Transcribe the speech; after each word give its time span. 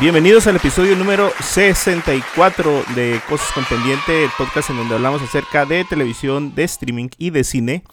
Bienvenidos 0.00 0.46
al 0.46 0.56
episodio 0.56 0.96
número 0.96 1.30
64 1.40 2.84
de 2.94 3.20
Cosas 3.28 3.52
con 3.52 3.64
Pendiente, 3.64 4.24
el 4.24 4.30
podcast 4.36 4.70
en 4.70 4.76
donde 4.76 4.96
hablamos 4.96 5.22
acerca 5.22 5.64
de 5.64 5.84
televisión, 5.84 6.54
de 6.54 6.64
streaming 6.64 7.08
y 7.18 7.30
de 7.30 7.44
cine 7.44 7.84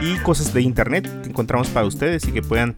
y 0.00 0.16
cosas 0.18 0.52
de 0.52 0.62
internet 0.62 1.22
que 1.22 1.28
encontramos 1.28 1.68
para 1.68 1.86
ustedes 1.86 2.26
y 2.26 2.32
que 2.32 2.42
puedan 2.42 2.76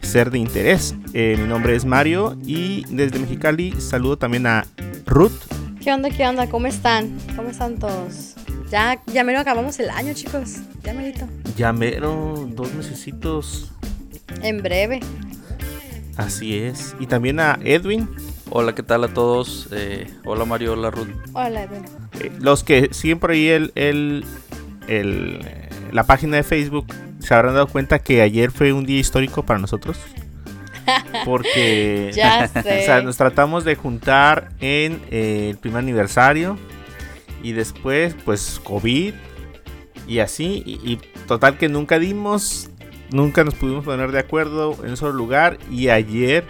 ser 0.00 0.30
de 0.30 0.38
interés. 0.38 0.94
Eh, 1.14 1.36
mi 1.38 1.46
nombre 1.46 1.76
es 1.76 1.84
Mario 1.84 2.36
y 2.44 2.84
desde 2.88 3.18
Mexicali 3.18 3.72
saludo 3.80 4.18
también 4.18 4.46
a 4.46 4.66
Ruth. 5.06 5.32
¿Qué 5.80 5.92
onda, 5.92 6.10
qué 6.10 6.26
onda? 6.26 6.48
¿Cómo 6.48 6.66
están? 6.66 7.16
¿Cómo 7.36 7.48
están 7.48 7.78
todos? 7.78 8.36
Ya, 8.72 8.98
ya 9.04 9.22
mero 9.22 9.38
acabamos 9.38 9.78
el 9.80 9.90
año, 9.90 10.14
chicos. 10.14 10.60
Ya 10.82 10.94
merito. 10.94 11.28
Ya 11.58 11.74
mero, 11.74 12.48
dos 12.52 12.72
mesecitos. 12.72 13.70
En 14.40 14.62
breve. 14.62 15.00
Así 16.16 16.56
es. 16.56 16.96
Y 16.98 17.06
también 17.06 17.38
a 17.38 17.58
Edwin. 17.62 18.08
Hola, 18.48 18.74
¿qué 18.74 18.82
tal 18.82 19.04
a 19.04 19.08
todos? 19.08 19.68
Eh, 19.72 20.10
hola 20.24 20.46
Mario, 20.46 20.72
hola 20.72 20.90
Ruth. 20.90 21.10
Hola, 21.34 21.64
Edwin. 21.64 21.84
Eh, 22.18 22.32
los 22.40 22.64
que 22.64 22.88
siguen 22.92 23.18
por 23.18 23.32
ahí 23.32 23.46
el, 23.48 23.72
el, 23.74 24.24
el, 24.88 25.40
eh, 25.44 25.68
la 25.92 26.04
página 26.04 26.38
de 26.38 26.42
Facebook 26.42 26.86
se 27.18 27.34
habrán 27.34 27.52
dado 27.52 27.66
cuenta 27.66 27.98
que 27.98 28.22
ayer 28.22 28.50
fue 28.52 28.72
un 28.72 28.86
día 28.86 29.00
histórico 29.00 29.44
para 29.44 29.58
nosotros. 29.58 29.98
Porque 31.26 32.10
Ya 32.14 32.50
o 32.56 32.62
sea, 32.62 33.02
nos 33.02 33.18
tratamos 33.18 33.66
de 33.66 33.74
juntar 33.74 34.48
en 34.60 35.02
eh, 35.10 35.48
el 35.50 35.58
primer 35.58 35.80
aniversario 35.80 36.56
y 37.42 37.52
después 37.52 38.14
pues 38.24 38.60
COVID 38.62 39.14
y 40.06 40.18
así 40.18 40.62
y, 40.66 40.96
total 41.26 41.58
que 41.58 41.68
nunca 41.68 41.98
dimos, 41.98 42.70
nunca 43.10 43.44
nos 43.44 43.54
pudimos 43.54 43.84
poner 43.84 44.12
de 44.12 44.18
acuerdo 44.18 44.76
en 44.82 44.90
un 44.90 44.96
solo 44.96 45.12
lugar 45.12 45.58
y 45.70 45.88
ayer 45.88 46.44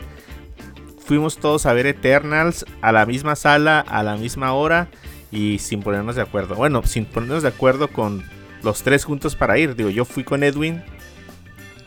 fuimos 1.04 1.36
todos 1.38 1.66
a 1.66 1.72
ver 1.72 1.86
Eternals 1.86 2.64
a 2.80 2.92
la 2.92 3.06
misma 3.06 3.36
sala, 3.36 3.80
a 3.80 4.02
la 4.02 4.16
misma 4.16 4.52
hora 4.52 4.88
y 5.30 5.58
sin 5.58 5.82
ponernos 5.82 6.16
de 6.16 6.22
acuerdo. 6.22 6.54
Bueno, 6.54 6.82
sin 6.84 7.04
ponernos 7.04 7.42
de 7.42 7.48
acuerdo 7.48 7.88
con 7.88 8.24
los 8.62 8.82
tres 8.82 9.04
juntos 9.04 9.34
para 9.34 9.58
ir. 9.58 9.74
Digo, 9.74 9.90
yo 9.90 10.04
fui 10.04 10.24
con 10.24 10.42
Edwin, 10.42 10.82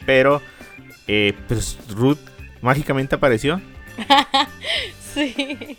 pero 0.05 0.41
eh, 1.07 1.33
pues 1.47 1.77
Ruth 1.89 2.19
mágicamente 2.61 3.15
apareció. 3.15 3.61
Sí. 5.15 5.77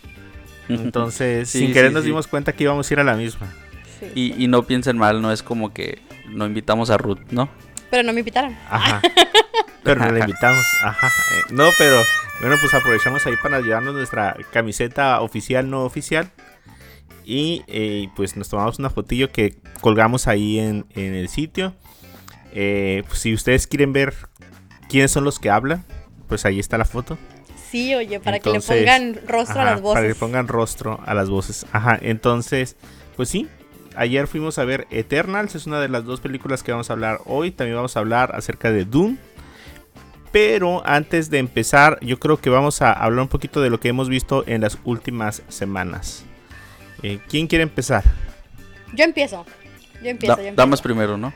Entonces, 0.68 1.48
Sí, 1.48 1.58
sin 1.60 1.68
sí, 1.68 1.72
querer 1.74 1.92
nos 1.92 2.02
sí. 2.02 2.08
dimos 2.08 2.26
cuenta 2.26 2.52
que 2.52 2.64
íbamos 2.64 2.90
a 2.90 2.94
ir 2.94 3.00
a 3.00 3.04
la 3.04 3.14
misma. 3.14 3.52
sí. 4.00 4.06
Y, 4.14 4.44
y 4.44 4.48
no 4.48 4.62
piensen 4.64 4.98
mal, 4.98 5.22
no 5.22 5.32
es 5.32 5.42
como 5.42 5.72
que 5.72 6.00
no 6.28 6.46
invitamos 6.46 6.90
a 6.90 6.96
Ruth, 6.98 7.20
¿no? 7.30 7.48
Pero 7.90 8.02
no 8.02 8.12
me 8.12 8.20
invitaron. 8.20 8.56
Ajá. 8.68 9.00
Pero 9.84 10.00
no 10.00 10.10
la 10.10 10.18
invitamos. 10.24 10.64
Ajá. 10.82 11.06
Eh, 11.06 11.40
no, 11.52 11.68
pero 11.78 12.02
bueno, 12.40 12.56
pues 12.60 12.74
aprovechamos 12.74 13.24
ahí 13.26 13.34
para 13.40 13.60
llevarnos 13.60 13.94
nuestra 13.94 14.36
camiseta 14.52 15.20
oficial, 15.20 15.70
no 15.70 15.84
oficial. 15.84 16.28
Y 17.24 17.62
eh, 17.68 18.08
pues 18.16 18.36
nos 18.36 18.48
tomamos 18.48 18.80
una 18.80 18.90
fotillo 18.90 19.30
que 19.30 19.56
colgamos 19.80 20.26
ahí 20.26 20.58
en, 20.58 20.86
en 20.96 21.14
el 21.14 21.28
sitio. 21.28 21.72
Eh, 22.52 23.04
pues, 23.06 23.20
si 23.20 23.32
ustedes 23.32 23.68
quieren 23.68 23.92
ver 23.92 24.14
quiénes 24.88 25.12
son 25.12 25.22
los 25.22 25.38
que 25.38 25.50
hablan, 25.50 25.84
pues 26.28 26.44
ahí 26.44 26.58
está 26.58 26.78
la 26.78 26.84
foto. 26.84 27.16
Sí, 27.70 27.94
oye, 27.94 28.20
para 28.20 28.36
Entonces, 28.38 28.64
que 28.68 28.74
le 28.76 28.80
pongan 28.86 29.14
rostro 29.26 29.60
Ajá, 29.60 29.62
a 29.62 29.72
las 29.72 29.80
voces. 29.82 29.94
Para 29.94 30.04
que 30.06 30.08
le 30.14 30.14
pongan 30.14 30.48
rostro 30.48 31.00
a 31.04 31.14
las 31.14 31.28
voces. 31.28 31.66
Ajá, 31.72 31.98
entonces, 32.00 32.76
pues 33.16 33.28
sí. 33.28 33.48
Ayer 33.96 34.26
fuimos 34.26 34.58
a 34.58 34.64
ver 34.64 34.86
Eternals, 34.90 35.54
es 35.54 35.66
una 35.66 35.80
de 35.80 35.88
las 35.88 36.04
dos 36.04 36.20
películas 36.20 36.62
que 36.62 36.70
vamos 36.72 36.90
a 36.90 36.92
hablar 36.92 37.20
hoy. 37.24 37.50
También 37.50 37.76
vamos 37.76 37.96
a 37.96 38.00
hablar 38.00 38.34
acerca 38.36 38.70
de 38.70 38.84
Doom. 38.84 39.16
Pero 40.32 40.82
antes 40.86 41.30
de 41.30 41.38
empezar, 41.38 41.98
yo 42.02 42.18
creo 42.18 42.36
que 42.36 42.50
vamos 42.50 42.82
a 42.82 42.92
hablar 42.92 43.22
un 43.22 43.28
poquito 43.28 43.62
de 43.62 43.70
lo 43.70 43.80
que 43.80 43.88
hemos 43.88 44.08
visto 44.10 44.44
en 44.46 44.60
las 44.60 44.78
últimas 44.84 45.42
semanas. 45.48 46.24
Eh, 47.02 47.20
¿Quién 47.28 47.46
quiere 47.46 47.62
empezar? 47.62 48.04
Yo 48.92 49.04
empiezo. 49.04 49.46
Yo 50.02 50.10
empiezo, 50.10 50.36
Da- 50.36 50.42
yo 50.42 50.48
empiezo. 50.48 50.56
damas 50.56 50.82
primero, 50.82 51.16
¿no? 51.16 51.32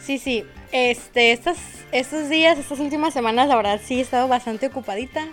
Sí, 0.00 0.18
sí. 0.18 0.44
Este, 0.72 1.32
estas, 1.32 1.58
estos 1.92 2.28
días, 2.28 2.58
estas 2.58 2.78
últimas 2.78 3.12
semanas, 3.12 3.48
la 3.48 3.56
verdad 3.56 3.80
sí 3.84 3.98
he 3.98 4.02
estado 4.02 4.28
bastante 4.28 4.66
ocupadita 4.66 5.26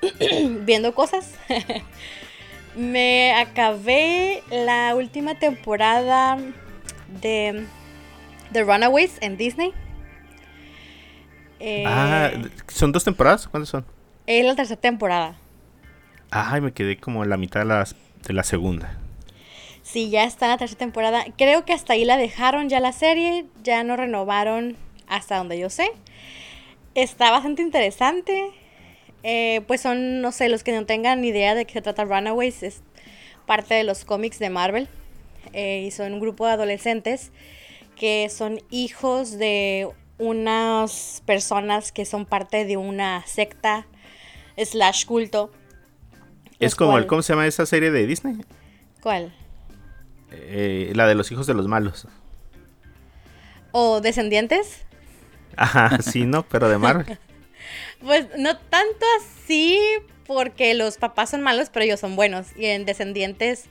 viendo 0.60 0.94
cosas. 0.94 1.34
Me 2.76 3.34
acabé 3.34 4.42
la 4.50 4.94
última 4.96 5.38
temporada 5.38 6.38
de 7.20 7.66
The 8.52 8.62
Runaways 8.64 9.18
en 9.20 9.36
Disney. 9.36 9.72
Eh, 11.60 11.84
Ah, 11.86 12.30
¿son 12.68 12.90
dos 12.90 13.04
temporadas? 13.04 13.46
¿Cuántas 13.46 13.68
son? 13.68 13.84
es 14.26 14.44
la 14.44 14.54
tercera 14.56 14.80
temporada. 14.80 15.34
Ay, 16.30 16.60
me 16.60 16.72
quedé 16.72 16.96
como 16.96 17.22
en 17.24 17.30
la 17.30 17.36
mitad 17.36 17.60
de, 17.60 17.66
las- 17.66 17.94
de 18.26 18.32
la 18.32 18.42
segunda. 18.42 18.96
Sí, 19.92 20.08
ya 20.08 20.24
está 20.24 20.46
en 20.46 20.52
la 20.52 20.56
tercera 20.56 20.78
temporada. 20.78 21.26
Creo 21.36 21.66
que 21.66 21.74
hasta 21.74 21.92
ahí 21.92 22.06
la 22.06 22.16
dejaron 22.16 22.70
ya 22.70 22.80
la 22.80 22.92
serie. 22.92 23.44
Ya 23.62 23.84
no 23.84 23.94
renovaron 23.94 24.74
hasta 25.06 25.36
donde 25.36 25.58
yo 25.58 25.68
sé. 25.68 25.92
Está 26.94 27.30
bastante 27.30 27.60
interesante. 27.60 28.52
Eh, 29.22 29.60
pues 29.66 29.82
son, 29.82 30.22
no 30.22 30.32
sé, 30.32 30.48
los 30.48 30.64
que 30.64 30.72
no 30.72 30.86
tengan 30.86 31.20
ni 31.20 31.28
idea 31.28 31.54
de 31.54 31.66
qué 31.66 31.74
se 31.74 31.82
trata 31.82 32.06
Runaways. 32.06 32.62
Es 32.62 32.80
parte 33.44 33.74
de 33.74 33.84
los 33.84 34.06
cómics 34.06 34.38
de 34.38 34.48
Marvel. 34.48 34.88
Eh, 35.52 35.84
y 35.86 35.90
son 35.90 36.14
un 36.14 36.20
grupo 36.20 36.46
de 36.46 36.52
adolescentes 36.52 37.30
que 37.94 38.30
son 38.30 38.60
hijos 38.70 39.36
de 39.36 39.90
unas 40.16 41.22
personas 41.26 41.92
que 41.92 42.06
son 42.06 42.24
parte 42.24 42.64
de 42.64 42.78
una 42.78 43.26
secta 43.26 43.86
slash 44.56 45.04
culto. 45.04 45.52
Es 46.58 46.74
como 46.76 46.96
el, 46.96 47.06
¿cómo 47.06 47.20
se 47.20 47.34
llama 47.34 47.46
esa 47.46 47.66
serie 47.66 47.90
de 47.90 48.06
Disney? 48.06 48.36
¿Cuál? 49.02 49.34
Eh, 50.34 50.92
la 50.94 51.06
de 51.06 51.14
los 51.14 51.30
hijos 51.30 51.46
de 51.46 51.54
los 51.54 51.68
malos. 51.68 52.06
¿O 53.72 54.00
descendientes? 54.00 54.82
Ajá, 55.56 55.98
sí, 56.02 56.24
no, 56.24 56.42
pero 56.44 56.68
de 56.68 56.78
Marvel. 56.78 57.18
Pues 58.00 58.26
no 58.36 58.58
tanto 58.58 59.06
así, 59.20 59.78
porque 60.26 60.74
los 60.74 60.96
papás 60.96 61.30
son 61.30 61.40
malos, 61.40 61.70
pero 61.72 61.84
ellos 61.84 62.00
son 62.00 62.16
buenos. 62.16 62.48
Y 62.56 62.66
en 62.66 62.84
Descendientes, 62.84 63.66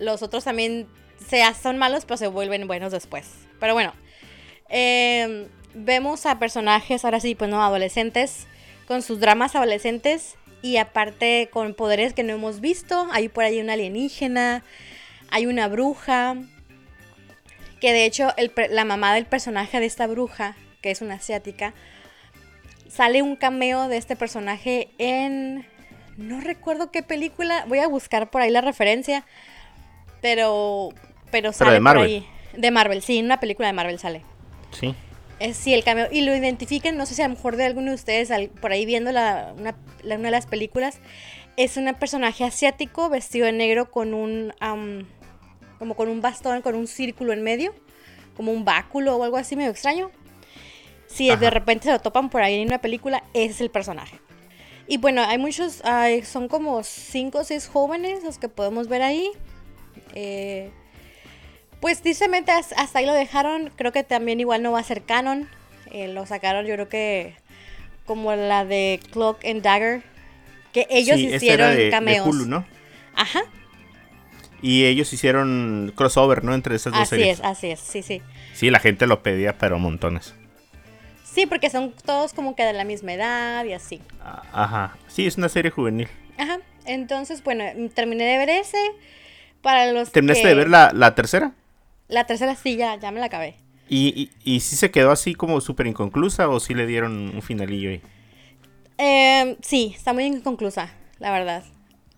los 0.00 0.22
otros 0.24 0.42
también 0.42 0.88
se 1.24 1.42
son 1.54 1.78
malos, 1.78 2.04
pero 2.04 2.16
se 2.16 2.26
vuelven 2.26 2.66
buenos 2.66 2.90
después. 2.90 3.30
Pero 3.60 3.74
bueno, 3.74 3.92
eh, 4.68 5.46
vemos 5.72 6.26
a 6.26 6.38
personajes, 6.40 7.04
ahora 7.04 7.20
sí, 7.20 7.36
pues 7.36 7.48
no, 7.48 7.62
adolescentes, 7.62 8.48
con 8.86 9.02
sus 9.02 9.20
dramas 9.20 9.54
adolescentes. 9.54 10.36
Y 10.60 10.78
aparte 10.78 11.50
con 11.52 11.74
poderes 11.74 12.14
que 12.14 12.22
no 12.22 12.32
hemos 12.32 12.60
visto. 12.60 13.06
Hay 13.12 13.28
por 13.28 13.44
ahí 13.44 13.60
una 13.60 13.74
alienígena, 13.74 14.64
hay 15.34 15.46
una 15.46 15.66
bruja. 15.68 16.36
Que 17.80 17.92
de 17.92 18.06
hecho 18.06 18.32
el 18.36 18.50
la 18.70 18.84
mamá 18.84 19.12
del 19.14 19.26
personaje 19.26 19.78
de 19.80 19.86
esta 19.86 20.06
bruja, 20.06 20.56
que 20.80 20.90
es 20.90 21.02
una 21.02 21.14
asiática, 21.14 21.74
sale 22.88 23.20
un 23.20 23.36
cameo 23.36 23.88
de 23.88 23.96
este 23.98 24.16
personaje 24.16 24.88
en 24.98 25.66
no 26.16 26.40
recuerdo 26.40 26.90
qué 26.92 27.02
película 27.02 27.64
voy 27.68 27.80
a 27.80 27.88
buscar 27.88 28.30
por 28.30 28.40
ahí 28.40 28.50
la 28.50 28.60
referencia 28.60 29.26
pero 30.22 30.90
pero 31.32 31.52
sale 31.52 31.72
de 31.72 31.76
por 31.78 31.82
Marvel. 31.82 32.04
ahí 32.06 32.26
de 32.56 32.70
Marvel 32.70 33.02
sí 33.02 33.18
en 33.18 33.24
una 33.24 33.40
película 33.40 33.66
de 33.66 33.72
Marvel 33.74 33.98
sale 33.98 34.22
Sí. 34.70 34.94
es 35.40 35.56
sí 35.56 35.74
el 35.74 35.82
cameo 35.82 36.06
y 36.12 36.20
lo 36.22 36.34
identifiquen 36.34 36.96
no 36.96 37.04
sé 37.04 37.14
si 37.16 37.22
a 37.22 37.28
lo 37.28 37.34
mejor 37.34 37.56
de 37.56 37.64
alguno 37.64 37.88
de 37.90 37.96
ustedes 37.96 38.30
al- 38.30 38.48
por 38.48 38.70
ahí 38.70 38.86
viendo 38.86 39.10
la, 39.10 39.52
una, 39.58 39.74
la- 40.04 40.14
una 40.14 40.28
de 40.28 40.30
las 40.30 40.46
películas 40.46 40.98
es 41.56 41.76
un 41.76 41.92
personaje 41.94 42.44
asiático 42.44 43.08
vestido 43.10 43.46
de 43.46 43.52
negro 43.52 43.90
con 43.90 44.14
un 44.14 44.52
como 45.84 45.96
con 45.96 46.08
un 46.08 46.22
bastón 46.22 46.62
con 46.62 46.74
un 46.74 46.86
círculo 46.86 47.32
en 47.34 47.42
medio 47.42 47.74
como 48.36 48.52
un 48.52 48.64
báculo 48.64 49.16
o 49.16 49.22
algo 49.22 49.36
así 49.36 49.54
medio 49.54 49.70
extraño 49.70 50.10
si 51.06 51.26
de 51.26 51.32
Ajá. 51.34 51.50
repente 51.50 51.84
se 51.84 51.90
lo 51.92 51.98
topan 52.00 52.30
por 52.30 52.42
ahí 52.42 52.54
en 52.60 52.66
una 52.68 52.80
película, 52.80 53.22
ese 53.34 53.50
es 53.52 53.60
el 53.60 53.70
personaje. 53.70 54.18
Y 54.88 54.96
bueno, 54.96 55.22
hay 55.22 55.38
muchos, 55.38 55.84
hay- 55.84 56.24
son 56.24 56.48
como 56.48 56.82
cinco 56.82 57.38
o 57.38 57.44
seis 57.44 57.68
jóvenes 57.68 58.24
los 58.24 58.38
que 58.38 58.48
podemos 58.48 58.88
ver 58.88 59.02
ahí. 59.02 59.30
Eh, 60.14 60.70
pues 61.80 62.00
tristemente 62.02 62.50
has- 62.50 62.72
hasta 62.72 62.98
ahí 62.98 63.06
lo 63.06 63.12
dejaron. 63.14 63.70
Creo 63.76 63.92
que 63.92 64.02
también 64.02 64.40
igual 64.40 64.62
no 64.62 64.72
va 64.72 64.80
a 64.80 64.82
ser 64.82 65.02
canon. 65.02 65.48
Eh, 65.92 66.08
lo 66.08 66.26
sacaron 66.26 66.66
yo 66.66 66.74
creo 66.74 66.88
que 66.88 67.36
como 68.06 68.34
la 68.34 68.64
de 68.64 68.98
Cloak 69.12 69.44
and 69.44 69.62
Dagger. 69.62 70.02
Que 70.72 70.86
ellos 70.90 71.16
Sí, 71.16 71.32
hicieron 71.32 71.68
era 71.68 71.76
de, 71.76 71.84
de 71.84 71.90
cameos. 71.90 72.26
Hulu, 72.26 72.46
¿no? 72.46 72.66
Ajá. 73.14 73.42
Y 74.66 74.86
ellos 74.86 75.12
hicieron 75.12 75.92
crossover, 75.94 76.42
¿no? 76.42 76.54
Entre 76.54 76.74
esas 76.74 76.92
dos 76.94 77.02
Así 77.02 77.10
series. 77.10 77.38
es, 77.40 77.44
así 77.44 77.66
es, 77.70 77.80
sí, 77.80 78.02
sí. 78.02 78.22
Sí, 78.54 78.70
la 78.70 78.80
gente 78.80 79.06
lo 79.06 79.22
pedía, 79.22 79.58
pero 79.58 79.78
montones. 79.78 80.34
Sí, 81.22 81.44
porque 81.44 81.68
son 81.68 81.92
todos 82.06 82.32
como 82.32 82.56
que 82.56 82.62
de 82.64 82.72
la 82.72 82.84
misma 82.84 83.12
edad 83.12 83.64
y 83.66 83.74
así. 83.74 84.00
Ah, 84.22 84.42
Ajá. 84.52 84.96
Sí, 85.06 85.26
es 85.26 85.36
una 85.36 85.50
serie 85.50 85.70
juvenil. 85.70 86.08
Ajá. 86.38 86.60
Entonces, 86.86 87.42
bueno, 87.44 87.64
terminé 87.94 88.24
de 88.24 88.38
ver 88.38 88.48
ese. 88.48 88.78
Para 89.60 89.92
los 89.92 90.12
¿Terminaste 90.12 90.42
que- 90.42 90.48
de 90.48 90.54
ver 90.54 90.68
la, 90.70 90.92
la 90.94 91.14
tercera? 91.14 91.52
La 92.08 92.24
tercera 92.24 92.54
sí, 92.54 92.76
ya, 92.76 92.96
ya 92.96 93.10
me 93.10 93.20
la 93.20 93.26
acabé. 93.26 93.56
¿Y, 93.88 94.30
y, 94.44 94.54
y 94.56 94.60
sí 94.60 94.76
se 94.76 94.90
quedó 94.90 95.10
así 95.10 95.34
como 95.34 95.60
súper 95.60 95.86
inconclusa 95.86 96.48
o 96.48 96.58
sí 96.60 96.72
le 96.72 96.86
dieron 96.86 97.34
un 97.34 97.42
finalillo 97.42 97.90
ahí? 97.90 98.00
Eh, 98.98 99.56
sí, 99.62 99.92
está 99.94 100.12
muy 100.14 100.24
inconclusa, 100.24 100.90
la 101.18 101.30
verdad. 101.32 101.64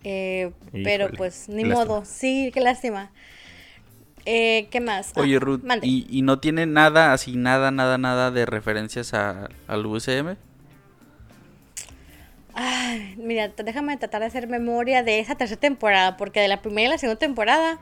Eh, 0.03 0.51
pero 0.83 1.09
pues, 1.11 1.49
ni 1.49 1.65
modo. 1.65 2.03
Sí, 2.05 2.51
qué 2.53 2.61
lástima. 2.61 3.11
Eh, 4.25 4.67
¿Qué 4.71 4.81
más? 4.81 5.13
Ah, 5.15 5.21
Oye, 5.21 5.39
Ruth, 5.39 5.63
mande. 5.63 5.87
¿y, 5.87 6.05
y 6.09 6.21
no 6.21 6.39
tiene 6.39 6.65
nada, 6.65 7.13
así, 7.13 7.35
nada, 7.37 7.71
nada, 7.71 7.97
nada 7.97 8.29
de 8.31 8.45
referencias 8.45 9.13
a- 9.13 9.49
al 9.67 9.85
UCM? 9.85 10.35
Ay, 12.53 13.15
mira, 13.17 13.49
déjame 13.49 13.97
tratar 13.97 14.21
de 14.21 14.27
hacer 14.27 14.47
memoria 14.47 15.03
de 15.03 15.19
esa 15.19 15.35
tercera 15.35 15.59
temporada, 15.59 16.17
porque 16.17 16.39
de 16.39 16.47
la 16.47 16.61
primera 16.61 16.87
y 16.87 16.91
la 16.91 16.97
segunda 16.97 17.19
temporada 17.19 17.79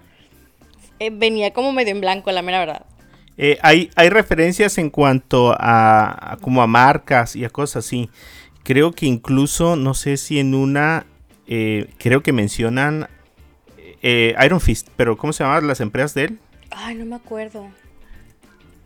eh, 1.00 1.10
venía 1.12 1.54
como 1.54 1.72
medio 1.72 1.92
en 1.94 2.02
blanco, 2.02 2.32
la 2.32 2.42
mera 2.42 2.60
verdad. 2.60 2.86
Eh, 3.38 3.58
hay, 3.62 3.90
hay 3.96 4.10
referencias 4.10 4.78
en 4.78 4.90
cuanto 4.90 5.56
a, 5.60 6.34
a 6.34 6.38
como 6.38 6.62
a 6.62 6.68
marcas 6.68 7.36
y 7.36 7.44
a 7.46 7.50
cosas 7.50 7.86
así. 7.86 8.10
Creo 8.64 8.92
que 8.92 9.06
incluso, 9.06 9.76
no 9.76 9.94
sé 9.94 10.18
si 10.18 10.40
en 10.40 10.56
una, 10.56 11.06
eh, 11.48 11.88
creo 11.98 12.22
que 12.24 12.32
mencionan 12.34 13.08
eh, 14.02 14.36
Iron 14.46 14.60
Fist, 14.62 14.90
pero 14.96 15.18
¿cómo 15.18 15.34
se 15.34 15.44
llamaban 15.44 15.68
las 15.68 15.80
empresas 15.82 16.14
de 16.14 16.24
él? 16.26 16.40
Ay, 16.72 16.96
no 16.96 17.06
me 17.06 17.16
acuerdo. 17.16 17.68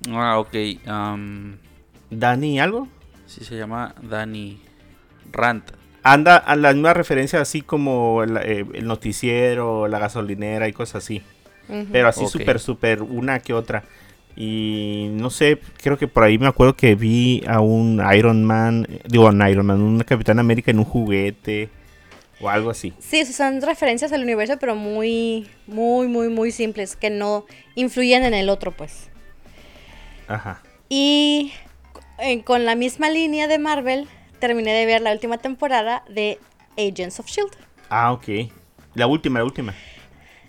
Ah, 0.10 0.40
ok. 0.40 0.56
am, 0.88 1.58
Dani 2.10 2.60
algo. 2.60 2.88
sí 3.26 3.44
se 3.44 3.56
llama 3.58 3.96
Danny 4.02 4.60
Rant. 5.32 5.72
Anda 6.04 6.38
a 6.38 6.56
la 6.56 6.74
misma 6.74 6.94
referencia 6.94 7.42
así 7.42 7.62
como 7.62 8.24
el, 8.24 8.38
eh, 8.38 8.66
el 8.74 8.88
noticiero, 8.88 9.88
la 9.88 10.00
gasolinera 10.00 10.68
y 10.68 10.74
cosas 10.74 11.04
así. 11.04 11.22
Pero 11.92 12.08
así 12.08 12.24
Ok. 12.24 12.32
súper, 12.32 12.60
súper 12.60 13.02
una 13.04 13.40
que 13.40 13.54
otra. 13.54 13.84
Y 14.36 15.10
no 15.12 15.30
sé, 15.30 15.60
creo 15.84 15.98
que 15.98 16.08
por 16.08 16.24
ahí 16.24 16.40
me 16.40 16.48
acuerdo 16.48 16.76
que 16.76 16.96
vi 16.96 17.44
a 17.48 17.60
un 17.60 18.02
Iron 18.16 18.44
Man, 18.46 18.88
digo, 19.08 19.28
un 19.28 19.48
Iron 19.48 19.66
Man, 19.68 19.82
un 19.82 20.00
Capitán 20.00 20.40
América 20.40 20.72
en 20.72 20.80
un 20.80 20.86
juguete 20.86 21.70
o 22.42 22.50
algo 22.50 22.70
así. 22.70 22.94
Sí, 23.00 23.26
son 23.26 23.62
referencias 23.62 24.12
al 24.12 24.24
universo, 24.24 24.58
pero 24.60 24.76
muy, 24.76 25.50
muy, 25.68 26.08
muy, 26.08 26.30
muy 26.30 26.52
simples, 26.52 26.96
que 26.96 27.10
no 27.10 27.46
influyen 27.76 28.24
en 28.24 28.34
el 28.34 28.50
otro, 28.50 28.72
pues. 28.72 29.10
Ajá. 30.28 30.62
Y 30.88 31.54
eh, 32.18 32.44
con 32.44 32.66
la 32.66 32.76
misma 32.76 33.10
línea 33.10 33.48
de 33.48 33.60
Marvel, 33.60 34.08
terminé 34.40 34.74
de 34.74 34.86
ver 34.86 35.02
la 35.02 35.12
última 35.12 35.38
temporada 35.38 36.04
de 36.10 36.40
Agents 36.78 37.20
of 37.20 37.28
Shield. 37.28 37.52
Ah, 37.90 38.12
ok. 38.14 38.52
La 38.96 39.08
última, 39.08 39.40
la 39.40 39.46
última. 39.46 39.74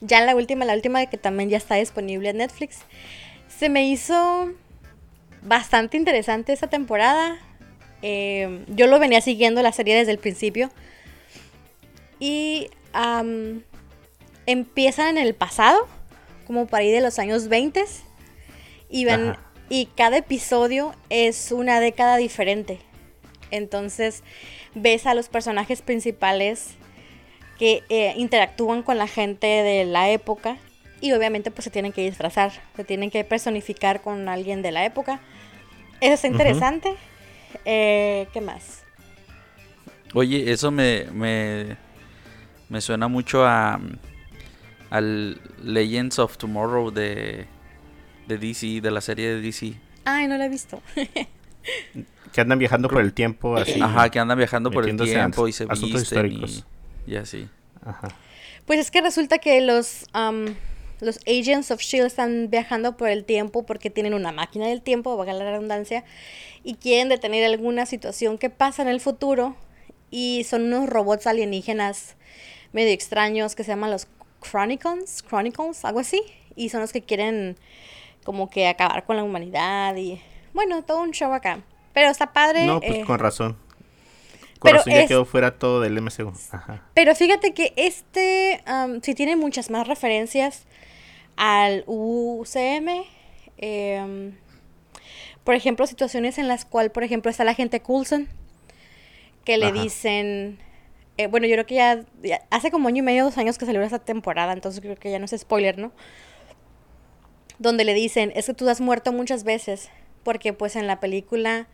Ya 0.01 0.25
la 0.25 0.35
última, 0.35 0.65
la 0.65 0.75
última 0.75 1.05
que 1.07 1.19
también 1.19 1.51
ya 1.51 1.59
está 1.59 1.75
disponible 1.75 2.31
en 2.31 2.39
Netflix. 2.39 2.79
Se 3.49 3.69
me 3.69 3.87
hizo 3.87 4.53
bastante 5.43 5.97
interesante 5.97 6.53
esta 6.53 6.69
temporada. 6.69 7.39
Eh, 8.03 8.65
yo 8.69 8.87
lo 8.87 8.99
venía 8.99 9.21
siguiendo 9.21 9.63
la 9.63 9.73
serie 9.73 9.95
desde 9.95 10.13
el 10.13 10.19
principio. 10.19 10.71
Y 12.21 12.71
am, 12.93 13.63
empiezan 14.47 15.19
en 15.19 15.27
el 15.27 15.35
pasado, 15.35 15.89
como 16.47 16.67
para 16.67 16.85
ir 16.85 16.95
de 16.95 17.01
los 17.01 17.19
años 17.19 17.49
20. 17.49 17.85
Y, 18.89 19.05
ven, 19.05 19.31
Ajá. 19.31 19.41
y 19.69 19.87
cada 19.87 20.19
episodio 20.19 20.95
es 21.09 21.51
una 21.51 21.81
década 21.81 22.17
diferente. 22.17 22.79
Entonces 23.51 24.23
ves 24.75 25.07
a 25.07 25.15
los 25.15 25.29
personajes 25.29 25.83
principales 25.83 26.75
que 27.59 27.83
eh, 27.89 28.15
interactúan 28.17 28.83
con 28.83 28.99
la 28.99 29.07
gente 29.07 29.47
de 29.47 29.85
la 29.85 30.11
época 30.11 30.57
y 31.01 31.13
obviamente 31.13 31.51
pues 31.51 31.65
se 31.65 31.71
tienen 31.71 31.93
que 31.93 32.03
disfrazar, 32.03 32.53
se 32.77 32.85
tienen 32.85 33.11
que 33.11 33.25
personificar 33.25 34.01
con 34.03 34.29
alguien 34.29 34.63
de 34.63 34.71
la 34.71 34.85
época. 34.85 35.21
Eso 36.01 36.15
está 36.15 36.27
interesante. 36.29 36.95
Eh, 37.65 38.29
¿Qué 38.33 38.41
más? 38.41 38.85
Oye, 40.15 40.51
eso 40.51 40.71
me, 40.71 41.05
me, 41.13 41.77
me 42.71 42.81
suena 42.81 43.09
mucho 43.09 43.45
a 43.45 43.79
al 44.91 45.41
Legends 45.63 46.19
of 46.19 46.39
Tomorrow 46.39 46.91
de, 46.91 47.47
de 48.27 48.39
DC, 48.39 48.81
de 48.81 48.91
la 48.91 49.01
serie 49.01 49.35
de 49.35 49.41
DC. 49.41 49.75
Ay, 50.05 50.27
no 50.27 50.39
lo 50.39 50.45
he 50.45 50.49
visto. 50.49 50.81
Que 52.33 52.41
andan 52.41 52.59
viajando 52.61 52.89
por 52.89 53.01
el 53.01 53.13
tiempo 53.13 53.57
así. 53.57 53.81
Ajá, 53.81 54.09
que 54.09 54.21
andan 54.21 54.39
viajando 54.39 54.71
por 54.71 54.89
el 54.89 54.97
tiempo 54.97 55.49
y 55.49 55.53
se 55.53 55.65
asuntos 55.65 56.03
visten 56.03 56.27
históricos. 56.27 56.65
y, 57.07 57.15
y 57.15 57.17
así. 57.17 57.49
Ajá. 57.85 58.09
Pues 58.67 58.79
es 58.79 58.91
que 58.93 59.01
resulta 59.01 59.39
que 59.39 59.61
los, 59.61 60.07
am, 60.13 60.55
los 61.01 61.19
Agents 61.27 61.73
of 61.73 61.81
Shield 61.81 62.07
están 62.07 62.49
viajando 62.49 62.97
por 62.97 63.09
el 63.09 63.25
tiempo 63.25 63.67
porque 63.67 63.91
tienen 63.91 64.15
una 64.15 64.31
máquina 64.31 64.69
del 64.69 64.81
tiempo, 64.81 65.17
valga 65.17 65.33
la 65.33 65.51
redundancia, 65.51 66.05
y 66.63 66.77
quieren 66.77 67.09
detener 67.09 67.45
alguna 67.45 67.85
situación 67.85 68.39
que 68.39 68.49
pasa 68.49 68.83
en 68.83 68.89
el 68.89 69.01
futuro. 69.01 69.57
Y 70.13 70.45
son 70.45 70.63
unos 70.63 70.89
robots 70.89 71.27
alienígenas 71.27 72.17
medio 72.73 72.93
extraños 72.93 73.55
que 73.55 73.65
se 73.65 73.71
llaman 73.71 73.91
los 73.91 74.07
Chronicons, 74.43 75.23
Chronicles, 75.29 75.85
algo 75.85 76.01
así. 76.01 76.23
Y 76.57 76.69
son 76.71 76.81
los 76.81 76.93
que 76.93 77.03
quieren 77.03 77.57
como 78.25 78.51
que 78.51 78.69
acabar 78.69 79.05
con 79.05 79.17
la 79.17 79.23
humanidad 79.25 79.97
y 79.97 80.21
bueno, 80.53 80.83
todo 80.83 81.01
un 81.01 81.13
show 81.13 81.33
acá. 81.33 81.61
Pero 81.93 82.11
está 82.11 82.33
padre. 82.33 82.67
No, 82.67 82.81
pues 82.81 82.97
eh, 82.99 83.05
con 83.05 83.19
razón. 83.19 83.53
Con 84.59 84.69
pero 84.71 84.77
razón 84.79 84.93
ya 84.93 85.01
es- 85.03 85.09
quedó 85.09 85.25
fuera 85.25 85.59
todo 85.59 85.81
del 85.81 85.97
MCU. 86.01 86.33
Ajá. 86.53 86.83
Pero 86.95 87.15
fíjate 87.15 87.55
que 87.55 87.73
este 87.77 88.61
am, 88.67 89.01
sí 89.03 89.15
tiene 89.15 89.37
muchas 89.37 89.71
más 89.71 89.87
referencias 89.89 90.67
al 91.37 91.85
UCM. 91.87 93.05
em, 93.63 94.37
por 95.45 95.55
ejemplo, 95.55 95.87
situaciones 95.87 96.39
en 96.39 96.49
las 96.49 96.65
cuales, 96.65 96.93
por 96.93 97.03
ejemplo, 97.05 97.31
está 97.31 97.45
la 97.45 97.55
gente 97.55 97.81
Coulson, 97.81 98.29
que 99.45 99.57
le 99.59 99.67
Ajá. 99.67 99.83
dicen, 99.83 100.59
eh, 101.23 101.27
bueno, 101.27 101.47
yo 101.47 101.55
creo 101.55 101.67
que 101.67 101.75
ya, 101.77 102.05
ya 102.23 102.41
hace 102.51 102.71
como 102.71 102.89
año 102.89 102.99
y 102.99 103.03
medio, 103.03 103.25
dos 103.25 103.37
años 103.39 103.59
que 103.59 103.67
salió 103.67 103.83
esta 103.83 103.99
temporada, 103.99 104.53
entonces 104.53 104.81
creo 104.81 104.97
que 104.97 105.11
ya 105.11 105.19
no 105.19 105.25
es 105.27 105.35
spoiler, 105.37 105.79
¿no? 105.79 105.93
Donde 107.59 107.85
le 107.85 107.93
dicen, 107.95 108.33
es 108.35 108.47
que 108.47 108.55
tú 108.55 108.69
has 108.69 108.81
muerto 108.81 109.13
muchas 109.13 109.45
veces, 109.45 109.91
porque 110.25 110.53
pues 110.53 110.77
en 110.77 110.87
la 110.87 110.99
película, 111.01 111.67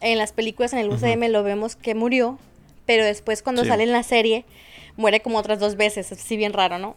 en 0.00 0.18
las 0.18 0.32
películas 0.32 0.72
en 0.72 0.78
el 0.78 0.88
UCM 0.90 1.28
lo 1.30 1.42
vemos 1.42 1.74
que 1.74 1.94
murió, 1.94 2.38
pero 2.86 3.04
después 3.04 3.42
cuando 3.42 3.62
Sí. 3.62 3.68
sale 3.68 3.82
en 3.82 3.92
la 3.92 4.02
serie, 4.04 4.44
muere 4.96 5.20
como 5.20 5.38
otras 5.38 5.58
dos 5.58 5.76
veces, 5.76 6.12
es 6.12 6.20
así 6.20 6.36
bien 6.36 6.52
raro, 6.52 6.78
¿no? 6.78 6.96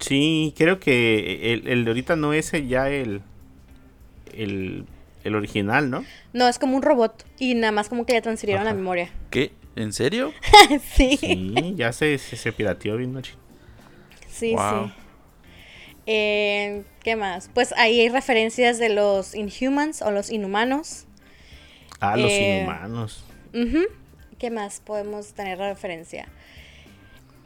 Sí, 0.00 0.52
creo 0.58 0.78
que 0.80 1.52
el, 1.54 1.68
el 1.68 1.84
de 1.84 1.90
ahorita 1.90 2.16
no 2.16 2.32
es 2.34 2.52
el- 2.52 2.68
ya 2.68 2.88
el, 2.90 3.22
el, 4.34 4.84
el 5.24 5.34
original, 5.34 5.88
¿no? 5.90 6.04
No, 6.32 6.48
es 6.48 6.58
como 6.58 6.76
un 6.76 6.82
robot 6.82 7.24
y 7.38 7.54
nada 7.54 7.72
más 7.72 7.88
como 7.88 8.04
que 8.04 8.12
le 8.12 8.20
transfirieron 8.20 8.64
la 8.64 8.74
memoria. 8.74 9.10
¿Qué? 9.30 9.52
¿En 9.76 9.92
serio? 9.92 10.34
sí, 10.96 11.16
sí, 11.16 11.16
Sí, 11.16 11.74
ya 11.76 11.92
se, 11.92 12.18
se, 12.18 12.36
se 12.36 12.52
pirateó 12.52 12.96
bien 12.96 13.12
noche. 13.12 13.34
sí. 14.28 14.54
Wow. 14.54 14.92
Eh, 16.06 16.84
¿Qué 17.02 17.16
más? 17.16 17.50
Pues 17.52 17.72
ahí 17.76 18.00
hay 18.00 18.08
referencias 18.08 18.78
de 18.78 18.88
los 18.90 19.34
Inhumans 19.34 20.02
o 20.02 20.10
los 20.10 20.30
Inhumanos. 20.30 21.06
Ah, 22.00 22.16
los 22.16 22.30
Eh, 22.30 22.60
inhumanos. 22.60 23.24
¿Qué 24.38 24.50
más 24.50 24.80
podemos 24.80 25.32
tener 25.34 25.58
referencia? 25.58 26.28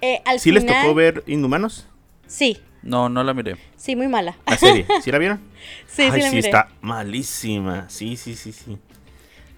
Eh, 0.02 0.22
al 0.24 0.40
¿Sí 0.40 0.50
les 0.52 0.66
tocó 0.66 0.94
ver 0.94 1.22
Inhumanos? 1.26 1.86
Sí, 2.26 2.58
No, 2.82 3.08
no 3.08 3.22
la 3.22 3.34
miré. 3.34 3.56
sí, 3.76 3.96
muy 3.96 4.08
mala. 4.08 4.36
La 4.46 4.56
serie. 4.56 4.86
¿Sí 5.02 5.12
la 5.12 5.18
vieron? 5.18 5.40
Sí, 5.86 6.10
Ay, 6.10 6.12
sí 6.12 6.20
la 6.22 6.30
miré. 6.30 6.48
está 6.48 6.68
malísima. 6.80 7.88
Sí, 7.90 8.16
sí, 8.16 8.34
sí, 8.34 8.52
sí. 8.52 8.78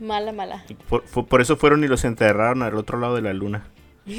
Mala, 0.02 0.32
mala. 0.32 0.64
Por, 0.88 1.04
por 1.04 1.40
eso 1.40 1.56
fueron 1.56 1.84
y 1.84 1.88
los 1.88 2.04
enterraron 2.04 2.62
al 2.62 2.74
otro 2.76 2.98
lado 2.98 3.14
de 3.14 3.22
la 3.22 3.32
luna. 3.32 3.68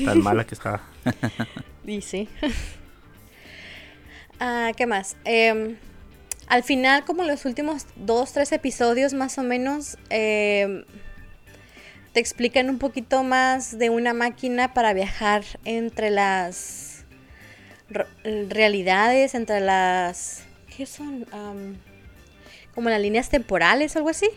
Tan 0.06 0.22
mala 0.24 0.46
que 0.46 0.56
estaba. 0.56 0.82
Y 1.86 2.02
sí. 2.02 2.30
ah, 4.40 4.72
¿Qué 4.76 4.86
más? 4.88 5.18
Em, 5.26 5.76
al 6.48 6.64
final, 6.64 7.04
como 7.06 7.24
los 7.24 7.44
últimos 7.46 7.86
dos, 7.98 8.32
tres 8.32 8.52
episodios 8.54 9.14
más 9.14 9.38
o 9.38 9.44
menos, 9.44 9.98
em, 10.10 10.86
te 12.14 12.20
explican 12.22 12.70
un 12.70 12.78
poquito 12.80 13.24
más 13.24 13.78
de 13.78 13.90
una 13.90 14.14
máquina 14.14 14.74
para 14.74 14.94
viajar 14.94 15.44
entre 15.66 16.10
las 16.10 17.06
re- 17.90 18.08
realidades, 18.50 19.36
entre 19.36 19.60
las... 19.60 20.46
¿Qué 20.78 20.86
son? 20.86 21.26
Como 22.74 22.90
las 22.90 23.02
líneas 23.02 23.30
temporales 23.30 23.96
algo 23.98 24.10
así. 24.10 24.30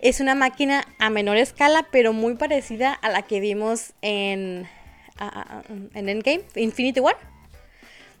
Es 0.00 0.20
una 0.20 0.34
máquina 0.34 0.84
a 0.98 1.10
menor 1.10 1.36
escala, 1.36 1.86
pero 1.90 2.12
muy 2.12 2.34
parecida 2.34 2.92
a 2.92 3.10
la 3.10 3.22
que 3.22 3.38
vimos 3.40 3.92
en, 4.02 4.66
en 5.94 6.08
Endgame, 6.08 6.42
Infinity 6.56 7.00
War, 7.00 7.16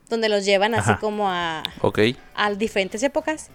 donde 0.08 0.28
los 0.28 0.44
llevan 0.44 0.74
así 0.74 0.92
como 1.00 1.28
a, 1.30 1.62
Ok. 1.80 2.00
a 2.34 2.50
diferentes 2.54 3.02
épocas. 3.02 3.50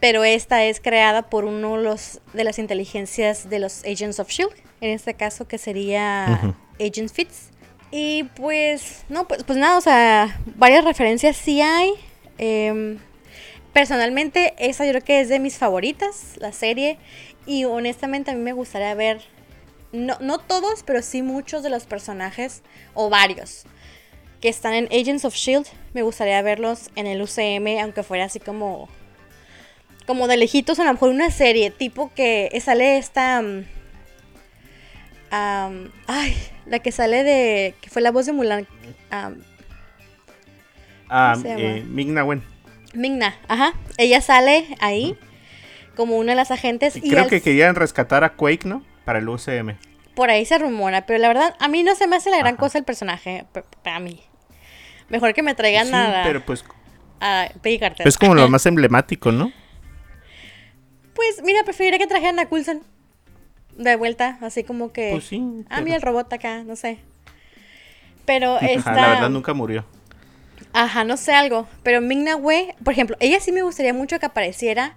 Pero 0.00 0.24
esta 0.24 0.64
es 0.64 0.80
creada 0.80 1.22
por 1.30 1.44
uno 1.44 1.76
de, 1.76 1.84
los, 1.84 2.20
de 2.32 2.44
las 2.44 2.58
inteligencias 2.58 3.48
de 3.48 3.60
los 3.60 3.84
Agents 3.84 4.18
of 4.18 4.28
Shield, 4.28 4.52
en 4.80 4.90
este 4.90 5.14
caso 5.14 5.46
que 5.46 5.58
sería. 5.58 6.54
Agent 6.80 7.10
Fitz. 7.12 7.50
Y 7.92 8.24
pues, 8.34 9.04
no, 9.08 9.28
pues, 9.28 9.44
pues 9.44 9.58
nada, 9.58 9.78
o 9.78 9.80
sea, 9.80 10.40
varias 10.56 10.84
referencias 10.84 11.36
sí 11.36 11.60
hay. 11.62 11.92
Em, 12.38 12.98
personalmente, 13.72 14.54
esa 14.58 14.84
yo 14.84 14.92
creo 14.92 15.04
que 15.04 15.20
es 15.20 15.28
de 15.28 15.38
mis 15.38 15.58
favoritas, 15.58 16.36
la 16.38 16.52
serie. 16.52 16.98
Y 17.46 17.64
honestamente 17.64 18.30
a 18.30 18.34
mí 18.34 18.40
me 18.40 18.52
gustaría 18.52 18.94
ver, 18.94 19.20
no, 19.92 20.16
no 20.20 20.38
todos, 20.38 20.82
pero 20.84 21.02
sí 21.02 21.22
muchos 21.22 21.62
de 21.62 21.70
los 21.70 21.84
personajes, 21.84 22.62
o 22.94 23.10
varios, 23.10 23.64
que 24.40 24.48
están 24.48 24.74
en 24.74 24.86
Agents 24.86 25.24
of 25.24 25.34
Shield. 25.34 25.66
Me 25.92 26.02
gustaría 26.02 26.40
verlos 26.42 26.90
en 26.94 27.06
el 27.06 27.20
UCM, 27.20 27.80
aunque 27.82 28.02
fuera 28.02 28.24
así 28.24 28.40
como 28.40 28.88
como 30.06 30.26
de 30.26 30.36
lejitos, 30.36 30.78
a 30.78 30.84
lo 30.84 30.92
mejor 30.92 31.10
una 31.10 31.30
serie, 31.30 31.70
tipo 31.70 32.12
que 32.14 32.50
sale 32.64 32.98
esta. 32.98 33.40
um, 33.40 33.64
um, 35.32 35.90
ay, 36.06 36.36
la 36.66 36.80
que 36.80 36.92
sale 36.92 37.22
de. 37.22 37.74
que 37.80 37.90
fue 37.90 38.02
la 38.02 38.10
voz 38.10 38.26
de 38.26 38.32
Mulan. 38.32 38.66
um, 39.10 39.42
llama? 41.44 41.60
eh, 41.60 41.84
Ming-Na 41.86 42.24
Wen. 42.24 42.51
Ming-Na, 42.94 43.34
ajá. 43.48 43.72
Ella 43.98 44.20
sale 44.20 44.66
ahí 44.80 45.16
como 45.96 46.16
una 46.16 46.32
de 46.32 46.36
las 46.36 46.50
agentes. 46.50 46.96
Y 46.96 47.00
Y 47.06 47.10
creo 47.10 47.24
al- 47.24 47.30
que 47.30 47.40
querían 47.40 47.74
rescatar 47.74 48.24
a 48.24 48.34
Quake, 48.34 48.64
¿no? 48.66 48.84
Para 49.04 49.18
el 49.18 49.28
UCM. 49.28 49.76
por 50.14 50.28
ahí 50.30 50.44
se 50.44 50.58
rumora, 50.58 51.06
pero 51.06 51.18
la 51.18 51.28
verdad, 51.28 51.54
a 51.58 51.68
mí 51.68 51.82
no 51.82 51.94
se 51.94 52.06
me 52.06 52.16
hace 52.16 52.30
la 52.30 52.36
gran 52.38 52.54
Ajá. 52.54 52.60
cosa 52.60 52.78
el 52.78 52.84
personaje. 52.84 53.46
Para 53.82 53.98
mí. 53.98 54.20
Mejor 55.08 55.32
que 55.34 55.42
me 55.42 55.54
traigan 55.54 55.86
Sí, 55.88 55.92
a, 55.94 56.22
pero 56.24 56.44
pues 56.44 56.64
a 57.20 57.48
Peggy 57.62 57.78
Carter. 57.78 58.06
es 58.06 58.16
como 58.18 58.34
lo 58.34 58.48
más 58.48 58.64
emblemático, 58.66 59.32
¿no? 59.32 59.52
Pues 61.14 61.42
mira, 61.44 61.62
preferiría 61.64 61.98
que 61.98 62.06
trajeran 62.06 62.38
a 62.38 62.46
Coulson 62.48 62.82
de 63.76 63.96
vuelta, 63.96 64.38
así 64.42 64.64
como 64.64 64.92
que. 64.92 65.10
Pues 65.12 65.24
sí. 65.24 65.42
Ah, 65.70 65.80
mira 65.82 65.96
el 65.96 66.02
robot 66.02 66.32
acá, 66.32 66.62
no 66.64 66.76
sé. 66.76 66.98
Pero 68.24 68.58
esta. 68.60 68.90
Ajá, 68.92 69.00
la 69.00 69.08
verdad 69.08 69.30
nunca 69.30 69.52
murió. 69.54 69.84
Ajá, 70.72 71.04
no 71.04 71.16
sé 71.16 71.32
algo. 71.32 71.68
Pero 71.82 72.00
Ming-Na 72.00 72.36
Wen, 72.36 72.74
por 72.82 72.92
ejemplo, 72.92 73.16
ella 73.20 73.40
sí 73.40 73.52
me 73.52 73.62
gustaría 73.62 73.92
mucho 73.92 74.18
que 74.18 74.26
apareciera 74.26 74.96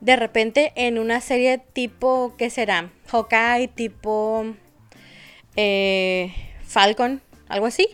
de 0.00 0.16
repente 0.16 0.72
en 0.76 0.98
una 0.98 1.20
serie 1.20 1.58
tipo, 1.58 2.34
¿qué 2.36 2.50
será? 2.50 2.90
Hawkeye, 3.08 3.68
tipo 3.68 4.54
eh, 5.56 6.34
Falcon, 6.66 7.22
algo 7.48 7.66
así. 7.66 7.88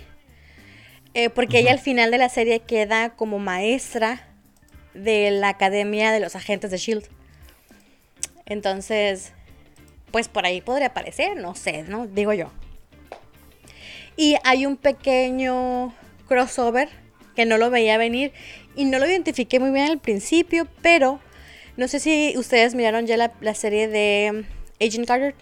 Eh, 1.14 1.30
porque 1.30 1.58
ella 1.58 1.72
al 1.72 1.80
final 1.80 2.10
de 2.10 2.18
la 2.18 2.28
serie 2.28 2.60
queda 2.60 3.10
como 3.10 3.38
maestra 3.38 4.28
de 4.94 5.30
la 5.30 5.48
Academia 5.48 6.12
de 6.12 6.20
los 6.20 6.36
Agentes 6.36 6.70
de 6.70 6.78
Shield. 6.78 7.08
Entonces, 8.46 9.32
pues 10.10 10.28
por 10.28 10.46
ahí 10.46 10.60
podría 10.60 10.88
aparecer, 10.88 11.36
no 11.36 11.54
sé, 11.54 11.82
¿no? 11.82 12.06
Digo 12.06 12.32
yo. 12.32 12.50
Y 14.16 14.36
hay 14.44 14.66
un 14.66 14.76
pequeño 14.76 15.94
crossover 16.28 16.88
que 17.40 17.46
no 17.46 17.56
lo 17.56 17.70
veía 17.70 17.96
venir 17.96 18.32
y 18.76 18.84
no 18.84 18.98
lo 18.98 19.06
identifiqué 19.06 19.58
muy 19.60 19.70
bien 19.70 19.90
al 19.90 19.98
principio, 19.98 20.66
pero 20.82 21.20
no 21.78 21.88
sé 21.88 21.98
si 21.98 22.34
ustedes 22.36 22.74
miraron 22.74 23.06
ya 23.06 23.16
la, 23.16 23.32
la 23.40 23.54
serie 23.54 23.88
de 23.88 24.30
um, 24.30 24.86
Agent 24.86 25.06
Carter. 25.06 25.34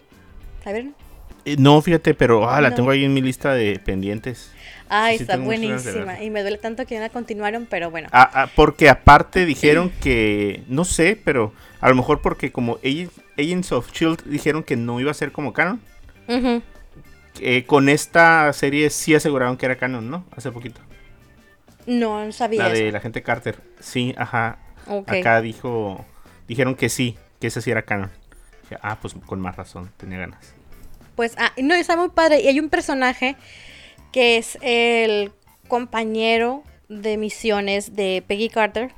Eh, 1.43 1.55
No, 1.59 1.81
fíjate, 1.81 2.13
pero 2.13 2.49
ah, 2.49 2.61
la 2.61 2.69
No. 2.69 2.75
tengo 2.77 2.91
ahí 2.91 3.03
en 3.03 3.13
mi 3.13 3.21
lista 3.21 3.53
de 3.53 3.79
pendientes. 3.83 4.51
Ay, 4.87 5.17
Sí, 5.17 5.23
está 5.23 5.35
buenísima. 5.37 6.23
Y 6.23 6.29
me 6.29 6.41
duele 6.41 6.57
tanto 6.57 6.85
que 6.85 6.95
ya 6.95 7.01
la 7.01 7.09
continuaron, 7.09 7.67
pero 7.69 7.91
bueno. 7.91 8.07
Ah, 8.13 8.29
ah, 8.33 8.49
porque 8.55 8.87
aparte 8.87 9.45
dijeron 9.45 9.91
que, 10.01 10.63
no 10.69 10.85
sé, 10.85 11.19
pero 11.21 11.53
a 11.81 11.89
lo 11.89 11.95
mejor 11.95 12.21
porque 12.21 12.51
como 12.53 12.77
Agent- 12.79 13.11
Agents 13.37 13.71
of 13.73 13.91
Shield 13.91 14.23
dijeron 14.23 14.63
que 14.63 14.77
no 14.77 14.99
iba 15.01 15.11
a 15.11 15.13
ser 15.13 15.31
como 15.33 15.51
canon, 15.51 15.81
eh, 17.41 17.63
con 17.65 17.89
esta 17.89 18.51
serie 18.53 18.89
sí 18.89 19.13
aseguraron 19.15 19.57
que 19.57 19.65
era 19.65 19.75
canon, 19.77 20.09
¿no? 20.09 20.25
Hace 20.35 20.49
poquito. 20.51 20.79
No, 21.85 22.25
no 22.25 22.31
sabía 22.31 22.63
La 22.63 22.69
de 22.69 22.91
la 22.91 22.99
gente 22.99 23.21
Carter. 23.23 23.59
Sí, 23.79 24.13
ajá. 24.17 24.59
Acá 25.07 25.41
dijo, 25.41 26.05
dijeron 26.47 26.75
que 26.75 26.89
sí, 26.89 27.17
que 27.39 27.47
ese 27.47 27.61
sí 27.61 27.71
era 27.71 27.83
canon. 27.83 28.11
Dije, 28.63 28.77
Ah, 28.81 28.97
pues 29.01 29.15
con 29.25 29.39
más 29.39 29.55
razón, 29.55 29.91
tenía 29.97 30.19
ganas. 30.19 30.53
Pues, 31.15 31.33
ah, 31.37 31.51
no, 31.57 31.75
está 31.75 31.97
muy 31.97 32.09
padre. 32.09 32.41
Y 32.41 32.47
hay 32.47 32.59
un 32.59 32.69
personaje 32.69 33.35
que 34.11 34.37
es 34.37 34.57
el 34.61 35.31
compañero 35.67 36.63
de 36.87 37.17
misiones 37.17 37.95
de 37.95 38.23
Peggy 38.25 38.49
Carter. 38.49 38.91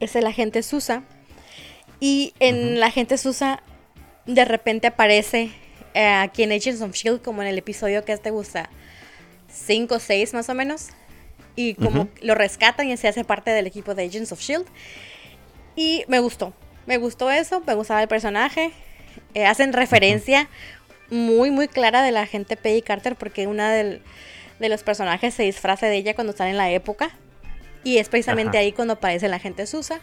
Es 0.00 0.16
el 0.16 0.26
agente 0.26 0.62
Susa. 0.62 1.02
Y 2.00 2.34
en 2.38 2.80
la 2.80 2.86
agente 2.86 3.18
Susa, 3.18 3.62
de 4.26 4.44
repente 4.44 4.86
aparece 4.86 5.52
eh, 5.94 6.06
aquí 6.06 6.42
en 6.42 6.52
Agents 6.52 6.80
of 6.80 6.92
Shield, 6.92 7.22
como 7.22 7.42
en 7.42 7.48
el 7.48 7.58
episodio 7.58 8.04
que 8.04 8.16
te 8.18 8.30
gusta, 8.30 8.68
5 9.48 9.94
o 9.94 9.98
6 9.98 10.34
más 10.34 10.48
o 10.48 10.54
menos. 10.54 10.90
Y 11.60 11.74
como 11.74 12.06
lo 12.22 12.36
rescatan 12.36 12.88
y 12.88 12.96
se 12.96 13.08
hace 13.08 13.24
parte 13.24 13.50
del 13.50 13.66
equipo 13.66 13.94
de 13.96 14.04
Agents 14.04 14.30
of 14.30 14.40
Shield. 14.40 14.66
Y 15.74 16.04
me 16.06 16.20
gustó. 16.20 16.54
Me 16.86 16.98
gustó 16.98 17.30
eso, 17.32 17.60
me 17.66 17.74
gustaba 17.74 18.00
el 18.00 18.06
personaje. 18.06 18.70
Eh, 19.34 19.44
hacen 19.44 19.72
referencia 19.72 20.48
muy, 21.10 21.50
muy 21.50 21.66
clara 21.66 22.02
de 22.02 22.12
la 22.12 22.26
gente 22.26 22.56
Peggy 22.56 22.82
Carter 22.82 23.16
porque 23.16 23.48
una 23.48 23.72
del- 23.72 24.02
de 24.60 24.68
los 24.68 24.84
personajes 24.84 25.34
se 25.34 25.42
disfraza 25.42 25.86
de 25.86 25.96
ella 25.96 26.14
cuando 26.14 26.30
están 26.30 26.46
en 26.46 26.56
la 26.56 26.70
época. 26.70 27.10
Y 27.82 27.98
es 27.98 28.08
precisamente 28.08 28.58
Ajá. 28.58 28.64
ahí 28.64 28.70
cuando 28.72 28.94
aparece 28.94 29.26
la 29.28 29.40
gente 29.40 29.66
Susa. 29.66 30.00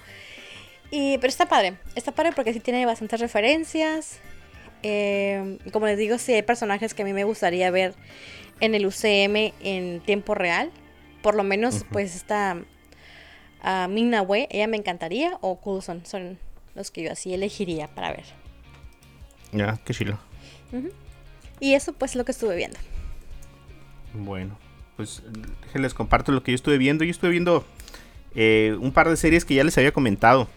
Y, 0.91 1.17
pero 1.19 1.29
está 1.29 1.45
padre, 1.47 1.75
está 1.95 2.11
padre 2.11 2.31
porque 2.35 2.51
sí 2.51 2.59
tiene 2.59 2.85
bastantes 2.85 3.21
referencias. 3.21 4.19
Eh, 4.83 5.57
como 5.71 5.85
les 5.87 5.97
digo, 5.97 6.17
sí 6.17 6.33
hay 6.33 6.41
personajes 6.41 6.93
que 6.93 7.03
a 7.03 7.05
mí 7.05 7.13
me 7.13 7.23
gustaría 7.23 7.71
ver 7.71 7.93
en 8.59 8.75
el 8.75 8.85
UCM 8.85 9.53
en 9.61 10.01
tiempo 10.01 10.35
real. 10.35 10.69
Por 11.25 11.33
lo 11.33 11.43
menos, 11.43 11.87
pues 11.91 12.15
esta 12.15 12.55
a 13.63 13.87
Ming-Na 13.87 14.21
Wen, 14.21 14.45
ella 14.51 14.67
me 14.67 14.77
encantaría. 14.77 15.39
O 15.41 15.59
Coulson, 15.59 16.05
son 16.05 16.37
los 16.75 16.91
que 16.91 17.01
yo 17.01 17.11
así 17.11 17.33
elegiría 17.33 17.87
para 17.87 18.11
ver. 18.11 18.25
Ya, 19.51 19.79
qué 19.83 19.95
chilo. 19.95 20.19
Y 21.59 21.73
eso 21.73 21.93
pues 21.93 22.11
es 22.11 22.17
lo 22.17 22.25
que 22.25 22.31
estuve 22.31 22.55
viendo. 22.55 22.77
Bueno, 24.13 24.55
pues 24.97 25.23
les 25.73 25.95
comparto 25.95 26.31
lo 26.31 26.43
que 26.43 26.51
yo 26.51 26.55
estuve 26.57 26.77
viendo. 26.77 27.03
Yo 27.03 27.09
estuve 27.09 27.31
viendo 27.31 27.65
eh, 28.35 28.77
un 28.79 28.91
par 28.91 29.09
de 29.09 29.17
series 29.17 29.45
que 29.45 29.55
ya 29.55 29.63
les 29.63 29.75
había 29.79 29.93
comentado. 29.93 30.47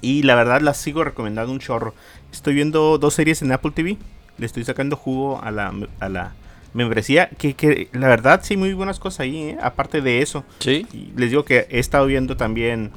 Y 0.00 0.22
la 0.22 0.36
verdad 0.36 0.60
las 0.60 0.76
sigo 0.76 1.02
recomendando 1.02 1.50
un 1.50 1.58
chorro. 1.58 1.92
Estoy 2.30 2.54
viendo 2.54 2.98
dos 2.98 3.14
series 3.14 3.42
en 3.42 3.50
Apple 3.50 3.72
TV. 3.72 3.96
Le 4.38 4.46
estoy 4.46 4.64
sacando 4.64 4.94
jugo 4.94 5.42
a 5.42 5.50
la, 5.50 5.74
a 5.98 6.08
la 6.08 6.36
membresía. 6.76 7.28
Que, 7.30 7.54
que 7.54 7.88
la 7.92 8.06
verdad 8.08 8.40
sí, 8.44 8.56
muy 8.56 8.72
buenas 8.74 9.00
cosas 9.00 9.20
ahí. 9.20 9.36
¿eh? 9.50 9.58
Aparte 9.60 10.00
de 10.00 10.22
eso. 10.22 10.44
Sí. 10.60 10.86
Les 11.16 11.30
digo 11.30 11.44
que 11.44 11.66
he 11.70 11.78
estado 11.80 12.06
viendo 12.06 12.36
también 12.36 12.92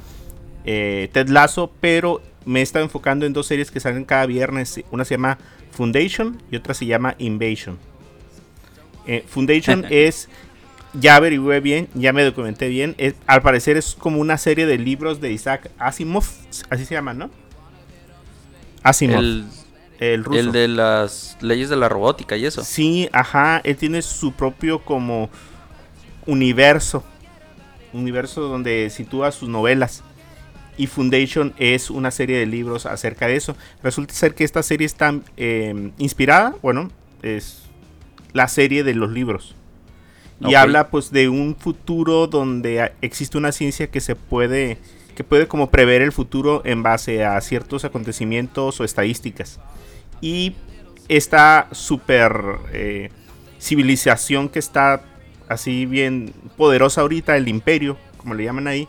eh, 0.64 1.08
Ted 1.12 1.28
Lasso, 1.28 1.72
pero 1.80 2.22
me 2.44 2.60
he 2.60 2.62
estado 2.62 2.84
enfocando 2.84 3.26
en 3.26 3.32
dos 3.32 3.46
series 3.46 3.70
que 3.70 3.80
salen 3.80 4.04
cada 4.04 4.26
viernes. 4.26 4.80
Una 4.90 5.04
se 5.04 5.14
llama 5.14 5.38
Foundation 5.72 6.40
y 6.50 6.56
otra 6.56 6.74
se 6.74 6.86
llama 6.86 7.14
Invasion. 7.18 7.78
Eh, 9.06 9.24
Foundation 9.26 9.84
es, 9.90 10.28
ya 10.92 11.16
averigüé 11.16 11.60
bien, 11.60 11.88
ya 11.94 12.12
me 12.12 12.22
documenté 12.22 12.68
bien. 12.68 12.94
es- 12.98 13.14
al 13.26 13.42
parecer 13.42 13.76
es 13.76 13.94
como 13.94 14.20
una 14.20 14.36
serie 14.38 14.66
de 14.66 14.78
libros 14.78 15.20
de 15.20 15.32
Isaac 15.32 15.70
Asimov, 15.78 16.24
así 16.68 16.84
se 16.84 16.94
llama, 16.94 17.14
¿no? 17.14 17.30
Asimov, 18.82 19.18
el, 19.20 19.44
El, 20.00 20.24
ruso. 20.24 20.40
el 20.40 20.52
de 20.52 20.66
las 20.66 21.36
leyes 21.40 21.68
de 21.68 21.76
la 21.76 21.88
robótica 21.88 22.36
y 22.36 22.46
eso. 22.46 22.64
Sí, 22.64 23.08
ajá, 23.12 23.60
él 23.64 23.76
tiene 23.76 24.00
su 24.00 24.32
propio 24.32 24.78
como 24.80 25.28
universo, 26.26 27.04
universo 27.92 28.40
donde 28.42 28.88
sitúa 28.90 29.30
sus 29.30 29.48
novelas. 29.48 30.02
Y 30.78 30.86
Foundation 30.86 31.52
es 31.58 31.90
una 31.90 32.10
serie 32.10 32.38
de 32.38 32.46
libros 32.46 32.86
acerca 32.86 33.26
de 33.26 33.36
eso. 33.36 33.54
Resulta 33.82 34.14
ser 34.14 34.34
que 34.34 34.44
esta 34.44 34.62
serie 34.62 34.86
está 34.86 35.14
eh, 35.36 35.92
inspirada, 35.98 36.54
bueno, 36.62 36.90
es 37.20 37.64
la 38.32 38.48
serie 38.48 38.82
de 38.84 38.94
los 38.94 39.10
libros. 39.10 39.54
Y 40.40 40.54
habla 40.54 40.88
pues 40.88 41.10
de 41.10 41.28
un 41.28 41.54
futuro 41.54 42.26
donde 42.26 42.92
existe 43.02 43.36
una 43.36 43.52
ciencia 43.52 43.90
que 43.90 44.00
se 44.00 44.16
puede, 44.16 44.78
que 45.14 45.22
puede 45.22 45.46
como 45.46 45.68
prever 45.68 46.00
el 46.00 46.12
futuro 46.12 46.62
en 46.64 46.82
base 46.82 47.26
a 47.26 47.38
ciertos 47.42 47.84
acontecimientos 47.84 48.80
o 48.80 48.84
estadísticas. 48.84 49.60
Y 50.20 50.54
esta 51.08 51.68
super 51.72 52.32
eh, 52.72 53.10
civilización 53.58 54.48
que 54.48 54.58
está 54.58 55.02
así 55.48 55.86
bien 55.86 56.32
poderosa 56.56 57.00
ahorita, 57.00 57.36
el 57.36 57.48
imperio, 57.48 57.96
como 58.16 58.34
le 58.34 58.44
llaman 58.44 58.68
ahí, 58.68 58.86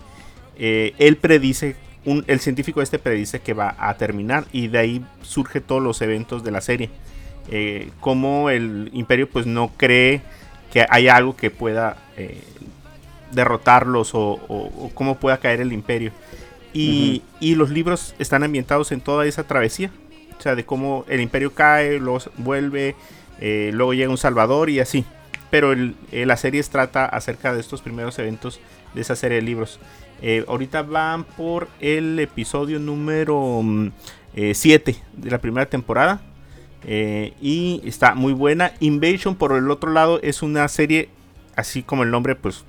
eh, 0.58 0.94
él 1.00 1.18
predice, 1.18 1.76
un, 2.06 2.24
el 2.28 2.40
científico 2.40 2.82
este 2.82 3.00
predice 3.00 3.40
que 3.40 3.54
va 3.54 3.76
a 3.80 3.96
terminar 3.98 4.46
y 4.52 4.68
de 4.68 4.78
ahí 4.78 5.06
surge 5.22 5.62
todos 5.62 5.82
los 5.82 6.02
eventos 6.02 6.44
de 6.44 6.52
la 6.52 6.62
serie. 6.62 6.90
Eh, 7.50 7.90
como 8.00 8.50
el 8.50 8.90
imperio 8.94 9.28
pues 9.30 9.46
no 9.48 9.72
cree 9.78 10.22
que 10.72 10.86
haya 10.90 11.16
algo 11.16 11.36
que 11.36 11.50
pueda 11.50 11.98
derrotarlos 13.32 14.14
o, 14.14 14.20
o- 14.48 14.72
o 14.86 14.92
cómo 14.94 15.18
pueda 15.18 15.38
caer 15.38 15.62
el 15.62 15.74
imperio. 15.74 16.12
Y, 16.74 17.22
y 17.40 17.56
los 17.56 17.70
libros 17.70 18.16
están 18.20 18.44
ambientados 18.44 18.92
en 18.92 19.02
toda 19.02 19.26
esa 19.26 19.44
travesía. 19.46 19.92
O 20.42 20.44
sea, 20.44 20.56
de 20.56 20.66
cómo 20.66 21.06
el 21.08 21.22
imperio 21.22 21.54
cae, 21.54 22.00
luego 22.00 22.18
s- 22.18 22.32
vuelve, 22.38 22.96
eh, 23.40 23.70
luego 23.76 23.94
llega 23.94 24.10
un 24.10 24.18
salvador 24.18 24.72
y 24.72 24.80
así. 24.80 25.06
Pero 25.52 25.72
eh, 25.74 26.26
la 26.26 26.36
serie 26.36 26.64
trata 26.64 27.06
acerca 27.06 27.54
de 27.54 27.60
estos 27.60 27.84
primeros 27.84 28.18
eventos 28.18 28.60
de 28.96 29.02
esa 29.02 29.16
serie 29.16 29.36
de 29.36 29.44
libros. 29.44 29.80
Eh, 30.24 30.44
ahorita 30.48 30.82
van 30.82 31.26
por 31.26 31.68
el 31.80 32.18
episodio 32.20 32.80
número 32.80 33.62
7 34.54 34.96
de 35.14 35.30
la 35.30 35.38
primera 35.38 35.68
temporada. 35.68 36.22
y 36.88 37.82
está 37.86 38.16
muy 38.16 38.34
buena. 38.34 38.72
Invasion, 38.80 39.36
por 39.36 39.52
el 39.56 39.70
otro 39.70 39.92
lado, 39.92 40.20
es 40.24 40.42
una 40.42 40.68
serie, 40.68 41.10
así 41.56 41.84
como 41.84 42.02
el 42.02 42.10
nombre 42.10 42.34
pues 42.36 42.66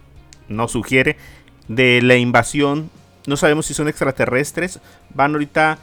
nos 0.49 0.73
sugiere, 0.73 1.17
de 1.69 2.03
la 2.03 2.17
invasión. 2.17 2.91
No 3.27 3.39
sabemos 3.39 3.65
si 3.65 3.73
son 3.73 3.89
extraterrestres. 3.89 4.81
Van 5.15 5.33
ahorita 5.33 5.79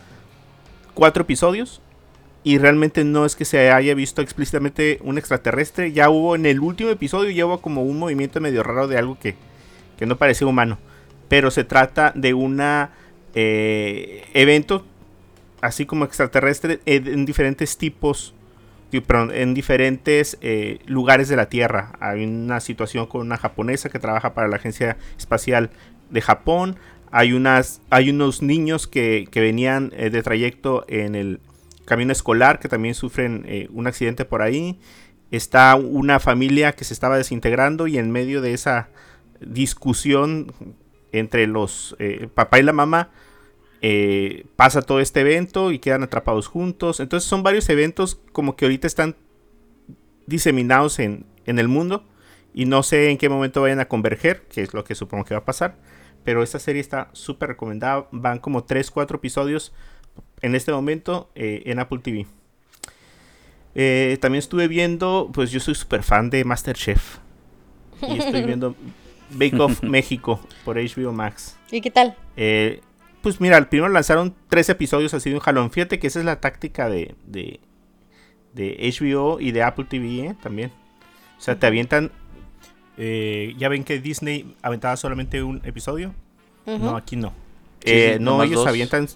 cuatro 0.94 1.24
episodios. 1.24 1.82
Y 2.44 2.58
realmente 2.58 3.04
no 3.04 3.26
es 3.26 3.36
que 3.36 3.44
se 3.44 3.72
haya 3.72 3.94
visto 3.94 4.22
explícitamente 4.22 5.00
un 5.04 5.18
extraterrestre. 5.18 5.92
Ya 5.92 6.10
hubo 6.10 6.36
en 6.36 6.46
el 6.46 6.62
último 6.62 6.90
episodio, 6.90 7.32
ya 7.32 7.46
hubo 7.46 7.62
como 7.62 7.84
un 7.84 8.00
movimiento 8.00 8.40
medio 8.40 8.64
raro 8.64 8.88
de 8.88 8.98
algo 8.98 9.20
que, 9.20 9.36
que 9.98 10.06
no 10.06 10.18
parecía 10.18 10.48
humano. 10.48 10.78
Pero 11.28 11.52
se 11.52 11.66
trata 11.66 12.14
de 12.16 12.34
un 12.34 12.62
eh, 13.36 14.26
evento, 14.34 14.86
así 15.62 15.86
como 15.86 16.06
extraterrestre, 16.06 16.80
en 16.86 17.26
diferentes 17.26 17.78
tipos, 17.78 18.34
en 18.92 19.54
diferentes 19.54 20.38
eh, 20.42 20.80
lugares 20.86 21.30
de 21.30 21.36
la 21.36 21.50
Tierra. 21.50 21.92
Hay 22.00 22.24
una 22.24 22.60
situación 22.60 23.06
con 23.06 23.22
una 23.22 23.38
japonesa 23.38 23.90
que 23.90 24.00
trabaja 24.00 24.34
para 24.34 24.48
la 24.48 24.56
Agencia 24.56 24.98
Espacial 25.18 25.70
de 26.10 26.22
Japón. 26.22 26.78
Hay, 27.12 27.34
unas, 27.34 27.82
hay 27.90 28.10
unos 28.10 28.42
niños 28.42 28.88
que, 28.88 29.28
que 29.32 29.42
venían 29.42 29.92
eh, 29.96 30.10
de 30.10 30.22
trayecto 30.24 30.86
en 30.88 31.16
el 31.16 31.40
camino 31.90 32.12
escolar 32.12 32.60
que 32.60 32.70
también 32.70 32.94
sufren 32.94 33.44
eh, 33.48 33.68
un 33.74 33.88
accidente 33.88 34.24
por 34.24 34.42
ahí. 34.42 34.80
Está 35.32 35.76
una 35.76 36.20
familia 36.20 36.74
que 36.74 36.86
se 36.86 36.94
estaba 36.94 37.18
desintegrando 37.18 37.88
y 37.88 37.98
en 37.98 38.12
medio 38.12 38.42
de 38.42 38.54
esa 38.54 38.90
discusión 39.42 40.54
entre 41.12 41.48
los 41.48 41.96
eh, 42.00 42.30
papá 42.34 42.60
y 42.60 42.64
la 42.64 42.74
mamá 42.74 43.10
eh, 43.82 44.46
pasa 44.56 44.82
todo 44.82 45.00
este 45.00 45.22
evento 45.22 45.72
y 45.72 45.80
quedan 45.80 46.04
atrapados 46.04 46.48
juntos. 46.48 47.00
Entonces 47.00 47.28
son 47.28 47.44
varios 47.44 47.68
eventos 47.70 48.20
como 48.32 48.56
que 48.56 48.66
ahorita 48.66 48.88
están 48.88 49.16
diseminados 50.28 51.00
en, 51.00 51.26
en 51.46 51.58
el 51.58 51.68
mundo 51.68 52.06
y 52.54 52.66
no 52.66 52.84
sé 52.84 53.10
en 53.10 53.18
qué 53.18 53.30
momento 53.30 53.62
vayan 53.62 53.80
a 53.80 53.88
converger, 53.88 54.44
que 54.44 54.62
es 54.62 54.74
lo 54.74 54.84
que 54.84 54.96
supongo 54.96 55.26
que 55.26 55.34
va 55.34 55.40
a 55.40 55.46
pasar. 55.46 55.76
Pero 56.24 56.44
esta 56.44 56.60
serie 56.60 56.82
está 56.82 57.10
súper 57.14 57.50
recomendada. 57.50 58.08
Van 58.12 58.40
como 58.40 58.66
3-4 58.66 59.16
episodios 59.16 59.74
en 60.42 60.56
este 60.56 60.72
momento 60.72 61.30
eh, 61.36 61.64
en 61.66 61.80
Apple 61.80 62.00
TV. 62.00 62.26
Eh, 63.76 64.18
también 64.20 64.40
estuve 64.40 64.68
viendo, 64.68 65.30
pues 65.34 65.52
yo 65.52 65.60
soy 65.60 65.76
súper 65.76 66.04
fan 66.04 66.30
de 66.30 66.44
Masterchef. 66.44 67.18
Y 68.02 68.18
estoy 68.18 68.44
viendo 68.44 68.76
Bake 69.32 69.60
Off 69.60 69.84
México 69.84 70.40
por 70.66 70.78
HBO 70.78 71.12
Max. 71.12 71.58
¿Y 71.72 71.82
qué 71.82 71.92
tal? 71.92 72.16
Eh, 72.36 72.82
pues 73.22 73.42
mira, 73.42 73.70
primero 73.70 73.92
lanzaron 73.92 74.36
tres 74.48 74.70
episodios 74.70 75.14
así 75.14 75.30
de 75.30 75.36
un 75.36 75.42
jalón. 75.42 75.72
Fíjate 75.72 76.00
que 76.00 76.08
esa 76.08 76.20
es 76.20 76.26
la 76.26 76.40
táctica 76.40 76.90
de, 76.90 77.16
de, 77.26 77.60
de 78.54 78.94
HBO 79.00 79.40
y 79.40 79.52
de 79.52 79.64
Apple 79.64 79.86
TV 79.90 80.36
también. 80.42 80.72
O 81.38 81.42
sea, 81.42 81.60
te 81.60 81.68
avientan. 81.68 82.12
Ya 83.58 83.70
ven 83.70 83.84
que 83.84 84.00
Disney 84.00 84.56
aventaba 84.62 84.98
solamente 84.98 85.42
un 85.42 85.62
episodio. 85.64 86.14
No, 86.66 86.96
aquí 86.96 87.16
no. 87.16 87.34
no, 88.20 88.44
ellos 88.44 88.68
avientan 88.68 89.08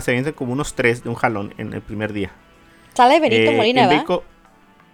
se 0.00 0.10
avientan 0.10 0.32
como 0.32 0.52
unos 0.52 0.74
tres 0.74 1.02
de 1.02 1.08
un 1.08 1.14
jalón 1.14 1.54
en 1.58 1.72
el 1.72 1.82
primer 1.82 2.12
día. 2.12 2.30
Sale 2.94 3.20
Benito 3.20 3.50
eh, 3.50 3.56
Molina, 3.56 3.86
¿verdad? 3.86 4.20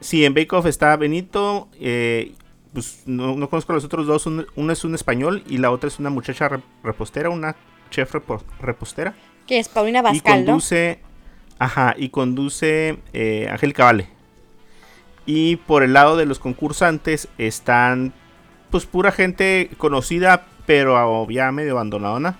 sí, 0.00 0.24
en 0.24 0.34
Bake 0.34 0.52
Off 0.54 0.66
está 0.66 0.96
Benito. 0.96 1.68
Eh, 1.80 2.32
pues 2.72 3.02
no, 3.06 3.34
conozco 3.48 3.72
a 3.72 3.74
los 3.74 3.84
otros 3.84 4.06
dos. 4.06 4.26
Uno, 4.26 4.72
es 4.72 4.84
un 4.84 4.94
español 4.94 5.42
y 5.48 5.58
la 5.58 5.70
otra 5.70 5.88
es 5.88 5.98
una 5.98 6.10
muchacha 6.10 6.48
repostera, 6.82 7.30
una 7.30 7.56
chef 7.90 8.14
repostera. 8.60 9.14
Que 9.46 9.58
es 9.58 9.68
Paulina 9.68 10.02
Bascal, 10.02 10.42
y 10.42 10.44
conduce, 10.44 11.00
Ajá, 11.58 11.94
y 11.96 12.10
conduce 12.10 12.98
eh, 13.12 13.48
Angélica 13.50 13.84
Vale. 13.84 14.08
Y 15.26 15.56
por 15.56 15.82
el 15.82 15.92
lado 15.92 16.16
de 16.16 16.26
los 16.26 16.38
concursantes 16.38 17.28
están, 17.36 18.12
pues, 18.70 18.86
pura 18.86 19.12
gente 19.12 19.70
conocida, 19.78 20.46
pero 20.66 21.28
ya 21.30 21.50
medio 21.52 21.72
abandonada 21.72 22.36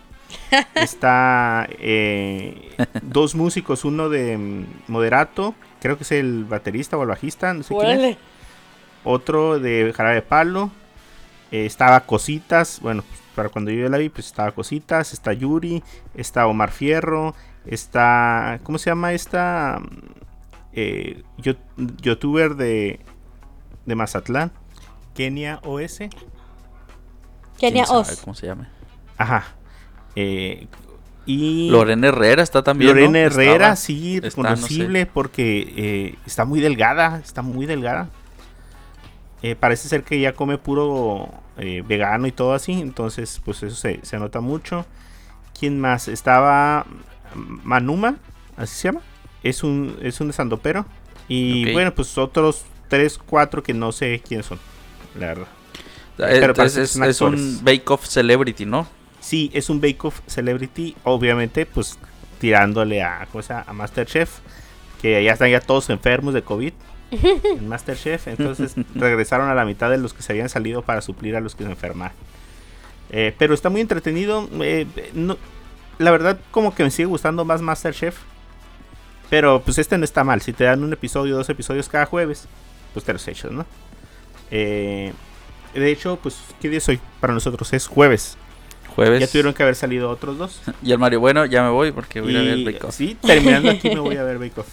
Está 0.75 1.69
eh, 1.79 2.75
dos 3.03 3.35
músicos, 3.35 3.85
uno 3.85 4.09
de 4.09 4.37
mm, 4.37 4.67
moderato, 4.89 5.55
creo 5.81 5.97
que 5.97 6.05
es 6.05 6.13
el 6.13 6.45
baterista 6.45 6.97
o 6.97 7.03
el 7.03 7.09
bajista, 7.09 7.53
no 7.55 7.63
sé 7.63 7.75
quién 7.75 8.01
es. 8.01 8.17
Otro 9.05 9.59
de 9.59 9.93
Jarabe 9.95 10.23
Palo. 10.23 10.71
Eh, 11.51 11.65
estaba 11.65 12.01
Cositas, 12.01 12.79
bueno, 12.83 13.03
pues, 13.09 13.21
para 13.35 13.49
cuando 13.49 13.71
yo 13.71 13.89
la 13.89 13.97
vi, 13.97 14.11
pues 14.11 14.27
estaba 14.27 14.53
Cositas, 14.53 15.15
está 15.15 15.33
Yuri, 15.33 15.83
está 16.15 16.47
Omar 16.47 16.71
Fierro, 16.71 17.35
está, 17.65 18.61
¿cómo 18.65 18.77
se 18.77 18.91
llama 18.91 19.13
esta? 19.13 19.81
Eh, 20.75 21.23
youtuber 22.03 22.55
de, 22.55 23.01
de 23.87 23.95
Mazatlán, 23.95 24.53
Kenia 25.19 25.59
OS. 25.65 25.99
Kenia 27.59 27.87
OS. 27.89 28.21
¿Cómo 28.23 28.37
se 28.37 28.47
llama? 28.47 28.69
Ajá. 29.17 29.47
Eh, 30.15 30.69
y 31.27 31.69
Lorena 31.71 32.07
Herrera 32.07 32.45
está 32.45 32.63
también. 32.63 32.91
Lorena 32.95 33.19
Herrera, 33.19 33.75
sí, 33.75 34.21
reconocible 34.21 35.07
porque 35.07 35.75
eh, 35.77 36.15
está 36.25 36.45
muy 36.45 36.61
delgada, 36.61 37.19
está 37.19 37.43
muy 37.43 37.67
delgada. 37.67 38.11
Eh, 39.43 39.57
parece 39.57 39.89
ser 39.89 40.05
que 40.05 40.21
ya 40.21 40.35
come 40.35 40.57
puro 40.57 41.29
vegano 41.57 42.29
y 42.29 42.33
todo 42.33 42.55
así, 42.55 42.81
entonces 42.81 43.43
pues 43.45 43.65
eso 43.65 43.75
se, 43.75 44.19
nota 44.21 44.41
mucho. 44.41 44.87
¿Quién 45.59 45.81
más? 45.81 46.07
Estaba 46.07 46.87
Manuma, 47.35 48.19
así 48.57 48.77
se 48.77 48.89
llama. 48.89 49.01
Es 49.43 49.65
un, 49.65 49.99
es 50.01 50.21
un 50.21 50.33
sandopero. 50.33 50.87
Y 51.27 51.73
bueno, 51.73 51.93
pues 51.93 52.17
otros 52.19 52.67
3, 52.87 53.19
4 53.27 53.65
que 53.65 53.75
no 53.75 53.91
sé 53.91 54.23
quiénes 54.25 54.47
son, 54.47 54.61
la 55.19 55.27
verdad. 55.27 55.47
Pero 56.17 56.65
es, 56.65 56.77
es 56.77 57.21
un 57.21 57.61
Bake 57.63 57.89
Off 57.91 58.07
Celebrity, 58.07 58.67
¿no? 58.67 58.89
Sí, 59.21 59.51
es 59.53 59.71
un 59.71 59.81
Bake 59.81 60.05
Off 60.05 60.21
Celebrity, 60.27 60.97
obviamente, 61.05 61.67
pues 61.67 61.99
tirándole 62.41 63.03
a, 63.03 63.27
cosa, 63.33 63.65
a 63.67 63.73
Masterchef, 63.73 64.39
que 65.01 65.23
ya 65.23 65.33
están 65.33 65.51
ya 65.51 65.61
todos 65.61 65.91
enfermos 65.91 66.35
de 66.35 66.43
COVID 66.43 66.73
en 67.11 67.69
Masterchef, 67.69 68.29
entonces 68.29 68.75
regresaron 68.95 69.49
a 69.49 69.55
la 69.55 69.65
mitad 69.65 69.91
de 69.91 69.99
los 69.99 70.15
que 70.15 70.23
se 70.23 70.33
habían 70.33 70.49
salido 70.49 70.83
para 70.83 71.01
suplir 71.01 71.37
a 71.37 71.41
los 71.41 71.55
que 71.55 71.65
se 71.65 71.71
enfermaron. 71.71 72.17
Eh, 73.11 73.35
pero 73.39 73.55
está 73.55 73.71
muy 73.71 73.81
entretenido. 73.81 74.49
Eh, 74.61 74.87
la 75.99 76.11
verdad, 76.11 76.39
como 76.51 76.75
que 76.75 76.85
me 76.85 76.91
sigue 76.91 77.07
gustando 77.07 77.45
más 77.45 77.63
Masterchef. 77.63 78.17
Pero 79.31 79.61
pues 79.63 79.79
este 79.79 79.99
no 79.99 80.05
está 80.05 80.25
mal. 80.25 80.41
Si 80.41 80.53
te 80.53 80.65
dan 80.65 80.83
un 80.83 80.93
episodio, 80.93 81.37
dos 81.37 81.49
episodios 81.49 81.89
cada 81.89 82.07
jueves, 82.07 82.47
pues 82.93 83.05
te 83.05 83.13
los 83.13 83.27
echas, 83.29 83.51
¿no? 83.51 83.67
Eh, 84.51 85.13
de 85.75 85.91
hecho, 85.91 86.19
pues, 86.23 86.37
¿qué 86.61 86.69
día 86.69 86.79
es 86.79 86.89
hoy? 86.89 87.01
Para 87.21 87.35
nosotros 87.35 87.73
es 87.73 87.87
jueves. 87.87 88.37
Ya 89.07 89.29
tuvieron 89.29 89.55
que 89.55 89.63
haber 89.63 89.77
salido 89.77 90.11
otros 90.11 90.39
dos. 90.39 90.61
y 90.83 90.91
el 90.91 90.99
Mario, 90.99 91.21
bueno, 91.21 91.47
ya 91.47 91.63
me 91.63 91.71
voy 91.71 91.93
porque 91.93 92.21
voy 92.21 92.37
a 92.37 92.43
ver 92.43 92.65
Bake 92.65 92.85
Off. 92.85 92.95
Sí, 92.95 93.17
terminando 93.21 93.71
aquí 93.71 93.89
me 93.91 94.01
voy 94.01 94.17
a 94.17 94.23
ver 94.25 94.39
Bake 94.39 94.59
Off. 94.59 94.69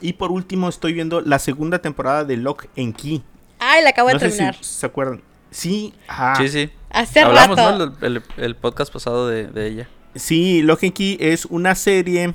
Y 0.00 0.14
por 0.14 0.30
último 0.30 0.68
estoy 0.68 0.92
viendo 0.92 1.20
la 1.20 1.38
segunda 1.38 1.80
temporada 1.80 2.24
de 2.24 2.36
Lock 2.36 2.66
and 2.78 2.94
Key. 2.94 3.22
Ay, 3.58 3.82
la 3.82 3.90
acabo 3.90 4.08
de 4.08 4.18
terminar. 4.18 4.56
¿Se 4.60 4.86
acuerdan? 4.86 5.20
Sí, 5.50 5.92
Sí, 6.38 6.48
sí. 6.48 6.70
Hace 6.90 7.20
Hablamos, 7.20 7.56
¿no? 7.56 7.94
El, 8.36 8.56
podcast 8.56 8.92
pasado 8.92 9.28
de, 9.28 9.66
ella. 9.66 9.88
Sí, 10.14 10.62
Lock 10.62 10.84
and 10.84 10.92
Key 10.92 11.18
es 11.20 11.44
una 11.46 11.74
serie 11.74 12.34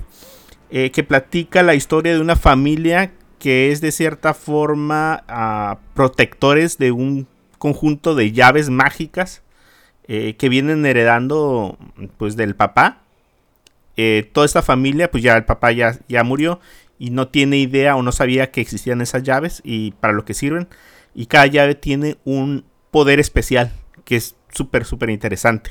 eh, 0.69 0.91
que 0.91 1.03
platica 1.03 1.63
la 1.63 1.73
historia 1.73 2.13
de 2.13 2.19
una 2.19 2.35
familia 2.35 3.13
que 3.45 3.71
es 3.71 3.79
de 3.79 3.91
cierta 3.91 4.33
forma 4.33 5.23
uh, 5.29 5.77
protectores 5.93 6.79
de 6.79 6.91
un 6.91 7.27
conjunto 7.59 8.15
de 8.15 8.31
llaves 8.31 8.71
mágicas 8.71 9.43
eh, 10.07 10.35
que 10.35 10.49
vienen 10.49 10.83
heredando 10.83 11.77
pues 12.17 12.35
del 12.35 12.55
papá. 12.55 13.03
Eh, 13.97 14.27
toda 14.33 14.47
esta 14.47 14.63
familia, 14.63 15.11
pues 15.11 15.21
ya 15.21 15.37
el 15.37 15.45
papá 15.45 15.71
ya, 15.73 15.95
ya 16.07 16.23
murió 16.23 16.59
y 16.97 17.11
no 17.11 17.27
tiene 17.27 17.57
idea 17.57 17.95
o 17.95 18.01
no 18.01 18.11
sabía 18.11 18.49
que 18.49 18.61
existían 18.61 18.99
esas 19.01 19.21
llaves 19.21 19.61
y 19.63 19.91
para 19.91 20.15
lo 20.15 20.25
que 20.25 20.33
sirven. 20.33 20.67
Y 21.13 21.27
cada 21.27 21.45
llave 21.45 21.75
tiene 21.75 22.17
un 22.23 22.65
poder 22.89 23.19
especial 23.19 23.71
que 24.05 24.15
es 24.15 24.35
súper, 24.49 24.85
súper 24.85 25.11
interesante. 25.11 25.69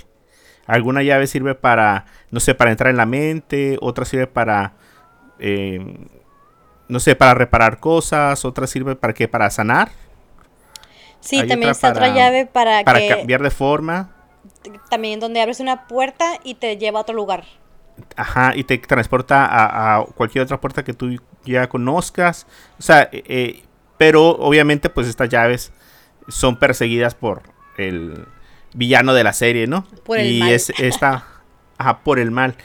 Alguna 0.68 1.02
llave 1.02 1.26
sirve 1.26 1.56
para, 1.56 2.06
no 2.30 2.38
sé, 2.38 2.54
para 2.54 2.70
entrar 2.70 2.90
en 2.90 2.98
la 2.98 3.06
mente, 3.06 3.78
otra 3.80 4.04
sirve 4.04 4.28
para, 4.28 4.74
eh, 5.40 6.06
no 6.88 7.00
sé, 7.00 7.16
para 7.16 7.34
reparar 7.34 7.80
cosas, 7.80 8.44
otra 8.44 8.66
sirve 8.66 8.96
para 8.96 9.12
qué, 9.12 9.28
para 9.28 9.50
sanar. 9.50 9.90
Sí, 11.20 11.38
también 11.46 11.70
está 11.70 11.90
otra 11.90 12.14
llave 12.14 12.46
para, 12.46 12.84
para 12.84 13.00
cambiar 13.08 13.42
de 13.42 13.50
forma 13.50 14.10
también 14.90 15.20
donde 15.20 15.40
abres 15.40 15.60
una 15.60 15.86
puerta 15.86 16.38
y 16.42 16.54
te 16.54 16.76
lleva 16.76 16.98
a 16.98 17.02
otro 17.02 17.14
lugar. 17.14 17.44
Ajá, 18.16 18.52
y 18.56 18.64
te 18.64 18.78
transporta 18.78 19.46
a, 19.50 20.04
cualquier 20.04 20.44
otra 20.44 20.60
puerta 20.60 20.82
que 20.84 20.92
tú 20.92 21.16
ya 21.44 21.68
conozcas. 21.68 22.46
O 22.78 22.82
sea, 22.82 23.08
eh, 23.12 23.22
eh, 23.26 23.62
pero 23.98 24.30
obviamente 24.30 24.90
pues 24.90 25.06
estas 25.06 25.28
llaves 25.28 25.72
son 26.28 26.58
perseguidas 26.58 27.14
por 27.14 27.42
el, 27.76 28.26
villano 28.74 29.14
de 29.14 29.24
la 29.24 29.32
serie, 29.32 29.66
¿no? 29.66 29.86
Por 30.04 30.18
el 30.18 30.32
y 30.32 30.40
mal. 30.40 30.52
es 30.52 30.70
está 30.78 31.26
ajá, 31.78 32.00
por 32.00 32.18
el 32.18 32.30
mal. 32.30 32.56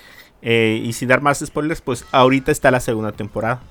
Eh, 0.42 0.82
y 0.84 0.94
sin 0.94 1.10
dar 1.10 1.22
más 1.22 1.40
spoilers, 1.46 1.82
pues 1.82 2.06
ahorita 2.12 2.52
está 2.52 2.72
la 2.72 2.80
segunda 2.80 3.12
temporada. 3.12 3.62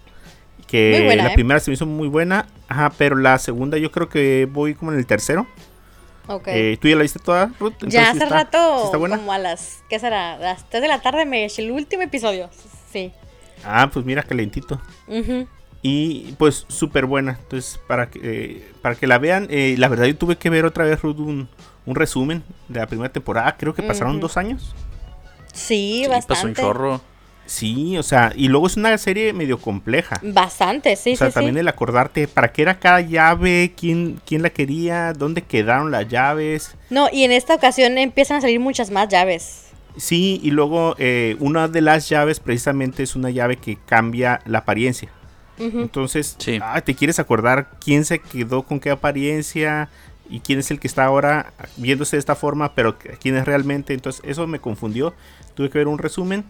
Que 0.69 1.03
buena, 1.05 1.25
la 1.25 1.31
¿eh? 1.31 1.35
primera 1.35 1.59
se 1.61 1.71
me 1.71 1.75
hizo 1.75 1.87
muy 1.87 2.07
buena, 2.09 2.47
ajá, 2.69 2.93
pero 2.97 3.17
la 3.17 3.39
segunda 3.39 3.79
yo 3.79 3.91
creo 3.91 4.09
que 4.09 4.47
voy 4.51 4.75
como 4.75 4.93
en 4.93 4.99
el 4.99 5.07
tercero. 5.07 5.47
Ok. 6.27 6.47
Eh, 6.49 6.77
¿Tú 6.81 6.89
ya 6.89 6.97
la 6.97 7.03
viste 7.03 7.19
toda, 7.19 7.47
Ruth? 7.59 7.73
ya 7.81 7.87
Entonces, 7.87 7.93
¿sí 8.03 8.07
hace 8.07 8.25
está- 8.25 8.35
rato, 8.37 8.79
sí 8.81 8.85
está 8.85 8.99
buena? 8.99 9.17
como 9.17 9.33
a 9.33 9.39
las, 9.39 9.83
¿qué 9.89 9.99
será? 9.99 10.35
A 10.35 10.39
las 10.39 10.69
3 10.69 10.83
de 10.83 10.89
la 10.89 11.01
tarde 11.01 11.25
me 11.25 11.45
eché 11.47 11.63
el 11.63 11.71
último 11.71 12.03
episodio. 12.03 12.51
Sí. 12.93 13.13
Ah, 13.65 13.89
pues 13.93 14.05
mira, 14.05 14.23
calentito. 14.23 14.81
Ujú. 15.07 15.49
Y 15.81 16.33
pues 16.39 16.67
súper 16.69 17.07
buena. 17.07 17.39
Entonces, 17.41 17.81
para 17.87 18.11
que, 18.11 18.21
eh, 18.23 18.71
para 18.83 18.95
que 18.95 19.07
la 19.07 19.17
vean, 19.19 19.47
eh, 19.51 19.75
la 19.79 19.89
verdad 19.89 20.05
yo 20.07 20.17
tuve 20.17 20.37
que 20.37 20.51
ver 20.51 20.65
otra 20.67 20.85
vez 20.85 21.01
Ruth, 21.01 21.19
un, 21.19 21.49
un 21.87 21.95
resumen 21.95 22.43
de 22.69 22.81
la 22.81 22.87
primera 22.87 23.11
temporada. 23.13 23.57
Creo 23.57 23.75
que 23.75 23.83
pasaron 23.83 24.21
dos 24.21 24.37
años. 24.37 24.75
Sí, 25.55 26.03
Sí, 26.05 26.09
bastante. 26.09 26.27
pasó 26.29 26.47
un 26.47 26.55
chorro. 26.55 27.01
Sí, 27.49 27.97
o 27.97 28.03
sea, 28.03 28.33
y 28.37 28.49
luego 28.49 28.67
es 28.67 28.77
una 28.77 28.97
serie 28.99 29.33
medio 29.33 29.59
compleja. 29.59 30.21
Bastante, 30.23 30.95
sí, 30.97 31.15
o 31.15 31.17
sea, 31.17 31.29
sí, 31.29 31.33
también 31.35 31.55
sí. 31.55 31.61
el 31.61 31.69
acordarte 31.69 32.29
para 32.29 32.53
qué 32.53 32.61
era 32.61 32.79
cada 32.79 33.01
llave, 33.01 33.73
quién, 33.75 34.21
quién 34.27 34.43
la 34.43 34.51
quería, 34.51 35.15
dónde 35.15 35.41
quedaron 35.41 35.91
las 35.91 36.07
llaves. 36.09 36.75
No, 36.91 37.09
y 37.11 37.25
en 37.25 37.33
esta 37.33 37.55
ocasión 37.55 37.97
empiezan 37.97 38.37
a 38.37 38.41
salir 38.43 38.61
muchas 38.61 38.91
más 38.91 39.09
llaves. 39.09 39.65
Sí, 39.97 40.41
y 40.43 40.51
luego 40.51 40.95
eh, 40.99 41.37
una 41.41 41.69
de 41.69 41.81
las 41.81 42.09
llaves 42.11 42.39
precisamente 42.39 43.03
es 43.03 43.17
una 43.17 43.31
llave 43.31 43.57
que 43.57 43.79
cambia 43.87 44.41
la 44.45 44.59
apariencia. 44.59 45.09
Entonces, 45.59 46.37
Sí. 46.39 46.61
ah, 46.63 46.81
te 46.83 46.95
quieres 46.95 47.19
acordar 47.19 47.71
quién 47.81 48.05
se 48.05 48.21
quedó 48.21 48.63
con 48.63 48.79
qué 48.79 48.91
apariencia 48.91 49.89
y 50.31 50.39
quién 50.41 50.59
es 50.61 50.71
el 50.71 50.79
que 50.79 50.87
está 50.87 51.05
ahora 51.07 51.53
viéndose 51.77 52.15
de 52.17 52.21
esta 52.21 52.37
forma, 52.37 52.75
pero 52.75 52.97
quién 53.21 53.37
es 53.37 53.45
realmente. 53.45 53.95
Entonces, 53.95 54.23
eso 54.25 54.47
me 54.47 54.61
confundió. 54.61 55.15
Tuve 55.55 55.71
que 55.71 55.79
ver 55.79 55.89
un 55.89 55.99
resumen, 55.99 56.45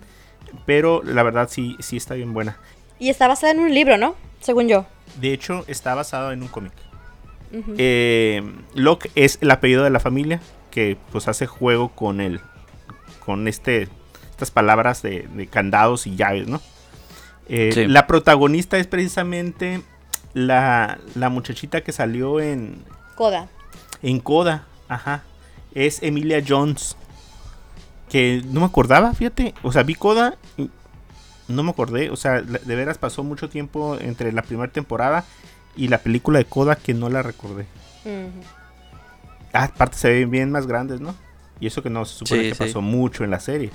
pero 0.66 1.02
la 1.04 1.22
verdad 1.22 1.48
sí, 1.50 1.76
sí 1.80 1.96
está 1.96 2.14
bien 2.14 2.32
buena. 2.34 2.56
Y 2.98 3.10
está 3.10 3.28
basada 3.28 3.52
en 3.52 3.60
un 3.60 3.72
libro, 3.72 3.96
¿no? 3.96 4.14
Según 4.40 4.68
yo. 4.68 4.86
De 5.20 5.32
hecho, 5.32 5.64
está 5.68 5.94
basado 5.94 6.32
en 6.32 6.42
un 6.42 6.48
cómic. 6.48 6.72
Eh, 7.78 8.42
Locke 8.74 9.10
es 9.14 9.38
el 9.40 9.50
apellido 9.50 9.82
de 9.82 9.88
la 9.90 10.00
familia 10.00 10.40
que 10.70 10.98
pues 11.10 11.28
hace 11.28 11.46
juego 11.46 11.88
con 11.88 12.20
el 12.20 12.40
con 13.24 13.48
este 13.48 13.88
estas 14.30 14.50
palabras 14.50 15.00
de, 15.02 15.26
de 15.32 15.46
candados 15.46 16.06
y 16.06 16.14
llaves, 16.16 16.46
¿no? 16.46 16.60
Eh, 17.48 17.70
Sí. 17.72 17.86
La 17.86 18.06
protagonista 18.06 18.76
es 18.78 18.86
precisamente 18.86 19.80
la, 20.34 20.98
la 21.14 21.30
muchachita 21.30 21.80
que 21.82 21.92
salió 21.92 22.38
en, 22.38 22.84
Coda. 23.14 23.48
en 24.02 24.20
Coda, 24.20 24.66
ajá. 24.88 25.22
Es 25.74 26.02
Emilia 26.02 26.42
Jones. 26.46 26.96
Que 28.08 28.42
no 28.46 28.60
me 28.60 28.66
acordaba, 28.66 29.12
fíjate. 29.14 29.54
O 29.62 29.72
sea, 29.72 29.82
vi 29.82 29.94
Coda 29.94 30.36
y 30.56 30.70
no 31.48 31.62
me 31.62 31.70
acordé. 31.70 32.10
O 32.10 32.16
sea, 32.16 32.40
de 32.42 32.76
veras 32.76 32.98
pasó 32.98 33.22
mucho 33.22 33.48
tiempo 33.48 33.96
entre 34.00 34.32
la 34.32 34.42
primera 34.42 34.72
temporada 34.72 35.24
y 35.76 35.88
la 35.88 35.98
película 35.98 36.38
de 36.38 36.44
Coda 36.46 36.76
que 36.76 36.94
no 36.94 37.08
la 37.10 37.22
recordé. 37.22 37.66
Ah, 39.52 39.64
aparte 39.64 39.96
se 39.96 40.10
ven 40.10 40.30
bien 40.30 40.50
más 40.50 40.66
grandes, 40.66 41.00
¿no? 41.00 41.14
Y 41.60 41.66
eso 41.66 41.82
que 41.82 41.90
no 41.90 42.04
se 42.04 42.18
supone 42.18 42.42
Sí, 42.42 42.48
que 42.50 42.54
sí. 42.54 42.58
pasó 42.64 42.80
mucho 42.82 43.24
en 43.24 43.30
la 43.30 43.40
serie. 43.40 43.70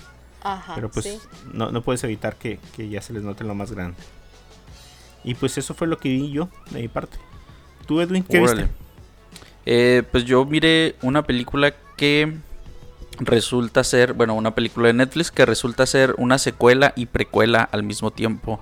Ajá. 0.46 0.76
pero 0.76 0.91
pues 0.91 1.06
sí. 1.06 1.19
no, 1.54 1.72
no 1.72 1.82
puedes 1.84 2.04
evitar 2.04 2.36
que, 2.36 2.60
que 2.76 2.89
ya 2.89 3.02
se 3.02 3.13
les 3.13 3.24
note 3.24 3.46
lo 3.46 3.56
más 3.56 3.72
grande. 3.72 3.96
Y 5.24 5.36
pues 5.36 5.58
eso 5.58 5.74
fue 5.74 5.88
lo 5.88 5.98
que 5.98 6.10
vi 6.10 6.32
yo 6.32 6.50
de 6.72 6.82
mi 6.82 6.89
parte. 6.89 7.17
¿Tú, 7.86 8.02
Edwin, 8.02 8.24
qué 8.24 8.41
Órale. 8.41 8.63
viste? 8.63 8.76
Eh, 9.65 10.04
pues 10.12 10.26
yo 10.26 10.43
miré 10.43 10.98
una 11.02 11.22
película 11.24 11.74
que 11.96 12.34
resulta 13.19 13.84
ser, 13.84 14.13
bueno, 14.13 14.34
una 14.34 14.56
película 14.56 14.88
de 14.88 14.93
Netflix 14.93 15.32
que 15.32 15.45
resulta 15.45 15.86
ser 15.86 16.15
una 16.17 16.38
secuela 16.38 16.93
y 16.95 17.08
precuela 17.08 17.67
al 17.71 17.84
mismo 17.84 18.12
tiempo 18.12 18.60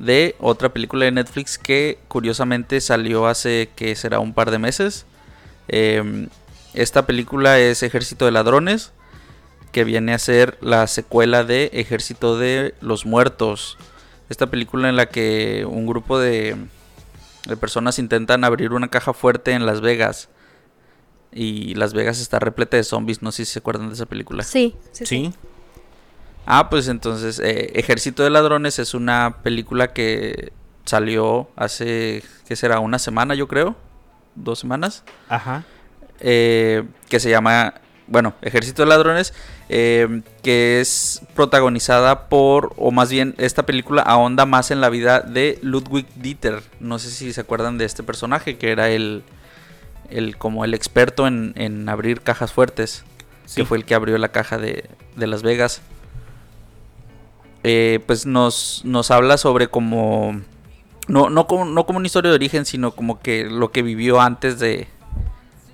de 0.00 0.34
otra 0.40 0.70
película 0.70 1.04
de 1.04 1.12
Netflix 1.12 1.58
que 1.58 1.98
curiosamente 2.08 2.80
salió 2.80 3.26
hace 3.26 3.70
que 3.76 3.94
será 3.94 4.18
un 4.18 4.32
par 4.32 4.50
de 4.50 4.58
meses. 4.58 5.04
Eh, 5.68 6.28
esta 6.72 7.06
película 7.06 7.58
es 7.58 7.82
Ejército 7.82 8.24
de 8.24 8.32
Ladrones, 8.32 8.92
que 9.72 9.84
viene 9.84 10.14
a 10.14 10.18
ser 10.18 10.56
la 10.60 10.86
secuela 10.86 11.44
de 11.44 11.70
Ejército 11.74 12.38
de 12.38 12.74
los 12.80 13.04
Muertos. 13.06 13.76
Esta 14.30 14.46
película 14.46 14.88
en 14.88 14.96
la 14.96 15.06
que 15.06 15.66
un 15.68 15.86
grupo 15.86 16.18
de 16.18 16.56
personas 17.60 17.98
intentan 17.98 18.44
abrir 18.44 18.72
una 18.72 18.88
caja 18.88 19.12
fuerte 19.12 19.52
en 19.52 19.66
Las 19.66 19.80
Vegas. 19.80 20.28
Y 21.32 21.74
Las 21.74 21.92
Vegas 21.94 22.20
está 22.20 22.38
repleta 22.40 22.76
de 22.76 22.84
zombies, 22.84 23.22
no 23.22 23.30
sé 23.30 23.44
si 23.44 23.52
se 23.52 23.58
acuerdan 23.60 23.88
de 23.88 23.94
esa 23.94 24.06
película. 24.06 24.42
Sí, 24.42 24.74
sí, 24.92 25.06
sí. 25.06 25.06
Sí. 25.06 25.34
Ah, 26.46 26.68
pues 26.70 26.88
entonces, 26.88 27.38
eh, 27.38 27.70
Ejército 27.74 28.24
de 28.24 28.30
Ladrones 28.30 28.78
es 28.80 28.94
una 28.94 29.36
película 29.42 29.92
que 29.92 30.52
salió 30.84 31.48
hace, 31.54 32.24
¿qué 32.48 32.56
será? 32.56 32.80
Una 32.80 32.98
semana, 32.98 33.34
yo 33.34 33.46
creo. 33.46 33.76
Dos 34.34 34.58
semanas. 34.58 35.04
Ajá. 35.28 35.64
eh, 36.20 36.84
que 37.08 37.20
se 37.20 37.30
llama, 37.30 37.74
bueno, 38.08 38.34
Ejército 38.42 38.82
de 38.82 38.88
Ladrones, 38.88 39.32
eh, 39.68 40.22
que 40.42 40.80
es 40.80 41.22
protagonizada 41.34 42.28
por, 42.28 42.72
o 42.76 42.90
más 42.90 43.10
bien, 43.10 43.34
esta 43.38 43.64
película 43.64 44.02
ahonda 44.02 44.46
más 44.46 44.70
en 44.72 44.80
la 44.80 44.88
vida 44.88 45.20
de 45.20 45.58
Ludwig 45.62 46.06
Dieter. 46.16 46.62
No 46.80 46.98
sé 46.98 47.10
si 47.10 47.32
se 47.32 47.40
acuerdan 47.42 47.78
de 47.78 47.84
este 47.84 48.02
personaje, 48.02 48.58
que 48.58 48.72
era 48.72 48.88
el, 48.90 49.22
el 50.10 50.36
como 50.36 50.64
el 50.64 50.74
experto 50.74 51.26
en, 51.26 51.52
en 51.56 51.88
abrir 51.88 52.20
cajas 52.20 52.52
fuertes, 52.52 53.04
Sí. 53.46 53.56
que 53.62 53.64
fue 53.66 53.78
el 53.78 53.84
que 53.84 53.94
abrió 53.96 54.16
la 54.18 54.28
caja 54.28 54.58
de, 54.58 54.84
de 55.16 55.26
Las 55.26 55.42
Vegas. 55.42 55.82
Eh, 57.62 58.00
pues 58.06 58.26
nos, 58.26 58.82
nos 58.84 59.10
habla 59.10 59.36
sobre 59.38 59.68
como... 59.68 60.40
No, 61.08 61.28
no, 61.30 61.46
como, 61.48 61.64
no 61.64 61.84
como 61.86 61.98
una 61.98 62.06
historia 62.06 62.30
de 62.30 62.36
origen, 62.36 62.64
sino 62.64 62.92
como 62.92 63.20
que 63.20 63.44
lo 63.44 63.72
que 63.72 63.82
vivió 63.82 64.20
antes 64.20 64.60
de, 64.60 64.86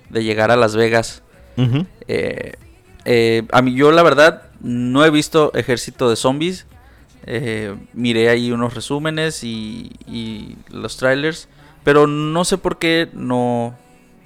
de 0.09 0.23
llegar 0.23 0.49
a 0.49 0.55
Las 0.55 0.75
Vegas. 0.75 1.21
Eh, 2.07 2.53
eh, 3.05 3.43
a 3.51 3.61
mí 3.61 3.75
yo 3.75 3.91
la 3.91 4.01
verdad 4.03 4.43
no 4.61 5.05
he 5.05 5.11
visto 5.11 5.51
Ejército 5.53 6.09
de 6.09 6.15
Zombies. 6.15 6.65
Eh, 7.27 7.75
miré 7.93 8.29
ahí 8.29 8.51
unos 8.51 8.73
resúmenes 8.73 9.43
y, 9.43 9.91
y 10.07 10.55
los 10.71 10.97
trailers. 10.97 11.47
Pero 11.83 12.07
no 12.07 12.43
sé 12.43 12.57
por 12.57 12.79
qué 12.79 13.07
no, 13.13 13.75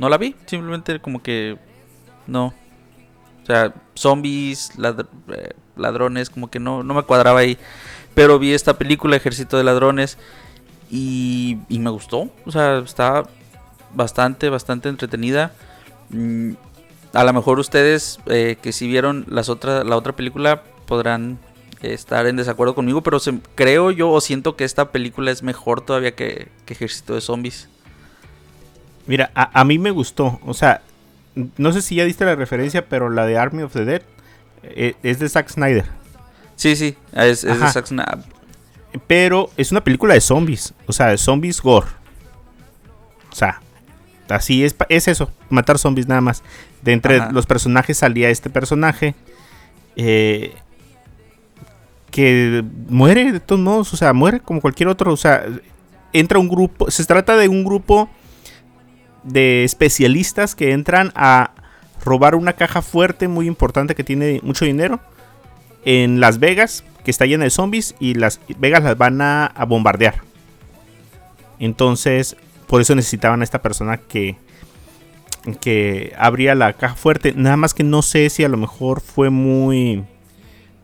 no 0.01 0.09
la 0.09 0.17
vi. 0.17 0.35
Simplemente 0.47 0.99
como 0.99 1.21
que 1.21 1.57
no. 2.27 2.47
O 3.43 3.45
sea, 3.45 3.73
zombies, 3.95 4.71
eh, 4.77 5.49
ladrones, 5.77 6.29
como 6.29 6.49
que 6.49 6.59
no, 6.59 6.83
no 6.83 6.93
me 6.93 7.03
cuadraba 7.03 7.39
ahí. 7.39 7.57
Pero 8.13 8.39
vi 8.39 8.53
esta 8.53 8.77
película, 8.77 9.15
Ejército 9.15 9.57
de 9.57 9.63
Ladrones, 9.63 10.17
y, 10.89 11.57
y 11.69 11.79
me 11.79 11.89
gustó. 11.89 12.29
O 12.45 12.51
sea, 12.51 12.79
está 12.79 13.23
bastante, 13.93 14.49
bastante 14.49 14.89
entretenida. 14.89 15.53
Mm, 16.09 16.53
a 17.13 17.23
lo 17.23 17.33
mejor 17.33 17.59
ustedes 17.59 18.19
eh, 18.25 18.57
que 18.61 18.71
si 18.73 18.87
vieron 18.87 19.25
las 19.29 19.49
otra, 19.49 19.83
la 19.83 19.95
otra 19.97 20.15
película 20.15 20.63
podrán 20.85 21.39
estar 21.81 22.27
en 22.27 22.35
desacuerdo 22.35 22.75
conmigo, 22.75 23.01
pero 23.01 23.19
se- 23.19 23.39
creo 23.55 23.91
yo 23.91 24.09
o 24.11 24.21
siento 24.21 24.55
que 24.55 24.63
esta 24.65 24.91
película 24.91 25.31
es 25.31 25.41
mejor 25.41 25.81
todavía 25.81 26.15
que, 26.15 26.49
que 26.65 26.73
Ejército 26.73 27.15
de 27.15 27.21
Zombies. 27.21 27.69
Mira, 29.07 29.31
a, 29.35 29.59
a 29.59 29.63
mí 29.65 29.77
me 29.79 29.91
gustó. 29.91 30.39
O 30.45 30.53
sea, 30.53 30.81
no 31.57 31.71
sé 31.71 31.81
si 31.81 31.95
ya 31.95 32.05
diste 32.05 32.25
la 32.25 32.35
referencia, 32.35 32.85
pero 32.87 33.09
la 33.09 33.25
de 33.25 33.37
Army 33.37 33.63
of 33.63 33.73
the 33.73 33.85
Dead 33.85 34.01
eh, 34.63 34.95
es 35.03 35.19
de 35.19 35.29
Zack 35.29 35.49
Snyder. 35.49 35.85
Sí, 36.55 36.75
sí, 36.75 36.95
es, 37.13 37.43
es 37.43 37.59
de. 37.59 37.67
Zack 37.67 37.87
Snyder. 37.87 38.19
Pero 39.07 39.49
es 39.57 39.71
una 39.71 39.83
película 39.83 40.13
de 40.13 40.21
zombies. 40.21 40.73
O 40.85 40.93
sea, 40.93 41.07
de 41.07 41.17
zombies 41.17 41.61
gore. 41.61 41.87
O 43.31 43.35
sea, 43.35 43.61
así 44.29 44.63
es, 44.65 44.75
es 44.89 45.07
eso. 45.07 45.31
Matar 45.49 45.79
zombies 45.79 46.07
nada 46.07 46.21
más. 46.21 46.43
De 46.81 46.91
entre 46.93 47.17
Ajá. 47.17 47.31
los 47.31 47.45
personajes 47.45 47.97
salía 47.97 48.29
este 48.29 48.49
personaje. 48.49 49.15
eh, 49.95 50.53
que 52.11 52.63
muere 52.89 53.31
de 53.31 53.39
todos 53.39 53.61
modos. 53.61 53.93
O 53.93 53.97
sea, 53.97 54.11
muere 54.13 54.41
como 54.41 54.59
cualquier 54.61 54.89
otro. 54.89 55.13
O 55.13 55.17
sea, 55.17 55.45
entra 56.11 56.39
un 56.39 56.49
grupo. 56.49 56.91
Se 56.91 57.05
trata 57.05 57.37
de 57.37 57.47
un 57.47 57.63
grupo 57.63 58.09
de 59.23 59.63
especialistas 59.63 60.55
que 60.55 60.71
entran 60.71 61.11
a 61.15 61.51
robar 62.03 62.35
una 62.35 62.53
caja 62.53 62.81
fuerte 62.81 63.27
muy 63.27 63.47
importante 63.47 63.95
que 63.95 64.03
tiene 64.03 64.39
mucho 64.43 64.65
dinero 64.65 64.99
en 65.85 66.19
Las 66.19 66.39
Vegas, 66.39 66.83
que 67.03 67.11
está 67.11 67.25
llena 67.25 67.43
de 67.43 67.49
zombies, 67.49 67.95
y 67.99 68.15
Las 68.15 68.39
Vegas 68.57 68.83
las 68.83 68.97
van 68.97 69.21
a, 69.21 69.53
bombardear. 69.67 70.21
Entonces, 71.59 72.35
por 72.67 72.81
eso 72.81 72.95
necesitaban 72.95 73.41
a 73.41 73.43
esta 73.43 73.61
persona 73.61 73.97
que, 73.97 74.37
que 75.59 76.13
abría 76.17 76.55
la 76.55 76.73
caja 76.73 76.95
fuerte. 76.95 77.33
Nada 77.35 77.57
más 77.57 77.73
que 77.73 77.83
no 77.83 78.01
sé 78.01 78.29
si 78.29 78.43
a 78.43 78.49
lo 78.49 78.57
mejor 78.57 79.01
fue 79.01 79.29
muy 79.29 80.03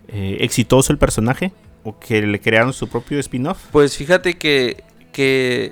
eh, 0.08 0.38
exitoso 0.42 0.92
el 0.92 1.00
personaje, 1.00 1.52
o 1.84 1.98
que 1.98 2.22
le 2.22 2.40
crearon 2.40 2.74
su 2.74 2.88
propio 2.88 3.20
spin-off. 3.20 3.58
Pues 3.72 3.98
fíjate 3.98 4.36
que, 4.38 4.84
que 5.12 5.72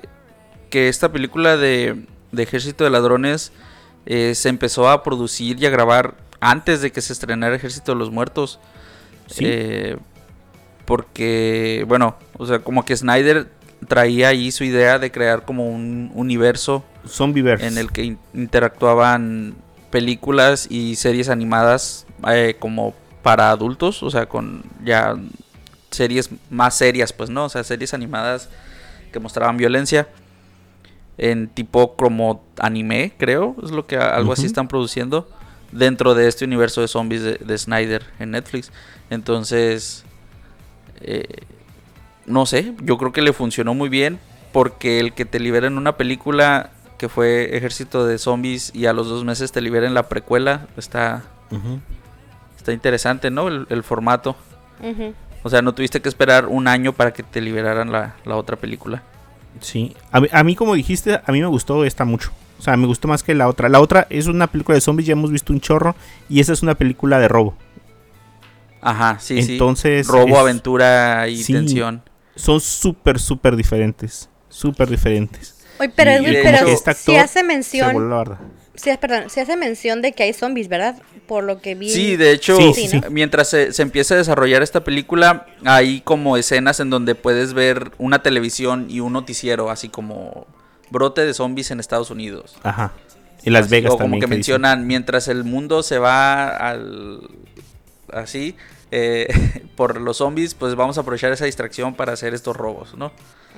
esta 0.72 1.12
película 1.12 1.56
de, 1.56 2.06
de 2.36 2.44
Ejército 2.44 2.84
de 2.84 2.90
Ladrones 2.90 3.52
eh, 4.06 4.34
se 4.36 4.48
empezó 4.48 4.88
a 4.88 5.02
producir 5.02 5.60
y 5.60 5.66
a 5.66 5.70
grabar 5.70 6.14
antes 6.40 6.80
de 6.82 6.92
que 6.92 7.00
se 7.00 7.12
estrenara 7.12 7.56
Ejército 7.56 7.92
de 7.92 7.98
los 7.98 8.10
Muertos. 8.10 8.60
Sí. 9.26 9.44
Eh, 9.46 9.96
porque, 10.84 11.84
bueno, 11.88 12.16
o 12.38 12.46
sea, 12.46 12.60
como 12.60 12.84
que 12.84 12.96
Snyder 12.96 13.48
traía 13.88 14.28
ahí 14.28 14.52
su 14.52 14.64
idea 14.64 14.98
de 14.98 15.10
crear 15.10 15.44
como 15.44 15.68
un 15.68 16.10
universo 16.14 16.84
Zombieverse. 17.06 17.66
en 17.66 17.78
el 17.78 17.90
que 17.92 18.04
in- 18.04 18.18
interactuaban 18.34 19.54
películas 19.90 20.66
y 20.70 20.96
series 20.96 21.28
animadas 21.28 22.06
eh, 22.28 22.56
como 22.58 22.94
para 23.22 23.50
adultos, 23.50 24.02
o 24.02 24.10
sea, 24.10 24.26
con 24.26 24.62
ya 24.84 25.16
series 25.90 26.30
más 26.50 26.76
serias, 26.76 27.12
pues, 27.12 27.30
¿no? 27.30 27.44
O 27.44 27.48
sea, 27.48 27.64
series 27.64 27.92
animadas 27.94 28.48
que 29.12 29.18
mostraban 29.18 29.56
violencia 29.56 30.06
en 31.18 31.48
tipo 31.48 31.96
como 31.96 32.44
anime, 32.58 33.12
creo, 33.18 33.56
es 33.62 33.70
lo 33.70 33.86
que 33.86 33.96
algo 33.96 34.32
así 34.32 34.46
están 34.46 34.68
produciendo 34.68 35.28
dentro 35.72 36.14
de 36.14 36.28
este 36.28 36.44
universo 36.44 36.80
de 36.80 36.88
zombies 36.88 37.22
de, 37.22 37.34
de 37.34 37.58
Snyder 37.58 38.04
en 38.18 38.32
Netflix. 38.32 38.70
Entonces, 39.10 40.04
eh, 41.00 41.24
no 42.26 42.46
sé, 42.46 42.74
yo 42.82 42.98
creo 42.98 43.12
que 43.12 43.22
le 43.22 43.32
funcionó 43.32 43.74
muy 43.74 43.88
bien 43.88 44.18
porque 44.52 45.00
el 45.00 45.12
que 45.14 45.24
te 45.24 45.38
liberen 45.40 45.78
una 45.78 45.96
película 45.96 46.70
que 46.98 47.08
fue 47.08 47.56
Ejército 47.56 48.06
de 48.06 48.18
Zombies 48.18 48.72
y 48.74 48.86
a 48.86 48.92
los 48.92 49.08
dos 49.08 49.24
meses 49.24 49.52
te 49.52 49.60
liberen 49.60 49.92
la 49.92 50.08
precuela, 50.08 50.66
está, 50.76 51.24
está 52.56 52.72
interesante, 52.72 53.30
¿no? 53.30 53.48
El, 53.48 53.66
el 53.68 53.82
formato. 53.82 54.34
O 55.42 55.50
sea, 55.50 55.62
no 55.62 55.74
tuviste 55.74 56.00
que 56.00 56.08
esperar 56.08 56.46
un 56.46 56.68
año 56.68 56.92
para 56.92 57.12
que 57.12 57.22
te 57.22 57.40
liberaran 57.40 57.92
la, 57.92 58.16
la 58.24 58.36
otra 58.36 58.56
película. 58.56 59.02
Sí. 59.60 59.94
A 60.10 60.20
mí, 60.20 60.28
a 60.32 60.44
mí, 60.44 60.54
como 60.56 60.74
dijiste, 60.74 61.20
a 61.24 61.32
mí 61.32 61.40
me 61.40 61.46
gustó 61.46 61.84
esta 61.84 62.04
mucho. 62.04 62.30
O 62.58 62.62
sea, 62.62 62.76
me 62.76 62.86
gustó 62.86 63.06
más 63.08 63.22
que 63.22 63.34
la 63.34 63.48
otra. 63.48 63.68
La 63.68 63.80
otra 63.80 64.06
es 64.10 64.26
una 64.26 64.46
película 64.46 64.74
de 64.76 64.80
zombies, 64.80 65.06
ya 65.06 65.12
hemos 65.12 65.30
visto 65.30 65.52
un 65.52 65.60
chorro. 65.60 65.94
Y 66.28 66.40
esta 66.40 66.52
es 66.52 66.62
una 66.62 66.74
película 66.74 67.18
de 67.18 67.28
robo. 67.28 67.54
Ajá, 68.80 69.18
sí, 69.18 69.38
Entonces, 69.38 70.06
sí. 70.06 70.12
Robo, 70.12 70.28
es- 70.28 70.38
aventura 70.38 71.28
y 71.28 71.42
Sí. 71.42 71.52
tensión. 71.52 72.02
Son 72.34 72.60
súper, 72.60 73.18
súper 73.18 73.56
diferentes. 73.56 74.28
Súper 74.48 74.88
diferentes. 74.88 75.56
Oye, 75.78 75.92
pero 75.94 76.12
Y 76.12 76.32
pero 76.42 76.66
este 76.68 76.94
si 76.94 77.16
hace 77.16 77.40
Se 77.40 77.42
voló 77.42 77.48
mención. 77.48 78.38
Sí, 78.76 78.90
perdón, 79.00 79.28
si 79.30 79.40
hace 79.40 79.56
mención 79.56 80.02
de 80.02 80.12
que 80.12 80.22
hay 80.24 80.32
zombies, 80.32 80.68
¿verdad? 80.68 80.96
Por 81.26 81.44
lo 81.44 81.60
que 81.60 81.74
vi. 81.74 81.90
Sí, 81.90 82.16
de 82.16 82.32
hecho, 82.32 82.56
Sí, 82.56 82.72
sí, 82.74 82.88
sí. 82.88 83.00
mientras 83.10 83.48
se, 83.50 83.72
se 83.72 83.82
empieza 83.82 84.14
a 84.14 84.18
desarrollar 84.18 84.62
esta 84.62 84.84
película, 84.84 85.46
hay 85.64 86.00
como 86.02 86.36
escenas 86.36 86.80
en 86.80 86.90
donde 86.90 87.14
puedes 87.14 87.52
ver 87.54 87.92
una 87.98 88.22
televisión 88.22 88.86
y 88.88 89.00
un 89.00 89.12
noticiero, 89.12 89.70
así 89.70 89.88
como 89.88 90.46
brote 90.90 91.24
de 91.26 91.34
zombies 91.34 91.70
en 91.70 91.80
Estados 91.80 92.10
Unidos. 92.10 92.56
Ajá. 92.62 92.92
En 93.44 93.52
Las 93.52 93.66
Así, 93.66 93.70
Vegas 93.72 93.92
o 93.92 93.96
como 93.96 94.04
también. 94.04 94.20
que 94.20 94.26
que 94.26 94.36
dicen. 94.36 94.38
mencionan, 94.60 94.86
mientras 94.86 95.28
el 95.28 95.44
mundo 95.44 95.82
se 95.82 95.98
va 95.98 96.48
al... 96.48 97.20
así, 98.12 98.56
eh, 98.90 99.26
por 99.76 100.00
los 100.00 100.16
zombies, 100.18 100.54
pues 100.54 100.74
vamos 100.74 100.98
a 100.98 101.02
aprovechar 101.02 101.32
esa 101.32 101.44
distracción 101.44 101.94
para 101.94 102.12
hacer 102.12 102.34
estos 102.34 102.56
robos, 102.56 102.94
¿no? 102.96 103.12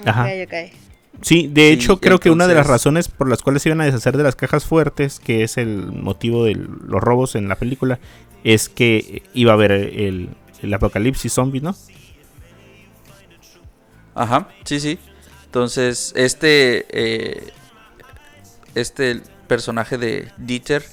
Ajá. 0.04 0.24
Ok, 0.24 0.30
ok. 0.46 0.87
Sí, 1.20 1.48
de 1.48 1.72
Sí, 1.72 1.72
hecho 1.72 2.00
creo 2.00 2.20
que 2.20 2.30
una 2.30 2.46
de 2.46 2.54
las 2.54 2.66
razones 2.66 3.08
por 3.08 3.28
las 3.28 3.42
cuales 3.42 3.62
se 3.62 3.68
iban 3.70 3.80
a 3.80 3.84
deshacer 3.84 4.16
de 4.16 4.22
las 4.22 4.36
cajas 4.36 4.64
fuertes, 4.64 5.20
que 5.20 5.42
es 5.42 5.56
el 5.58 5.92
motivo 5.92 6.44
de 6.44 6.54
los 6.54 7.00
robos 7.02 7.34
en 7.34 7.48
la 7.48 7.56
película, 7.58 8.00
es 8.44 8.68
que 8.68 9.24
iba 9.32 9.52
a 9.52 9.54
haber 9.54 9.72
el, 9.72 10.36
el 10.60 10.74
apocalipsis 10.74 11.32
zombie, 11.32 11.60
¿no? 11.60 11.76
Ajá, 14.14 14.48
sí, 14.64 14.80
sí. 14.80 14.98
Entonces, 15.46 16.12
este, 16.16 16.86
eh, 16.90 17.52
este 18.74 19.22
personaje 19.46 19.98
de 19.98 20.32
Dieter, 20.36 20.84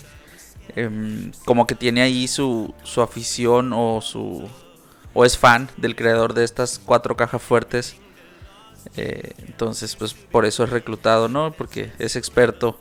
em, 0.75 1.31
como 1.45 1.67
que 1.67 1.75
tiene 1.75 2.01
ahí 2.01 2.27
su, 2.27 2.75
su 2.83 3.01
afición 3.01 3.71
o 3.73 4.01
su, 4.01 4.49
o 5.13 5.25
es 5.25 5.37
fan 5.37 5.69
del 5.77 5.95
creador 5.95 6.33
de 6.33 6.43
estas 6.45 6.79
cuatro 6.79 7.15
cajas 7.17 7.41
fuertes. 7.41 7.97
Eh, 8.97 9.31
entonces, 9.47 9.95
pues 9.95 10.13
por 10.13 10.45
eso 10.45 10.63
es 10.63 10.69
reclutado, 10.69 11.27
¿no? 11.27 11.51
Porque 11.51 11.91
es 11.99 12.15
experto 12.15 12.79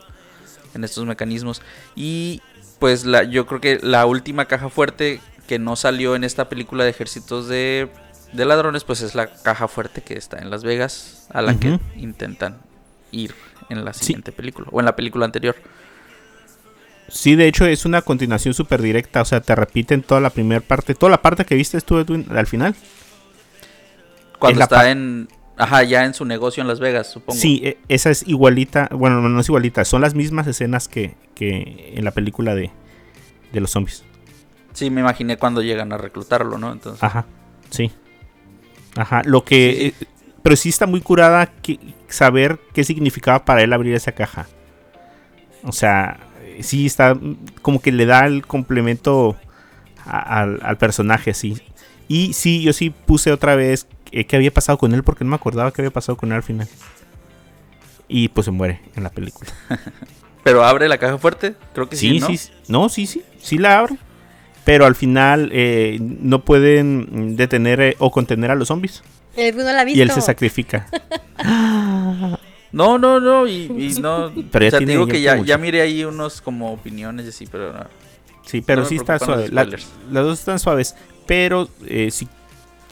en 0.75 0.85
estos 0.85 1.05
mecanismos. 1.07 1.63
Y 1.97 2.43
pues 2.79 3.05
la, 3.05 3.23
yo 3.25 3.47
creo 3.47 3.61
que 3.61 3.79
la 3.83 4.07
última 4.07 4.47
caja 4.47 4.69
fuerte 4.69 5.21
que 5.49 5.59
no 5.59 5.77
salió 5.77 6.17
en 6.17 6.25
esta 6.25 6.49
película 6.49 6.85
de 6.85 6.91
ejércitos 6.91 7.49
de, 7.49 7.91
de 8.33 8.45
ladrones, 8.45 8.85
pues 8.85 9.01
es 9.03 9.15
la 9.15 9.27
caja 9.29 9.69
fuerte 9.69 10.03
que 10.03 10.15
está 10.15 10.39
en 10.39 10.51
Las 10.51 10.65
Vegas, 10.65 11.27
a 11.33 11.43
la 11.43 11.55
que 11.59 11.79
intentan 11.97 12.61
ir 13.13 13.35
en 13.69 13.85
la 13.85 13.93
Sí. 13.93 14.07
siguiente 14.07 14.33
película, 14.33 14.69
o 14.71 14.81
en 14.81 14.87
la 14.87 14.97
película 14.97 15.25
anterior. 15.25 15.55
Sí, 17.09 17.37
de 17.37 17.47
hecho 17.47 17.67
es 17.67 17.85
una 17.85 18.01
continuación 18.03 18.55
súper 18.55 18.81
directa, 18.81 19.21
o 19.21 19.25
sea, 19.25 19.41
te 19.41 19.55
repiten 19.55 20.03
toda 20.03 20.21
la 20.21 20.31
primera 20.31 20.61
parte, 20.63 20.95
toda 20.95 21.11
la 21.11 21.21
parte 21.23 21.45
que 21.45 21.55
viste 21.55 21.81
tú 21.83 21.99
al 22.31 22.47
final. 22.47 22.75
Cuando 24.39 24.63
está 24.63 24.91
en, 24.91 25.29
ajá, 25.57 25.83
ya 25.85 26.05
en 26.05 26.15
su 26.15 26.25
negocio 26.25 26.61
en 26.61 26.69
Las 26.69 26.81
Vegas, 26.81 27.11
supongo. 27.11 27.39
Sí, 27.41 27.61
e- 27.65 27.79
esa 27.89 28.11
es 28.11 28.27
igualita, 28.27 28.89
bueno, 28.93 29.21
no, 29.21 29.41
es 29.41 29.49
igualita, 29.49 29.85
son 29.85 30.01
las 30.03 30.15
mismas 30.15 30.47
escenas 30.47 30.89
que, 30.89 31.15
que 31.35 31.93
en 31.97 32.05
la 32.05 32.11
película 32.11 32.55
de, 32.55 32.71
de 33.53 33.61
los 33.61 33.71
zombies. 33.71 34.05
Sí, 34.73 34.91
me 34.91 35.01
imaginé 35.01 35.37
cuando 35.37 35.63
llegan 35.63 35.93
a 35.93 35.99
reclutarlo, 35.99 36.59
¿no? 36.59 36.73
Entonces, 36.73 37.03
Ajá, 37.03 37.27
sí. 37.71 37.93
Ajá, 38.97 39.23
lo 39.25 39.45
que... 39.45 39.87
eh, 39.89 39.95
pero 40.43 40.57
sí 40.57 40.69
está 40.69 40.87
muy 40.87 41.01
curada 41.01 41.47
que, 41.47 41.79
saber 42.09 42.59
qué 42.73 42.85
significaba 42.85 43.45
para 43.45 43.63
él 43.63 43.73
abrir 43.73 43.95
esa 43.95 44.13
caja. 44.13 44.47
O 45.63 45.73
sea, 45.73 46.19
sí 46.61 46.87
está 46.87 47.17
como 47.63 47.81
que 47.81 47.91
le 47.93 48.05
da 48.07 48.27
el 48.27 48.47
complemento 48.47 49.37
a- 50.05 50.43
al 50.43 50.77
personaje, 50.77 51.33
sí. 51.35 51.57
Y 52.09 52.33
sí, 52.35 52.63
yo 52.63 52.73
sí 52.73 52.91
puse 52.91 53.33
otra 53.33 53.57
vez 53.57 53.87
eh, 54.13 54.25
qué 54.27 54.37
había 54.37 54.53
pasado 54.53 54.79
con 54.79 54.93
él 54.95 55.03
porque 55.03 55.25
no 55.25 55.31
me 55.31 55.37
acordaba 55.37 55.73
qué 55.73 55.83
había 55.83 55.91
pasado 55.93 56.17
con 56.17 56.31
él 56.31 56.37
al 56.37 56.43
final. 56.43 56.69
Y 58.09 58.29
pues 58.29 58.45
se 58.45 58.51
muere 58.51 58.81
en 58.97 59.03
la 59.03 59.11
película. 59.11 59.51
Pero 60.45 60.63
abre 60.65 60.89
la 60.89 60.99
caja 60.99 61.17
fuerte, 61.17 61.55
creo 61.73 61.89
que 61.89 61.97
sí, 61.97 62.11
Sí, 62.11 62.21
¿no? 62.21 62.27
sí, 62.27 62.37
sí. 62.37 62.51
No, 62.69 62.89
sí, 62.91 63.07
sí. 63.07 63.23
Sí 63.41 63.59
la 63.59 63.79
abre. 63.79 63.97
Pero 64.67 64.85
al 64.87 64.95
final 64.95 65.51
eh, 65.53 65.99
no 66.01 66.45
pueden 66.45 67.37
detener 67.37 67.81
eh, 67.81 67.97
o 67.99 68.11
contener 68.11 68.51
a 68.51 68.55
los 68.55 68.69
zombies. 68.69 69.03
Edwin 69.37 69.65
no 69.65 69.73
la 69.73 69.81
ha 69.81 69.85
visto. 69.85 69.99
Y 69.99 70.03
él 70.03 70.11
se 70.11 70.21
sacrifica. 70.21 70.87
No, 72.73 72.99
no, 72.99 73.21
no, 73.21 73.47
y, 73.47 73.67
y 73.67 74.01
no. 74.01 74.33
Pero 74.51 74.65
ya 74.65 74.69
o 74.69 74.71
sea, 74.71 74.79
te 74.81 74.85
tiene- 74.85 74.93
digo 74.95 75.07
ya 75.07 75.13
que 75.13 75.23
ya, 75.23 75.37
ya 75.45 75.59
miré 75.59 75.81
ahí 75.81 76.05
unos 76.05 76.41
como 76.41 76.73
opiniones 76.73 77.25
y 77.27 77.29
así, 77.29 77.47
pero 77.47 77.73
no. 77.73 77.85
Sí, 78.45 78.63
pero 78.63 78.83
No 78.83 78.89
sí 78.89 78.97
está 78.97 79.17
suave. 79.21 79.49
La- 79.49 79.65
las 79.65 80.25
dos 80.25 80.41
están 80.41 80.59
suaves. 80.59 80.97
Pero 81.27 81.69
eh, 81.87 82.11
si 82.11 82.29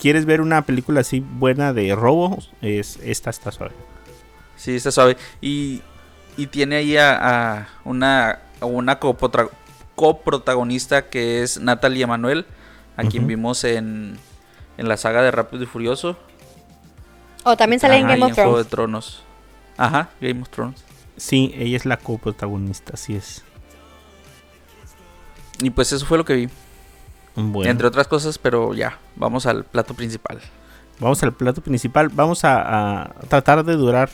quieres 0.01 0.25
ver 0.25 0.41
una 0.41 0.63
película 0.63 1.01
así 1.01 1.21
buena 1.21 1.73
de 1.73 1.95
robo, 1.95 2.39
es, 2.61 2.99
esta 3.03 3.31
está 3.31 3.53
suave. 3.53 3.75
Sí, 4.57 4.77
está 4.77 4.91
suave. 4.91 5.17
Y, 5.41 5.83
y 6.37 6.47
tiene 6.47 6.77
ahí 6.77 6.97
a, 6.97 7.59
a 7.61 7.69
una, 7.85 8.39
a 8.61 8.67
una 8.67 8.99
copotra- 9.01 9.51
coprotagonista 9.95 11.09
que 11.09 11.43
es 11.43 11.61
Natalie 11.61 12.05
Emanuel, 12.05 12.47
a 12.97 13.05
quien 13.05 13.27
vimos 13.27 13.65
en, 13.65 14.19
en 14.79 14.89
la 14.89 14.97
saga 14.97 15.23
de 15.23 15.31
Rápido 15.31 15.63
y 15.63 15.67
Furioso. 15.67 16.17
O 17.45 17.57
también 17.57 17.81
sale 17.81 17.97
en 17.97 18.07
Game 18.07 18.25
of 18.25 18.35
Juego 18.35 18.51
Thrones. 18.53 18.65
de 18.65 18.71
Tronos. 18.71 19.23
Ajá, 19.77 20.11
Game 20.21 20.43
of 20.43 20.49
Thrones. 20.51 20.85
Sí, 21.17 21.53
ella 21.57 21.77
es 21.77 21.85
la 21.87 21.97
coprotagonista, 21.97 22.93
así 22.95 23.15
es. 23.17 23.43
Y 25.61 25.71
pues 25.71 25.93
eso 25.93 26.07
fue 26.07 26.19
lo 26.19 26.25
que 26.25 26.35
vi. 26.35 26.49
Bueno, 27.35 27.71
Entre 27.71 27.87
otras 27.87 28.09
cosas, 28.09 28.39
pero 28.39 28.75
ya, 28.75 28.99
vamos 29.17 29.47
al 29.47 29.65
plato 29.65 29.95
principal. 29.95 30.41
vamos 31.01 31.23
al 31.23 31.33
plato 31.33 31.63
principal. 31.63 32.09
Vamos 32.11 32.45
a, 32.45 33.03
a 33.03 33.15
tratar 33.29 33.65
de 33.65 33.75
durar 33.75 34.11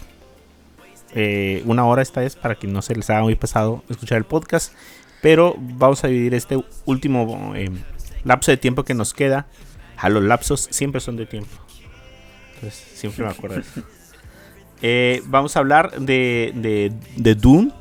eh, 1.15 1.63
una 1.65 1.87
hora 1.87 2.03
esta 2.03 2.21
vez 2.21 2.37
para 2.37 2.55
que 2.55 2.67
no 2.67 2.83
se 2.83 2.95
les 2.95 3.09
haga 3.11 3.23
muy 3.23 3.35
pesado 3.35 3.83
escuchar 3.89 4.19
el 4.19 4.25
podcast. 4.25 4.73
Pero 5.21 5.55
vamos 5.59 6.05
a 6.05 6.09
dividir 6.09 6.35
este 6.35 6.63
último 6.85 7.53
eh, 7.57 7.71
lapso 8.25 8.51
de 8.51 8.57
tiempo 8.57 8.85
que 8.85 8.95
nos 8.95 9.15
queda. 9.15 9.47
A 9.97 10.09
los 10.09 10.23
lapsos 10.23 10.69
siempre 10.71 11.01
son 11.01 11.17
de 11.17 11.27
tiempo. 11.27 11.51
Entonces 12.55 12.75
siempre 12.95 13.25
me 13.25 13.31
acuerdo 13.31 13.57
de 13.57 13.63
eso. 13.63 13.83
Eh, 14.81 15.25
vamos 15.27 15.57
a 15.57 15.59
hablar 15.59 15.99
de, 15.99 16.53
de, 16.55 16.93
de 17.17 17.35
Dune. 17.35 17.73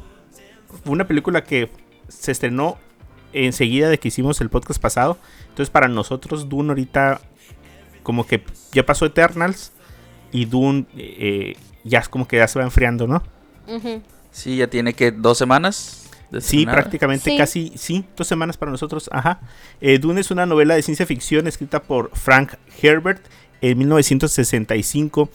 Una 0.86 1.06
película 1.06 1.44
que 1.44 1.70
se 2.08 2.32
estrenó 2.32 2.80
enseguida 3.34 3.90
de 3.90 3.98
que 4.00 4.08
hicimos 4.08 4.42
el 4.42 4.50
podcast 4.50 4.82
pasado. 4.82 5.18
Entonces 5.50 5.70
para 5.70 5.88
nosotros 5.88 6.50
Dune 6.50 6.70
ahorita 6.70 7.22
como 8.04 8.26
que 8.26 8.44
ya 8.72 8.86
pasó 8.86 9.06
Eternals. 9.06 9.72
Y 10.32 10.46
Dune 10.46 10.86
eh, 10.98 11.56
ya 11.84 12.00
es 12.00 12.10
como 12.10 12.28
que 12.28 12.38
ya 12.38 12.48
se 12.48 12.60
va 12.60 12.66
enfriando, 12.66 13.08
¿no? 13.08 13.24
Sí, 14.32 14.58
ya 14.58 14.68
tiene 14.68 14.94
que 14.94 15.12
dos 15.12 15.38
semanas. 15.38 16.04
Sí, 16.42 16.66
prácticamente 16.66 17.32
Sí. 17.32 17.38
casi, 17.38 17.72
sí, 17.78 18.04
dos 18.18 18.28
semanas 18.28 18.58
para 18.58 18.70
nosotros, 18.72 19.10
ajá. 19.14 19.40
Eh, 19.80 19.98
Dune 19.98 20.20
es 20.20 20.30
una 20.30 20.46
novela 20.46 20.76
de 20.76 20.82
ciencia 20.82 21.06
ficción 21.06 21.48
escrita 21.48 21.82
por 21.82 22.12
Frank 22.14 22.56
Herbert 22.82 23.26
en 23.62 23.78
1965. 23.78 25.30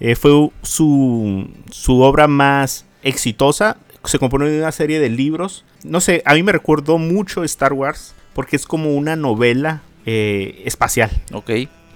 Eh, 0.00 0.14
fue 0.16 0.50
su, 0.62 1.50
su 1.70 2.00
obra 2.00 2.26
más 2.26 2.86
exitosa 3.02 3.76
se 4.04 4.18
compone 4.18 4.48
de 4.48 4.60
una 4.60 4.72
serie 4.72 5.00
de 5.00 5.08
libros. 5.08 5.64
No 5.84 6.00
sé, 6.00 6.22
a 6.24 6.34
mí 6.34 6.42
me 6.42 6.52
recordó 6.52 6.98
mucho 6.98 7.44
Star 7.44 7.72
Wars 7.72 8.14
porque 8.34 8.56
es 8.56 8.66
como 8.66 8.94
una 8.94 9.16
novela 9.16 9.82
eh, 10.06 10.62
espacial. 10.64 11.10
Ok. 11.32 11.50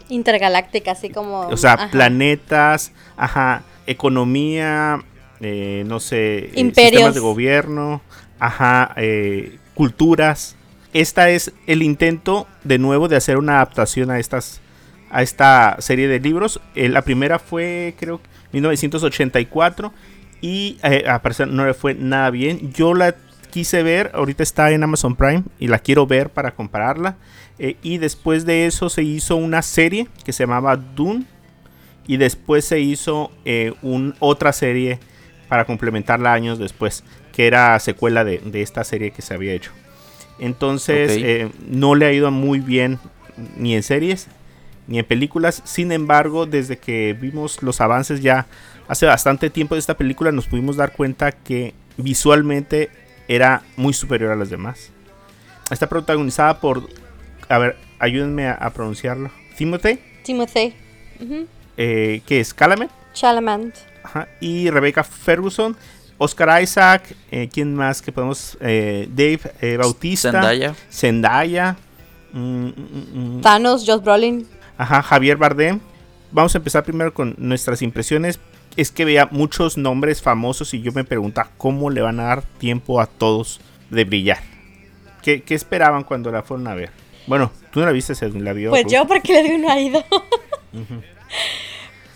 Intergaláctica, 0.08 0.92
así 0.92 1.10
como. 1.10 1.48
O 1.48 1.56
sea, 1.56 1.74
ajá. 1.74 1.90
planetas, 1.90 2.92
ajá, 3.16 3.62
economía, 3.86 5.02
eh, 5.40 5.84
no 5.86 6.00
sé, 6.00 6.38
eh, 6.38 6.52
Imperios. 6.54 6.90
sistemas 6.90 7.14
de 7.14 7.20
gobierno, 7.20 8.02
ajá, 8.38 8.92
eh, 8.96 9.58
culturas. 9.74 10.56
Esta 10.92 11.30
es 11.30 11.52
el 11.66 11.82
intento 11.82 12.46
de 12.64 12.78
nuevo 12.78 13.08
de 13.08 13.16
hacer 13.16 13.38
una 13.38 13.54
adaptación 13.56 14.10
a 14.10 14.18
estas 14.18 14.60
a 15.12 15.22
esta 15.22 15.76
serie 15.78 16.08
de 16.08 16.18
libros. 16.20 16.60
Eh, 16.74 16.88
la 16.88 17.02
primera 17.02 17.38
fue 17.38 17.94
creo 17.98 18.20
1984 18.52 19.92
y 20.42 20.76
eh, 20.82 21.04
a 21.08 21.22
parecer 21.22 21.48
no 21.48 21.64
le 21.64 21.72
fue 21.72 21.94
nada 21.94 22.28
bien. 22.30 22.72
Yo 22.74 22.92
la 22.92 23.14
quise 23.50 23.82
ver, 23.82 24.10
ahorita 24.12 24.42
está 24.42 24.70
en 24.72 24.82
Amazon 24.82 25.16
Prime 25.16 25.44
y 25.58 25.68
la 25.68 25.78
quiero 25.78 26.06
ver 26.06 26.28
para 26.28 26.50
compararla. 26.50 27.16
Eh, 27.58 27.76
y 27.82 27.96
después 27.98 28.44
de 28.44 28.66
eso 28.66 28.90
se 28.90 29.02
hizo 29.02 29.36
una 29.36 29.62
serie 29.62 30.08
que 30.24 30.32
se 30.34 30.42
llamaba 30.42 30.76
Dune. 30.76 31.24
Y 32.06 32.16
después 32.16 32.64
se 32.64 32.80
hizo 32.80 33.30
eh, 33.44 33.72
un, 33.80 34.14
otra 34.18 34.52
serie 34.52 34.98
para 35.48 35.64
complementarla 35.64 36.32
años 36.32 36.58
después, 36.58 37.04
que 37.32 37.46
era 37.46 37.78
secuela 37.78 38.24
de, 38.24 38.38
de 38.38 38.60
esta 38.62 38.82
serie 38.82 39.12
que 39.12 39.22
se 39.22 39.34
había 39.34 39.52
hecho. 39.52 39.70
Entonces 40.40 41.12
Ok. 41.12 41.18
eh, 41.24 41.50
no 41.68 41.94
le 41.94 42.06
ha 42.06 42.12
ido 42.12 42.30
muy 42.32 42.58
bien 42.58 42.98
ni 43.56 43.76
en 43.76 43.84
series 43.84 44.26
ni 44.86 44.98
en 44.98 45.04
películas. 45.04 45.62
Sin 45.64 45.92
embargo, 45.92 46.46
desde 46.46 46.78
que 46.78 47.16
vimos 47.18 47.62
los 47.62 47.80
avances 47.80 48.20
ya 48.20 48.46
hace 48.88 49.06
bastante 49.06 49.50
tiempo 49.50 49.74
de 49.74 49.80
esta 49.80 49.96
película, 49.96 50.32
nos 50.32 50.46
pudimos 50.46 50.76
dar 50.76 50.92
cuenta 50.92 51.32
que 51.32 51.74
visualmente 51.96 52.90
era 53.28 53.62
muy 53.76 53.92
superior 53.92 54.32
a 54.32 54.36
las 54.36 54.50
demás. 54.50 54.90
Está 55.70 55.88
protagonizada 55.88 56.60
por, 56.60 56.88
a 57.48 57.58
ver, 57.58 57.76
ayúdenme 57.98 58.46
a, 58.48 58.52
a 58.54 58.70
pronunciarlo. 58.70 59.30
Timothy, 59.56 59.98
Timothy. 60.24 60.74
Eh, 61.76 62.20
que 62.26 62.40
es 62.40 62.52
Calamet, 62.52 62.90
Chalamet. 63.14 63.74
ajá, 64.02 64.28
y 64.40 64.68
Rebecca 64.70 65.04
Ferguson, 65.04 65.76
Oscar 66.18 66.62
Isaac, 66.62 67.14
eh, 67.30 67.48
¿quién 67.52 67.74
más 67.74 68.02
que 68.02 68.12
podemos? 68.12 68.58
Eh, 68.60 69.08
Dave 69.10 69.40
eh, 69.60 69.76
Bautista, 69.76 70.32
Zendaya. 70.32 70.74
Zendaya, 70.90 71.76
mm, 72.32 72.66
mm, 72.66 73.36
mm, 73.38 73.40
Thanos, 73.40 73.84
Josh 73.86 74.02
Brolin. 74.02 74.46
Ajá, 74.82 75.00
Javier 75.00 75.36
Bardem. 75.36 75.78
Vamos 76.32 76.56
a 76.56 76.58
empezar 76.58 76.82
primero 76.82 77.14
con 77.14 77.36
nuestras 77.38 77.82
impresiones. 77.82 78.40
Es 78.76 78.90
que 78.90 79.04
veía 79.04 79.28
muchos 79.30 79.76
nombres 79.76 80.20
famosos 80.20 80.74
y 80.74 80.82
yo 80.82 80.90
me 80.90 81.04
preguntaba 81.04 81.50
cómo 81.56 81.88
le 81.88 82.00
van 82.00 82.18
a 82.18 82.24
dar 82.24 82.42
tiempo 82.42 83.00
a 83.00 83.06
todos 83.06 83.60
de 83.90 84.04
brillar. 84.04 84.40
¿Qué, 85.22 85.44
qué 85.44 85.54
esperaban 85.54 86.02
cuando 86.02 86.32
la 86.32 86.42
fueron 86.42 86.66
a 86.66 86.74
ver? 86.74 86.90
Bueno, 87.28 87.52
tú 87.70 87.78
no 87.78 87.86
la 87.86 87.92
viste, 87.92 88.16
según 88.16 88.44
la 88.44 88.52
vio. 88.54 88.70
Pues 88.70 88.82
Ruth. 88.82 88.92
yo, 88.92 89.06
porque 89.06 89.34
le 89.34 89.42
di 89.44 89.54
un 89.54 89.70
oído. 89.70 90.04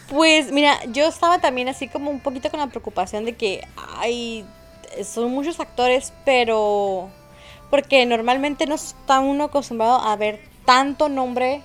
Pues 0.08 0.52
mira, 0.52 0.78
yo 0.92 1.08
estaba 1.08 1.40
también 1.40 1.68
así 1.68 1.88
como 1.88 2.12
un 2.12 2.20
poquito 2.20 2.48
con 2.48 2.60
la 2.60 2.68
preocupación 2.68 3.24
de 3.24 3.32
que, 3.32 3.66
ay, 3.98 4.44
son 5.02 5.32
muchos 5.32 5.58
actores, 5.58 6.12
pero. 6.24 7.10
Porque 7.70 8.06
normalmente 8.06 8.66
no 8.66 8.76
está 8.76 9.18
uno 9.18 9.44
acostumbrado 9.44 10.00
a 10.00 10.14
ver 10.14 10.40
tanto 10.64 11.08
nombre 11.08 11.60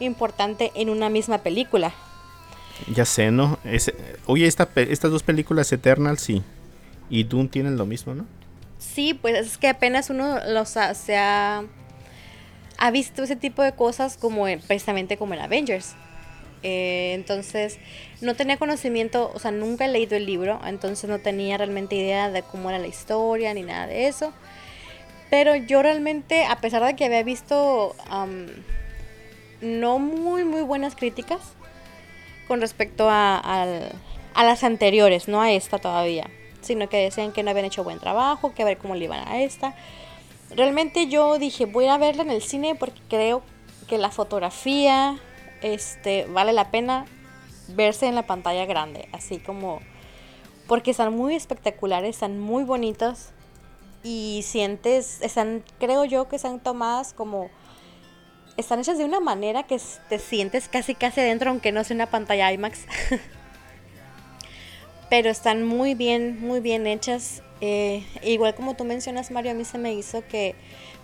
importante 0.00 0.72
en 0.74 0.90
una 0.90 1.08
misma 1.08 1.38
película. 1.38 1.92
Ya 2.94 3.04
sé, 3.04 3.30
¿no? 3.30 3.58
Es- 3.64 3.92
oye, 4.26 4.46
esta, 4.46 4.68
estas 4.76 5.10
dos 5.10 5.22
películas, 5.22 5.72
Eternal, 5.72 6.18
sí. 6.18 6.42
Y 7.08 7.24
Dune 7.24 7.48
tienen 7.48 7.76
lo 7.76 7.86
mismo, 7.86 8.14
¿no? 8.14 8.26
Sí, 8.78 9.14
pues 9.14 9.34
es 9.46 9.58
que 9.58 9.68
apenas 9.68 10.10
uno 10.10 10.38
los 10.48 10.76
ha- 10.76 10.94
se 10.94 11.16
ha, 11.16 11.64
ha 12.78 12.90
visto 12.90 13.22
ese 13.22 13.36
tipo 13.36 13.62
de 13.62 13.72
cosas 13.72 14.16
como 14.16 14.46
en- 14.48 14.60
precisamente 14.60 15.16
como 15.16 15.34
en 15.34 15.40
Avengers. 15.40 15.94
Eh, 16.62 17.12
entonces, 17.14 17.78
no 18.20 18.34
tenía 18.34 18.56
conocimiento, 18.56 19.30
o 19.34 19.38
sea, 19.38 19.50
nunca 19.52 19.84
he 19.84 19.88
leído 19.88 20.16
el 20.16 20.26
libro, 20.26 20.60
entonces 20.66 21.08
no 21.08 21.18
tenía 21.20 21.56
realmente 21.58 21.94
idea 21.94 22.30
de 22.30 22.42
cómo 22.42 22.70
era 22.70 22.78
la 22.78 22.86
historia 22.88 23.54
ni 23.54 23.62
nada 23.62 23.86
de 23.86 24.08
eso. 24.08 24.32
Pero 25.30 25.54
yo 25.56 25.82
realmente, 25.82 26.44
a 26.44 26.60
pesar 26.60 26.84
de 26.84 26.96
que 26.96 27.04
había 27.04 27.22
visto 27.22 27.94
no 29.66 29.98
muy, 29.98 30.44
muy 30.44 30.62
buenas 30.62 30.96
críticas 30.96 31.40
con 32.48 32.60
respecto 32.60 33.08
a, 33.10 33.42
las 34.34 34.64
anteriores, 34.64 35.28
no 35.28 35.40
a 35.40 35.52
esta 35.52 35.78
todavía, 35.78 36.30
sino 36.60 36.88
que 36.88 36.98
decían 36.98 37.32
que 37.32 37.42
no 37.42 37.50
habían 37.50 37.66
hecho 37.66 37.84
buen 37.84 37.98
trabajo, 37.98 38.54
que 38.54 38.62
a 38.62 38.66
ver 38.66 38.78
cómo 38.78 38.94
le 38.94 39.04
iban 39.04 39.26
a 39.26 39.40
esta. 39.42 39.74
Realmente 40.54 41.08
yo 41.08 41.38
dije, 41.38 41.66
voy 41.66 41.86
a 41.86 41.98
verla 41.98 42.22
en 42.22 42.30
el 42.30 42.42
cine 42.42 42.74
porque 42.74 43.00
creo 43.08 43.42
que 43.88 43.98
la 43.98 44.10
fotografía 44.10 45.18
este, 45.62 46.26
vale 46.26 46.52
la 46.52 46.70
pena 46.70 47.06
verse 47.68 48.06
en 48.06 48.14
la 48.14 48.26
pantalla 48.26 48.64
grande, 48.66 49.08
así 49.12 49.38
como 49.38 49.80
porque 50.66 50.90
están 50.90 51.14
muy 51.14 51.34
espectaculares, 51.34 52.16
están 52.16 52.38
muy 52.40 52.64
bonitos 52.64 53.30
y 54.02 54.42
sientes, 54.44 55.20
están, 55.22 55.64
creo 55.78 56.04
yo 56.04 56.28
que 56.28 56.36
están 56.36 56.60
tomadas 56.60 57.12
como, 57.12 57.50
están 58.56 58.80
hechas 58.80 58.98
de 58.98 59.04
una 59.04 59.20
manera 59.20 59.64
que 59.64 59.80
te 60.08 60.18
sientes 60.18 60.68
casi 60.68 60.94
casi 60.94 61.20
adentro, 61.20 61.50
aunque 61.50 61.72
no 61.72 61.84
sea 61.84 61.94
una 61.94 62.06
pantalla 62.06 62.52
IMAX. 62.52 62.86
Pero 65.10 65.30
están 65.30 65.62
muy 65.62 65.94
bien, 65.94 66.40
muy 66.40 66.60
bien 66.60 66.86
hechas. 66.86 67.42
Eh, 67.60 68.04
igual 68.22 68.54
como 68.54 68.74
tú 68.74 68.84
mencionas, 68.84 69.30
Mario, 69.30 69.52
a 69.52 69.54
mí 69.54 69.64
se 69.64 69.78
me 69.78 69.92
hizo 69.94 70.26
que 70.26 70.54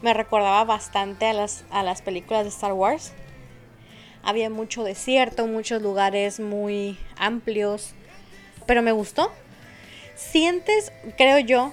me 0.03 0.13
recordaba 0.13 0.65
bastante 0.65 1.27
a 1.27 1.33
las, 1.33 1.65
a 1.71 1.83
las 1.83 2.03
películas 2.03 2.43
de 2.43 2.49
Star 2.49 2.73
Wars. 2.73 3.13
Había 4.23 4.51
mucho 4.51 4.85
desierto, 4.85 5.47
muchos 5.47 5.83
lugares 5.83 6.41
muy 6.41 6.99
amplios, 7.17 7.95
pero 8.67 8.83
me 8.83 8.93
gustó. 8.93 9.31
Sientes, 10.15 10.93
creo 11.17 11.39
yo, 11.39 11.73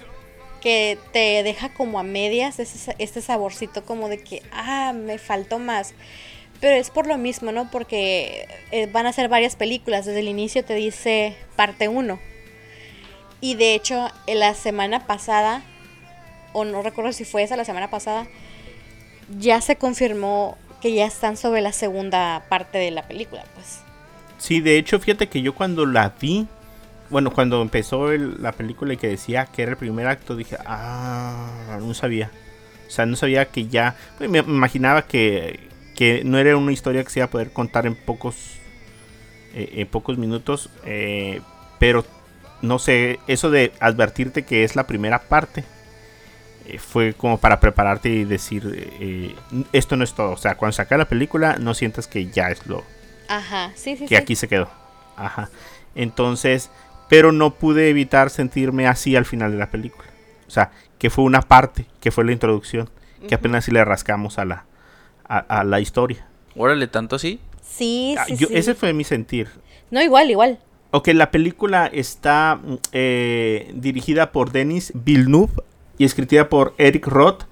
que 0.62 0.98
te 1.12 1.44
deja 1.44 1.70
como 1.70 2.00
a 2.00 2.04
medias 2.04 2.60
ese, 2.60 2.96
este 3.00 3.22
saborcito 3.22 3.84
como 3.86 4.10
de 4.10 4.20
que, 4.20 4.44
ah, 4.52 4.94
me 4.94 5.18
faltó 5.18 5.60
más. 5.60 5.94
Pero 6.60 6.76
es 6.76 6.90
por 6.90 7.08
lo 7.08 7.18
mismo, 7.18 7.52
¿no? 7.52 7.72
Porque 7.72 8.48
eh, 8.72 8.88
van 8.92 9.06
a 9.06 9.14
ser 9.14 9.30
varias 9.30 9.56
películas. 9.56 10.06
Desde 10.06 10.20
el 10.20 10.28
inicio 10.28 10.64
te 10.66 10.76
dice 10.76 11.36
parte 11.56 11.88
1. 11.88 12.20
Y 13.42 13.56
de 13.56 13.76
hecho, 13.76 14.10
en 14.28 14.40
la 14.40 14.54
semana 14.54 15.08
pasada, 15.08 15.64
o 16.52 16.66
no 16.66 16.82
recuerdo 16.82 17.14
si 17.14 17.24
fue 17.24 17.44
esa 17.44 17.56
la 17.56 17.64
semana 17.64 17.90
pasada, 17.90 18.28
ya 19.38 19.62
se 19.62 19.78
confirmó 19.78 20.58
que 20.82 20.94
ya 20.94 21.06
están 21.06 21.38
sobre 21.38 21.62
la 21.62 21.72
segunda 21.72 22.46
parte 22.50 22.78
de 22.78 22.92
la 22.92 23.08
película, 23.08 23.46
pues. 23.54 23.80
Sí, 24.38 24.62
de 24.62 24.78
hecho, 24.78 25.00
fíjate 25.00 25.28
que 25.28 25.42
yo 25.42 25.54
cuando 25.54 25.86
la 25.86 26.16
vi, 26.20 26.48
bueno, 27.10 27.32
cuando 27.32 27.62
empezó 27.62 28.12
el- 28.12 28.42
la 28.42 28.52
película 28.54 28.94
y 28.94 28.98
que 28.98 29.08
decía 29.08 29.46
que 29.48 29.64
era 29.64 29.72
el 29.72 29.78
primer 29.78 30.08
acto, 30.08 30.36
dije, 30.36 30.58
ah, 30.66 31.78
no 31.82 31.94
sabía. 31.94 32.32
O 32.88 32.92
sea, 32.92 33.06
no 33.06 33.16
sabía 33.16 33.46
que 33.46 33.68
ya, 33.68 33.96
pues, 34.18 34.30
me 34.30 34.40
imaginaba 34.40 35.04
que, 35.04 35.60
que 35.96 36.24
no 36.26 36.38
era 36.40 36.56
una 36.58 36.72
historia 36.72 37.04
que 37.04 37.10
se 37.10 37.20
iba 37.20 37.26
a 37.26 37.30
poder 37.30 37.52
contar 37.52 37.86
en 37.86 37.96
pocos, 37.96 38.36
eh, 39.54 39.70
en 39.76 39.88
pocos 39.88 40.18
minutos, 40.18 40.70
eh, 40.86 41.42
pero 41.80 42.06
no 42.62 42.80
sé, 42.80 43.20
eso 43.28 43.50
de 43.52 43.72
advertirte 43.80 44.44
que 44.44 44.64
es 44.64 44.76
la 44.76 44.88
primera 44.88 45.20
parte. 45.20 45.64
eh, 46.66 46.78
Fue 46.80 47.14
como 47.14 47.38
para 47.40 47.60
prepararte 47.60 48.10
y 48.10 48.26
decir, 48.26 48.64
eh, 49.00 49.36
esto 49.74 49.96
no 49.96 50.04
es 50.04 50.14
todo. 50.14 50.32
O 50.32 50.38
sea, 50.38 50.56
cuando 50.56 50.74
saca 50.74 50.98
la 50.98 51.06
película, 51.06 51.58
no 51.60 51.74
sientas 51.74 52.08
que 52.08 52.28
ya 52.30 52.50
es 52.52 52.66
lo, 52.68 52.84
Ajá, 53.28 53.72
sí, 53.76 53.96
sí, 53.98 54.08
que 54.08 54.16
sí. 54.16 54.16
aquí 54.16 54.36
se 54.36 54.48
quedó. 54.48 54.70
Ajá. 55.16 55.50
Entonces, 55.96 56.70
pero 57.10 57.32
no 57.32 57.56
pude 57.56 57.90
evitar 57.90 58.30
sentirme 58.30 58.88
así 58.88 59.16
al 59.16 59.26
final 59.26 59.52
de 59.52 59.58
la 59.58 59.70
película. 59.72 60.08
O 60.48 60.52
sea, 60.52 60.72
que 60.98 61.10
fue 61.10 61.24
una 61.26 61.42
parte, 61.42 61.86
que 62.00 62.12
fue 62.12 62.24
la 62.26 62.32
introducción, 62.32 62.90
que 63.28 63.36
apenas 63.36 63.66
si 63.66 63.72
le 63.72 63.84
rascamos 63.84 64.38
a 64.40 64.46
la, 64.46 64.66
a, 65.28 65.38
a 65.40 65.64
la 65.64 65.80
historia. 65.82 66.26
Órale, 66.56 66.88
tanto 66.88 67.16
así. 67.18 67.40
Sí, 67.62 68.16
Ah, 68.18 68.26
sí, 68.26 68.36
yo- 68.38 68.48
sí. 68.48 68.56
Ese 68.56 68.76
fue 68.76 68.94
mi 68.94 69.04
sentir. 69.04 69.50
No, 69.92 70.02
igual, 70.02 70.30
igual. 70.32 70.60
Ok, 70.92 71.10
la 71.10 71.30
película 71.32 71.86
está 71.88 72.60
mm, 72.64 72.76
eh, 72.94 73.72
dirigida 73.76 74.32
por 74.32 74.52
Denis 74.52 74.92
Villeneuve 74.96 75.54
y 75.98 76.06
escrita 76.06 76.50
por 76.50 76.74
Eric 76.78 77.06
Roth. 77.08 77.44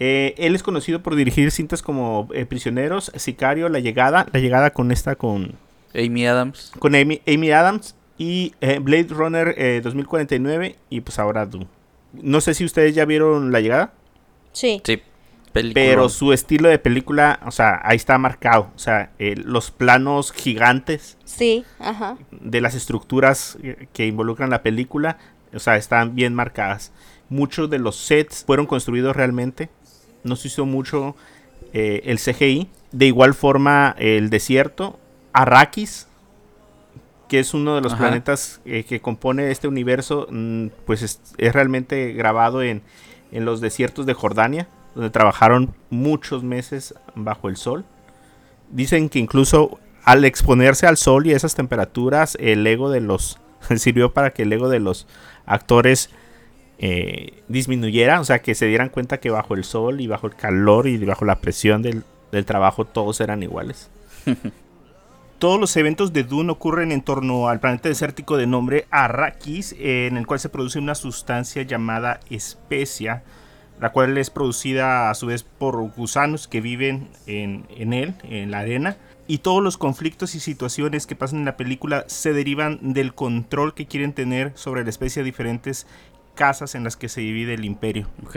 Eh, 0.00 0.34
él 0.38 0.54
es 0.54 0.62
conocido 0.62 1.02
por 1.02 1.14
dirigir 1.14 1.50
cintas 1.52 1.82
como 1.82 2.28
eh, 2.34 2.46
Prisioneros, 2.46 3.12
Sicario, 3.16 3.68
La 3.68 3.78
Llegada. 3.80 4.26
La 4.32 4.40
Llegada 4.40 4.70
con 4.70 4.90
esta, 4.92 5.14
con 5.14 5.52
Amy 5.94 6.26
Adams. 6.26 6.72
con 6.78 6.94
Amy, 6.94 7.20
Amy 7.28 7.50
Adams 7.52 7.94
y 8.22 8.54
eh, 8.60 8.78
Blade 8.80 9.06
Runner 9.08 9.54
eh, 9.56 9.80
2049 9.82 10.76
y 10.90 11.00
pues 11.00 11.18
ahora 11.18 11.46
Doom. 11.46 11.64
No 12.12 12.42
sé 12.42 12.52
si 12.52 12.66
ustedes 12.66 12.94
ya 12.94 13.06
vieron 13.06 13.50
La 13.50 13.60
Llegada, 13.60 13.94
Sí. 14.52 14.82
Sí. 14.84 15.00
Película. 15.52 15.74
pero 15.74 16.08
su 16.10 16.32
estilo 16.32 16.68
de 16.68 16.78
película, 16.78 17.40
o 17.46 17.50
sea, 17.50 17.80
ahí 17.82 17.96
está 17.96 18.18
marcado. 18.18 18.70
O 18.76 18.78
sea, 18.78 19.10
eh, 19.18 19.34
los 19.36 19.70
planos 19.70 20.32
gigantes 20.32 21.16
Sí, 21.24 21.64
ajá. 21.80 22.18
de 22.30 22.60
las 22.60 22.74
estructuras 22.74 23.56
eh, 23.62 23.88
que 23.92 24.06
involucran 24.06 24.50
la 24.50 24.62
película 24.62 25.18
O 25.54 25.58
sea, 25.58 25.76
están 25.76 26.14
bien 26.14 26.34
marcadas. 26.34 26.92
Muchos 27.30 27.70
de 27.70 27.78
los 27.78 27.96
sets 27.96 28.44
fueron 28.44 28.66
construidos 28.66 29.16
realmente. 29.16 29.70
No 30.24 30.36
se 30.36 30.48
hizo 30.48 30.66
mucho 30.66 31.16
eh, 31.72 32.02
el 32.04 32.18
CGI. 32.18 32.68
De 32.92 33.06
igual 33.06 33.32
forma, 33.34 33.94
el 33.98 34.28
desierto, 34.30 34.98
Arrakis, 35.32 36.06
que 37.30 37.38
es 37.38 37.54
uno 37.54 37.76
de 37.76 37.80
los 37.80 37.92
Ajá. 37.92 38.08
planetas 38.08 38.60
eh, 38.64 38.82
que 38.82 39.00
compone 39.00 39.52
este 39.52 39.68
universo, 39.68 40.26
mm, 40.28 40.66
pues 40.84 41.02
es, 41.02 41.20
es 41.38 41.52
realmente 41.52 42.12
grabado 42.12 42.60
en, 42.60 42.82
en 43.30 43.44
los 43.44 43.60
desiertos 43.60 44.04
de 44.04 44.14
Jordania, 44.14 44.66
donde 44.96 45.10
trabajaron 45.10 45.72
muchos 45.90 46.42
meses 46.42 46.92
bajo 47.14 47.48
el 47.48 47.56
sol. 47.56 47.84
Dicen 48.70 49.08
que 49.08 49.20
incluso 49.20 49.78
al 50.02 50.24
exponerse 50.24 50.88
al 50.88 50.96
sol 50.96 51.24
y 51.28 51.32
a 51.32 51.36
esas 51.36 51.54
temperaturas, 51.54 52.36
el 52.40 52.66
ego 52.66 52.90
de 52.90 53.00
los 53.00 53.38
sirvió 53.76 54.12
para 54.12 54.30
que 54.30 54.42
el 54.42 54.52
ego 54.52 54.68
de 54.68 54.80
los 54.80 55.06
actores 55.46 56.10
eh, 56.78 57.44
disminuyera, 57.46 58.18
o 58.18 58.24
sea, 58.24 58.40
que 58.40 58.56
se 58.56 58.66
dieran 58.66 58.88
cuenta 58.88 59.20
que 59.20 59.30
bajo 59.30 59.54
el 59.54 59.62
sol 59.62 60.00
y 60.00 60.08
bajo 60.08 60.26
el 60.26 60.34
calor 60.34 60.88
y 60.88 60.98
bajo 61.04 61.24
la 61.24 61.36
presión 61.36 61.80
del, 61.80 62.02
del 62.32 62.44
trabajo 62.44 62.86
todos 62.86 63.20
eran 63.20 63.44
iguales. 63.44 63.88
Todos 65.40 65.58
los 65.58 65.74
eventos 65.78 66.12
de 66.12 66.22
Dune 66.22 66.52
ocurren 66.52 66.92
en 66.92 67.00
torno 67.00 67.48
al 67.48 67.60
planeta 67.60 67.88
desértico 67.88 68.36
de 68.36 68.46
nombre 68.46 68.86
Arrakis, 68.90 69.74
en 69.78 70.18
el 70.18 70.26
cual 70.26 70.38
se 70.38 70.50
produce 70.50 70.78
una 70.78 70.94
sustancia 70.94 71.62
llamada 71.62 72.20
especia, 72.28 73.22
la 73.80 73.90
cual 73.90 74.18
es 74.18 74.28
producida 74.28 75.08
a 75.08 75.14
su 75.14 75.28
vez 75.28 75.42
por 75.42 75.80
gusanos 75.92 76.46
que 76.46 76.60
viven 76.60 77.08
en, 77.26 77.64
en 77.70 77.94
él, 77.94 78.16
en 78.24 78.50
la 78.50 78.58
arena. 78.58 78.98
Y 79.26 79.38
todos 79.38 79.62
los 79.62 79.78
conflictos 79.78 80.34
y 80.34 80.40
situaciones 80.40 81.06
que 81.06 81.16
pasan 81.16 81.38
en 81.38 81.44
la 81.46 81.56
película 81.56 82.04
se 82.06 82.34
derivan 82.34 82.92
del 82.92 83.14
control 83.14 83.72
que 83.72 83.86
quieren 83.86 84.12
tener 84.12 84.52
sobre 84.56 84.84
la 84.84 84.90
especie 84.90 85.22
de 85.22 85.30
diferentes 85.30 85.86
casas 86.34 86.74
en 86.74 86.84
las 86.84 86.98
que 86.98 87.08
se 87.08 87.22
divide 87.22 87.54
el 87.54 87.64
imperio. 87.64 88.10
Ok. 88.26 88.36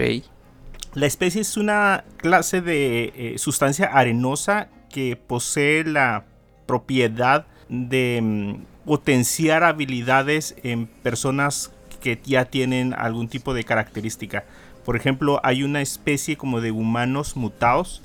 La 0.93 1.05
especie 1.05 1.41
es 1.41 1.57
una 1.57 2.05
clase 2.15 2.61
de 2.61 3.11
eh, 3.13 3.37
sustancia 3.39 3.87
arenosa 3.87 4.69
que 4.89 5.17
posee 5.17 5.83
la 5.83 6.27
propiedad 6.65 7.45
de 7.69 8.19
mm, 8.21 8.85
potenciar 8.85 9.63
habilidades 9.63 10.55
en 10.63 10.87
personas 10.87 11.71
que 12.01 12.19
ya 12.23 12.45
tienen 12.45 12.93
algún 12.93 13.27
tipo 13.27 13.53
de 13.53 13.63
característica. 13.63 14.43
Por 14.85 14.95
ejemplo, 14.95 15.39
hay 15.43 15.63
una 15.63 15.81
especie 15.81 16.35
como 16.35 16.59
de 16.59 16.71
humanos 16.71 17.37
mutados 17.37 18.01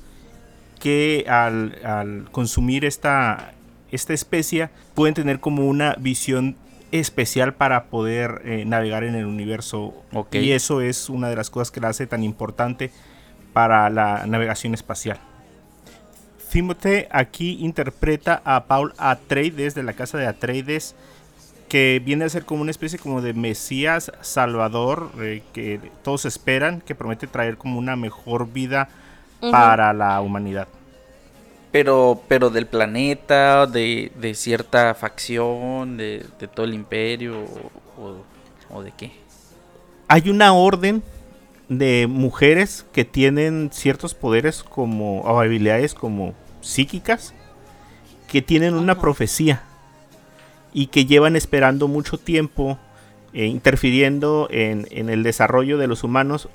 que 0.79 1.25
al, 1.29 1.77
al 1.85 2.31
consumir 2.31 2.85
esta, 2.85 3.53
esta 3.91 4.15
especie 4.15 4.71
pueden 4.95 5.15
tener 5.15 5.41
como 5.41 5.67
una 5.67 5.97
visión 5.99 6.57
especial 6.93 7.55
para 7.55 7.85
poder 7.87 8.43
eh, 8.45 8.65
navegar 8.65 9.05
en 9.05 9.15
el 9.15 9.27
universo. 9.27 9.95
Ok. 10.13 10.37
Y 10.37 10.53
eso 10.53 10.81
es 10.81 11.11
una 11.11 11.29
de 11.29 11.37
las 11.37 11.51
cosas 11.51 11.71
que 11.71 11.81
la 11.81 11.89
hace 11.89 12.07
tan 12.07 12.23
importante 12.23 12.91
para 13.53 13.91
la 13.91 14.25
navegación 14.27 14.75
espacial. 14.75 15.19
Timothée 16.51 17.09
aquí 17.11 17.59
interpreta 17.61 18.41
a 18.45 18.65
Paul 18.65 18.93
Atreides 18.99 19.75
de 19.75 19.83
la 19.83 19.93
casa 19.93 20.19
de 20.19 20.27
Atreides 20.27 20.95
que 21.69 22.01
viene 22.05 22.25
a 22.25 22.29
ser 22.31 22.45
como 22.47 22.63
una 22.63 22.71
especie 22.71 22.99
como 22.99 23.21
de 23.21 23.35
Mesías 23.35 24.11
Salvador 24.23 25.11
eh, 25.21 25.43
que 25.53 25.79
todos 26.03 26.25
esperan 26.25 26.81
que 26.81 26.95
promete 26.95 27.27
traer 27.27 27.59
como 27.59 27.79
una 27.79 27.95
mejor 27.97 28.51
vida 28.51 28.89
para 29.53 29.93
la 29.93 30.21
humanidad. 30.21 30.67
Pero, 31.71 32.23
pero 32.27 32.49
del 32.49 32.67
planeta, 32.67 33.67
de, 33.67 34.11
de 34.19 34.35
cierta 34.35 34.95
facción, 34.95 35.99
de, 35.99 36.25
de 36.41 36.49
todo 36.49 36.65
el 36.65 36.73
imperio, 36.73 37.39
o, 37.99 38.03
o- 38.03 38.25
o 38.79 38.83
de 38.83 38.93
qué. 38.93 39.13
Hay 40.09 40.31
una 40.31 40.55
orden 40.55 41.03
de 41.69 42.07
mujeres 42.09 42.87
que 42.93 43.05
tienen 43.05 43.71
ciertos 43.73 44.15
poderes 44.15 44.63
como 44.63 45.21
o 45.21 45.41
habilidades 45.41 45.95
como 45.95 46.35
psíquicas 46.61 47.35
que 48.27 48.43
tienen 48.43 48.75
una 48.75 49.01
profecía 49.01 49.63
y 50.73 50.87
que 50.87 51.07
llevan 51.07 51.37
esperando 51.37 51.89
mucho 51.89 52.19
tiempo 52.19 52.79
eh, 53.33 53.47
interfiriendo 53.47 54.49
en, 54.51 54.87
en 54.91 55.11
el 55.11 55.23
desarrollo 55.23 55.77
de 55.79 55.87
los 55.87 56.05
humanos 56.05 56.49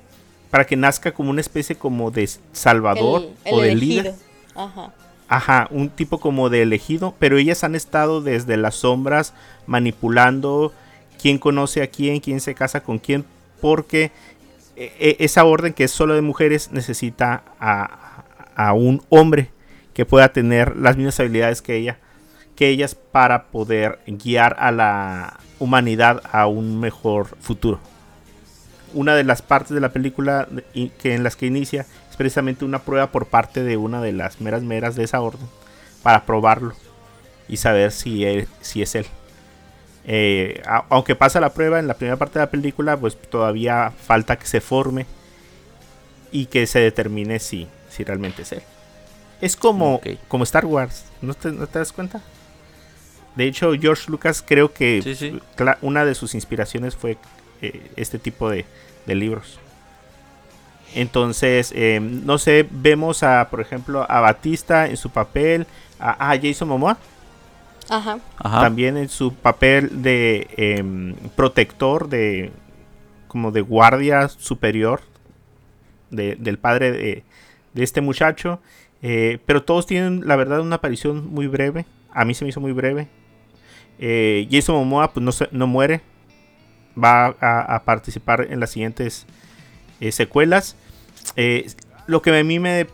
para 0.49 0.65
que 0.65 0.75
nazca 0.75 1.13
como 1.13 1.29
una 1.29 1.41
especie 1.41 1.75
como 1.75 2.11
de 2.11 2.29
salvador 2.51 3.27
El- 3.43 3.53
o 3.53 3.61
de 3.61 3.75
líder. 3.75 4.13
Ajá. 4.55 4.93
Ajá, 5.27 5.67
un 5.71 5.89
tipo 5.89 6.19
como 6.19 6.49
de 6.49 6.61
elegido, 6.61 7.15
pero 7.17 7.37
ellas 7.37 7.63
han 7.63 7.73
estado 7.75 8.21
desde 8.21 8.55
las 8.57 8.75
sombras 8.75 9.33
manipulando 9.65 10.73
quién 11.19 11.39
conoce 11.39 11.81
a 11.81 11.87
quién, 11.87 12.19
quién 12.19 12.39
se 12.39 12.53
casa 12.53 12.81
con 12.83 12.99
quién, 12.99 13.25
porque 13.61 14.11
esa 14.75 15.43
orden 15.45 15.73
que 15.73 15.83
es 15.85 15.91
solo 15.91 16.15
de 16.15 16.21
mujeres 16.21 16.71
necesita 16.71 17.43
a, 17.59 18.23
a 18.55 18.73
un 18.73 19.03
hombre 19.09 19.49
que 19.93 20.05
pueda 20.05 20.29
tener 20.33 20.75
las 20.77 20.97
mismas 20.97 21.19
habilidades 21.19 21.61
que 21.61 21.75
ella, 21.75 21.99
que 22.55 22.69
ellas 22.69 22.95
para 22.95 23.45
poder 23.47 23.99
guiar 24.07 24.55
a 24.59 24.71
la 24.71 25.39
humanidad 25.59 26.21
a 26.31 26.47
un 26.47 26.79
mejor 26.79 27.27
futuro. 27.39 27.79
Una 28.93 29.15
de 29.15 29.23
las 29.23 29.41
partes 29.41 29.71
de 29.71 29.79
la 29.81 29.89
película 29.93 30.47
que 30.99 31.13
en 31.15 31.23
las 31.23 31.35
que 31.35 31.45
inicia 31.47 31.85
es 32.09 32.15
precisamente 32.15 32.63
una 32.65 32.79
prueba 32.79 33.11
por 33.11 33.25
parte 33.25 33.63
de 33.63 33.77
una 33.77 34.01
de 34.01 34.11
las 34.13 34.39
meras 34.41 34.61
meras 34.63 34.95
de 34.95 35.03
esa 35.03 35.19
orden 35.21 35.47
para 36.03 36.25
probarlo 36.25 36.73
y 37.47 37.57
saber 37.57 37.91
si, 37.91 38.23
él- 38.23 38.47
si 38.61 38.81
es 38.83 38.93
él. 38.95 39.05
Eh, 40.05 40.61
a- 40.65 40.85
aunque 40.89 41.15
pasa 41.15 41.39
la 41.39 41.53
prueba 41.53 41.79
en 41.79 41.87
la 41.87 41.93
primera 41.93 42.17
parte 42.17 42.39
de 42.39 42.45
la 42.45 42.51
película, 42.51 42.97
pues 42.97 43.15
todavía 43.17 43.91
falta 44.05 44.37
que 44.37 44.45
se 44.47 44.59
forme 44.61 45.05
y 46.31 46.47
que 46.47 46.67
se 46.67 46.79
determine 46.79 47.39
si, 47.39 47.67
si 47.89 48.03
realmente 48.03 48.41
es 48.41 48.51
él. 48.51 48.61
Es 49.41 49.55
como, 49.55 50.01
como 50.27 50.43
Star 50.43 50.65
Wars, 50.65 51.05
¿no 51.21 51.33
te, 51.33 51.51
no 51.51 51.67
te 51.67 51.79
das 51.79 51.91
cuenta? 51.91 52.21
De 53.35 53.45
hecho, 53.45 53.73
George 53.79 54.09
Lucas 54.11 54.43
creo 54.45 54.73
que 54.73 55.01
Sí, 55.03 55.15
sí. 55.15 55.39
cla- 55.57 55.77
una 55.81 56.05
de 56.05 56.15
sus 56.15 56.35
inspiraciones 56.35 56.95
fue 56.95 57.17
eh, 57.61 57.91
este 57.95 58.19
tipo 58.19 58.49
de, 58.49 58.65
de 59.05 59.15
libros. 59.15 59.59
Entonces, 60.95 61.71
eh, 61.75 61.99
no 62.01 62.37
sé, 62.37 62.67
vemos 62.69 63.23
a, 63.23 63.47
por 63.49 63.59
ejemplo, 63.61 64.05
a 64.09 64.19
Batista 64.19 64.87
en 64.87 64.97
su 64.97 65.09
papel, 65.09 65.65
a, 65.99 66.31
a 66.31 66.37
Jason 66.39 66.67
Momoa 66.67 66.97
Ajá. 67.89 68.19
Ajá. 68.37 68.61
también 68.61 68.97
en 68.97 69.09
su 69.09 69.33
papel 69.33 70.01
de 70.01 70.47
em, 70.57 71.15
protector, 71.35 72.07
de 72.09 72.51
como 73.27 73.51
de 73.51 73.61
guardia 73.61 74.27
superior 74.29 75.01
de- 76.11 76.35
del 76.35 76.57
padre 76.59 76.91
de, 76.91 77.23
de 77.73 77.83
este 77.83 78.01
muchacho. 78.01 78.59
Eh, 79.01 79.39
pero 79.45 79.63
todos 79.63 79.85
tienen, 79.85 80.21
la 80.27 80.35
verdad, 80.35 80.61
una 80.61 80.77
aparición 80.77 81.27
muy 81.27 81.47
breve. 81.47 81.85
A 82.11 82.23
mí 82.25 82.33
se 82.33 82.45
me 82.45 82.49
hizo 82.49 82.61
muy 82.61 82.71
breve. 82.71 83.07
Eh, 83.99 84.47
Jason 84.51 84.75
Momoa 84.75 85.11
pues, 85.11 85.23
no, 85.23 85.31
se- 85.31 85.49
no 85.51 85.67
muere. 85.67 86.01
Va 87.01 87.35
a, 87.41 87.75
a 87.75 87.83
participar 87.83 88.47
en 88.49 88.59
las 88.59 88.69
siguientes 88.69 89.25
eh, 89.99 90.11
secuelas. 90.11 90.75
Eh, 91.35 91.65
lo 92.05 92.21
que 92.21 92.37
a 92.37 92.43
mí 92.43 92.59
me 92.59 92.85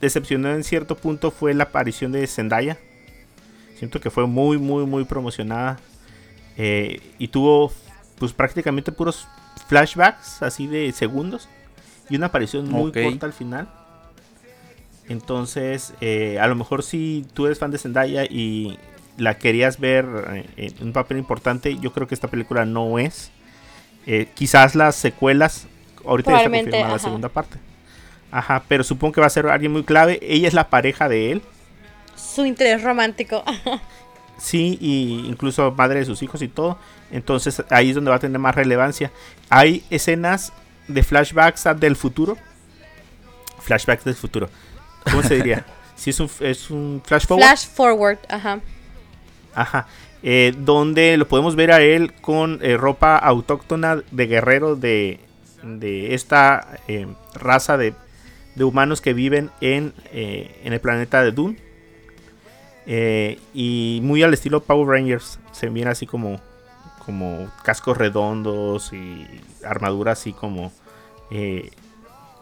decepcionó 0.00 0.50
en 0.52 0.64
cierto 0.64 0.96
punto 0.96 1.30
fue 1.30 1.54
la 1.54 1.64
aparición 1.64 2.10
de 2.12 2.26
Zendaya. 2.26 2.78
Siento 3.82 3.98
que 3.98 4.10
fue 4.10 4.28
muy, 4.28 4.58
muy, 4.58 4.86
muy 4.86 5.04
promocionada. 5.04 5.76
Eh, 6.56 7.00
y 7.18 7.26
tuvo 7.26 7.72
pues 8.16 8.32
prácticamente 8.32 8.92
puros 8.92 9.26
flashbacks 9.66 10.40
así 10.40 10.68
de 10.68 10.92
segundos. 10.92 11.48
Y 12.08 12.14
una 12.14 12.26
aparición 12.26 12.70
muy 12.70 12.90
Ok. 12.90 12.98
corta 13.02 13.26
al 13.26 13.32
final. 13.32 13.68
Entonces, 15.08 15.94
eh, 16.00 16.38
a 16.38 16.46
lo 16.46 16.54
mejor 16.54 16.84
si 16.84 17.26
tú 17.34 17.46
eres 17.46 17.58
fan 17.58 17.72
de 17.72 17.78
Zendaya 17.78 18.24
y 18.24 18.78
la 19.16 19.36
querías 19.38 19.80
ver 19.80 20.06
eh, 20.56 20.72
en 20.78 20.86
un 20.86 20.92
papel 20.92 21.18
importante, 21.18 21.76
yo 21.78 21.92
creo 21.92 22.06
que 22.06 22.14
esta 22.14 22.28
película 22.28 22.64
no 22.64 23.00
es. 23.00 23.32
Eh, 24.06 24.28
quizás 24.34 24.76
las 24.76 24.94
secuelas, 24.94 25.66
ahorita 26.06 26.30
ya 26.30 26.36
está 26.36 26.50
confirmada 26.50 26.92
la 26.92 26.98
segunda 27.00 27.28
parte. 27.30 27.56
Ajá, 28.30 28.62
pero 28.68 28.84
supongo 28.84 29.14
que 29.14 29.20
va 29.20 29.26
a 29.26 29.30
ser 29.30 29.48
alguien 29.48 29.72
muy 29.72 29.82
clave. 29.82 30.20
Ella 30.22 30.46
es 30.46 30.54
la 30.54 30.70
pareja 30.70 31.08
de 31.08 31.32
él. 31.32 31.42
Su 32.22 32.44
interés 32.44 32.82
romántico. 32.82 33.44
Sí, 34.38 34.76
y 34.80 35.24
incluso 35.28 35.70
madre 35.70 36.00
de 36.00 36.04
sus 36.04 36.20
hijos 36.20 36.42
y 36.42 36.48
todo. 36.48 36.76
Entonces 37.12 37.62
ahí 37.70 37.90
es 37.90 37.94
donde 37.94 38.10
va 38.10 38.16
a 38.16 38.18
tener 38.18 38.40
más 38.40 38.56
relevancia. 38.56 39.12
Hay 39.48 39.84
escenas 39.88 40.52
de 40.88 41.04
flashbacks 41.04 41.64
del 41.76 41.94
futuro. 41.94 42.36
Flashbacks 43.60 44.04
del 44.04 44.16
futuro. 44.16 44.50
¿Cómo 45.04 45.22
se 45.22 45.36
diría? 45.36 45.64
Si 45.94 46.10
es 46.10 46.18
un, 46.18 46.28
es 46.40 46.70
un 46.70 47.00
flash 47.04 47.26
forward. 47.26 47.46
Flash 47.46 47.68
forward. 47.68 48.18
Ajá. 48.28 48.58
Ajá. 49.54 49.86
Eh, 50.24 50.52
donde 50.58 51.16
lo 51.16 51.28
podemos 51.28 51.54
ver 51.54 51.70
a 51.70 51.80
él 51.80 52.12
con 52.14 52.58
eh, 52.62 52.76
ropa 52.76 53.16
autóctona 53.16 54.02
de 54.10 54.26
guerrero 54.26 54.74
de, 54.74 55.20
de 55.62 56.14
esta 56.14 56.80
eh, 56.88 57.06
raza 57.34 57.76
de, 57.76 57.94
de 58.56 58.64
humanos 58.64 59.00
que 59.00 59.12
viven 59.12 59.50
en, 59.60 59.94
en 60.10 60.72
el 60.72 60.80
planeta 60.80 61.22
de 61.22 61.30
Dune. 61.30 61.56
Eh, 62.86 63.38
y 63.54 64.00
muy 64.02 64.22
al 64.22 64.34
estilo 64.34 64.62
Power 64.62 64.88
Rangers. 64.88 65.38
Se 65.52 65.68
viene 65.68 65.90
así 65.90 66.06
como, 66.06 66.40
como 67.04 67.48
cascos 67.64 67.96
redondos 67.96 68.92
y 68.92 69.26
armadura 69.64 70.12
así 70.12 70.32
como, 70.32 70.72
eh, 71.30 71.70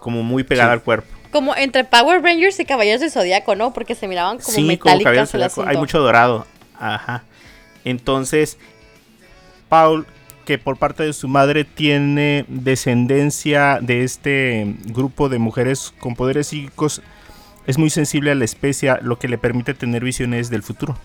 como 0.00 0.22
muy 0.22 0.44
pegada 0.44 0.70
Sí. 0.70 0.72
al 0.74 0.82
cuerpo. 0.82 1.08
Como 1.30 1.54
entre 1.54 1.84
Power 1.84 2.22
Rangers 2.22 2.58
y 2.58 2.64
Caballeros 2.64 3.00
del 3.02 3.10
Zodíaco, 3.10 3.54
¿no? 3.54 3.72
Porque 3.72 3.94
se 3.94 4.08
miraban 4.08 4.38
como 4.38 4.50
Sí, 4.56 4.76
como 4.78 4.96
metálicas 4.96 5.30
zodiaco, 5.30 5.62
Hay 5.66 5.76
mucho 5.76 6.00
dorado. 6.00 6.46
Ajá. 6.78 7.22
Entonces, 7.84 8.58
Paul, 9.68 10.06
que 10.44 10.58
por 10.58 10.76
parte 10.76 11.04
de 11.04 11.12
su 11.12 11.28
madre 11.28 11.64
tiene 11.64 12.44
descendencia 12.48 13.78
de 13.80 14.02
este 14.02 14.74
grupo 14.86 15.28
de 15.28 15.38
mujeres 15.38 15.92
con 16.00 16.16
poderes 16.16 16.48
psíquicos, 16.48 17.02
es 17.66 17.78
muy 17.78 17.90
sensible 17.90 18.30
a 18.30 18.34
la 18.34 18.44
especie, 18.44 18.94
lo 19.02 19.18
que 19.18 19.28
le 19.28 19.38
permite 19.38 19.74
tener 19.74 20.02
visiones 20.04 20.50
del 20.50 20.62
futuro. 20.62 20.96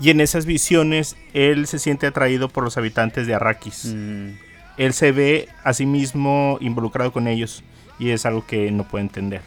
Y 0.00 0.10
en 0.10 0.20
esas 0.20 0.44
visiones, 0.44 1.16
él 1.32 1.66
se 1.66 1.78
siente 1.78 2.06
atraído 2.06 2.48
por 2.48 2.64
los 2.64 2.76
habitantes 2.76 3.26
de 3.26 3.34
Arrakis. 3.34 3.94
Mm, 3.94 4.30
Él 4.76 4.92
se 4.92 5.12
ve 5.12 5.48
a 5.62 5.72
sí 5.72 5.86
mismo 5.86 6.58
involucrado 6.60 7.12
con 7.12 7.28
ellos 7.28 7.62
y 7.98 8.10
es 8.10 8.26
algo 8.26 8.44
que 8.44 8.70
no 8.72 8.84
puede 8.84 9.04
entender. 9.04 9.40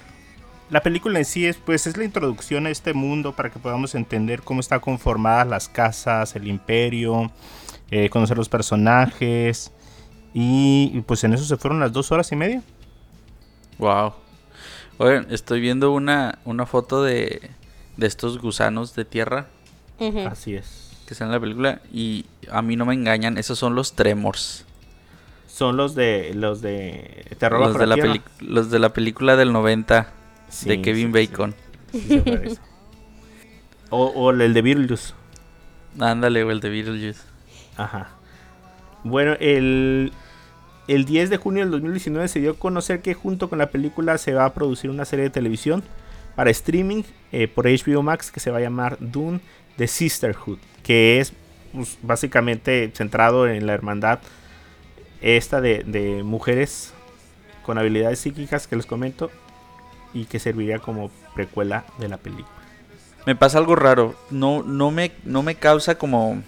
La 0.69 0.81
película 0.81 1.19
en 1.19 1.25
sí 1.25 1.45
es 1.45 1.57
pues 1.57 1.87
es 1.87 1.97
la 1.97 2.03
introducción 2.03 2.65
a 2.65 2.69
este 2.69 2.93
mundo 2.93 3.33
para 3.33 3.49
que 3.49 3.59
podamos 3.59 3.95
entender 3.95 4.41
cómo 4.41 4.61
están 4.61 4.79
conformadas 4.79 5.47
las 5.47 5.69
casas, 5.69 6.35
el 6.35 6.47
imperio, 6.47 7.31
eh, 7.91 8.09
conocer 8.09 8.37
los 8.37 8.49
personajes 8.49 9.71
y, 10.33 10.91
y, 10.93 11.01
pues 11.01 11.23
en 11.23 11.33
eso 11.33 11.45
se 11.45 11.57
fueron 11.57 11.79
las 11.79 11.91
dos 11.91 12.11
horas 12.11 12.31
y 12.31 12.35
media. 12.35 12.61
Wow. 13.79 14.13
Oigan, 14.99 15.27
estoy 15.29 15.59
viendo 15.61 15.91
una, 15.91 16.39
una 16.45 16.65
foto 16.65 17.03
de, 17.03 17.51
de 17.97 18.07
estos 18.07 18.39
gusanos 18.39 18.95
de 18.95 19.05
tierra. 19.05 19.47
Así 20.29 20.55
es. 20.55 20.91
que 21.07 21.13
están 21.13 21.27
en 21.29 21.33
la 21.33 21.39
película 21.39 21.81
y 21.93 22.25
a 22.51 22.61
mí 22.61 22.75
no 22.75 22.85
me 22.85 22.93
engañan, 22.93 23.37
esos 23.37 23.57
son 23.59 23.75
los 23.75 23.93
Tremors. 23.93 24.65
Son 25.47 25.75
los 25.77 25.95
de 25.95 26.33
los 26.35 26.61
de 26.61 27.25
Terror 27.39 27.59
Los 27.59 27.77
de, 27.79 27.87
la 27.87 27.95
peli- 27.95 28.21
los 28.41 28.69
de 28.69 28.79
la 28.79 28.89
película 28.93 29.35
del 29.35 29.51
90 29.53 30.11
Sí, 30.49 30.69
de 30.69 30.81
Kevin 30.81 31.13
sí. 31.13 31.27
Bacon. 31.27 31.55
Sí 31.91 32.01
se 32.07 32.21
parece. 32.21 32.57
o, 33.89 34.05
o 34.07 34.31
el 34.31 34.53
de 34.53 34.61
Beetlejuice. 34.61 35.13
Ándale, 35.99 36.43
o 36.43 36.51
el 36.51 36.59
de 36.59 36.69
Beetlejuice. 36.69 37.21
Ajá. 37.77 38.09
Bueno, 39.03 39.33
el, 39.39 40.11
el 40.87 41.05
10 41.05 41.29
de 41.29 41.37
junio 41.37 41.63
del 41.63 41.71
2019 41.71 42.27
se 42.27 42.39
dio 42.39 42.51
a 42.51 42.59
conocer 42.59 43.01
que 43.01 43.13
junto 43.13 43.49
con 43.49 43.59
la 43.59 43.69
película 43.69 44.17
se 44.17 44.33
va 44.33 44.45
a 44.45 44.53
producir 44.53 44.89
una 44.89 45.05
serie 45.05 45.23
de 45.23 45.29
televisión 45.29 45.83
para 46.35 46.49
streaming 46.49 47.03
eh, 47.31 47.47
por 47.47 47.65
HBO 47.65 48.03
Max 48.03 48.31
que 48.31 48.39
se 48.39 48.51
va 48.51 48.57
a 48.57 48.61
llamar 48.61 48.97
Dune 48.99 49.39
The 49.77 49.87
Sisterhood, 49.87 50.59
que 50.83 51.19
es 51.19 51.33
pues, 51.73 51.97
básicamente 52.01 52.91
centrado 52.93 53.47
en 53.47 53.65
la 53.67 53.73
hermandad 53.73 54.19
esta 55.21 55.61
de, 55.61 55.83
de 55.83 56.23
mujeres 56.23 56.93
con 57.63 57.77
habilidades 57.77 58.19
psíquicas 58.19 58.67
que 58.67 58.75
les 58.75 58.85
comento 58.85 59.29
y 60.13 60.25
que 60.25 60.39
serviría 60.39 60.79
como 60.79 61.11
precuela 61.35 61.85
de 61.99 62.07
la 62.07 62.17
película. 62.17 62.57
Me 63.27 63.35
pasa 63.35 63.57
algo 63.57 63.75
raro. 63.75 64.15
No, 64.29 64.63
no, 64.63 64.89
me, 64.89 65.11
no 65.25 65.43
me 65.43 65.55
causa 65.55 65.97
como. 65.97 66.41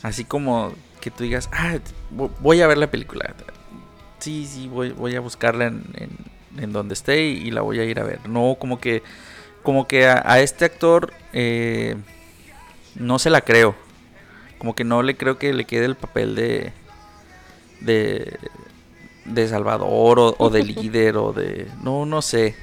Así 0.00 0.24
como 0.24 0.72
que 1.04 1.10
tú 1.10 1.22
digas, 1.22 1.50
ah, 1.52 1.76
vo- 2.16 2.30
voy 2.40 2.62
a 2.62 2.66
ver 2.66 2.78
la 2.78 2.90
película. 2.90 3.34
Sí, 4.20 4.46
sí, 4.46 4.68
voy, 4.68 4.90
voy 4.92 5.14
a 5.14 5.20
buscarla 5.20 5.66
en, 5.66 5.84
en- 5.96 6.62
en 6.62 6.72
donde 6.72 6.94
esté 6.94 7.26
y, 7.26 7.32
y 7.46 7.50
la 7.50 7.60
voy 7.60 7.78
a 7.78 7.84
ir 7.84 8.00
a 8.00 8.04
ver. 8.04 8.26
No, 8.28 8.56
como 8.58 8.80
que. 8.80 9.02
Como 9.62 9.86
que 9.86 10.06
a, 10.06 10.22
a 10.24 10.40
este 10.40 10.64
actor 10.64 11.12
eh, 11.34 11.96
no 12.94 13.18
se 13.18 13.28
la 13.30 13.42
creo. 13.42 13.74
Como 14.58 14.74
que 14.74 14.84
no 14.84 15.02
le 15.02 15.16
creo 15.16 15.38
que 15.38 15.52
le 15.52 15.66
quede 15.66 15.84
el 15.84 15.94
papel 15.96 16.34
de. 16.34 16.72
de. 17.80 18.38
de 19.26 19.48
Salvador 19.48 20.18
o, 20.18 20.34
o 20.38 20.48
de 20.50 20.64
líder 20.64 21.16
o 21.18 21.32
de. 21.34 21.68
No, 21.82 22.06
no 22.06 22.22
sé. 22.22 22.54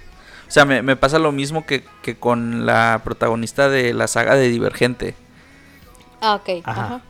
O 0.48 0.52
sea, 0.52 0.66
me, 0.66 0.82
me 0.82 0.96
pasa 0.96 1.20
lo 1.20 1.32
mismo 1.32 1.66
que, 1.66 1.84
que 2.02 2.16
con 2.16 2.66
la 2.66 3.02
protagonista 3.04 3.70
de 3.70 3.94
la 3.94 4.08
saga 4.08 4.36
de 4.36 4.50
Divergente. 4.50 5.14
Ah, 6.22 6.36
ok. 6.36 6.50
Ajá. 6.66 6.86
Ajá. 6.86 7.02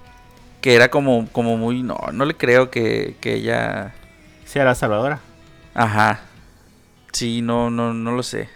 Que 0.61 0.75
era 0.75 0.89
como, 0.89 1.27
como 1.31 1.57
muy... 1.57 1.81
No, 1.83 1.97
no 2.13 2.25
le 2.25 2.35
creo 2.37 2.69
que, 2.69 3.15
que 3.19 3.35
ella... 3.35 3.93
Sea 4.45 4.63
la 4.63 4.75
salvadora. 4.75 5.19
Ajá. 5.73 6.21
Sí, 7.11 7.41
no, 7.41 7.69
no, 7.69 7.93
no 7.93 8.11
lo 8.11 8.21
sé. 8.23 8.47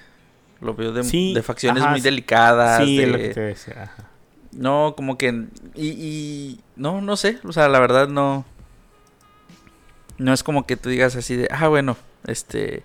Lo 0.61 0.75
veo 0.75 0.91
de, 0.91 1.03
Sí, 1.03 1.33
de 1.33 1.41
facciones 1.43 1.81
ajá, 1.83 1.91
muy 1.91 2.01
delicadas. 2.01 2.83
Sí, 2.83 2.99
es 2.99 3.05
de- 3.05 3.11
lo 3.11 3.17
que 3.17 3.29
te 3.29 3.39
decía. 3.41 3.83
ajá. 3.83 4.09
No, 4.51 4.93
como 4.95 5.17
que... 5.17 5.45
Y, 5.73 5.87
y... 5.87 6.59
No, 6.75 7.01
no 7.01 7.17
sé. 7.17 7.39
O 7.43 7.51
sea, 7.51 7.67
la 7.69 7.79
verdad 7.79 8.07
no... 8.07 8.45
No 10.17 10.31
es 10.31 10.43
como 10.43 10.65
que 10.65 10.77
tú 10.77 10.89
digas 10.89 11.15
así 11.15 11.35
de... 11.35 11.47
Ah, 11.51 11.67
bueno, 11.67 11.97
este... 12.27 12.83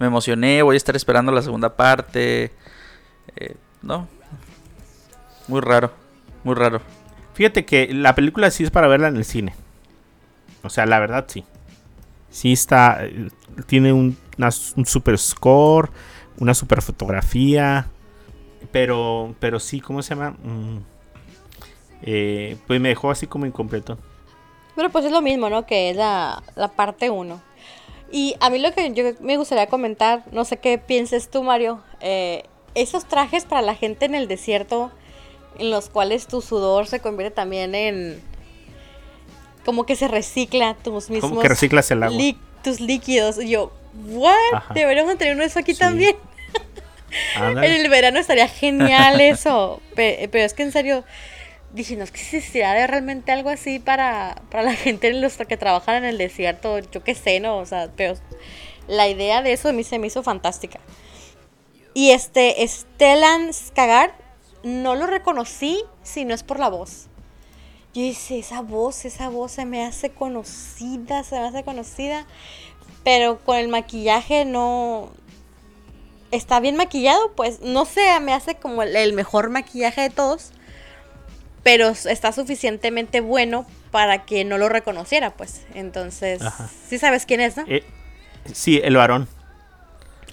Me 0.00 0.06
emocioné, 0.08 0.62
voy 0.62 0.74
a 0.74 0.76
estar 0.76 0.96
esperando 0.96 1.30
la 1.30 1.40
segunda 1.42 1.76
parte. 1.76 2.50
Eh, 3.36 3.54
no. 3.80 4.08
Muy 5.46 5.60
raro. 5.60 5.92
Muy 6.42 6.54
raro. 6.56 6.80
Fíjate 7.34 7.64
que 7.64 7.92
la 7.92 8.14
película 8.14 8.50
sí 8.50 8.64
es 8.64 8.70
para 8.70 8.88
verla 8.88 9.08
en 9.08 9.16
el 9.16 9.24
cine. 9.24 9.54
O 10.62 10.70
sea, 10.70 10.86
la 10.86 10.98
verdad 10.98 11.26
sí. 11.28 11.44
Sí 12.30 12.52
está. 12.52 13.04
eh, 13.04 13.28
Tiene 13.66 13.92
un, 13.92 14.16
super 14.86 15.18
score, 15.18 15.90
una 16.38 16.54
super 16.54 16.80
fotografía. 16.80 17.88
Pero, 18.72 19.34
pero 19.40 19.60
sí, 19.60 19.80
¿cómo 19.80 20.02
se 20.02 20.14
llama? 20.14 20.30
Mm, 20.42 20.78
eh, 22.02 22.56
pues 22.66 22.80
me 22.80 22.88
dejó 22.88 23.10
así 23.10 23.26
como 23.26 23.46
incompleto. 23.46 23.98
Pero 24.74 24.90
pues 24.90 25.04
es 25.04 25.12
lo 25.12 25.20
mismo, 25.22 25.48
¿no? 25.50 25.66
Que 25.66 25.90
es 25.90 25.96
la, 25.96 26.42
la 26.56 26.68
parte 26.68 27.10
1. 27.10 27.40
Y 28.10 28.36
a 28.40 28.50
mí 28.50 28.58
lo 28.58 28.72
que 28.72 28.92
yo 28.92 29.04
me 29.20 29.36
gustaría 29.36 29.66
comentar, 29.66 30.24
no 30.32 30.44
sé 30.44 30.58
qué 30.58 30.78
pienses 30.78 31.30
tú, 31.30 31.42
Mario, 31.42 31.80
eh, 32.00 32.44
esos 32.74 33.06
trajes 33.06 33.44
para 33.44 33.62
la 33.62 33.74
gente 33.74 34.06
en 34.06 34.14
el 34.14 34.28
desierto, 34.28 34.90
en 35.58 35.70
los 35.70 35.88
cuales 35.88 36.26
tu 36.26 36.40
sudor 36.42 36.86
se 36.86 37.00
convierte 37.00 37.34
también 37.36 37.74
en... 37.74 38.22
Como 39.64 39.86
que 39.86 39.96
se 39.96 40.08
recicla 40.08 40.74
tus 40.82 41.08
mismos... 41.10 41.30
Como 41.30 41.40
que 41.42 41.48
reciclas 41.48 41.90
el 41.90 42.02
agua. 42.02 42.18
tus 42.62 42.80
líquidos. 42.80 43.42
Y 43.42 43.48
yo, 43.50 43.72
¿what? 44.08 44.34
Ajá. 44.52 44.74
Deberíamos 44.74 45.16
tener 45.16 45.34
uno 45.34 45.42
de 45.42 45.48
eso 45.48 45.58
aquí 45.58 45.72
Sí. 45.74 45.80
también. 45.80 46.16
En 47.38 47.58
el 47.62 47.88
verano 47.88 48.18
estaría 48.18 48.48
genial 48.48 49.20
eso. 49.20 49.80
Pe- 49.94 50.28
Pero, 50.32 50.44
es 50.44 50.52
que 50.52 50.64
en 50.64 50.72
serio, 50.72 51.04
dije, 51.72 51.94
no 51.96 52.02
es 52.04 52.10
que 52.10 52.20
existirá 52.20 52.86
realmente 52.88 53.30
algo 53.30 53.50
así 53.50 53.78
para, 53.78 54.42
para 54.50 54.64
la 54.64 54.72
gente 54.74 55.08
en 55.08 55.20
los 55.20 55.36
que 55.36 55.56
trabajan 55.56 55.94
en 55.96 56.04
el 56.06 56.18
desierto. 56.18 56.80
Yo 56.80 57.04
qué 57.04 57.14
sé, 57.14 57.38
¿no? 57.40 57.58
O 57.58 57.66
sea, 57.66 57.88
pero 57.96 58.14
la 58.88 59.08
idea 59.08 59.42
de 59.42 59.52
eso 59.52 59.68
a 59.68 59.72
mí 59.72 59.84
se 59.84 59.98
me 60.00 60.08
hizo 60.08 60.22
fantástica. 60.24 60.80
Y 61.94 62.10
este, 62.10 62.56
Stellan 62.66 63.54
Skagar, 63.54 64.12
no 64.64 64.94
lo 64.96 65.06
reconocí 65.06 65.82
si 66.02 66.24
no 66.24 66.34
es 66.34 66.42
por 66.42 66.58
la 66.58 66.68
voz. 66.68 67.06
Yo 67.94 68.02
dije, 68.02 68.38
esa 68.40 68.60
voz, 68.60 69.04
esa 69.04 69.28
voz 69.28 69.52
se 69.52 69.64
me 69.64 69.84
hace 69.84 70.10
conocida, 70.10 71.22
se 71.22 71.38
me 71.38 71.46
hace 71.46 71.62
conocida. 71.62 72.26
Pero 73.04 73.38
con 73.38 73.56
el 73.56 73.68
maquillaje 73.68 74.44
no, 74.44 75.10
está 76.32 76.58
bien 76.58 76.76
maquillado, 76.76 77.32
pues 77.36 77.60
no 77.60 77.84
sé, 77.84 78.18
me 78.20 78.32
hace 78.32 78.56
como 78.56 78.82
el, 78.82 78.96
el 78.96 79.12
mejor 79.12 79.50
maquillaje 79.50 80.00
de 80.00 80.10
todos, 80.10 80.50
pero 81.62 81.90
está 81.90 82.32
suficientemente 82.32 83.20
bueno 83.20 83.66
para 83.90 84.24
que 84.24 84.44
no 84.44 84.58
lo 84.58 84.68
reconociera, 84.68 85.30
pues. 85.30 85.62
Entonces, 85.74 86.42
Ajá. 86.42 86.68
sí 86.88 86.98
sabes 86.98 87.26
quién 87.26 87.40
es, 87.40 87.56
¿no? 87.56 87.64
Eh, 87.68 87.84
sí, 88.52 88.80
el 88.82 88.96
varón. 88.96 89.28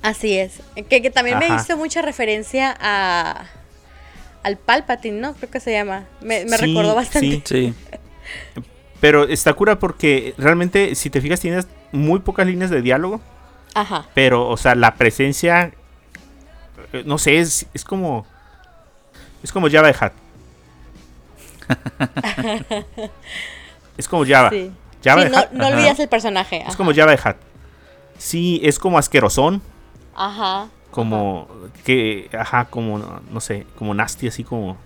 Así 0.02 0.38
es. 0.38 0.62
Que, 0.90 1.02
que 1.02 1.12
también 1.12 1.38
me 1.38 1.48
hizo 1.48 1.78
mucha 1.78 2.02
referencia 2.02 2.76
a 2.80 3.46
al 4.44 4.58
Palpatine, 4.58 5.20
¿no? 5.20 5.34
Creo 5.36 5.50
que 5.52 5.60
se 5.60 5.72
llama. 5.72 6.06
Me, 6.22 6.46
me 6.46 6.58
Sí, 6.58 6.66
recordó 6.68 6.96
bastante. 6.96 7.42
sí. 7.46 7.74
Sí. 7.74 7.74
Pero 9.00 9.24
está 9.24 9.54
cura 9.54 9.80
porque 9.80 10.36
realmente, 10.38 10.94
si 10.96 11.10
te 11.10 11.22
fijas, 11.22 11.40
tienes 11.40 11.68
muy 11.92 12.20
pocas 12.20 12.46
líneas 12.46 12.70
de 12.70 12.82
diálogo. 12.82 13.20
Ajá. 13.74 14.06
Pero, 14.14 14.48
o 14.48 14.58
sea, 14.58 14.76
la 14.76 14.96
presencia. 14.96 15.72
eh, 16.94 17.04
No 17.06 17.18
sé, 17.18 17.40
es, 17.40 17.66
es 17.74 17.84
como. 17.84 18.26
Es 19.44 19.52
como 19.52 19.70
Java 19.72 19.88
de 19.88 19.96
Hat. 20.00 20.14
es 23.98 24.08
como 24.08 24.26
Java. 24.26 24.50
Sí. 24.50 24.72
Java 25.04 25.22
Sí, 25.24 25.28
de 25.30 25.32
no, 25.34 25.38
Hat. 25.40 25.52
no 25.52 25.68
olvidas 25.68 26.00
el 26.00 26.08
personaje. 26.10 26.64
Es 26.68 26.76
como 26.76 26.94
Java 26.94 27.12
de 27.12 27.20
Hat. 27.24 27.38
Sí, 28.18 28.60
es 28.64 28.78
como 28.78 28.98
asquerosón. 28.98 29.62
Ajá. 30.16 30.68
Como. 30.92 31.48
Que. 31.84 32.30
Ajá, 32.38 32.66
como. 32.66 33.00
No, 33.00 33.22
no 33.32 33.40
sé. 33.40 33.66
Como 33.78 33.94
nasty, 33.94 34.28
así 34.28 34.44
como. 34.44 34.78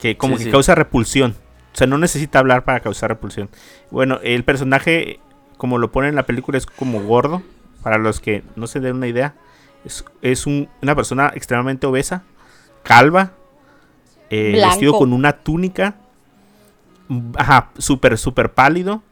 Que 0.00 0.16
como 0.16 0.34
Sí, 0.36 0.44
que 0.44 0.44
sí. 0.46 0.50
causa 0.52 0.74
repulsión. 0.74 1.34
O 1.72 1.76
sea, 1.76 1.86
no 1.86 1.98
necesita 1.98 2.38
hablar 2.38 2.64
para 2.64 2.80
causar 2.80 3.10
repulsión. 3.10 3.48
Bueno, 3.90 4.18
el 4.22 4.44
personaje, 4.44 5.20
como 5.56 5.78
lo 5.78 5.90
pone 5.92 6.08
en 6.08 6.14
la 6.16 6.24
película, 6.26 6.58
es 6.58 6.66
como 6.66 7.02
gordo. 7.02 7.42
Para 7.82 7.96
los 7.98 8.20
que 8.20 8.42
no 8.56 8.66
se 8.66 8.80
den 8.80 8.96
una 8.96 9.06
idea. 9.08 9.34
Es, 9.84 10.04
es 10.20 10.46
un- 10.46 10.68
una 10.82 10.94
persona 10.94 11.32
extremadamente 11.34 11.86
obesa. 11.86 12.22
Calva. 12.82 13.32
eh, 14.30 14.52
vestido 14.64 14.96
con 14.96 15.12
una 15.12 15.32
túnica. 15.32 15.96
Ajá, 17.36 17.70
súper, 17.78 18.16
súper 18.18 18.52
pálido. 18.52 19.02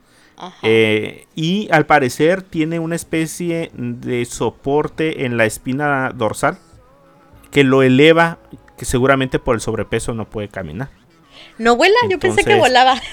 Eh, 0.63 1.27
y 1.35 1.69
al 1.73 1.87
parecer 1.87 2.43
tiene 2.43 2.79
una 2.79 2.95
especie 2.97 3.71
de 3.75 4.25
soporte 4.25 5.25
en 5.25 5.37
la 5.37 5.45
espina 5.47 6.11
dorsal 6.15 6.59
que 7.51 7.65
lo 7.65 7.83
eleva, 7.83 8.39
que 8.77 8.85
seguramente 8.85 9.39
por 9.39 9.55
el 9.55 9.61
sobrepeso 9.61 10.15
no 10.15 10.27
puede 10.29 10.49
caminar. 10.49 10.91
¿No 11.59 11.77
vuela? 11.77 11.97
Yo 12.09 12.19
pensé 12.19 12.45
que 12.45 12.55
volaba. 12.55 13.01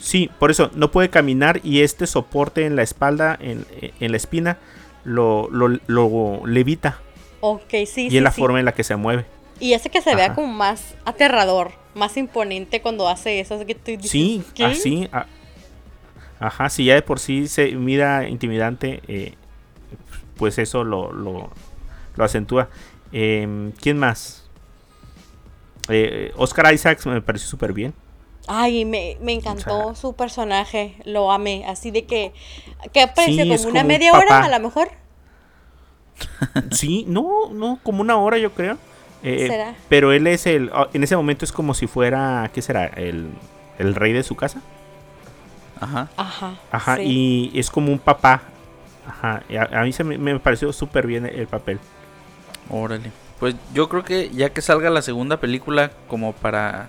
Sí, 0.00 0.28
por 0.40 0.50
eso 0.50 0.68
no 0.74 0.90
puede 0.90 1.10
caminar 1.10 1.60
y 1.62 1.82
este 1.82 2.08
soporte 2.08 2.66
en 2.66 2.74
la 2.74 2.82
espalda, 2.82 3.38
en, 3.40 3.64
en 4.00 4.10
la 4.10 4.16
espina, 4.16 4.58
lo, 5.04 5.48
lo- 5.48 5.78
lo 5.86 6.44
levita. 6.44 6.98
ok, 7.40 7.70
sí, 7.86 8.06
y 8.06 8.10
sí. 8.10 8.16
es 8.16 8.22
la 8.24 8.32
sí. 8.32 8.40
forma 8.40 8.58
en 8.58 8.64
la 8.64 8.72
que 8.74 8.82
se 8.82 8.96
mueve. 8.96 9.26
Y 9.60 9.74
hace 9.74 9.90
que 9.90 10.00
se 10.02 10.16
vea 10.16 10.24
Ajá. 10.26 10.34
como 10.34 10.48
más 10.52 10.96
aterrador, 11.04 11.70
más 11.94 12.16
imponente 12.16 12.80
cuando 12.82 13.08
hace 13.08 13.38
eso. 13.38 13.64
que 13.64 13.76
tú 13.76 13.92
dices, 13.92 14.10
Sí, 14.10 14.42
¿qué? 14.56 14.64
así. 14.64 15.08
a- 15.12 15.26
ajá, 16.42 16.68
si 16.68 16.84
ya 16.84 16.94
de 16.94 17.02
por 17.02 17.18
sí 17.20 17.48
se 17.48 17.72
mira 17.72 18.28
intimidante, 18.28 19.02
eh, 19.08 19.34
pues 20.36 20.58
eso 20.58 20.84
lo, 20.84 21.12
lo, 21.12 21.50
lo 22.16 22.24
acentúa. 22.24 22.68
Em, 23.12 23.72
¿Quién 23.72 23.98
más? 23.98 24.48
Eh, 25.88 26.32
Oscar 26.36 26.72
Isaacs 26.72 27.06
me 27.06 27.20
pareció 27.22 27.48
súper 27.48 27.72
bien. 27.72 27.94
Ay, 28.48 28.84
me, 28.84 29.16
me 29.20 29.32
encantó 29.32 29.78
O 29.78 29.94
sea- 29.94 29.94
su 29.94 30.14
personaje, 30.14 30.96
lo 31.04 31.30
amé, 31.32 31.64
así 31.66 31.90
de 31.90 32.04
que, 32.06 32.32
que 32.92 33.02
apareció 33.02 33.44
Sí, 33.44 33.48
como 33.50 33.62
una 33.70 33.80
como 33.80 33.88
media 33.88 34.12
hora 34.12 34.26
papá. 34.28 34.44
a 34.46 34.58
lo 34.58 34.60
mejor. 34.64 34.88
Sí, 36.70 37.04
no, 37.08 37.50
no, 37.52 37.78
como 37.82 38.00
una 38.00 38.16
hora 38.16 38.38
yo 38.38 38.52
creo. 38.52 38.78
Eh, 39.22 39.46
¿Será? 39.48 39.74
Pero 39.88 40.12
él 40.12 40.26
es 40.26 40.46
el, 40.46 40.70
ah, 40.74 40.88
en 40.92 41.04
ese 41.04 41.16
momento 41.16 41.44
es 41.44 41.52
como 41.52 41.74
si 41.74 41.86
fuera, 41.86 42.50
¿qué 42.52 42.62
será? 42.62 42.86
El, 42.86 43.28
el 43.78 43.94
rey 43.94 44.12
de 44.12 44.22
su 44.24 44.34
casa. 44.34 44.60
Ajá. 45.82 46.08
Ajá. 46.16 46.54
Ajá, 46.70 46.96
sí. 46.96 47.50
y 47.54 47.58
es 47.58 47.70
como 47.70 47.92
un 47.92 47.98
papá. 47.98 48.42
Ajá, 49.06 49.42
a, 49.58 49.80
a 49.80 49.82
mí 49.84 49.92
se 49.92 50.04
me, 50.04 50.16
me 50.16 50.38
pareció 50.38 50.72
súper 50.72 51.06
bien 51.06 51.26
el 51.26 51.46
papel. 51.46 51.78
Órale. 52.70 53.10
Pues 53.40 53.56
yo 53.74 53.88
creo 53.88 54.04
que 54.04 54.30
ya 54.30 54.50
que 54.50 54.62
salga 54.62 54.88
la 54.90 55.02
segunda 55.02 55.38
película, 55.38 55.90
como 56.08 56.32
para 56.32 56.88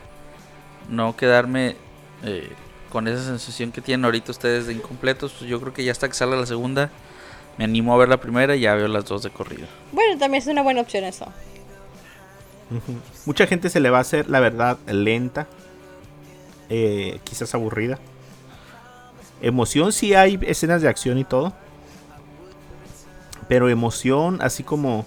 no 0.89 1.15
quedarme 1.15 1.75
eh, 2.23 2.51
con 2.91 3.07
esa 3.07 3.23
sensación 3.23 3.71
que 3.71 3.81
tienen 3.81 4.05
ahorita 4.05 4.31
ustedes 4.31 4.67
de 4.67 4.73
incompletos, 4.73 5.33
pues 5.33 5.49
yo 5.49 5.59
creo 5.59 5.73
que 5.73 5.83
ya 5.83 5.91
hasta 5.91 6.07
que 6.07 6.13
salga 6.13 6.35
la 6.35 6.45
segunda, 6.45 6.91
me 7.57 7.63
animo 7.65 7.95
a 7.95 7.97
ver 7.97 8.09
la 8.09 8.17
primera 8.17 8.55
y 8.55 8.59
ya 8.61 8.75
veo 8.75 8.87
las 8.87 9.05
dos 9.05 9.23
de 9.23 9.31
corrido. 9.31 9.65
Bueno, 9.91 10.19
también 10.19 10.43
es 10.43 10.47
una 10.47 10.61
buena 10.61 10.81
opción 10.81 11.03
eso. 11.05 11.25
Mucha 13.25 13.45
gente 13.47 13.69
se 13.69 13.79
le 13.79 13.89
va 13.89 13.97
a 13.99 14.01
hacer, 14.01 14.29
la 14.29 14.39
verdad, 14.39 14.77
lenta. 14.87 15.47
eh, 16.69 17.19
quizás 17.23 17.53
aburrida. 17.53 17.99
Emoción 19.43 19.91
sí 19.91 20.13
hay 20.15 20.39
escenas 20.41 20.81
de 20.81 20.87
acción 20.89 21.17
y 21.19 21.23
todo. 21.25 21.53
Pero 23.47 23.69
emoción, 23.69 24.39
así 24.41 24.63
como... 24.63 25.05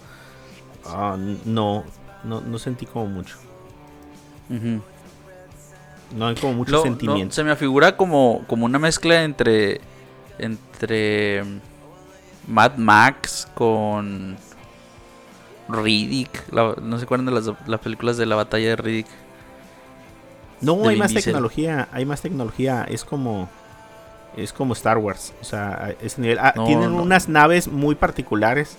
ah, 0.85 1.17
no, 1.45 1.85
no, 2.23 2.41
no 2.43 2.59
sentí 2.59 2.87
como 2.87 3.07
mucho. 3.07 3.37
No 6.17 6.27
hay 6.29 6.37
como 6.37 6.53
mucho 6.55 6.73
no, 6.73 6.83
sentimiento. 6.83 7.35
se 7.35 7.43
me 7.43 7.51
afigura 7.51 7.97
como, 7.97 8.45
como 8.47 8.65
una 8.65 8.79
mezcla 8.79 9.25
entre 9.25 9.81
entre 10.39 11.43
mm, 11.43 11.59
Mad 12.47 12.77
Max 12.77 13.49
con 13.55 14.37
Riddick. 15.69 16.53
La- 16.53 16.77
no 16.81 16.99
se 16.99 17.05
acuerdan 17.05 17.27
de 17.27 17.33
las, 17.33 17.51
las 17.67 17.81
películas 17.81 18.17
de 18.19 18.27
la 18.27 18.37
batalla 18.37 18.69
de 18.69 18.77
Riddick. 18.77 19.07
No, 20.61 20.77
de 20.77 20.83
hay 20.83 20.89
Vin 20.91 20.99
más 21.01 21.11
Diesel. 21.11 21.33
tecnología, 21.33 21.89
hay 21.91 22.05
más 22.07 22.21
tecnología, 22.23 22.87
es 22.89 23.05
como 23.05 23.49
es 24.37 24.53
como 24.53 24.73
Star 24.75 24.99
Wars, 24.99 25.33
o 25.41 25.45
sea, 25.45 25.69
a 25.85 25.91
ese 26.03 26.21
nivel. 26.21 26.39
Ah, 26.41 26.53
No, 26.57 26.65
tienen 26.65 26.93
no. 26.97 27.03
unas 27.03 27.29
naves 27.29 27.69
muy 27.69 27.95
particulares 27.95 28.77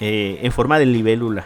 eh, 0.00 0.38
en 0.42 0.52
forma 0.52 0.78
de 0.78 0.86
libélula. 0.86 1.44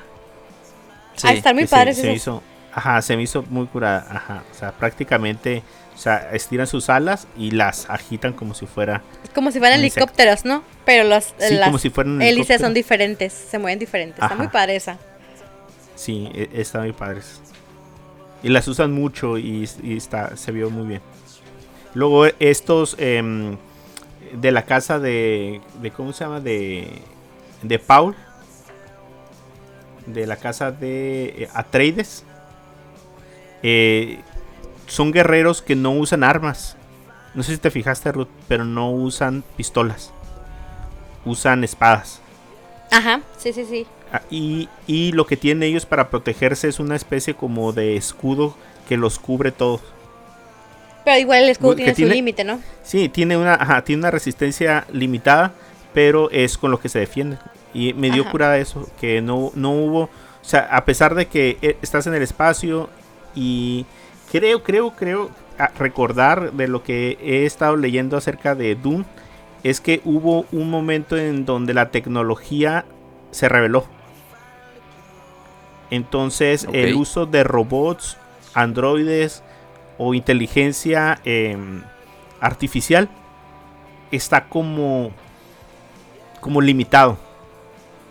Ah, 1.25 1.33
están 1.33 1.55
muy 1.57 1.67
se- 1.67 1.75
padres 1.75 1.97
se, 1.97 2.13
hizo, 2.13 2.43
ajá, 2.73 3.03
se 3.03 3.17
me 3.17 3.23
hizo 3.23 3.43
muy 3.51 3.67
curada, 3.67 4.07
ajá, 4.11 4.43
o 4.51 4.55
sea, 4.55 4.71
prácticamente, 4.73 5.63
o 5.95 5.99
sea, 5.99 6.31
estiran 6.33 6.67
sus 6.69 6.89
alas 6.91 7.27
y 7.37 7.51
las 7.51 7.91
agitan 7.91 8.33
como 8.33 8.55
si 8.55 8.67
fuera, 8.67 9.03
como 9.35 9.51
si 9.51 9.59
fueran 9.59 9.81
helicópteros, 9.81 10.45
¿no? 10.45 10.63
Pero 10.85 11.03
los, 11.09 11.35
sí, 11.39 11.55
las 11.57 11.67
como 11.67 11.79
si 11.79 11.91
fueran 11.91 12.23
hélices 12.23 12.61
son 12.61 12.73
diferentes, 12.73 13.33
se 13.33 13.59
mueven 13.59 13.81
diferentes. 13.81 14.15
Está 14.17 14.27
Ajá. 14.27 14.37
muy 14.37 14.47
padre 14.49 14.77
esa. 14.77 14.97
Sí, 15.97 16.31
e- 16.33 16.51
está 16.55 16.79
muy 16.79 16.93
padres. 16.93 17.41
Y 18.45 18.51
las 18.51 18.69
usan 18.69 18.93
mucho 18.93 19.37
y, 19.37 19.69
y 19.83 19.97
está, 19.97 20.37
se 20.37 20.53
vio 20.53 20.71
muy 20.71 20.87
bien. 20.87 21.03
Luego 21.95 22.27
estos 22.39 22.97
em, 22.99 23.57
de 24.33 24.53
la 24.53 24.65
casa 24.65 24.99
de, 24.99 25.61
de 25.81 25.91
¿cómo 25.91 26.13
se 26.13 26.25
llama? 26.25 26.41
De, 26.41 27.03
de 27.63 27.79
Paul. 27.79 28.15
De 30.07 30.27
la 30.27 30.37
casa 30.37 30.71
de 30.71 31.25
eh, 31.45 31.49
Atreides. 31.55 32.25
Eh, 33.63 34.21
son 34.87 35.13
guerreros 35.13 35.63
que 35.63 35.77
no 35.77 35.93
usan 35.93 36.25
armas. 36.25 36.77
No 37.35 37.43
sé 37.43 37.53
si 37.53 37.59
te 37.59 37.71
fijaste, 37.71 38.11
Ruth, 38.13 38.29
pero 38.49 38.65
no 38.65 38.91
usan 38.91 39.45
pistolas. 39.57 40.13
Usan 41.25 41.63
espadas. 41.65 42.21
Ajá, 42.91 43.21
sí, 43.37 43.53
sí, 43.53 43.65
sí. 43.67 43.87
Ah, 44.13 44.23
Y, 44.31 44.69
y 44.87 45.13
lo 45.13 45.27
que 45.27 45.37
tienen 45.37 45.63
ellos 45.65 45.85
para 45.85 46.09
protegerse 46.09 46.69
es 46.69 46.81
una 46.81 46.97
especie 46.97 47.35
como 47.35 47.73
de 47.73 47.97
escudo 47.97 48.57
que 48.89 48.97
los 48.97 49.19
cubre 49.19 49.53
todos. 49.53 49.83
Pero 51.09 51.21
igual 51.21 51.45
el 51.45 51.49
escudo 51.49 51.75
tiene 51.75 51.95
su 51.95 52.05
límite, 52.05 52.45
¿no? 52.45 52.61
Sí, 52.83 53.09
tiene 53.09 53.39
una, 53.39 53.55
ajá, 53.55 53.83
tiene 53.83 54.01
una 54.01 54.11
resistencia 54.11 54.85
limitada, 54.93 55.55
pero 55.95 56.31
es 56.31 56.59
con 56.59 56.71
lo 56.71 56.79
que 56.79 56.91
se 56.91 56.99
defienden. 56.99 57.39
Y 57.73 57.95
me 57.95 58.11
dio 58.11 58.25
Ajá. 58.25 58.31
curada 58.31 58.59
eso, 58.59 58.87
que 59.01 59.23
no, 59.23 59.51
no 59.55 59.71
hubo, 59.71 60.01
o 60.03 60.11
sea, 60.43 60.69
a 60.71 60.85
pesar 60.85 61.15
de 61.15 61.25
que 61.25 61.57
eh, 61.63 61.79
estás 61.81 62.07
en 62.07 62.13
el 62.13 62.21
espacio 62.21 62.91
y 63.35 63.87
creo, 64.31 64.63
creo, 64.63 64.91
creo 64.91 65.31
a 65.59 65.69
recordar 65.79 66.53
de 66.53 66.69
lo 66.69 66.83
que 66.83 67.17
he 67.23 67.47
estado 67.47 67.77
leyendo 67.79 68.19
acerca 68.19 68.55
de 68.55 68.75
Doom, 68.75 69.07
es 69.63 69.81
que 69.81 70.03
hubo 70.05 70.45
un 70.53 70.69
momento 70.69 71.17
en 71.17 71.47
donde 71.47 71.73
la 71.73 71.89
tecnología 71.89 72.85
se 73.31 73.49
reveló. 73.49 73.87
Entonces 75.91 76.69
el 76.71 76.97
uso 76.97 77.25
de 77.25 77.45
robots, 77.45 78.19
androides 78.53 79.43
o 79.99 80.15
inteligencia 80.15 81.21
em, 81.25 81.83
artificial 82.41 83.09
está 84.11 84.45
como 84.49 85.11
como 86.41 86.61
limitado 86.61 87.19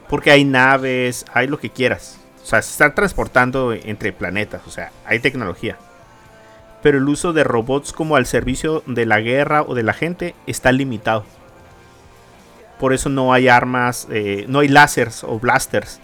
porque 0.10 0.32
hay 0.32 0.44
naves 0.44 1.26
hay 1.34 1.48
lo 1.48 1.60
que 1.60 1.70
quieras. 1.70 2.20
O 2.44 2.46
sea 2.46 2.62
se 2.62 2.72
están 2.72 2.94
transportando 2.96 3.74
entre 3.74 4.12
planetas 4.14 4.62
o 4.68 4.70
sea 4.70 4.92
hay 5.06 5.20
tecnología. 5.20 5.78
Pero 6.84 7.00
el 7.00 7.10
uso 7.10 7.34
de 7.34 7.44
robots 7.44 7.92
como 7.92 8.16
al 8.16 8.26
servicio 8.28 8.84
de 8.86 9.06
la 9.06 9.20
guerra 9.20 9.64
o 9.64 9.74
de 9.74 9.84
la 9.84 9.94
gente 9.94 10.36
está 10.46 10.72
limitado. 10.72 11.26
Por 12.80 12.94
eso 12.94 13.10
no 13.10 13.34
hay 13.34 13.48
armas 13.48 14.08
eh, 14.12 14.46
no 14.48 14.60
hay 14.60 14.68
láseres 14.68 15.24
o 15.24 15.40
blasters 15.40 16.00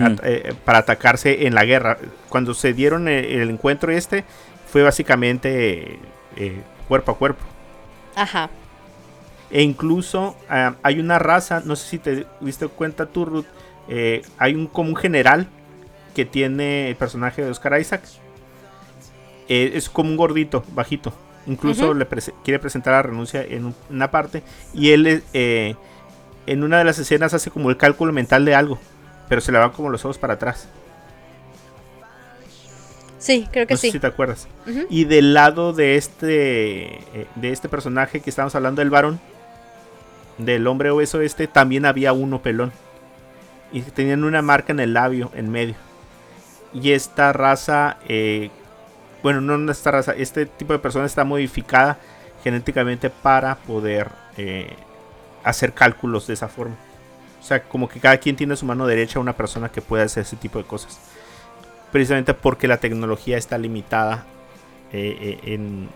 at- 0.00 0.20
eh, 0.24 0.54
para 0.64 0.78
atacarse 0.78 1.46
en 1.46 1.54
la 1.54 1.64
guerra. 1.66 1.98
Cuando 2.30 2.54
se 2.54 2.72
dieron 2.72 3.06
el, 3.06 3.24
el 3.26 3.50
encuentro 3.50 3.92
este, 3.92 4.24
fue 4.74 4.82
básicamente 4.82 6.00
eh, 6.36 6.60
cuerpo 6.88 7.12
a 7.12 7.16
cuerpo. 7.16 7.44
Ajá. 8.16 8.50
E 9.52 9.62
incluso 9.62 10.34
ah, 10.50 10.74
hay 10.82 10.98
una 10.98 11.20
raza, 11.20 11.62
no 11.64 11.76
sé 11.76 11.88
si 11.90 11.98
te 12.00 12.26
diste 12.40 12.66
cuenta 12.66 13.06
tú, 13.06 13.24
Ruth, 13.24 13.46
eh, 13.88 14.22
hay 14.36 14.56
un 14.56 14.66
como 14.66 14.88
un 14.88 14.96
general 14.96 15.46
que 16.12 16.24
tiene 16.24 16.88
el 16.88 16.96
personaje 16.96 17.44
de 17.44 17.52
Oscar 17.52 17.80
Isaac. 17.80 18.02
Eh, 19.48 19.70
es 19.74 19.88
como 19.88 20.10
un 20.10 20.16
gordito, 20.16 20.64
bajito. 20.74 21.12
Incluso 21.46 21.94
le 21.94 22.04
quiere 22.42 22.58
presentar 22.58 22.94
la 22.94 23.02
renuncia 23.02 23.44
en 23.44 23.66
un- 23.66 23.74
una 23.90 24.10
parte. 24.10 24.42
Y 24.72 24.90
él 24.90 25.22
en 25.32 26.64
una 26.64 26.78
de 26.78 26.84
las 26.84 26.98
escenas 26.98 27.32
hace 27.32 27.52
como 27.52 27.70
el 27.70 27.76
cálculo 27.76 28.12
mental 28.12 28.44
de 28.44 28.56
algo. 28.56 28.80
Pero 29.28 29.40
se 29.40 29.52
le 29.52 29.58
van 29.58 29.70
como 29.70 29.88
los 29.88 30.04
ojos 30.04 30.18
para 30.18 30.34
atrás. 30.34 30.68
Sí, 33.24 33.48
creo 33.50 33.66
que 33.66 33.72
No 33.72 33.78
sé 33.78 33.86
sí. 33.86 33.92
si 33.92 33.98
te 34.00 34.06
acuerdas. 34.06 34.48
Y 34.90 35.04
del 35.04 35.32
lado 35.32 35.72
de 35.72 35.96
este 35.96 36.96
eh, 37.18 37.26
de 37.36 37.52
este 37.52 37.70
personaje 37.70 38.20
que 38.20 38.28
estamos 38.28 38.54
hablando 38.54 38.82
del 38.82 38.90
varón, 38.90 39.18
del 40.36 40.66
hombre 40.66 40.90
obeso 40.90 41.22
este, 41.22 41.46
también 41.46 41.86
había 41.86 42.12
uno 42.12 42.42
pelón. 42.42 42.70
Y 43.72 43.80
tenían 43.80 44.24
una 44.24 44.42
marca 44.42 44.74
en 44.74 44.80
el 44.80 44.92
labio, 44.92 45.30
en 45.34 45.50
medio. 45.50 45.74
Y 46.74 46.92
esta 46.92 47.32
raza, 47.32 47.96
eh, 48.10 48.50
bueno, 49.22 49.40
no 49.40 49.72
esta 49.72 49.90
raza, 49.90 50.12
este 50.12 50.44
tipo 50.44 50.74
de 50.74 50.78
persona 50.80 51.06
está 51.06 51.24
modificada 51.24 51.98
genéticamente 52.42 53.08
para 53.08 53.56
poder 53.56 54.10
eh, 54.36 54.76
hacer 55.44 55.72
cálculos 55.72 56.26
de 56.26 56.34
esa 56.34 56.48
forma. 56.48 56.76
O 57.40 57.42
sea, 57.42 57.62
como 57.62 57.88
que 57.88 58.00
cada 58.00 58.18
quien 58.18 58.36
tiene 58.36 58.54
su 58.54 58.66
mano 58.66 58.86
derecha 58.86 59.18
una 59.18 59.34
persona 59.34 59.70
que 59.70 59.80
puede 59.80 60.02
hacer 60.02 60.24
ese 60.24 60.36
tipo 60.36 60.58
de 60.58 60.66
cosas. 60.66 61.00
Precisamente 61.94 62.34
porque 62.34 62.66
la 62.66 62.78
tecnología 62.78 63.38
está 63.38 63.56
limitada 63.56 64.24
eh, 64.92 65.38
eh, 65.44 65.54
en, 65.54 65.88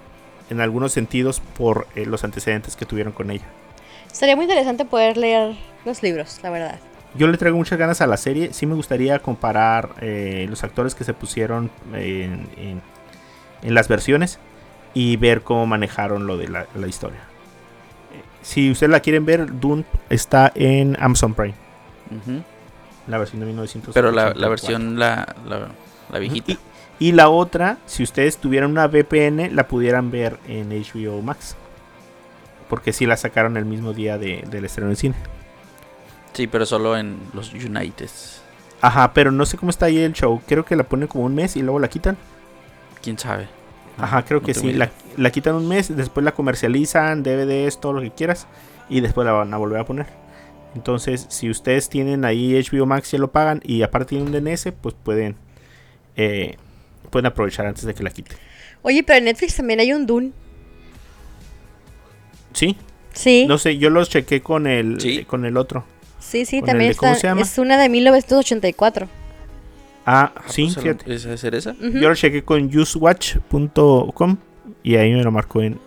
en 0.48 0.60
algunos 0.60 0.92
sentidos 0.92 1.40
por 1.56 1.88
eh, 1.96 2.06
los 2.06 2.22
antecedentes 2.22 2.76
que 2.76 2.86
tuvieron 2.86 3.12
con 3.12 3.32
ella. 3.32 3.46
Sería 4.12 4.36
muy 4.36 4.44
interesante 4.44 4.84
poder 4.84 5.16
leer 5.16 5.56
los 5.84 6.00
libros, 6.04 6.38
la 6.44 6.50
verdad. 6.50 6.78
Yo 7.16 7.26
le 7.26 7.36
traigo 7.36 7.56
muchas 7.56 7.80
ganas 7.80 8.00
a 8.00 8.06
la 8.06 8.16
serie. 8.16 8.52
Sí 8.52 8.64
me 8.64 8.76
gustaría 8.76 9.18
comparar 9.18 9.90
eh, 10.00 10.46
los 10.48 10.62
actores 10.62 10.94
que 10.94 11.02
se 11.02 11.14
pusieron 11.14 11.68
en, 11.92 12.46
en- 12.56 12.80
en 13.62 13.74
las 13.74 13.88
versiones 13.88 14.38
y 14.94 15.16
ver 15.16 15.42
cómo 15.42 15.66
manejaron 15.66 16.28
lo 16.28 16.36
de 16.36 16.46
la, 16.46 16.66
la 16.76 16.86
historia. 16.86 17.18
Si 18.42 18.70
ustedes 18.70 18.90
la 18.92 19.00
quieren 19.00 19.26
ver, 19.26 19.58
Dune 19.58 19.84
está 20.10 20.52
en 20.54 20.96
Amazon 21.00 21.34
Prime, 21.34 21.54
la 23.08 23.18
versión 23.18 23.40
de 23.40 23.46
1984. 23.46 23.92
Pero 23.92 24.12
la, 24.12 24.32
la 24.32 24.48
versión, 24.48 24.96
la, 24.96 25.34
la, 25.44 25.68
la 26.10 26.18
viejita. 26.18 26.52
Y, 26.52 26.58
y 27.08 27.12
la 27.12 27.28
otra, 27.28 27.78
si 27.86 28.02
ustedes 28.02 28.38
tuvieran 28.38 28.70
una 28.70 28.86
VPN, 28.88 29.54
la 29.54 29.68
pudieran 29.68 30.10
ver 30.10 30.38
en 30.48 30.70
HBO 30.70 31.22
Max. 31.22 31.56
Porque 32.68 32.92
sí 32.92 33.06
la 33.06 33.16
sacaron 33.16 33.56
el 33.56 33.64
mismo 33.64 33.92
día 33.94 34.18
de- 34.18 34.44
del 34.50 34.64
estreno 34.64 34.90
en 34.90 34.96
cine. 34.96 35.14
Sí, 36.32 36.46
pero 36.46 36.66
solo 36.66 36.96
en 36.96 37.18
los 37.32 37.52
Uniteds. 37.52 38.42
Ajá, 38.80 39.12
pero 39.12 39.32
no 39.32 39.44
sé 39.46 39.56
cómo 39.56 39.70
está 39.70 39.86
ahí 39.86 39.98
el 39.98 40.12
show. 40.12 40.40
Creo 40.46 40.64
que 40.64 40.76
la 40.76 40.84
ponen 40.84 41.08
como 41.08 41.24
un 41.24 41.34
mes 41.34 41.56
y 41.56 41.62
luego 41.62 41.78
la 41.80 41.88
quitan. 41.88 42.16
¿Quién 43.02 43.18
sabe? 43.18 43.48
Ajá, 43.96 44.24
creo 44.24 44.40
No 44.40 44.46
que 44.46 44.54
sí. 44.54 44.72
La, 44.72 44.90
la 45.16 45.30
quitan 45.30 45.54
un 45.56 45.66
mes, 45.66 45.94
después 45.96 46.22
la 46.24 46.32
comercializan, 46.32 47.22
DVDs, 47.24 47.80
todo 47.80 47.94
lo 47.94 48.00
que 48.02 48.10
quieras. 48.12 48.46
Y 48.88 49.00
después 49.00 49.24
la 49.24 49.32
van 49.32 49.52
a 49.52 49.56
volver 49.56 49.80
a 49.80 49.84
poner. 49.84 50.06
Entonces, 50.74 51.26
si 51.30 51.50
ustedes 51.50 51.88
tienen 51.88 52.24
ahí 52.24 52.54
HBO 52.62 52.86
Max, 52.86 53.10
ya 53.10 53.18
lo 53.18 53.32
pagan. 53.32 53.60
Y 53.64 53.82
aparte 53.82 54.10
tienen 54.10 54.28
un 54.28 54.32
DNS, 54.44 54.72
pues 54.80 54.94
pueden, 55.02 55.34
eh, 56.18 56.56
pueden 57.10 57.24
aprovechar 57.26 57.64
antes 57.66 57.84
de 57.84 57.94
que 57.94 58.02
la 58.02 58.10
quiten. 58.10 58.36
Oye, 58.82 59.02
pero 59.02 59.18
en 59.18 59.24
Netflix 59.24 59.56
también 59.56 59.80
hay 59.80 59.92
un 59.94 60.04
Dune. 60.06 60.32
Sí, 62.52 62.76
Sí, 63.12 63.46
no 63.48 63.58
sé, 63.58 63.78
yo 63.78 63.90
los 63.90 64.08
chequé 64.10 64.42
con 64.42 64.66
el, 64.66 65.00
Sí. 65.00 65.24
con 65.24 65.44
el 65.44 65.56
otro. 65.56 65.84
sí, 66.20 66.44
sí, 66.44 66.60
con 66.60 66.68
el 66.68 66.72
también 66.72 66.90
de- 66.92 66.96
¿cómo 66.96 67.12
está. 67.12 67.20
se 67.20 67.26
llama? 67.28 67.40
Es 67.42 67.58
una 67.58 67.76
de 67.80 67.88
1984. 67.88 69.08
Ah, 70.06 70.32
Ah, 70.36 70.42
sí, 70.46 70.64
pues, 70.64 70.76
a 70.76 70.80
lo- 70.80 70.82
fíjate. 70.84 71.14
¿Esa 71.14 71.32
es 71.34 71.44
esa? 71.44 71.70
Ujú. 71.72 71.98
Yo 71.98 72.08
lo 72.08 72.14
chequé 72.14 72.42
con 72.44 72.64
usewatch.com 72.76 74.36
y 74.82 74.96
ahí 74.96 75.12
me 75.12 75.22
lo 75.24 75.30
marcó 75.32 75.62
en, 75.62 75.78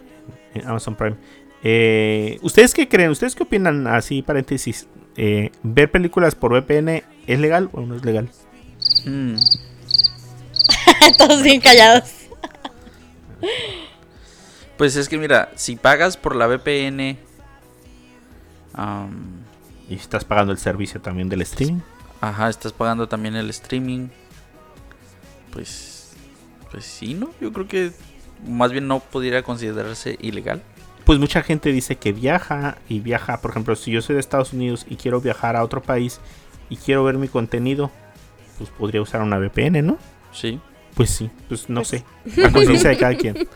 en 0.54 0.68
Amazon 0.68 0.96
Prime. 0.96 1.16
Eh, 1.64 2.38
¿Ustedes 2.42 2.74
qué 2.74 2.88
creen? 2.88 3.12
¿Ustedes 3.12 3.36
qué 3.36 3.44
opinan? 3.44 3.88
Así, 3.88 4.22
paréntesis. 4.22 4.88
eh, 5.18 5.52
¿Ver 5.64 5.90
películas 5.92 6.36
por 6.36 6.52
VPN 6.54 7.04
es 7.28 7.40
legal 7.40 7.70
o 7.74 7.82
no 7.82 7.96
es 7.96 8.06
legal? 8.06 8.30
Mm, 9.06 9.36
Todos 11.18 11.42
bien 11.44 11.62
callados. 11.62 12.12
Pues 14.78 14.96
es 14.96 15.10
que 15.10 15.18
mira, 15.18 15.52
si 15.56 15.76
pagas 15.76 16.18
por 16.18 16.36
la 16.36 16.48
VPN... 16.48 17.18
Y 19.90 19.96
estás 19.96 20.24
pagando 20.24 20.54
el 20.54 20.58
servicio 20.58 21.02
también 21.02 21.28
del 21.28 21.42
streaming. 21.42 21.82
ajá, 22.22 22.50
estás 22.50 22.72
pagando 22.72 23.08
también 23.08 23.36
el 23.36 23.50
streaming. 23.50 24.08
Pues... 25.52 26.14
Pues 26.72 26.86
sí, 26.86 27.14
¿no? 27.14 27.32
Yo 27.42 27.52
creo 27.52 27.68
que 27.68 27.92
más 28.48 28.72
bien 28.72 28.88
no 28.88 29.02
pudiera 29.02 29.44
considerarse 29.44 30.18
ilegal. 30.22 30.64
Pues 31.06 31.20
mucha 31.20 31.44
gente 31.44 31.72
dice 31.72 31.98
que 31.98 32.14
viaja 32.14 32.78
y 32.88 33.02
viaja. 33.02 33.42
Por 33.42 33.52
ejemplo, 33.52 33.76
si 33.76 33.92
yo 33.92 34.02
soy 34.02 34.14
de 34.14 34.22
Estados 34.22 34.54
Unidos 34.54 34.86
y 34.90 34.96
quiero 34.96 35.20
viajar 35.20 35.56
a 35.56 35.64
otro 35.64 35.82
país 35.82 36.22
y 36.70 36.78
quiero 36.78 37.04
ver 37.04 37.18
mi 37.18 37.28
contenido, 37.28 37.92
pues 38.62 38.70
podría 38.78 39.02
usar 39.02 39.24
una 39.24 39.40
VPN, 39.40 39.84
¿no? 39.84 39.98
Sí. 40.32 40.60
Pues 40.94 41.10
sí, 41.10 41.32
pues 41.48 41.68
no 41.68 41.84
sé. 41.84 42.04
La 42.36 42.52
conciencia 42.52 42.92
de 42.92 42.98
cada 43.00 43.16
quien. 43.16 43.48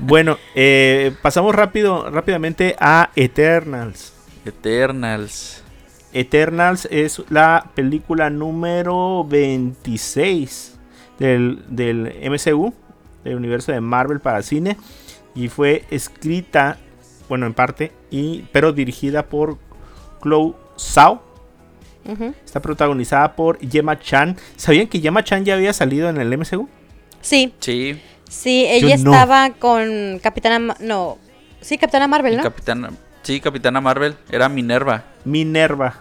Bueno, 0.00 0.36
eh, 0.56 1.14
pasamos 1.22 1.54
rápido, 1.54 2.10
rápidamente 2.10 2.74
a 2.80 3.10
Eternals. 3.14 4.14
Eternals. 4.44 5.62
Eternals 6.12 6.88
es 6.90 7.22
la 7.28 7.70
película 7.76 8.30
número 8.30 9.24
26 9.28 10.76
del, 11.20 11.62
del 11.68 12.14
MCU, 12.28 12.74
del 13.22 13.36
universo 13.36 13.70
de 13.70 13.80
Marvel 13.80 14.18
para 14.18 14.42
cine. 14.42 14.76
Y 15.36 15.48
fue 15.48 15.84
escrita, 15.90 16.78
bueno, 17.28 17.46
en 17.46 17.54
parte, 17.54 17.92
y, 18.10 18.46
pero 18.50 18.72
dirigida 18.72 19.26
por 19.26 19.58
Chloe 20.20 20.54
Zhao. 20.76 21.27
Está 22.44 22.60
protagonizada 22.60 23.34
por 23.36 23.58
Gemma 23.60 23.98
Chan. 23.98 24.36
¿Sabían 24.56 24.86
que 24.86 25.00
Gemma 25.00 25.22
Chan 25.22 25.44
ya 25.44 25.54
había 25.54 25.72
salido 25.72 26.08
en 26.08 26.16
el 26.18 26.36
MCU? 26.38 26.68
Sí, 27.20 27.52
Sí. 27.60 28.00
sí, 28.28 28.64
ella 28.66 28.94
estaba 28.94 29.50
con 29.50 30.18
Capitana. 30.22 30.58
Ma- 30.58 30.76
no, 30.80 31.18
sí, 31.60 31.76
Capitana 31.76 32.06
Marvel, 32.08 32.36
¿no? 32.38 32.42
Capitana... 32.42 32.90
Sí, 33.22 33.40
Capitana 33.40 33.80
Marvel. 33.82 34.14
Era 34.30 34.48
Minerva. 34.48 35.04
Minerva, 35.26 36.00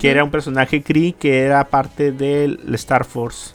que 0.00 0.10
era 0.10 0.24
un 0.24 0.30
personaje 0.30 0.82
Kree 0.82 1.12
que 1.12 1.40
era 1.40 1.64
parte 1.68 2.12
del 2.12 2.58
Star 2.74 3.04
Force. 3.04 3.54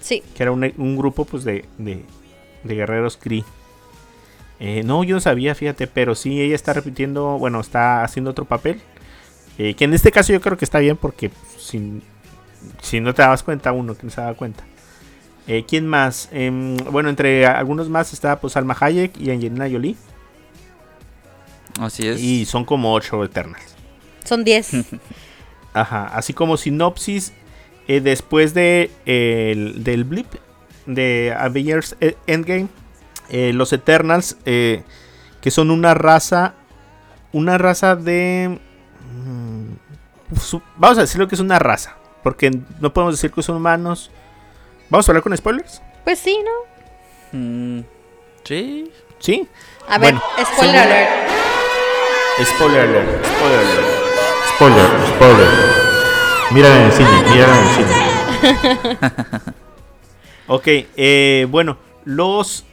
Sí, 0.00 0.22
que 0.34 0.42
era 0.42 0.52
un, 0.52 0.72
un 0.78 0.96
grupo 0.96 1.26
pues 1.26 1.44
de, 1.44 1.66
de, 1.76 2.04
de 2.64 2.74
guerreros 2.74 3.18
Kree. 3.18 3.44
Eh, 4.60 4.82
no, 4.84 5.02
yo 5.04 5.16
no 5.16 5.20
sabía, 5.20 5.54
fíjate, 5.54 5.86
pero 5.88 6.14
sí, 6.14 6.40
ella 6.40 6.54
está 6.54 6.72
repitiendo, 6.72 7.36
bueno, 7.38 7.60
está 7.60 8.02
haciendo 8.04 8.30
otro 8.30 8.44
papel. 8.46 8.80
Eh, 9.58 9.74
que 9.74 9.84
en 9.84 9.94
este 9.94 10.10
caso 10.12 10.32
yo 10.32 10.40
creo 10.40 10.56
que 10.56 10.64
está 10.64 10.78
bien 10.78 10.96
porque 10.96 11.30
si, 11.58 12.00
si 12.80 13.00
no 13.00 13.12
te 13.14 13.22
dabas 13.22 13.42
cuenta, 13.42 13.72
uno 13.72 13.94
que 13.96 14.04
no 14.04 14.10
se 14.10 14.20
daba 14.20 14.34
cuenta. 14.34 14.64
Eh, 15.48 15.64
¿Quién 15.66 15.86
más? 15.86 16.28
Em, 16.32 16.76
bueno, 16.76 17.08
entre 17.08 17.46
algunos 17.46 17.88
más 17.88 18.12
está 18.12 18.40
pues 18.40 18.56
Alma 18.56 18.76
Hayek 18.78 19.18
y 19.20 19.30
Angelina 19.30 19.68
Jolie. 19.70 19.96
Así 21.80 22.06
es. 22.06 22.20
Y 22.20 22.44
son 22.44 22.64
como 22.64 22.92
ocho 22.92 23.24
Eternals. 23.24 23.74
son 24.24 24.44
10. 24.44 24.70
Ajá, 25.74 26.04
así 26.14 26.32
como 26.34 26.56
sinopsis, 26.58 27.32
eh, 27.88 28.00
después 28.00 28.52
de, 28.54 28.90
el- 29.06 29.82
del 29.82 30.04
blip 30.04 30.26
de 30.86 31.34
Avengers 31.36 31.96
Endgame, 32.26 32.68
eh, 33.30 33.52
los 33.54 33.72
Eternals, 33.72 34.36
eh, 34.44 34.82
que 35.40 35.50
son 35.50 35.70
una 35.70 35.94
raza, 35.94 36.54
una 37.32 37.56
raza 37.58 37.96
de... 37.96 38.58
mm, 39.12 39.74
vamos 40.76 40.98
a 40.98 41.02
decirlo 41.02 41.28
que 41.28 41.34
es 41.34 41.40
una 41.40 41.58
raza, 41.58 41.96
porque 42.22 42.50
no 42.80 42.92
podemos 42.92 43.14
decir 43.14 43.30
que 43.32 43.42
son 43.42 43.56
humanos. 43.56 44.10
¿Vamos 44.90 45.08
a 45.08 45.12
hablar 45.12 45.22
con 45.22 45.36
spoilers? 45.36 45.80
pues 46.04 46.18
sí, 46.18 46.36
¿no? 46.44 47.38
Mm, 47.38 47.84
sí. 48.44 48.90
Sí. 49.18 49.48
A 49.88 49.98
ver, 49.98 50.14
Bueno, 50.14 50.22
spoiler 50.54 50.74
según- 50.74 50.76
alert. 50.92 51.10
Spoiler 52.44 52.80
alert, 52.80 53.26
spoiler 53.26 53.58
alert. 53.60 53.86
Spoiler, 54.54 54.86
spoiler. 55.14 55.48
Mírala 56.50 56.76
en 56.76 56.82
el 56.82 56.92
cine, 56.92 57.22
mírala 57.30 57.58
en 57.58 57.64
el 57.66 57.74
cine. 57.74 59.42
ok, 60.48 60.66
eh, 60.96 61.46
bueno, 61.50 61.78
los. 62.04 62.64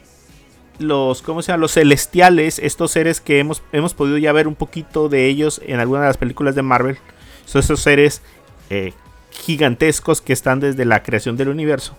Los, 0.80 1.20
¿cómo 1.20 1.42
se 1.42 1.52
llama? 1.52 1.60
Los 1.60 1.74
celestiales, 1.74 2.58
estos 2.58 2.90
seres 2.90 3.20
que 3.20 3.38
hemos, 3.38 3.62
hemos 3.70 3.92
podido 3.92 4.16
ya 4.16 4.32
ver 4.32 4.48
un 4.48 4.54
poquito 4.54 5.10
de 5.10 5.26
ellos 5.26 5.60
en 5.66 5.78
algunas 5.78 6.02
de 6.02 6.08
las 6.08 6.16
películas 6.16 6.54
de 6.54 6.62
Marvel. 6.62 6.96
Son 7.44 7.60
esos 7.60 7.80
seres 7.80 8.22
eh, 8.70 8.94
gigantescos 9.30 10.22
que 10.22 10.32
están 10.32 10.58
desde 10.58 10.86
la 10.86 11.02
creación 11.02 11.36
del 11.36 11.50
universo. 11.50 11.96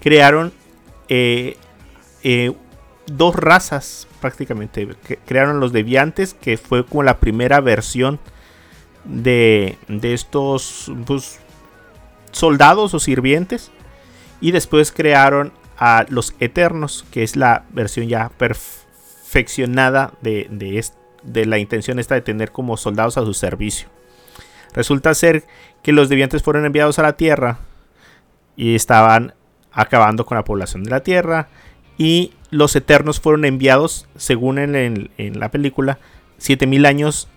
Crearon 0.00 0.52
eh, 1.10 1.58
eh, 2.22 2.52
dos 3.06 3.36
razas 3.36 4.08
prácticamente. 4.18 4.88
crearon 5.26 5.60
los 5.60 5.72
deviantes, 5.72 6.32
que 6.32 6.56
fue 6.56 6.86
como 6.86 7.02
la 7.02 7.18
primera 7.18 7.60
versión 7.60 8.18
de, 9.04 9.76
de 9.88 10.14
estos 10.14 10.90
pues, 11.04 11.38
soldados 12.32 12.94
o 12.94 12.98
sirvientes. 12.98 13.70
Y 14.40 14.52
después 14.52 14.90
crearon 14.90 15.52
a 15.80 16.04
los 16.10 16.34
eternos, 16.40 17.06
que 17.10 17.22
es 17.22 17.36
la 17.36 17.64
versión 17.70 18.06
ya 18.06 18.28
perfeccionada 18.28 20.12
de, 20.20 20.46
de, 20.50 20.84
de 21.22 21.46
la 21.46 21.58
intención 21.58 21.98
esta 21.98 22.14
de 22.14 22.20
tener 22.20 22.52
como 22.52 22.76
soldados 22.76 23.16
a 23.16 23.24
su 23.24 23.32
servicio. 23.32 23.88
Resulta 24.74 25.14
ser 25.14 25.44
que 25.82 25.92
los 25.92 26.10
deviantes 26.10 26.42
fueron 26.42 26.66
enviados 26.66 26.98
a 26.98 27.02
la 27.02 27.14
Tierra 27.14 27.60
y 28.56 28.74
estaban 28.74 29.32
acabando 29.72 30.26
con 30.26 30.36
la 30.36 30.44
población 30.44 30.84
de 30.84 30.90
la 30.90 31.00
Tierra. 31.00 31.48
Y 31.96 32.34
los 32.50 32.76
eternos 32.76 33.18
fueron 33.18 33.46
enviados, 33.46 34.06
según 34.16 34.58
en, 34.58 35.10
en 35.16 35.40
la 35.40 35.50
película, 35.50 35.98
7000 36.38 36.86
años 36.86 37.28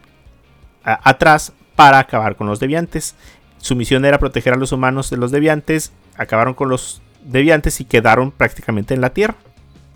atrás 0.83 1.53
para 1.77 1.99
acabar 1.99 2.35
con 2.35 2.47
los 2.47 2.59
deviantes. 2.59 3.15
Su 3.57 3.77
misión 3.77 4.03
era 4.03 4.19
proteger 4.19 4.53
a 4.53 4.57
los 4.57 4.73
humanos 4.73 5.09
de 5.09 5.17
los 5.17 5.31
deviantes. 5.31 5.93
Acabaron 6.17 6.53
con 6.53 6.67
los 6.67 7.01
deviantes 7.26 7.82
y 7.82 7.86
quedaron 7.86 8.32
prácticamente 8.32 8.93
en 8.93 9.01
la 9.01 9.11
Tierra. 9.11 9.36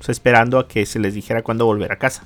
esperando 0.08 0.60
a 0.60 0.68
que 0.68 0.86
se 0.86 1.00
les 1.00 1.14
dijera 1.16 1.42
cuándo 1.42 1.66
volver 1.66 1.92
a 1.92 1.98
casa. 1.98 2.24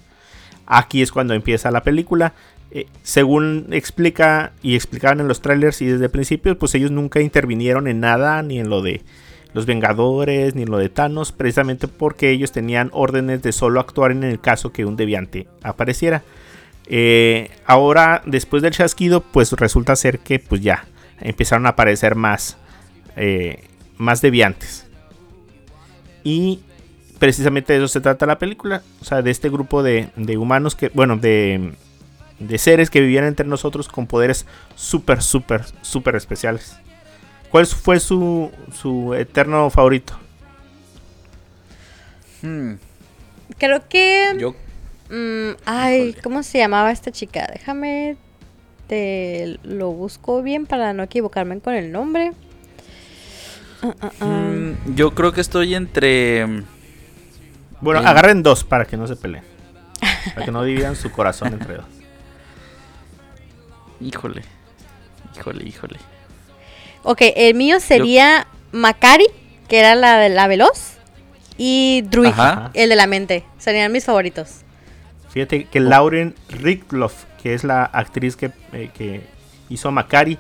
Aquí 0.65 1.01
es 1.01 1.11
cuando 1.11 1.33
empieza 1.33 1.71
la 1.71 1.83
película. 1.83 2.33
Eh, 2.69 2.87
según 3.03 3.67
explica 3.71 4.53
y 4.61 4.75
explicaban 4.75 5.19
en 5.19 5.27
los 5.27 5.41
trailers 5.41 5.81
y 5.81 5.87
desde 5.87 6.05
el 6.05 6.11
principio, 6.11 6.57
pues 6.57 6.75
ellos 6.75 6.91
nunca 6.91 7.21
intervinieron 7.21 7.87
en 7.87 7.99
nada, 7.99 8.41
ni 8.43 8.59
en 8.59 8.69
lo 8.69 8.81
de 8.81 9.01
los 9.53 9.65
Vengadores 9.65 10.55
ni 10.55 10.65
lo 10.65 10.77
de 10.77 10.89
Thanos, 10.89 11.31
precisamente 11.31 11.87
porque 11.87 12.29
ellos 12.29 12.51
tenían 12.51 12.89
órdenes 12.93 13.41
de 13.41 13.51
solo 13.51 13.79
actuar 13.79 14.11
en 14.11 14.23
el 14.23 14.39
caso 14.39 14.71
que 14.71 14.85
un 14.85 14.95
deviante 14.95 15.47
apareciera. 15.63 16.23
Eh, 16.87 17.51
ahora, 17.65 18.21
después 18.25 18.63
del 18.63 18.73
chasquido, 18.73 19.21
pues 19.21 19.51
resulta 19.53 19.95
ser 19.95 20.19
que 20.19 20.39
pues 20.39 20.61
ya 20.61 20.85
empezaron 21.19 21.65
a 21.65 21.69
aparecer 21.69 22.15
más, 22.15 22.57
eh, 23.15 23.63
más 23.97 24.21
deviantes. 24.21 24.87
Y 26.23 26.61
precisamente 27.19 27.73
de 27.73 27.79
eso 27.79 27.87
se 27.87 28.01
trata 28.01 28.25
la 28.25 28.39
película. 28.39 28.83
O 29.01 29.05
sea, 29.05 29.21
de 29.21 29.31
este 29.31 29.49
grupo 29.49 29.83
de, 29.83 30.09
de 30.15 30.37
humanos 30.37 30.75
que, 30.75 30.89
bueno, 30.89 31.17
de, 31.17 31.73
de 32.39 32.57
seres 32.57 32.89
que 32.89 33.01
vivían 33.01 33.25
entre 33.25 33.47
nosotros 33.47 33.89
con 33.89 34.07
poderes 34.07 34.45
súper, 34.75 35.21
súper, 35.21 35.63
súper 35.81 36.15
especiales. 36.15 36.77
¿Cuál 37.49 37.67
fue 37.67 37.99
su, 37.99 38.51
su 38.73 39.13
eterno 39.13 39.69
favorito? 39.69 40.13
Hmm, 42.41 42.75
Creo 43.57 43.87
que. 43.87 44.39
yo 44.39 44.55
mm, 45.09 45.51
ay, 45.65 46.15
Híjole. 46.15 46.21
¿cómo 46.23 46.43
se 46.43 46.59
llamaba 46.59 46.91
esta 46.91 47.11
chica? 47.11 47.47
Déjame. 47.53 48.17
Te 48.87 49.59
lo 49.63 49.91
busco 49.93 50.41
bien 50.43 50.67
para 50.67 50.93
no 50.93 51.03
equivocarme 51.03 51.59
con 51.61 51.73
el 51.75 51.91
nombre. 51.91 52.33
Ah, 53.83 53.93
ah, 54.01 54.11
ah. 54.19 54.25
mm, 54.25 54.95
yo 54.95 55.11
creo 55.15 55.31
que 55.31 55.41
estoy 55.41 55.75
entre 55.75 56.45
Bueno, 57.79 57.99
agarren 58.07 58.43
dos 58.43 58.63
para 58.63 58.85
que 58.85 58.97
no 58.97 59.07
se 59.07 59.15
peleen. 59.15 59.43
Para 60.33 60.45
que 60.45 60.51
no 60.51 60.63
dividan 60.63 60.95
su 60.95 61.11
corazón 61.11 61.53
entre 61.53 61.75
dos. 61.77 61.85
híjole. 63.99 64.43
Híjole, 65.35 65.63
híjole. 65.67 65.99
Ok, 67.03 67.21
el 67.35 67.55
mío 67.55 67.79
sería 67.79 68.47
Macari, 68.71 69.27
que 69.67 69.79
era 69.79 69.95
la 69.95 70.17
de 70.17 70.29
la 70.29 70.47
veloz. 70.47 70.97
Y 71.57 72.03
Druid, 72.09 72.29
Ajá. 72.29 72.71
el 72.73 72.89
de 72.89 72.95
la 72.95 73.07
mente. 73.07 73.43
Serían 73.57 73.91
mis 73.91 74.05
favoritos. 74.05 74.61
Fíjate 75.29 75.65
que 75.65 75.79
Lauren 75.79 76.35
Rickloff, 76.49 77.23
que 77.41 77.53
es 77.53 77.63
la 77.63 77.85
actriz 77.85 78.35
que, 78.35 78.51
eh, 78.73 78.89
que 78.93 79.21
hizo 79.69 79.87
a 79.87 79.91
Macari, 79.91 80.37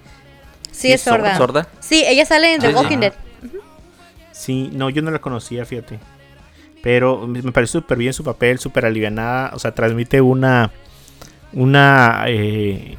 Sí, 0.71 0.91
es 0.91 1.01
sorda. 1.01 1.37
¿Sorda? 1.37 1.67
Sí, 1.79 2.03
ella 2.07 2.25
sale 2.25 2.53
en 2.55 2.61
The 2.61 2.69
sí. 2.69 2.73
Walking 2.73 2.97
Dead. 2.99 3.13
Sí, 4.31 4.69
no, 4.73 4.89
yo 4.89 5.01
no 5.01 5.11
la 5.11 5.19
conocía, 5.19 5.65
fíjate. 5.65 5.99
Pero 6.83 7.27
me 7.27 7.51
parece 7.51 7.73
súper 7.73 7.97
bien 7.97 8.13
su 8.13 8.23
papel, 8.23 8.57
súper 8.59 8.85
alivianada. 8.85 9.51
O 9.53 9.59
sea, 9.59 9.73
transmite 9.75 10.19
una. 10.21 10.71
Una. 11.53 12.23
eh, 12.27 12.97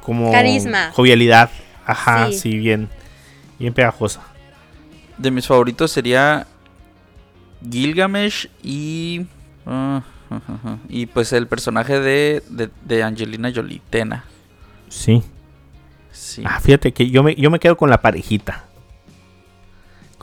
como. 0.00 0.32
Carisma. 0.32 0.90
Jovialidad. 0.92 1.50
Ajá, 1.86 2.28
Sí. 2.28 2.38
sí, 2.38 2.56
bien. 2.58 2.88
Bien 3.58 3.74
pegajosa. 3.74 4.22
De 5.18 5.30
mis 5.30 5.46
favoritos 5.46 5.90
sería 5.90 6.46
Gilgamesh 7.70 8.48
y. 8.62 9.26
ah, 9.66 10.02
y 10.88 11.06
pues 11.06 11.32
el 11.32 11.46
personaje 11.46 12.00
de, 12.00 12.42
de, 12.48 12.70
de 12.84 13.02
Angelina 13.02 13.52
Jolie, 13.54 13.80
Tena. 13.90 14.24
Sí. 14.88 15.22
Sí. 16.10 16.42
Ah, 16.46 16.58
fíjate 16.60 16.92
que 16.92 17.10
yo 17.10 17.22
me, 17.22 17.34
yo 17.36 17.50
me 17.50 17.60
quedo 17.60 17.76
con 17.76 17.90
la 17.90 18.00
parejita. 18.00 18.64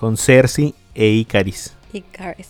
Con 0.02 0.18
Cersei 0.18 0.74
e 0.96 1.08
Icaris. 1.10 1.78
Y 1.94 2.02
Caris. 2.02 2.48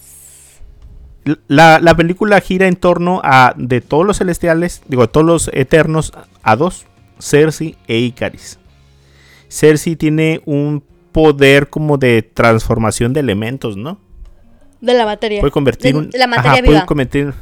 La, 1.48 1.80
la 1.80 1.96
película 1.96 2.40
gira 2.42 2.66
en 2.68 2.76
torno 2.78 3.20
a 3.24 3.54
de 3.58 3.82
todos 3.82 4.06
los 4.08 4.18
celestiales, 4.18 4.82
digo, 4.88 5.04
de 5.04 5.08
todos 5.10 5.26
los 5.28 5.52
eternos, 5.54 6.14
a 6.42 6.56
dos, 6.56 6.88
Cersei 7.20 7.76
e 7.88 7.98
Icaris. 8.00 8.58
Cersei 9.50 9.96
tiene 9.98 10.42
un 10.46 10.82
poder 11.12 11.70
como 11.70 11.98
de 11.98 12.22
transformación 12.24 13.12
de 13.14 13.20
elementos, 13.20 13.76
¿no? 13.78 14.00
De 14.80 14.94
la 14.94 15.06
materia. 15.06 15.42
Puede 15.42 15.52
convertir 15.52 15.94
De- 15.94 16.00
un, 16.00 16.10
la 16.14 16.26
materia 16.28 16.52
ajá, 16.54 16.62
viva. 16.62 16.74
puede 16.74 16.86
convertir 16.88 17.34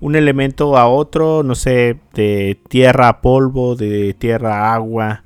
un 0.00 0.14
elemento 0.16 0.78
a 0.78 0.86
otro, 0.88 1.42
no 1.42 1.54
sé, 1.56 1.98
de 2.14 2.58
tierra 2.68 3.08
a 3.08 3.20
polvo, 3.20 3.74
de 3.76 4.14
tierra 4.14 4.70
a 4.70 4.74
agua. 4.74 5.24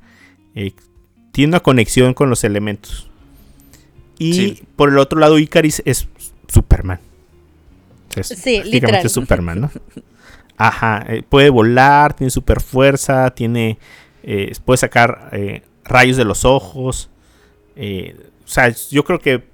eh, 0.55 0.73
tiene 1.33 1.51
una 1.51 1.61
conexión 1.61 2.15
con 2.15 2.31
los 2.31 2.43
elementos. 2.45 3.11
Y 4.19 4.33
Sí. 4.35 4.63
por 4.77 4.89
el 4.91 4.99
otro 4.99 5.19
lado, 5.21 5.39
Icaris 5.39 5.83
es 5.85 6.09
Superman. 6.49 7.01
Es 8.15 8.29
Sí, 8.29 8.63
literal. 8.65 9.09
Superman, 9.11 9.61
¿no? 9.61 9.71
Ajá, 10.57 11.05
eh, 11.09 11.23
puede 11.29 11.51
volar, 11.51 12.15
tiene 12.15 12.31
super 12.31 12.63
fuerza, 12.63 13.31
tiene, 13.31 13.79
eh, 14.23 14.53
puede 14.65 14.79
sacar 14.79 15.29
eh, 15.33 15.63
rayos 15.85 16.17
de 16.17 16.25
los 16.25 16.45
ojos. 16.45 17.11
eh, 17.77 18.17
o 18.45 18.49
sea, 18.49 18.73
yo 18.91 19.05
creo 19.05 19.19
que 19.19 19.45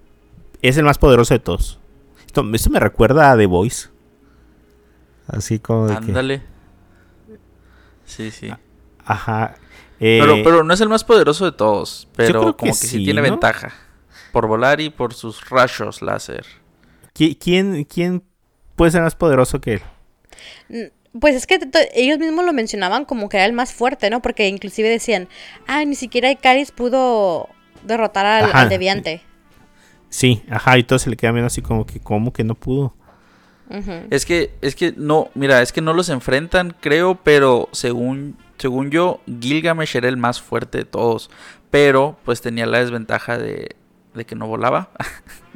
es 0.61 0.77
el 0.77 0.85
más 0.85 0.99
poderoso 0.99 1.35
de 1.35 1.41
todos. 1.41 1.81
Esto, 2.27 2.45
esto 2.55 2.71
me 2.71 2.79
recuerda 2.79 3.33
a 3.33 3.37
The 3.37 3.47
Voice. 3.47 3.89
Así 5.27 5.59
como 5.59 5.87
de 5.89 5.95
que. 5.95 6.05
Ándale. 6.05 6.43
Sí, 8.05 8.31
sí. 8.31 8.51
Ajá. 9.05 9.55
eh, 9.99 10.19
Pero, 10.21 10.37
pero 10.45 10.63
no 10.65 10.75
es 10.75 10.81
el 10.81 10.89
más 10.89 11.05
poderoso 11.05 11.45
de 11.47 11.53
todos. 11.53 12.07
Pero 12.15 12.41
como 12.57 12.57
que 12.57 12.67
que 12.67 12.73
sí, 12.75 12.87
sí, 12.99 13.05
tiene 13.05 13.23
¿no? 13.23 13.31
ventaja. 13.31 13.73
Por 14.33 14.47
volar 14.47 14.81
y 14.81 14.91
por 14.91 15.15
sus 15.15 15.49
rayos 15.51 16.03
láser. 16.03 16.47
¿qui- 17.15 17.37
¿quién, 17.39 17.85
¿Quién 17.85 18.23
puede 18.77 18.91
ser 18.93 19.03
más 19.03 19.15
poderoso 19.15 19.61
que 19.61 19.75
él? 19.75 19.83
Mm, 20.69 21.19
Pues 21.21 21.35
es 21.37 21.47
que 21.47 21.61
ellos 21.95 22.19
mismos 22.19 22.45
lo 22.47 22.53
mencionaban 22.55 23.05
como 23.05 23.29
que 23.29 23.37
era 23.37 23.45
el 23.47 23.53
más 23.53 23.73
fuerte, 23.75 24.09
¿no? 24.09 24.23
Porque 24.23 24.49
inclusive 24.49 24.89
decían, 24.89 25.29
ah, 25.67 25.85
ni 25.85 25.95
siquiera 25.95 26.31
Icaris 26.31 26.71
pudo 26.73 27.49
derrotar 27.85 28.25
al, 28.25 28.51
al 28.53 28.69
deviante. 28.71 29.23
Sí, 30.09 30.43
ajá, 30.51 30.79
y 30.79 30.85
todos 30.85 31.03
se 31.03 31.11
le 31.11 31.17
quedan 31.17 31.35
viendo 31.35 31.47
así 31.49 31.61
como 31.63 31.85
que, 31.87 32.01
¿cómo 32.01 32.33
que 32.33 32.45
no 32.45 32.55
pudo? 32.55 32.95
Es 34.11 34.27
que, 34.27 34.55
es 34.61 34.75
que 34.75 34.93
no, 34.97 35.31
mira, 35.35 35.63
es 35.63 35.73
que 35.73 35.81
no 35.81 35.95
los 35.95 36.11
enfrentan, 36.11 36.77
creo, 36.81 37.15
pero 37.23 37.69
según, 37.73 38.37
según 38.59 38.91
yo, 38.91 39.21
Gilgamesh 39.41 39.97
era 39.97 40.09
el 40.09 40.19
más 40.19 40.43
fuerte 40.43 40.79
de 40.79 40.85
todos. 40.85 41.31
Pero, 41.71 42.19
pues 42.25 42.43
tenía 42.43 42.67
la 42.67 42.81
desventaja 42.81 43.39
de, 43.39 43.77
de 44.15 44.25
que 44.27 44.35
no 44.35 44.47
volaba. 44.47 44.91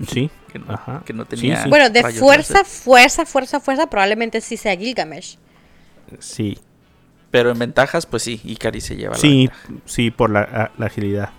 Sí, 0.09 0.31
que, 0.53 0.59
no, 0.59 0.75
ajá. 0.75 1.03
que 1.07 1.15
no 1.15 1.23
Sí, 1.25 1.29
tenía. 1.31 1.63
sí. 1.63 1.71
Bueno, 1.71 1.89
de 1.89 2.03
rayos 2.03 2.21
fuerza, 2.21 2.59
láser. 2.59 2.67
fuerza, 2.83 3.25
fuerza, 3.25 3.61
fuerza, 3.61 3.87
probablemente 3.89 4.43
sí 4.43 4.59
sea 4.59 4.77
Gilgamesh. 4.77 5.39
Sí, 6.19 6.59
Pero 7.31 7.51
en 7.51 7.59
ventajas, 7.59 8.05
pues 8.05 8.23
sí, 8.23 8.41
Ikari 8.45 8.81
se 8.83 8.95
lleva 8.97 9.15
sí, 9.15 9.47
la 9.47 9.55
ventaja. 9.55 9.83
sí, 9.87 10.11
por 10.11 10.29
la, 10.31 10.71
agilidad. 10.79 11.31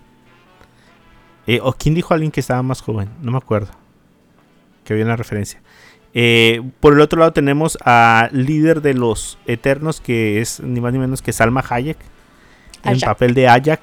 Eh, 1.46 1.60
¿O 1.62 1.74
quién 1.74 1.94
dijo 1.94 2.14
a 2.14 2.16
alguien 2.16 2.32
que 2.32 2.40
estaba 2.40 2.64
más 2.64 2.82
joven? 2.82 3.10
No 3.22 3.32
me 3.32 3.38
acuerdo. 3.38 3.70
Que 4.84 4.94
había 4.94 5.06
una 5.06 5.16
referencia. 5.16 5.62
Eh, 6.16 6.62
por 6.80 6.94
el 6.94 7.02
otro 7.02 7.20
lado 7.20 7.34
tenemos 7.34 7.78
a 7.86 8.30
líder 8.32 8.82
de 8.82 8.96
los 8.96 9.38
Eternos, 9.46 10.02
que 10.02 10.42
es 10.42 10.60
ni 10.62 10.82
más 10.82 10.94
ni 10.94 11.00
menos 11.00 11.22
que 11.22 11.32
Salma 11.32 11.64
Hayek. 11.70 11.98
En 12.84 12.96
Ajak. 12.96 13.06
papel 13.06 13.34
de 13.36 13.48
Ayak. 13.50 13.82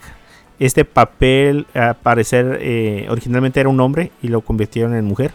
Este 0.65 0.85
papel, 0.85 1.67
al 1.75 1.97
parecer, 1.97 2.59
eh, 2.63 3.07
originalmente 3.11 3.61
era 3.61 3.69
un 3.69 3.79
hombre 3.81 4.13
y 4.23 4.29
lo 4.29 4.41
convirtieron 4.41 4.95
en 4.95 5.05
mujer. 5.05 5.33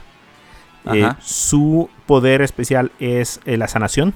Eh, 0.93 1.07
su 1.21 1.89
poder 2.07 2.41
especial 2.41 2.91
es 2.99 3.39
eh, 3.45 3.57
la 3.57 3.67
sanación. 3.67 4.13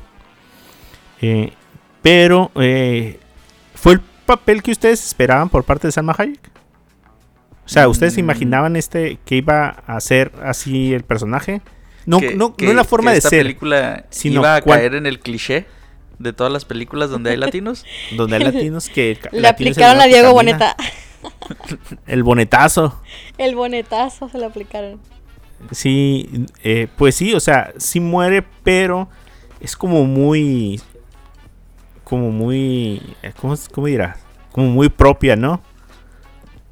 Pero, 2.01 2.51
¿fue 2.53 3.93
el 3.93 4.01
papel 4.25 4.61
que 4.63 4.71
ustedes 4.71 5.05
esperaban 5.05 5.49
por 5.49 5.63
parte 5.63 5.87
de 5.87 5.91
Salma 5.91 6.15
Hayek? 6.17 6.39
O 7.65 7.69
sea, 7.69 7.87
¿ustedes 7.87 8.15
Mm. 8.17 8.19
imaginaban 8.19 8.75
este 8.75 9.19
que 9.25 9.35
iba 9.35 9.67
a 9.87 9.99
ser 10.01 10.31
así 10.43 10.93
el 10.93 11.03
personaje? 11.03 11.61
No, 12.05 12.19
Que- 12.19 12.35
no, 12.35 12.55
que- 12.55 12.65
no 12.65 12.73
la 12.73 12.83
forma 12.83 13.11
que 13.11 13.13
de 13.13 13.17
esta 13.19 13.29
ser, 13.29 13.39
película 13.43 14.05
sino 14.09 14.41
iba 14.41 14.55
a 14.55 14.61
caer 14.61 14.95
en 14.95 15.05
el 15.05 15.19
cliché 15.19 15.65
de 16.19 16.33
todas 16.33 16.51
las 16.51 16.65
películas 16.65 17.09
donde 17.09 17.31
hay 17.31 17.37
latinos. 17.37 17.85
donde 18.15 18.37
hay 18.37 18.43
latinos 18.43 18.89
que 18.89 19.19
Le 19.31 19.47
aplicaron 19.47 20.01
a 20.01 20.05
Diego. 20.05 20.33
Boneta. 20.33 20.75
El 22.07 22.23
bonetazo. 22.23 23.01
El 23.37 23.55
bonetazo 23.55 24.29
se 24.29 24.37
lo 24.37 24.47
aplicaron. 24.47 24.99
Sí, 25.71 26.45
eh, 26.63 26.87
pues 26.97 27.15
sí, 27.15 27.33
o 27.33 27.39
sea, 27.39 27.73
sí 27.77 27.99
muere, 27.99 28.43
pero 28.63 29.09
es 29.61 29.77
como 29.77 30.03
muy. 30.05 30.81
Como 32.03 32.31
muy. 32.31 33.01
eh, 33.21 33.33
¿Cómo, 33.39 33.55
cómo 33.71 33.87
dirá? 33.87 34.17
Como 34.51 34.67
muy 34.67 34.89
propia, 34.89 35.35
¿no? 35.35 35.61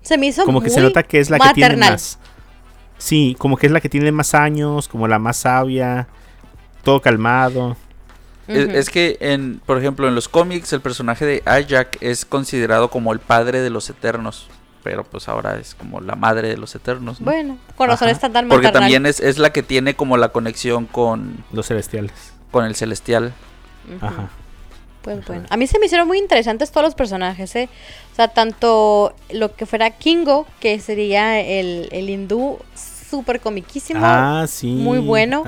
Se 0.02 0.18
me 0.18 0.28
hizo 0.28 0.44
Como 0.46 0.62
que 0.62 0.70
se 0.70 0.82
nota 0.82 1.04
que 1.04 1.20
es 1.20 1.30
la 1.30 1.40
que 1.40 1.54
tiene 1.54 1.78
más. 1.78 2.20
Sí, 2.98 3.36
como 3.40 3.58
que 3.58 3.68
es 3.68 3.72
la 3.72 3.82
que 3.82 3.90
tiene 3.90 4.12
más 4.12 4.36
años, 4.36 4.88
como 4.88 5.08
la 5.08 5.20
más 5.20 5.38
sabia, 5.38 6.08
todo 6.84 7.02
calmado. 7.02 7.78
Es, 8.56 8.90
que, 8.90 9.18
en, 9.20 9.62
por 9.66 9.78
ejemplo, 9.78 10.08
en 10.08 10.16
los 10.16 10.28
cómics 10.28 10.74
el 10.74 10.82
personaje 10.82 11.26
de 11.26 11.44
Ajak 11.46 11.98
es 12.02 12.26
considerado 12.26 12.90
como 12.90 13.14
el 13.14 13.20
padre 13.20 13.62
de 13.62 13.70
los 13.70 13.90
eternos. 13.90 14.48
Pero 14.84 15.04
pues 15.04 15.28
ahora 15.30 15.58
es 15.60 15.76
como 15.76 16.02
la 16.02 16.16
madre 16.16 16.48
de 16.48 16.58
los 16.58 16.74
eternos. 16.74 17.22
¿no? 17.22 17.26
Bueno, 17.26 17.58
con 17.76 17.88
razón 17.88 18.08
Ajá. 18.08 18.16
está 18.16 18.32
tan 18.32 18.48
Porque 18.50 18.68
maternal. 18.68 18.82
también 18.90 19.06
es, 19.06 19.20
es 19.20 19.38
la 19.38 19.52
que 19.52 19.62
tiene 19.62 19.94
como 19.96 20.18
la 20.18 20.30
conexión 20.30 20.88
con, 20.88 21.44
Los 21.52 21.68
celestiales. 21.68 22.12
con 22.50 22.66
el 22.66 22.74
celestial. 22.76 23.32
Ajá. 24.02 24.30
Pues 25.04 25.26
bueno, 25.26 25.46
a 25.50 25.58
mí 25.58 25.66
se 25.68 25.80
me 25.80 25.86
hicieron 25.88 26.08
muy 26.08 26.20
interesantes 26.20 26.72
todos 26.72 26.86
los 26.86 26.96
personajes, 26.96 27.56
¿eh? 27.56 27.70
O 28.12 28.16
sea, 28.16 28.28
tanto 28.28 29.16
lo 29.32 29.56
que 29.56 29.66
fuera 29.66 29.90
Kingo, 29.92 30.46
que 30.60 30.80
sería 30.80 31.40
el, 31.40 31.88
el 31.92 32.10
hindú, 32.10 32.60
súper 33.10 33.40
comiquísimo. 33.40 34.00
Ah, 34.04 34.46
sí. 34.48 34.68
Muy 34.68 35.00
bueno. 35.00 35.44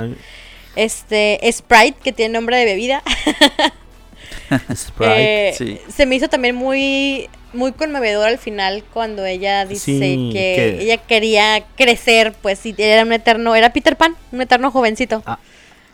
Este, 0.76 1.40
Sprite, 1.52 1.98
que 2.04 2.12
tiene 2.14 2.34
nombre 2.34 2.58
de 2.58 2.66
bebida. 2.66 3.04
Sprite. 4.76 5.50
Eh, 5.50 5.54
sí. 5.58 5.80
Se 5.90 6.06
me 6.06 6.16
hizo 6.16 6.28
también 6.28 6.56
muy, 6.56 7.30
muy 7.54 7.72
conmovedor 7.74 8.28
al 8.28 8.38
final 8.38 8.84
cuando 8.94 9.26
ella 9.26 9.66
dice 9.66 10.00
Sí, 10.00 10.30
que, 10.34 10.56
que- 10.56 10.82
ella 10.84 10.98
quería 10.98 11.66
crecer, 11.76 12.34
pues, 12.42 12.66
y 12.66 12.76
era 12.78 13.04
un 13.04 13.14
eterno, 13.14 13.56
era 13.56 13.72
Peter 13.74 13.96
Pan, 13.98 14.16
un 14.32 14.42
eterno 14.42 14.72
jovencito. 14.72 15.22
Ah, 15.26 15.40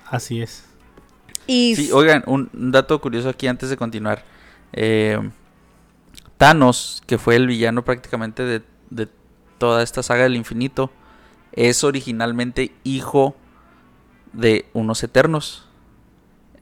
así 0.09 0.41
es. 0.41 0.65
Y 1.47 1.75
Sí, 1.75 1.91
oigan, 1.91 2.23
un 2.27 2.49
un 2.53 2.71
dato 2.71 2.99
curioso 3.01 3.30
aquí 3.30 3.47
antes 3.47 3.69
de 3.69 3.77
continuar. 3.77 4.23
Eh, 4.73 5.17
Thanos, 6.38 7.01
que 7.05 7.17
fue 7.17 7.36
el 7.36 7.47
villano 7.47 7.84
prácticamente 7.84 8.43
de, 8.43 8.61
de 8.89 9.07
toda 9.57 9.84
esta 9.84 10.03
saga 10.03 10.23
del 10.23 10.36
infinito, 10.36 10.91
es 11.51 11.84
originalmente 11.84 12.71
hijo 12.84 13.36
de 14.34 14.65
unos 14.73 15.03
eternos. 15.03 15.67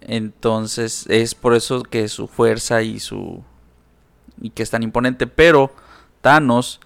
Entonces 0.02 1.06
es 1.10 1.36
por 1.36 1.54
eso 1.54 1.84
que 1.84 2.08
su 2.08 2.28
fuerza 2.28 2.82
y 2.82 3.00
su... 3.00 3.44
y 4.42 4.52
que 4.52 4.64
es 4.64 4.70
tan 4.70 4.84
imponente. 4.84 5.28
Pero 5.28 5.72
Thanos 6.22 6.80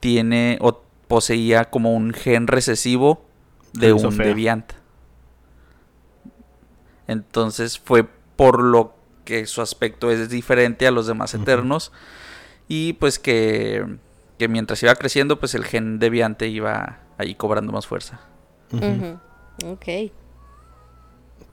tiene 0.00 0.58
o 0.60 0.82
poseía 1.08 1.70
como 1.70 1.94
un 1.94 2.12
gen 2.12 2.46
recesivo 2.46 3.24
de 3.72 3.92
un 3.92 4.12
feo. 4.12 4.26
deviante. 4.26 4.74
Entonces 7.06 7.78
fue 7.78 8.06
por 8.36 8.62
lo 8.62 8.94
que 9.24 9.46
su 9.46 9.60
aspecto 9.62 10.10
es 10.10 10.28
diferente 10.28 10.86
a 10.86 10.90
los 10.90 11.06
demás 11.06 11.34
eternos. 11.34 11.92
Y 12.68 12.92
pues 12.94 13.18
que, 13.18 13.84
que 14.38 14.48
mientras 14.48 14.82
iba 14.82 14.94
creciendo, 14.94 15.40
pues 15.40 15.54
el 15.54 15.64
gen 15.64 15.98
deviante 15.98 16.46
iba 16.48 17.00
ahí 17.18 17.34
cobrando 17.34 17.72
más 17.72 17.86
fuerza. 17.86 18.20
Ok. 19.66 20.12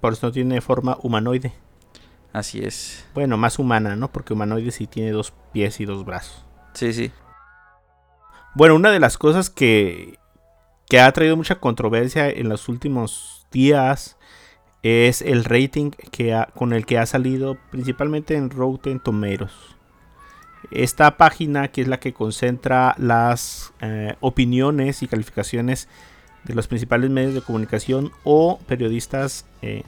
Por 0.01 0.13
eso 0.13 0.27
no 0.27 0.31
tiene 0.31 0.61
forma 0.61 0.97
humanoide. 1.01 1.53
Así 2.33 2.59
es. 2.63 3.05
Bueno, 3.13 3.37
más 3.37 3.57
humana, 3.57 3.95
¿no? 3.95 4.11
Porque 4.11 4.33
humanoide 4.33 4.71
sí 4.71 4.85
tiene 4.87 5.11
dos 5.11 5.33
pies 5.53 5.79
y 5.79 5.85
dos 5.85 6.05
brazos. 6.05 6.45
Sí, 6.73 6.93
sí. 6.93 7.11
Bueno, 8.53 8.75
una 8.75 8.91
de 8.91 8.99
las 8.99 9.17
cosas 9.17 9.49
que, 9.49 10.19
que 10.87 10.99
ha 10.99 11.11
traído 11.11 11.35
mucha 11.35 11.55
controversia 11.59 12.29
en 12.29 12.49
los 12.49 12.69
últimos 12.69 13.45
días 13.51 14.17
es 14.83 15.21
el 15.21 15.43
rating 15.43 15.91
que 16.11 16.33
ha- 16.33 16.47
con 16.55 16.73
el 16.73 16.85
que 16.85 16.97
ha 16.99 17.05
salido 17.05 17.57
principalmente 17.71 18.35
en 18.35 18.49
Rotten 18.49 18.99
Tomatoes. 18.99 19.51
Esta 20.71 21.17
página 21.17 21.69
que 21.69 21.81
es 21.81 21.87
la 21.87 21.99
que 21.99 22.13
concentra 22.13 22.93
las 22.97 23.73
eh, 23.81 24.15
opiniones 24.19 25.01
y 25.01 25.07
calificaciones 25.07 25.87
de 26.47 26.53
los 26.55 26.67
principales 26.67 27.09
medios 27.09 27.33
de 27.33 27.41
comunicación 27.41 28.11
o 28.23 28.57
periodistas 28.67 29.45
eh, 29.61 29.83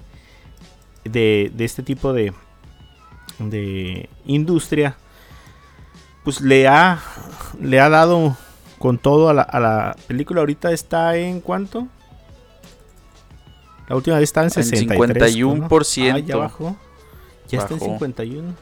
de, 1.05 1.51
de 1.55 1.65
este 1.65 1.83
tipo 1.83 2.11
de, 2.13 2.33
de 3.39 4.09
industria, 4.25 4.97
pues 6.23 6.41
le 6.41 6.67
ha, 6.67 7.01
le 7.61 7.79
ha 7.79 7.89
dado 7.89 8.35
con 8.77 8.97
todo 8.97 9.29
a 9.29 9.33
la, 9.33 9.41
a 9.41 9.59
la 9.59 9.95
película. 10.07 10.41
Ahorita 10.41 10.71
está 10.71 11.15
en 11.15 11.39
cuánto? 11.39 11.87
La 13.87 13.95
última 13.95 14.17
vez 14.17 14.23
estaba 14.23 14.45
en 14.45 14.53
En 14.55 14.63
63. 14.63 15.37
¿no? 15.37 15.69
51%. 15.69 16.13
Ah, 16.13 16.19
ya 16.19 16.35
bajó. 16.35 16.77
Ya 17.47 17.59
está 17.59 17.73
en 17.73 17.79
Bajó. 17.79 17.93
51. 17.93 18.53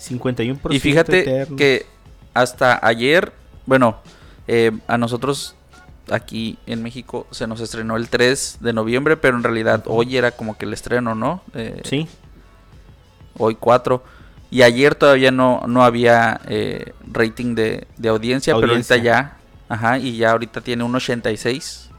51%. 0.00 0.74
Y 0.74 0.80
fíjate 0.80 1.20
eterno. 1.20 1.56
que 1.56 1.86
hasta 2.32 2.84
ayer, 2.86 3.32
bueno, 3.66 3.98
eh, 4.46 4.72
a 4.86 4.98
nosotros 4.98 5.56
aquí 6.10 6.58
en 6.66 6.82
México 6.82 7.26
se 7.30 7.46
nos 7.46 7.60
estrenó 7.60 7.96
el 7.96 8.08
3 8.08 8.58
de 8.60 8.72
noviembre, 8.72 9.16
pero 9.16 9.36
en 9.36 9.42
realidad 9.42 9.82
hoy 9.86 10.16
era 10.16 10.32
como 10.32 10.56
que 10.58 10.64
el 10.66 10.72
estreno, 10.72 11.14
¿no? 11.14 11.42
Eh, 11.54 11.80
Sí, 11.84 12.08
Hoy 13.38 13.56
4. 13.56 14.02
Y 14.50 14.62
ayer 14.62 14.94
todavía 14.94 15.30
no, 15.32 15.62
no 15.66 15.82
había 15.82 16.40
eh, 16.46 16.92
rating 17.10 17.54
de, 17.56 17.88
de 17.96 18.08
audiencia, 18.08 18.54
pero 18.54 18.72
ahorita 18.72 18.96
ya. 18.98 19.38
Ajá, 19.68 19.98
y 19.98 20.16
ya 20.16 20.30
ahorita 20.32 20.60
tiene 20.60 20.84
un 20.84 20.94
86. 20.94 21.90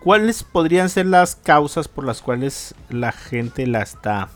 ¿Cuáles 0.00 0.44
podrían 0.44 0.88
ser 0.88 1.06
las 1.06 1.34
causas 1.34 1.88
por 1.88 2.04
las 2.04 2.22
cuales 2.22 2.74
la 2.90 3.10
gente 3.12 3.66
la 3.66 3.82
está... 3.82 4.28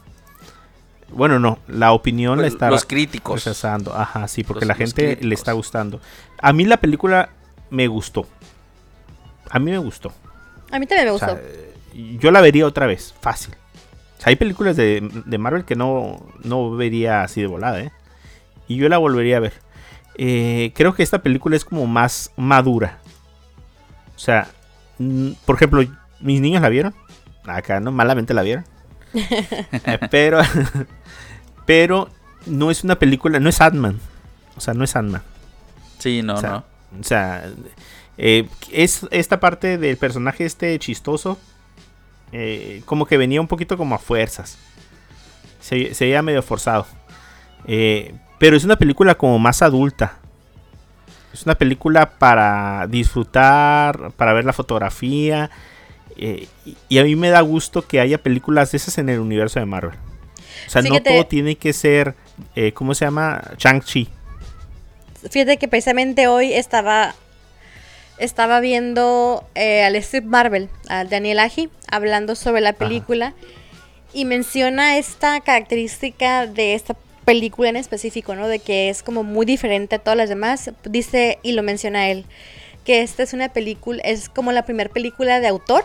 Bueno, 1.12 1.38
no, 1.38 1.59
la 1.68 1.93
opinión 1.93 2.38
la 2.38 2.43
Pues, 2.45 2.53
está 2.55 2.70
los 2.70 2.84
críticos. 2.84 3.45
rechazando. 3.45 3.95
Ajá, 3.95 4.26
sí, 4.28 4.43
porque 4.45 4.64
Los- 4.64 4.68
la 4.68 4.74
gente 4.74 5.18
le 5.20 5.34
está 5.34 5.53
gustando. 5.53 6.01
A 6.41 6.53
mí 6.53 6.64
la 6.64 6.78
película 6.78 7.30
me 7.71 7.87
gustó. 7.89 8.27
A 9.49 9.59
mí 9.59 9.71
me 9.71 9.79
gustó. 9.79 10.12
A 10.71 10.79
mí 10.79 10.87
también 10.87 11.07
me 11.07 11.11
O 11.11 11.14
gustó. 11.14 11.27
sea, 11.27 11.41
yo 12.18 12.31
la 12.31 12.41
vería 12.41 12.66
otra 12.66 12.87
vez, 12.87 13.14
fácil. 13.21 13.55
O 14.18 14.23
sea, 14.23 14.31
hay 14.31 14.37
películas 14.37 14.77
de, 14.77 15.09
de 15.25 15.39
Marvel 15.39 15.64
que 15.64 15.77
no, 15.77 16.27
no 16.45 16.71
vería 16.73 17.23
así 17.23 17.41
de 17.41 17.47
volada, 17.47 17.81
¿eh? 17.81 17.91
Y 18.68 18.77
yo 18.77 18.89
la 18.89 18.99
volvería 18.99 19.39
a 19.39 19.41
ver. 19.41 19.55
Eh, 20.16 20.73
creo 20.75 20.95
que 20.95 21.03
esta 21.03 21.23
película 21.23 21.57
es 21.57 21.64
como 21.64 21.87
más 21.87 22.31
madura. 22.37 22.99
O 24.14 24.18
sea, 24.18 24.49
por 25.47 25.57
ejemplo, 25.57 25.83
mis 26.21 26.41
niños 26.41 26.62
la 26.62 26.68
vieron. 26.68 26.95
Acá, 27.47 27.81
¿no? 27.81 27.91
Malamente 27.91 28.35
la 28.35 28.43
vieron. 28.43 28.64
Pero, 30.11 30.41
pero 31.66 32.09
no 32.47 32.71
es 32.71 32.85
una 32.85 32.97
película, 32.97 33.41
no 33.41 33.49
es 33.49 33.61
Ant-Man. 33.61 33.99
O 34.57 34.61
sea, 34.61 34.73
no 34.75 34.85
es 34.85 34.95
Ant-Man. 34.95 35.23
Sí, 35.99 36.23
no, 36.23 36.35
O 36.35 36.41
sea, 36.41 36.51
no. 36.51 36.64
O 36.99 37.05
sea, 37.05 37.45
eh, 38.18 38.49
es 38.72 39.07
esta 39.11 39.41
parte 39.41 39.78
del 39.78 39.97
personaje 39.97 40.45
este 40.45 40.78
chistoso. 40.78 41.38
eh, 42.32 42.82
como 42.84 43.07
que 43.07 43.16
venía 43.16 43.41
un 43.41 43.49
poquito 43.49 43.76
como 43.76 43.95
a 43.95 43.99
fuerzas. 43.99 44.59
Se, 45.61 45.95
se 45.95 46.05
veía 46.07 46.22
medio 46.22 46.43
forzado. 46.43 46.86
Eh, 47.66 48.14
pero 48.38 48.57
es 48.57 48.64
una 48.64 48.76
película 48.76 49.14
como 49.16 49.38
más 49.38 49.62
adulta. 49.62 50.18
Es 51.32 51.45
una 51.45 51.55
película 51.55 52.18
para 52.18 52.86
disfrutar, 52.88 54.12
para 54.16 54.32
ver 54.32 54.45
la 54.45 54.53
fotografía. 54.53 55.51
eh, 56.16 56.49
y, 56.88 56.99
a 56.99 57.05
mí 57.05 57.16
me 57.16 57.30
da 57.30 57.41
gusto 57.41 57.86
que 57.86 58.01
haya 58.01 58.18
películas 58.18 58.72
de 58.72 58.76
esas 58.78 58.99
en 58.99 59.09
el 59.09 59.20
universo 59.20 59.61
de 59.61 59.66
Marvel. 59.66 59.97
O 60.66 60.70
sea, 60.70 60.82
no 60.82 61.01
todo 61.03 61.26
tiene 61.26 61.57
que 61.57 61.72
ser, 61.72 62.14
eh, 62.55 62.72
¿cómo 62.72 62.95
se 62.95 63.05
llama? 63.05 63.43
Chang-Chi. 63.57 64.09
Fíjate 65.29 65.57
que 65.59 65.68
precisamente 65.68 66.29
hoy 66.29 66.53
estaba 66.53 67.14
estaba 68.18 68.61
viendo 68.61 69.49
eh, 69.55 69.83
al 69.83 69.97
Strip 69.97 70.25
Marvel, 70.25 70.68
a 70.89 71.05
Daniel 71.05 71.39
Aji, 71.39 71.71
hablando 71.91 72.35
sobre 72.35 72.61
la 72.61 72.75
película 72.75 73.35
y 74.12 74.27
menciona 74.27 74.99
esta 74.99 75.41
característica 75.41 76.47
de 76.47 76.75
esta 76.75 76.95
película 77.25 77.71
en 77.71 77.77
específico, 77.77 78.35
¿no? 78.35 78.47
De 78.47 78.59
que 78.59 78.91
es 78.91 79.03
como 79.03 79.23
muy 79.23 79.47
diferente 79.47 79.97
a 79.97 79.99
todas 80.01 80.18
las 80.18 80.29
demás. 80.29 80.71
Dice, 80.85 81.39
y 81.43 81.53
lo 81.53 81.62
menciona 81.62 82.11
él, 82.11 82.27
que 82.85 83.03
esta 83.03 83.23
es 83.23 83.33
una 83.33 83.51
película, 83.51 84.03
es 84.05 84.29
como 84.29 84.53
la 84.53 84.64
primera 84.64 84.91
película 84.91 85.41
de 85.41 85.49
autor 85.49 85.85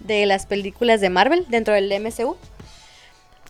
de 0.00 0.26
las 0.26 0.46
películas 0.46 1.00
de 1.00 1.10
Marvel 1.10 1.46
dentro 1.48 1.74
del 1.74 1.92
MCU. 2.00 2.36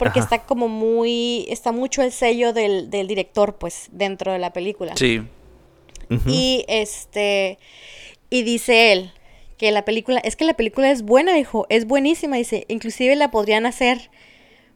Porque 0.01 0.18
Ajá. 0.18 0.34
está 0.34 0.46
como 0.46 0.66
muy, 0.66 1.46
está 1.48 1.70
mucho 1.70 2.03
el 2.03 2.11
sello 2.11 2.53
del, 2.53 2.90
del 2.90 3.07
director, 3.07 3.55
pues, 3.57 3.88
dentro 3.92 4.32
de 4.32 4.40
la 4.40 4.53
película. 4.53 4.96
Sí. 4.96 5.22
Y 6.26 6.64
este 6.66 7.59
y 8.30 8.42
dice 8.42 8.92
él 8.92 9.12
que 9.59 9.70
la 9.72 9.84
película, 9.84 10.20
es 10.24 10.36
que 10.36 10.46
la 10.46 10.55
película 10.55 10.90
es 10.90 11.03
buena, 11.03 11.34
dijo, 11.34 11.66
es 11.68 11.86
buenísima, 11.86 12.36
dice, 12.36 12.64
inclusive 12.68 13.14
la 13.14 13.30
podrían 13.30 13.66
hacer 13.66 14.11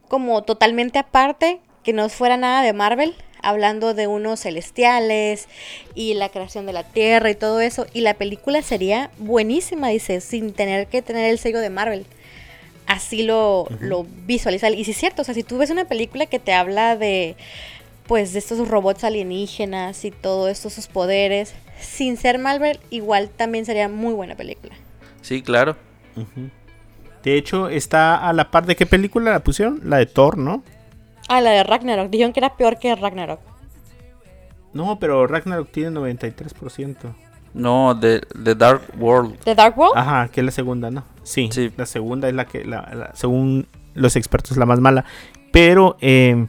como 0.08 0.42
totalmente 0.42 0.98
aparte, 0.98 1.60
que 1.82 1.94
no 1.94 2.06
fuera 2.10 2.36
nada 2.36 2.62
de 2.62 2.74
Marvel, 2.74 3.14
hablando 3.40 3.94
de 3.94 4.08
unos 4.08 4.40
celestiales 4.40 5.48
y 5.94 6.12
la 6.12 6.28
creación 6.28 6.66
de 6.66 6.74
la 6.74 6.82
Tierra 6.82 7.30
y 7.30 7.34
todo 7.34 7.62
eso, 7.62 7.86
y 7.94 8.02
la 8.02 8.12
película 8.12 8.60
sería 8.60 9.10
buenísima, 9.16 9.88
dice, 9.88 10.20
sin 10.20 10.52
tener 10.52 10.86
que 10.88 11.00
tener 11.00 11.30
el 11.30 11.38
sello 11.38 11.60
de 11.60 11.70
Marvel. 11.70 12.04
Así 12.86 13.22
lo, 13.22 13.66
lo 13.80 14.06
visualiza. 14.26 14.68
Y 14.70 14.84
sí 14.84 14.90
es 14.90 14.96
cierto, 14.98 15.22
o 15.22 15.24
sea, 15.24 15.34
si 15.34 15.42
tú 15.42 15.58
ves 15.58 15.70
una 15.70 15.86
película 15.86 16.26
que 16.26 16.38
te 16.38 16.52
habla 16.52 16.96
de, 16.96 17.36
pues, 18.06 18.32
de 18.32 18.38
estos 18.38 18.68
robots 18.68 19.04
alienígenas 19.04 20.04
y 20.04 20.10
todo 20.10 20.48
esto, 20.48 20.68
sus 20.70 20.86
poderes, 20.86 21.54
sin 21.80 22.16
ser 22.16 22.38
Marvel, 22.38 22.78
igual 22.90 23.30
también 23.30 23.64
sería 23.64 23.88
muy 23.88 24.12
buena 24.12 24.34
película. 24.34 24.74
Sí, 25.22 25.42
claro. 25.42 25.76
De 27.22 27.36
hecho, 27.36 27.70
está 27.70 28.28
a 28.28 28.32
la 28.34 28.50
par 28.50 28.66
de 28.66 28.76
qué 28.76 28.84
película 28.84 29.32
la 29.32 29.40
pusieron? 29.42 29.80
La 29.84 29.96
de 29.96 30.06
Thor, 30.06 30.36
¿no? 30.36 30.62
Ah, 31.28 31.40
la 31.40 31.52
de 31.52 31.64
Ragnarok. 31.64 32.10
Dijeron 32.10 32.34
que 32.34 32.40
era 32.40 32.54
peor 32.56 32.78
que 32.78 32.94
Ragnarok. 32.94 33.40
No, 34.74 34.98
pero 34.98 35.26
Ragnarok 35.26 35.70
tiene 35.70 35.98
93%. 35.98 37.14
No, 37.54 37.94
de, 37.94 38.22
de 38.34 38.54
Dark 38.54 38.82
World. 38.98 39.38
¿The 39.44 39.54
Dark 39.54 39.78
World? 39.78 39.96
Ajá, 39.96 40.28
que 40.28 40.40
es 40.40 40.44
la 40.44 40.50
segunda, 40.50 40.90
¿no? 40.90 41.04
Sí, 41.22 41.48
Sí. 41.52 41.72
la 41.76 41.86
segunda 41.86 42.28
es 42.28 42.34
la 42.34 42.44
que, 42.46 42.64
la, 42.64 42.90
la- 42.94 43.10
según 43.14 43.66
los 43.94 44.16
expertos, 44.16 44.56
la 44.56 44.66
más 44.66 44.80
mala. 44.80 45.04
Pero, 45.52 45.96
eh, 46.00 46.46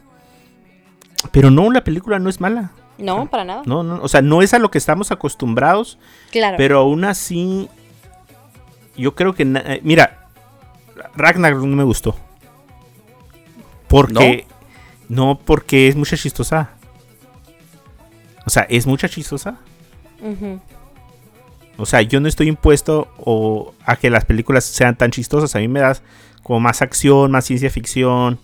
pero 1.30 1.50
no, 1.50 1.70
la 1.70 1.84
película 1.84 2.18
no 2.18 2.28
es 2.28 2.40
mala. 2.40 2.72
No, 2.98 3.26
para 3.30 3.44
nada. 3.44 3.62
No, 3.66 3.82
no, 3.82 4.00
o 4.02 4.08
sea, 4.08 4.20
no 4.22 4.42
es 4.42 4.52
a 4.54 4.58
lo 4.58 4.70
que 4.70 4.78
estamos 4.78 5.12
acostumbrados, 5.12 5.98
Claro. 6.32 6.56
pero 6.56 6.80
aún 6.80 7.04
así, 7.04 7.68
yo 8.96 9.14
creo 9.14 9.34
que, 9.34 9.44
eh, 9.44 9.80
mira, 9.84 10.26
Ragnarok 11.14 11.62
no 11.62 11.76
me 11.76 11.84
gustó. 11.84 12.16
Porque, 13.88 14.46
no, 15.08 15.38
porque 15.38 15.88
es 15.88 15.94
mucha 15.96 16.16
chistosa. 16.16 16.70
O 18.44 18.50
sea, 18.50 18.62
es 18.68 18.86
mucha 18.86 19.08
chistosa. 19.08 19.56
Ujú. 20.20 20.60
O 21.78 21.86
sea, 21.86 22.02
yo 22.02 22.20
no 22.20 22.28
estoy 22.28 22.48
impuesto 22.48 23.08
o, 23.18 23.74
a 23.84 23.96
que 23.96 24.10
las 24.10 24.24
películas 24.24 24.64
sean 24.64 24.96
tan 24.96 25.10
chistosas. 25.10 25.54
A 25.54 25.58
mí 25.58 25.68
me 25.68 25.80
das 25.80 26.02
como 26.42 26.60
más 26.60 26.80
acción, 26.80 27.30
más 27.30 27.44
ciencia 27.44 27.70
ficción, 27.70 28.38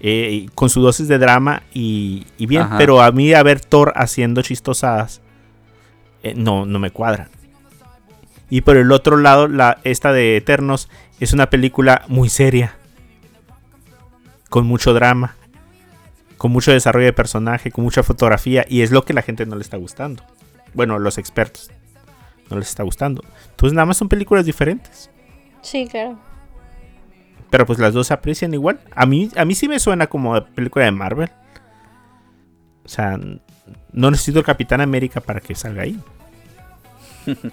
eh, 0.00 0.46
con 0.54 0.70
su 0.70 0.80
dosis 0.80 1.08
de 1.08 1.18
drama 1.18 1.62
y, 1.74 2.26
y 2.38 2.46
bien. 2.46 2.62
Ajá. 2.62 2.78
Pero 2.78 3.02
a 3.02 3.12
mí 3.12 3.32
a 3.34 3.42
ver 3.42 3.60
Thor 3.60 3.92
haciendo 3.96 4.42
chistosadas, 4.42 5.20
eh, 6.22 6.34
no, 6.34 6.64
no 6.64 6.78
me 6.78 6.90
cuadra. 6.90 7.28
Y 8.48 8.62
por 8.62 8.76
el 8.76 8.92
otro 8.92 9.16
lado, 9.16 9.48
la, 9.48 9.78
esta 9.84 10.12
de 10.12 10.36
Eternos 10.36 10.88
es 11.20 11.32
una 11.32 11.50
película 11.50 12.04
muy 12.08 12.28
seria. 12.28 12.76
Con 14.48 14.66
mucho 14.66 14.92
drama. 14.92 15.36
Con 16.36 16.52
mucho 16.52 16.72
desarrollo 16.72 17.06
de 17.06 17.12
personaje, 17.12 17.70
con 17.70 17.84
mucha 17.84 18.02
fotografía. 18.02 18.66
Y 18.68 18.82
es 18.82 18.90
lo 18.90 19.04
que 19.04 19.14
la 19.14 19.22
gente 19.22 19.46
no 19.46 19.56
le 19.56 19.62
está 19.62 19.76
gustando. 19.78 20.24
Bueno, 20.74 20.98
los 20.98 21.16
expertos 21.16 21.70
no 22.52 22.58
les 22.58 22.68
está 22.68 22.82
gustando. 22.82 23.22
Entonces 23.50 23.74
nada 23.74 23.86
más 23.86 23.96
son 23.96 24.08
películas 24.08 24.46
diferentes. 24.46 25.10
Sí, 25.62 25.86
claro. 25.86 26.18
Pero 27.50 27.66
pues 27.66 27.78
las 27.78 27.92
dos 27.92 28.06
se 28.06 28.14
aprecian 28.14 28.54
igual. 28.54 28.80
A 28.94 29.06
mí, 29.06 29.30
a 29.36 29.44
mí 29.44 29.54
sí 29.54 29.68
me 29.68 29.78
suena 29.78 30.06
como 30.06 30.42
película 30.46 30.84
de 30.84 30.90
Marvel. 30.90 31.30
O 32.84 32.88
sea, 32.88 33.18
no 33.92 34.10
necesito 34.10 34.38
el 34.38 34.44
Capitán 34.44 34.80
América 34.80 35.20
para 35.20 35.40
que 35.40 35.54
salga 35.54 35.82
ahí. 35.82 35.98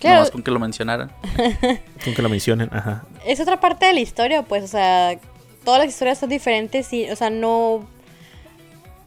Claro, 0.00 0.16
Nomás 0.16 0.30
con 0.32 0.42
que 0.42 0.50
lo 0.50 0.60
mencionaran. 0.60 1.10
Con 2.04 2.14
que 2.14 2.20
lo 2.20 2.28
mencionen. 2.28 2.68
Ajá. 2.72 3.04
es 3.24 3.40
otra 3.40 3.58
parte 3.58 3.86
de 3.86 3.94
la 3.94 4.00
historia, 4.00 4.42
pues, 4.42 4.62
o 4.64 4.66
sea, 4.66 5.18
todas 5.64 5.80
las 5.80 5.88
historias 5.88 6.18
son 6.18 6.28
diferentes 6.28 6.92
y, 6.92 7.08
o 7.08 7.16
sea, 7.16 7.30
no, 7.30 7.86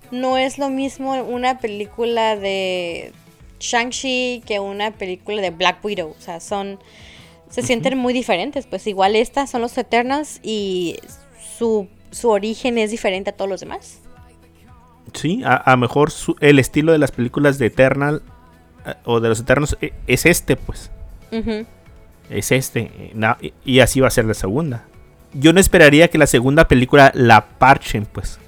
no 0.10 0.38
es 0.38 0.58
lo 0.58 0.70
mismo 0.70 1.14
una 1.14 1.60
película 1.60 2.36
de 2.36 3.14
Shang-Chi 3.60 4.43
que 4.45 4.60
una 4.60 4.91
película 4.91 5.41
de 5.41 5.49
Black 5.51 5.84
Widow, 5.84 6.16
o 6.18 6.22
sea, 6.22 6.39
son, 6.39 6.80
se 7.49 7.62
sienten 7.62 7.97
muy 7.97 8.14
diferentes, 8.14 8.66
pues 8.68 8.86
igual 8.88 9.16
estas 9.16 9.49
son 9.49 9.62
los 9.62 9.78
Eternals 9.78 10.39
y 10.43 10.97
su, 11.58 11.88
su 12.12 12.30
origen 12.30 12.78
es 12.78 12.91
diferente 12.91 13.30
a 13.32 13.34
todos 13.34 13.49
los 13.49 13.60
demás. 13.62 13.99
Sí, 15.14 15.41
a, 15.45 15.72
a 15.72 15.78
mejor 15.78 16.12
su- 16.12 16.36
el 16.41 16.60
estilo 16.60 16.91
de 16.91 16.97
las 16.97 17.12
películas 17.12 17.58
de 17.58 17.68
Eternal 17.68 18.22
eh, 18.86 18.93
o 19.05 19.20
de 19.20 19.30
los 19.30 19.39
Eternos 19.39 19.78
eh, 19.82 19.93
es 20.05 20.26
este, 20.26 20.55
pues. 20.55 20.91
Es 22.30 22.51
este. 22.51 22.91
eh, 22.91 23.53
y 23.66 23.80
así 23.80 23.99
va 24.01 24.08
a 24.08 24.12
ser 24.12 24.26
la 24.26 24.34
segunda. 24.34 24.86
Yo 25.34 25.53
no 25.53 25.60
esperaría 25.60 26.10
que 26.10 26.18
la 26.18 26.28
segunda 26.28 26.68
película 26.68 27.12
la 27.16 27.45
parchen, 27.47 28.05
pues. 28.05 28.39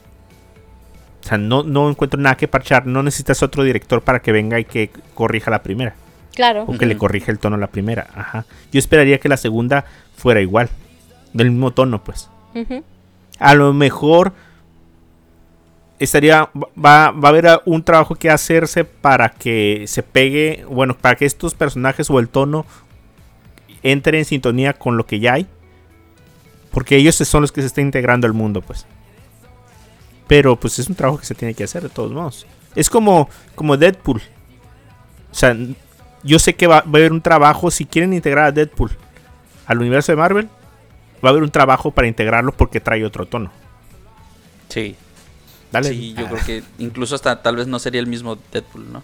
O 1.30 1.34
sea, 1.38 1.38
no, 1.38 1.62
no 1.62 1.92
encuentro 1.92 2.20
nada 2.20 2.36
que 2.38 2.48
parchar. 2.48 2.88
No 2.88 3.04
necesitas 3.04 3.44
otro 3.44 3.64
director 3.64 4.02
para 4.02 4.20
que 4.20 4.32
venga 4.32 4.60
y 4.60 4.66
que 4.66 4.90
corrija 5.14 5.52
la 5.52 5.62
primera. 5.62 5.94
Claro. 6.34 6.64
O 6.64 6.76
que 6.76 6.88
le 6.88 6.98
corrija 6.98 7.32
el 7.32 7.38
tono 7.38 7.56
a 7.56 7.60
la 7.60 7.68
primera. 7.68 8.08
Ajá. 8.16 8.46
Yo 8.72 8.80
esperaría 8.80 9.20
que 9.20 9.30
la 9.30 9.38
segunda 9.38 9.86
fuera 10.18 10.42
igual. 10.42 10.70
Del 11.34 11.52
mismo 11.52 11.70
tono, 11.70 12.04
pues. 12.04 12.32
A 13.38 13.54
lo 13.54 13.74
mejor 13.74 14.34
estaría 16.00 16.50
va, 16.56 17.12
va 17.12 17.28
a 17.28 17.30
haber 17.30 17.62
un 17.66 17.84
trabajo 17.84 18.16
que 18.16 18.32
hacerse 18.32 18.84
para 18.86 19.30
que 19.30 19.84
se 19.86 20.02
pegue, 20.02 20.66
bueno, 20.68 20.98
para 20.98 21.16
que 21.16 21.26
estos 21.26 21.54
personajes 21.54 22.10
o 22.10 22.18
el 22.18 22.28
tono 22.28 22.66
entre 23.84 24.18
en 24.18 24.26
sintonía 24.26 24.74
con 24.74 24.98
lo 24.98 25.06
que 25.06 25.20
ya 25.20 25.34
hay. 25.34 25.46
Porque 26.72 26.96
ellos 26.96 27.18
son 27.18 27.44
los 27.44 27.52
que 27.52 27.62
se 27.62 27.68
están 27.68 27.86
integrando 27.86 28.26
al 28.26 28.34
mundo, 28.34 28.62
pues. 28.62 28.88
Pero 30.30 30.56
pues 30.58 30.80
es 30.80 30.88
un 30.88 30.96
trabajo 30.96 31.20
que 31.20 31.26
se 31.26 31.36
tiene 31.36 31.54
que 31.54 31.66
hacer 31.66 31.84
de 31.84 31.90
todos 31.90 32.12
modos. 32.12 32.48
Es 32.76 32.90
como 32.90 33.28
como 33.56 33.76
Deadpool. 33.76 34.22
O 35.32 35.36
sea, 35.36 35.58
yo 36.24 36.40
sé 36.40 36.56
que 36.56 36.68
va, 36.68 36.82
va 36.82 36.86
a 36.86 36.98
haber 37.00 37.12
un 37.12 37.22
trabajo 37.22 37.70
si 37.72 37.86
quieren 37.86 38.14
integrar 38.14 38.46
a 38.46 38.52
Deadpool 38.52 38.92
al 39.66 39.80
universo 39.80 40.12
de 40.12 40.16
Marvel, 40.18 40.48
va 41.24 41.30
a 41.30 41.32
haber 41.32 41.44
un 41.44 41.52
trabajo 41.52 41.92
para 41.92 42.08
integrarlo 42.08 42.52
porque 42.52 42.80
trae 42.80 43.04
otro 43.04 43.26
tono. 43.26 43.52
Sí. 44.70 44.96
Dale. 45.72 45.90
Sí, 45.90 46.14
yo 46.14 46.26
Ah. 46.26 46.30
creo 46.30 46.46
que 46.46 46.64
incluso 46.78 47.16
hasta 47.16 47.42
tal 47.42 47.56
vez 47.56 47.68
no 47.68 47.80
sería 47.80 48.00
el 48.00 48.08
mismo 48.08 48.38
Deadpool, 48.52 48.92
¿no? 48.94 49.04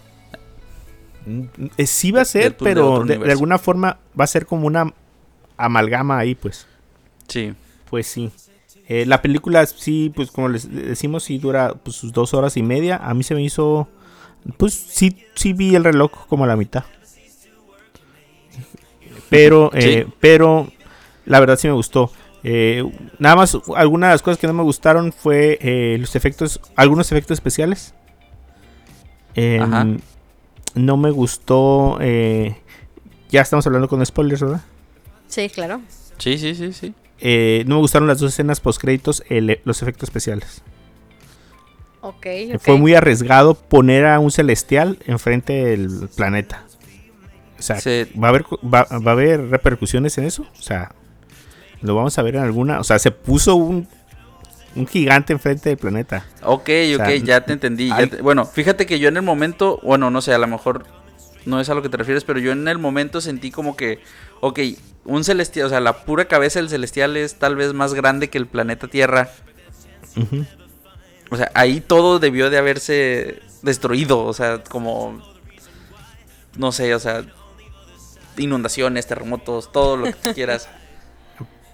Mm, 1.26 1.44
eh, 1.78 1.88
sí 1.88 2.12
va 2.12 2.22
a 2.22 2.26
ser, 2.26 2.44
Deadpool 2.44 2.68
pero 2.68 3.04
de, 3.04 3.32
alguna 3.32 3.58
forma 3.58 3.98
va 4.20 4.24
a 4.24 4.28
ser 4.28 4.46
como 4.46 4.68
una 4.68 4.94
amalgama 5.58 6.20
ahí, 6.20 6.36
pues. 6.36 6.68
Sí. 7.28 7.54
Pues 7.90 8.06
sí. 8.08 8.32
Eh, 8.88 9.06
la 9.06 9.22
película 9.22 9.66
sí, 9.66 10.12
pues 10.16 10.32
como 10.32 10.50
les 10.50 10.72
decimos, 10.72 11.24
sí 11.24 11.38
dura 11.40 11.74
pues, 11.74 11.96
sus 11.96 12.12
dos 12.14 12.34
horas 12.34 12.56
y 12.58 12.64
media. 12.64 12.98
A 12.98 13.14
mí 13.14 13.24
se 13.24 13.34
me 13.36 13.44
hizo, 13.44 13.88
pues 14.58 14.74
sí, 14.74 15.18
sí 15.36 15.54
vi 15.54 15.76
el 15.76 15.84
reloj 15.84 16.12
como 16.28 16.44
a 16.44 16.48
la 16.48 16.56
mitad. 16.56 16.84
Pero, 19.30 19.72
eh, 19.74 20.04
Sí. 20.06 20.14
pero 20.20 20.68
la 21.26 21.40
verdad 21.40 21.58
sí 21.58 21.68
me 21.68 21.74
gustó. 21.74 22.12
Eh, 22.44 22.84
nada 23.18 23.36
más, 23.36 23.58
algunas 23.76 24.10
de 24.10 24.14
las 24.14 24.22
cosas 24.22 24.38
que 24.38 24.48
no 24.48 24.54
me 24.54 24.64
gustaron 24.64 25.12
fue 25.12 25.58
eh, 25.62 25.98
los 26.00 26.16
efectos, 26.16 26.62
algunos 26.76 27.12
efectos 27.12 27.36
especiales. 27.36 27.96
Em, 29.34 29.62
Ajá. 29.64 29.88
no 30.76 30.98
me 30.98 31.10
gustó. 31.10 31.98
eh, 32.02 32.56
ya 33.30 33.42
estamos 33.42 33.66
hablando 33.66 33.88
con 33.90 34.06
spoilers, 34.06 34.42
¿verdad? 34.42 34.62
Sí, 35.28 35.50
claro. 35.50 35.82
Sí, 36.20 36.38
sí, 36.38 36.54
sí, 36.54 36.72
sí. 36.72 36.94
Eh, 37.20 37.63
no 37.68 37.76
me 37.76 37.82
gustaron 37.82 38.07
las 38.07 38.20
dos 38.20 38.34
escenas 38.34 38.59
post 38.59 38.80
créditos, 38.82 39.24
los 39.63 39.82
efectos 39.82 40.09
especiales. 40.09 40.61
Ok, 42.01 42.26
Eh, 42.26 42.51
ok. 42.55 42.61
Fue 42.61 42.78
muy 42.78 42.93
arriesgado 42.93 43.55
poner 43.55 44.05
a 44.05 44.20
un 44.20 44.32
celestial 44.32 44.99
enfrente 45.07 45.53
del 45.66 46.09
planeta. 46.16 46.63
O 47.57 47.61
sea, 47.61 47.80
Se- 47.80 48.07
¿va, 48.22 48.28
a 48.28 48.30
haber, 48.30 48.43
va, 48.63 48.84
va 48.99 49.11
a 49.11 49.13
haber 49.13 49.49
repercusiones 49.49 50.18
en 50.18 50.26
eso? 50.26 50.45
O 50.59 50.61
sea, 50.61 50.91
lo 51.82 51.95
vamos 51.95 52.18
a 52.20 52.22
ver 52.22 52.36
en 52.36 52.43
alguna. 52.43 52.80
O 52.80 52.84
sea, 52.84 52.99
se 52.99 53.11
puso 53.11 53.55
un, 53.55 53.88
un 54.76 54.86
gigante 54.88 55.34
enfrente 55.34 55.70
del 55.70 55.78
planeta. 55.78 56.26
Ok, 56.43 56.70
ok, 56.95 57.05
sea, 57.05 57.16
ya 57.16 57.41
te 57.41 57.53
entendí. 57.53 57.88
ya 57.89 57.95
hay- 57.95 58.07
te- 58.07 58.22
Bueno, 58.22 58.45
fíjate 58.45 58.86
que 58.86 58.99
yo 58.99 59.07
en 59.07 59.18
el 59.18 59.24
momento, 59.24 59.80
bueno, 59.84 60.11
no 60.11 60.22
sé, 60.22 60.34
a 60.34 60.38
lo 60.38 60.47
mejor 60.47 60.86
no 61.45 61.59
es 61.59 61.70
a 61.70 61.74
lo 61.76 61.82
que 61.82 61.89
te 61.89 61.97
refieres, 61.97 62.24
pero 62.24 62.39
yo 62.39 62.51
en 62.51 62.68
el 62.68 62.78
momento 62.78 63.22
sentí 63.22 63.51
como 63.51 63.76
que, 63.78 64.00
ok, 64.41 64.59
un 65.05 65.24
celestial, 65.24 65.67
o 65.67 65.70
sea, 65.70 65.79
la 65.79 66.05
pura 66.05 66.25
cabeza 66.25 66.59
del 66.59 66.70
celestial 66.70 67.17
es 67.17 67.36
tal 67.36 67.55
vez 67.55 67.74
más 67.74 67.93
grande 67.93 68.29
que 68.29 68.37
el 68.37 68.47
planeta 68.47 68.87
Tierra. 68.87 69.29
O 71.29 71.37
sea, 71.37 71.51
ahí 71.53 71.82
todo 71.82 72.20
debió 72.20 72.49
de 72.49 72.57
haberse 72.57 73.41
destruido, 73.62 74.24
o 74.24 74.33
sea, 74.33 74.63
como, 74.63 75.21
no 76.57 76.71
sé, 76.71 76.93
o 76.95 76.99
sea, 76.99 77.24
inundaciones, 78.37 79.07
terremotos, 79.07 79.71
todo 79.71 79.97
lo 79.97 80.05
que 80.05 80.13
quieras. 80.33 80.70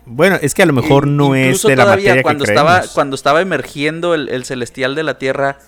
Bueno, 0.06 0.38
es 0.42 0.54
que 0.54 0.64
a 0.64 0.66
lo 0.66 0.74
mejor 0.74 1.08
no 1.08 1.36
es 1.36 1.62
de 1.62 1.76
la 1.76 1.84
todavía 1.84 2.10
materia 2.10 2.24
cuando 2.24 2.46
que 2.46 2.52
estaba 2.52 2.74
creemos. 2.78 2.94
cuando 2.94 3.16
estaba 3.16 3.42
emergiendo 3.42 4.16
el, 4.16 4.30
el 4.30 4.46
celestial 4.46 4.96
de 4.96 5.04
la 5.04 5.20
tierra 5.20 5.60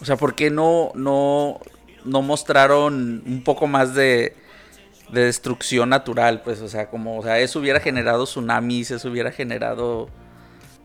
o 0.00 0.04
sea 0.04 0.16
por 0.16 0.34
qué 0.34 0.50
no 0.50 0.92
no 0.94 1.60
no 2.04 2.20
mostraron 2.20 3.22
un 3.26 3.42
poco 3.42 3.66
más 3.66 3.94
de 3.94 4.36
de 5.14 5.24
destrucción 5.24 5.88
natural 5.88 6.42
pues 6.42 6.60
o 6.60 6.68
sea 6.68 6.90
como 6.90 7.18
o 7.18 7.22
sea 7.22 7.38
eso 7.38 7.58
hubiera 7.60 7.80
generado 7.80 8.24
tsunamis 8.24 8.90
eso 8.90 9.08
hubiera 9.08 9.30
generado 9.30 10.08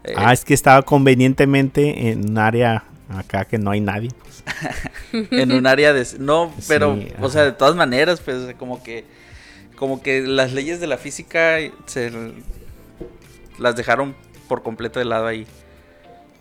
eh, 0.03 0.13
Ah, 0.15 0.31
es 0.31 0.45
que 0.45 0.53
estaba 0.53 0.81
convenientemente 0.83 2.09
en 2.11 2.29
un 2.29 2.37
área 2.37 2.85
acá 3.09 3.43
que 3.45 3.57
no 3.57 3.71
hay 3.71 3.81
nadie. 3.81 4.11
en 5.31 5.51
un 5.51 5.67
área 5.67 5.91
de 5.93 6.05
no 6.19 6.53
pero 6.67 6.95
Sí, 6.95 7.07
o 7.21 7.29
sea 7.29 7.43
de 7.43 7.51
todas 7.51 7.75
maneras 7.75 8.21
pues 8.21 8.55
como 8.57 8.81
que 8.81 9.03
como 9.75 10.01
que 10.01 10.21
las 10.21 10.53
leyes 10.53 10.79
de 10.79 10.87
la 10.87 10.97
física 10.97 11.57
se 11.85 12.11
las 13.57 13.75
dejaron 13.75 14.15
por 14.47 14.63
completo 14.63 14.99
de 14.99 15.05
lado 15.05 15.27
ahí 15.27 15.45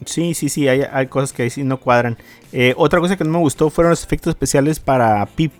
Sí, 0.04 0.34
sí, 0.34 0.48
sí, 0.48 0.68
hay, 0.68 0.82
hay 0.90 1.06
cosas 1.08 1.32
que 1.32 1.42
ahí 1.42 1.50
sí 1.50 1.64
no 1.64 1.80
cuadran. 1.80 2.16
Eh, 2.52 2.72
otra 2.76 3.00
cosa 3.00 3.16
que 3.16 3.24
no 3.24 3.30
me 3.30 3.38
gustó 3.38 3.68
fueron 3.68 3.90
los 3.90 4.04
efectos 4.04 4.30
especiales 4.30 4.78
para 4.78 5.26
Pip. 5.26 5.52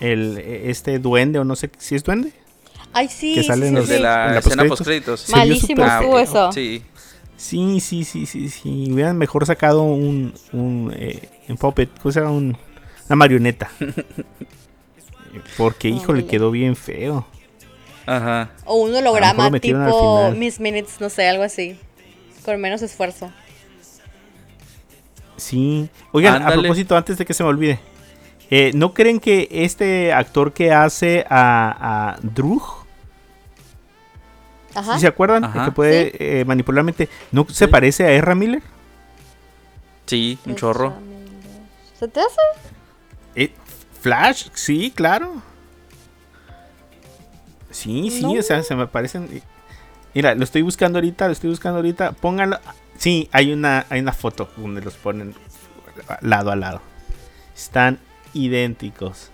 El, 0.00 0.38
este 0.38 0.98
duende, 0.98 1.38
o 1.38 1.44
no 1.44 1.54
sé 1.56 1.70
si 1.78 1.94
es 1.94 2.02
duende. 2.04 2.32
Ay, 2.92 3.08
sí. 3.08 3.34
que 3.34 3.42
sí, 3.42 3.52
sí, 3.52 3.70
los 3.70 3.88
de 3.88 4.00
la 4.00 4.26
en 4.28 4.32
la 4.34 4.38
escena 4.40 4.64
postcréditos. 4.64 5.28
Malísimo 5.30 5.82
súper 5.84 5.92
estuvo 5.92 6.12
feo. 6.12 6.18
eso. 6.18 6.52
sí 6.52 6.82
Sí, 7.36 7.80
sí, 7.80 8.04
sí, 8.04 8.26
sí, 8.26 8.50
sí. 8.50 8.88
Hubieran 8.92 9.16
mejor 9.16 9.46
sacado 9.46 9.82
un, 9.82 10.34
un, 10.52 10.92
eh, 10.94 11.26
un 11.48 11.56
puppet, 11.56 11.88
¿cómo 12.02 12.12
se 12.12 12.20
llama? 12.20 12.32
Un- 12.32 12.56
una 13.08 13.16
marioneta. 13.16 13.70
Porque, 15.56 15.88
híjole, 15.88 16.20
Órale. 16.20 16.26
quedó 16.26 16.50
bien 16.50 16.76
feo. 16.76 17.26
Ajá. 18.04 18.50
O 18.64 18.76
un 18.82 18.94
holograma 18.94 19.50
tipo. 19.60 20.32
Miss 20.36 20.60
Minutes, 20.60 21.00
no 21.00 21.08
sé, 21.08 21.28
algo 21.28 21.42
así. 21.42 21.78
con 22.44 22.60
menos 22.60 22.82
esfuerzo. 22.82 23.30
Sí. 25.36 25.88
Oigan, 26.12 26.42
a 26.42 26.50
propósito, 26.52 26.96
antes 26.96 27.16
de 27.16 27.24
que 27.24 27.32
se 27.32 27.42
me 27.42 27.48
olvide. 27.48 27.80
Eh, 28.50 28.72
¿No 28.74 28.92
creen 28.94 29.20
que 29.20 29.48
este 29.50 30.12
actor 30.12 30.52
que 30.52 30.72
hace 30.72 31.24
a, 31.30 32.12
a 32.14 32.18
Drug, 32.22 32.62
Ajá. 34.74 34.94
¿sí 34.94 35.00
¿se 35.00 35.06
acuerdan? 35.06 35.44
Ajá. 35.44 35.64
Que 35.66 35.72
puede 35.72 36.40
eh, 36.40 36.44
manipular 36.44 36.84
mente, 36.84 37.08
¿no 37.32 37.46
se 37.48 37.66
Sí. 37.66 37.70
parece 37.70 38.04
a 38.06 38.12
Ezra 38.12 38.34
Miller? 38.34 38.62
Sí, 40.06 40.38
un 40.46 40.56
chorro. 40.56 40.94
¿Se 41.98 42.08
te 42.08 42.20
hace? 42.20 42.40
Eh, 43.36 43.52
Flash, 44.00 44.48
sí, 44.54 44.92
claro. 44.94 45.42
Sí, 47.70 48.10
sí, 48.10 48.22
No. 48.22 48.32
o 48.32 48.42
sea, 48.42 48.62
se 48.62 48.74
me 48.74 48.86
parecen. 48.86 49.28
eh, 49.32 49.42
Mira, 50.14 50.34
lo 50.34 50.42
estoy 50.42 50.62
buscando 50.62 50.98
ahorita, 50.98 51.26
lo 51.26 51.32
estoy 51.32 51.50
buscando 51.50 51.76
ahorita. 51.76 52.12
Pónganlo. 52.12 52.58
Sí, 52.98 53.28
hay 53.32 53.52
una, 53.52 53.86
hay 53.88 54.00
una 54.00 54.12
foto 54.12 54.48
donde 54.56 54.80
los 54.82 54.94
ponen 54.96 55.34
lado 56.20 56.50
a 56.50 56.56
lado. 56.56 56.80
Están 57.56 58.00
idénticos. 58.34 59.30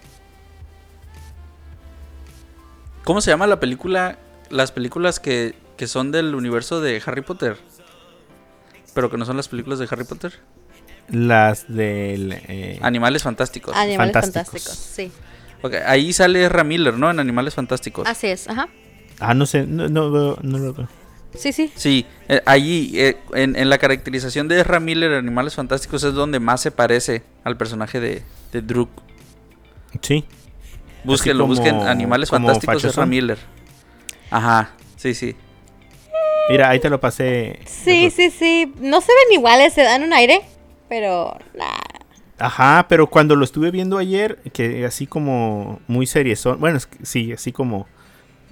¿Cómo 3.05 3.21
se 3.21 3.31
llama 3.31 3.47
la 3.47 3.61
película? 3.61 4.19
Las 4.51 4.73
películas 4.73 5.21
que, 5.21 5.55
que 5.77 5.87
son 5.87 6.11
del 6.13 6.35
universo 6.35 6.81
de 6.81 7.03
Harry 7.07 7.23
Potter. 7.23 7.57
Pero 8.95 9.11
que 9.11 9.17
no 9.17 9.25
son 9.25 9.37
las 9.37 9.49
películas 9.49 9.79
de 9.79 9.89
Harry 9.91 10.05
Potter. 10.05 10.33
Las 11.09 11.67
del. 11.73 12.33
eh, 12.49 12.79
Animales 12.83 13.23
Fantásticos. 13.23 13.77
Animales 13.77 14.13
Fantásticos. 14.13 14.63
fantásticos, 14.65 14.95
sí. 14.95 15.13
Ok, 15.63 15.75
ahí 15.87 16.13
sale 16.13 16.45
Ezra 16.45 16.65
Miller, 16.65 16.95
¿no? 16.99 17.11
En 17.11 17.21
Animales 17.21 17.55
Fantásticos. 17.55 18.07
Así 18.09 18.27
es, 18.27 18.49
ajá. 18.49 18.69
ah, 19.21 19.35
no 19.35 19.47
sé, 19.47 19.67
no, 19.67 19.89
no, 19.89 20.11
veo- 20.11 20.39
no 20.43 20.59
lo 20.59 20.75
veo. 20.75 20.89
Sí, 21.39 21.53
sí. 21.53 21.73
Sí, 21.75 22.07
eh, 22.29 22.41
allí, 22.47 22.93
eh, 23.01 23.17
en, 23.35 23.57
en 23.57 23.69
la 23.71 23.79
caracterización 23.79 24.49
de 24.49 24.61
Ezra 24.61 24.81
Miller 24.81 25.13
en 25.13 25.19
Animales 25.19 25.55
Fantásticos 25.55 26.03
es 26.05 26.15
donde 26.15 26.41
más 26.41 26.61
se 26.61 26.71
parece 26.71 27.23
al 27.45 27.57
personaje 27.57 28.01
de, 28.01 28.23
de 28.53 28.63
Druk. 28.63 28.91
Sí. 30.03 30.25
Búsquenlo, 31.05 31.45
como- 31.45 31.55
busquen 31.55 31.77
Animales 31.83 32.31
Fantásticos 32.31 32.77
Ezra 32.77 32.89
fachosón. 32.91 33.09
Miller. 33.09 33.39
Ajá, 34.31 34.71
sí, 34.97 35.15
sí. 35.15 35.37
Mira, 36.49 36.69
ahí 36.69 36.79
te 36.81 36.91
lo 36.91 37.01
pasé. 37.01 37.61
Sí, 37.67 38.11
sí, 38.11 38.31
sí. 38.31 38.73
No 38.81 39.01
se 39.01 39.09
ven 39.09 39.39
iguales, 39.39 39.73
se 39.73 39.83
dan 39.83 40.03
un 40.03 40.13
aire, 40.13 40.43
pero 40.89 41.37
nah. 41.55 41.65
Ajá, 42.39 42.87
pero 42.89 43.07
cuando 43.09 43.35
lo 43.35 43.45
estuve 43.45 43.71
viendo 43.71 43.99
ayer, 43.99 44.39
que 44.53 44.85
así 44.85 45.07
como 45.07 45.81
muy 45.87 46.07
seriezón, 46.07 46.61
bueno, 46.61 46.79
sí, 47.03 47.33
así 47.33 47.51
como 47.51 47.87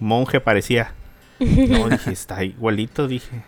monje 0.01 0.40
parecía. 0.40 0.93
No, 1.40 1.89
dije, 1.90 2.12
está 2.12 2.43
igualito, 2.44 3.06
dije. 3.09 3.43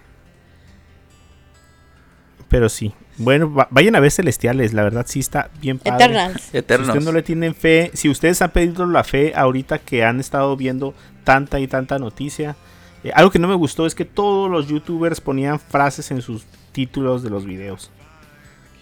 Pero 2.48 2.68
sí. 2.68 2.94
Bueno, 3.18 3.52
va- 3.52 3.68
vayan 3.70 3.96
a 3.96 4.00
ver 4.00 4.10
Celestiales, 4.12 4.72
la 4.72 4.82
verdad 4.84 5.04
sí 5.08 5.20
está 5.20 5.50
bien 5.60 5.78
padre. 5.78 6.04
Eternals. 6.04 6.42
Si 6.52 6.58
ustedes 6.58 7.04
no 7.04 7.12
le 7.12 7.22
tienen 7.22 7.54
fe, 7.54 7.90
si 7.94 8.08
ustedes 8.08 8.40
han 8.42 8.50
pedido 8.50 8.86
la 8.86 9.02
fe 9.04 9.32
ahorita 9.34 9.78
que 9.78 10.04
han 10.04 10.20
estado 10.20 10.56
viendo 10.56 10.94
tanta 11.24 11.58
y 11.58 11.66
tanta 11.66 11.98
noticia, 11.98 12.54
eh, 13.02 13.10
algo 13.14 13.30
que 13.30 13.38
no 13.38 13.48
me 13.48 13.54
gustó 13.54 13.86
es 13.86 13.94
que 13.94 14.04
todos 14.04 14.50
los 14.50 14.68
youtubers 14.68 15.20
ponían 15.20 15.58
frases 15.58 16.10
en 16.10 16.22
sus 16.22 16.44
títulos 16.72 17.22
de 17.22 17.30
los 17.30 17.44
videos. 17.46 17.90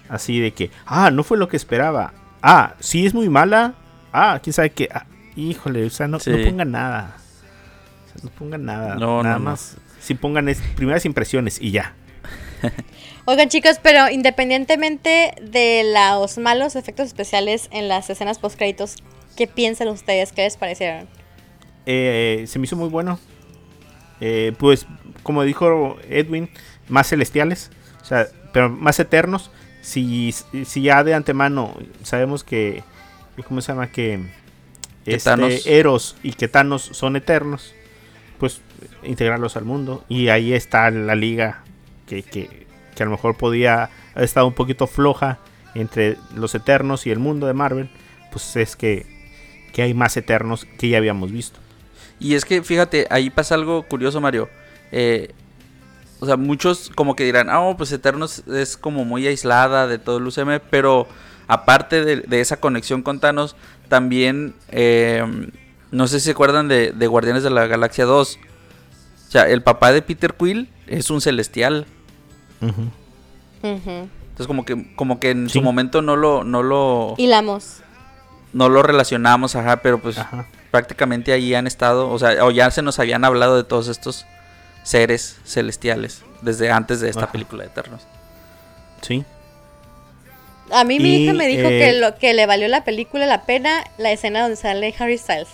Así 0.09 0.41
de 0.41 0.53
que, 0.53 0.71
ah, 0.85 1.11
no 1.11 1.23
fue 1.25 1.39
lo 1.39 1.49
que 1.49 1.57
esperaba. 1.57 2.13
Ah, 2.43 2.75
sí 2.81 3.07
es 3.07 3.15
muy 3.15 3.31
mala. 3.31 3.75
Ah, 4.13 4.41
quién 4.43 4.53
sabe 4.53 4.71
qué. 4.71 4.89
Ah, 4.93 5.07
híjole, 5.37 5.87
o 5.87 5.91
sea, 5.91 6.07
no, 6.09 6.19
Sí. 6.21 6.31
no 6.31 6.45
pongan 6.51 6.71
nada. 6.73 7.17
No 8.23 8.31
pongan 8.31 8.65
nada. 8.65 8.95
No, 8.97 9.23
nada 9.23 9.39
no, 9.39 9.45
no. 9.45 9.51
más. 9.51 9.77
Si 10.01 10.15
pongan 10.15 10.49
es, 10.49 10.61
primeras 10.77 11.05
impresiones 11.05 11.61
y 11.61 11.71
ya. 11.71 11.95
Oigan, 13.27 13.49
chicos, 13.49 13.79
pero 13.83 14.11
independientemente 14.11 15.35
de 15.43 15.93
los 15.95 16.39
malos 16.39 16.77
efectos 16.77 17.07
especiales 17.07 17.69
en 17.73 17.89
las 17.89 18.11
escenas 18.11 18.39
post 18.39 18.57
créditos, 18.57 18.97
¿qué 19.37 19.47
piensan 19.47 19.89
ustedes? 19.89 20.33
¿Qué 20.33 20.43
les 20.43 20.57
parecieron? 20.57 21.09
Eh, 21.87 22.45
se 22.47 22.59
me 22.59 22.65
hizo 22.67 22.77
muy 22.77 22.89
bueno. 22.89 23.19
Eh, 24.21 24.53
pues, 24.59 24.87
como 25.23 25.43
dijo 25.43 25.97
Edwin, 26.09 26.51
más 26.89 27.09
celestiales, 27.09 27.71
o 28.03 28.05
sea, 28.05 28.29
pero 28.53 28.71
más 28.71 28.99
eternos. 29.01 29.51
Si, 29.81 30.33
si 30.33 30.83
ya 30.83 31.05
de 31.05 31.13
antemano 31.13 31.75
sabemos 32.03 32.43
que, 32.43 32.83
¿cómo 33.47 33.61
se 33.61 33.73
llama? 33.73 33.91
Que 33.91 34.21
este, 35.05 35.79
Eros 35.79 36.17
y 36.23 36.33
que 36.33 36.49
Thanos 36.49 36.83
son 36.93 37.17
eternos, 37.17 37.75
pues 38.39 38.61
integrarlos 39.03 39.57
al 39.57 39.65
mundo. 39.65 40.05
Y 40.09 40.29
ahí 40.29 40.53
está 40.53 40.91
la 40.91 41.15
liga 41.15 41.63
que, 42.07 42.23
que, 42.23 42.67
que 42.95 43.03
a 43.03 43.07
lo 43.07 43.13
mejor 43.13 43.37
podía 43.37 43.91
haber 44.13 44.25
estado 44.25 44.47
un 44.47 44.55
poquito 44.55 44.87
floja 44.87 45.39
entre 45.75 46.17
los 46.35 46.55
eternos 46.55 47.07
y 47.07 47.11
el 47.11 47.19
mundo 47.19 47.47
de 47.47 47.55
Marvel. 47.55 47.91
Pues 48.31 48.57
es 48.57 48.77
que, 48.77 49.07
que 49.73 49.83
hay 49.83 49.95
más 49.95 50.17
eternos 50.17 50.67
que 50.79 50.89
ya 50.89 50.99
habíamos 50.99 51.33
visto. 51.33 51.59
Y 52.21 52.35
es 52.35 52.45
que, 52.45 52.63
fíjate, 52.63 53.07
ahí 53.11 53.31
pasa 53.31 53.55
algo 53.55 53.83
curioso, 53.83 54.21
Mario. 54.21 54.49
Eh, 54.93 55.33
o 56.21 56.27
sea, 56.27 56.37
muchos 56.37 56.91
como 56.95 57.17
que 57.17 57.25
dirán, 57.25 57.51
ah, 57.51 57.61
oh, 57.61 57.77
pues 57.77 57.93
Eternos 57.93 58.45
es 58.49 58.77
como 58.77 59.05
muy 59.05 59.27
aislada 59.27 59.87
de 59.87 59.99
todo 59.99 60.19
el 60.19 60.27
UCM, 60.27 60.61
pero 60.71 61.07
aparte 61.49 62.05
de, 62.05 62.17
de 62.19 62.41
esa 62.41 62.61
conexión 62.61 63.03
con 63.03 63.21
Thanos, 63.21 63.57
también, 63.89 64.55
eh, 64.71 65.23
no 65.95 66.07
sé 66.09 66.19
si 66.21 66.27
se 66.27 66.31
acuerdan 66.33 66.69
de, 66.69 66.93
de 66.93 67.07
Guardianes 67.07 67.43
de 67.43 67.51
la 67.51 67.67
Galaxia 67.67 68.05
2. 68.05 68.39
O 69.29 69.31
sea, 69.31 69.49
el 69.49 69.63
papá 69.63 69.93
de 69.93 70.03
Peter 70.03 70.35
Quill 70.35 70.69
es 70.87 71.11
un 71.11 71.21
celestial. 71.21 71.87
Ujú. 72.61 72.91
Entonces 73.63 74.47
como 74.47 74.65
que, 74.65 74.95
como 74.97 75.21
que 75.21 75.31
en 75.31 75.49
Sí. 75.49 75.55
su 75.59 75.63
momento 75.63 76.03
no 76.03 76.17
lo, 76.17 76.45
no 76.45 76.63
lo, 76.63 77.15
Hilamos. 77.17 77.79
no 78.53 78.69
lo 78.69 78.83
relacionamos, 78.83 79.57
ajá, 79.57 79.79
pero 79.83 80.01
pues 80.01 80.19
Ajá. 80.19 80.47
prácticamente 80.71 81.33
ahí 81.33 81.55
han 81.55 81.67
estado, 81.67 82.11
o 82.11 82.19
sea, 82.19 82.45
o 82.45 82.51
ya 82.51 82.71
se 82.71 82.83
nos 82.83 82.99
habían 82.99 83.25
hablado 83.25 83.57
de 83.57 83.65
todos 83.65 83.89
estos 83.89 84.27
seres 84.83 85.39
celestiales 85.45 86.23
desde 86.43 86.71
antes 86.71 87.01
de 87.01 87.09
esta 87.09 87.25
Ajá. 87.25 87.33
película 87.33 87.63
de 87.63 87.71
Eternos. 87.71 88.03
Sí. 89.01 89.25
A 90.71 90.85
mí 90.85 90.99
mi 90.99 91.09
Y, 91.11 91.25
hija 91.25 91.33
me 91.35 91.47
dijo 91.47 91.69
eh, 91.69 91.79
que 91.79 91.93
lo 92.01 92.17
que 92.17 92.35
le 92.35 92.47
valió 92.47 92.69
la 92.69 92.85
película 92.85 93.27
la 93.27 93.45
pena 93.47 93.85
la 93.99 94.13
escena 94.13 94.43
donde 94.43 94.57
sale 94.57 94.95
Harry 94.99 95.17
Styles. 95.19 95.49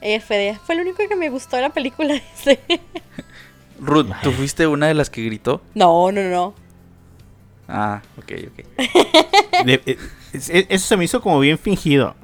Ella 0.00 0.58
fue 0.64 0.74
lo 0.76 0.82
único 0.82 0.98
que 1.08 1.16
me 1.16 1.28
gustó 1.30 1.56
de 1.56 1.62
la 1.62 1.70
película. 1.70 2.14
dice. 2.36 2.60
Ruth, 3.80 4.10
¿tú 4.22 4.32
fuiste 4.32 4.66
una 4.66 4.86
de 4.88 4.94
las 4.94 5.10
que 5.10 5.24
gritó? 5.24 5.62
no, 5.74 6.10
no, 6.12 6.22
no. 6.22 6.54
Ah, 7.68 8.00
ok, 8.16 8.32
ok. 8.48 8.66
De- 9.66 9.82
eh, 9.86 9.98
es- 10.32 10.48
es- 10.50 10.66
eso 10.68 10.86
se 10.86 10.96
me 10.96 11.04
hizo 11.04 11.20
como 11.20 11.38
bien 11.40 11.58
fingido. 11.58 12.14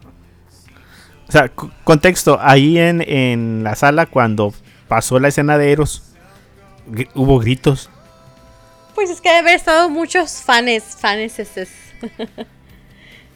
O 1.28 1.32
sea, 1.32 1.50
contexto, 1.84 2.38
ahí 2.40 2.78
en, 2.78 3.00
en 3.02 3.62
la 3.64 3.74
sala 3.74 4.06
cuando 4.06 4.52
pasó 4.88 5.18
la 5.18 5.28
escena 5.28 5.58
de 5.58 5.72
Eros, 5.72 6.02
gr- 6.88 7.08
hubo 7.14 7.38
gritos. 7.38 7.90
Pues 8.94 9.10
es 9.10 9.20
que 9.20 9.28
debe 9.28 9.40
haber 9.40 9.54
estado 9.56 9.88
muchos 9.90 10.42
fans, 10.42 10.96
fans 10.98 11.38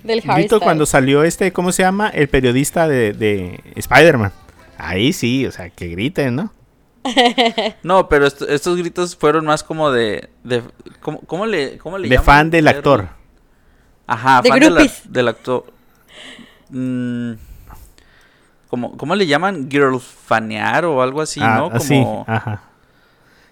del 0.02 0.22
Harry 0.28 0.44
Styles. 0.44 0.62
cuando 0.62 0.86
salió 0.86 1.22
este, 1.24 1.52
¿cómo 1.52 1.72
se 1.72 1.82
llama? 1.82 2.08
El 2.08 2.28
periodista 2.28 2.86
de, 2.88 3.12
de 3.12 3.60
Spider-Man. 3.76 4.32
Ahí 4.78 5.12
sí, 5.12 5.44
o 5.46 5.52
sea, 5.52 5.70
que 5.70 5.88
griten, 5.88 6.36
¿no? 6.36 6.52
No, 7.82 8.08
pero 8.08 8.26
esto- 8.26 8.46
estos 8.48 8.76
gritos 8.76 9.16
fueron 9.16 9.44
más 9.46 9.62
como 9.62 9.90
de... 9.90 10.28
de 10.44 10.62
¿cómo, 11.00 11.20
cómo 11.20 11.46
le, 11.46 11.78
cómo 11.78 11.98
le 11.98 12.08
De 12.08 12.14
llaman? 12.16 12.24
fan 12.24 12.50
del 12.50 12.68
actor. 12.68 13.08
Ajá, 14.06 14.40
De 14.42 14.48
fan 14.50 14.60
de 14.60 14.70
la- 14.70 14.76
groupies. 14.80 15.02
del 15.12 15.28
actor. 15.28 15.64
Mm, 16.70 17.32
¿cómo, 18.68 18.96
¿Cómo 18.96 19.14
le 19.14 19.26
llaman? 19.26 19.70
Girlfanear 19.70 20.84
o 20.84 21.02
algo 21.02 21.20
así, 21.22 21.40
Ah, 21.42 21.56
¿no? 21.58 21.70
Como, 21.70 21.80
sí, 21.80 22.04
ajá. 22.26 22.62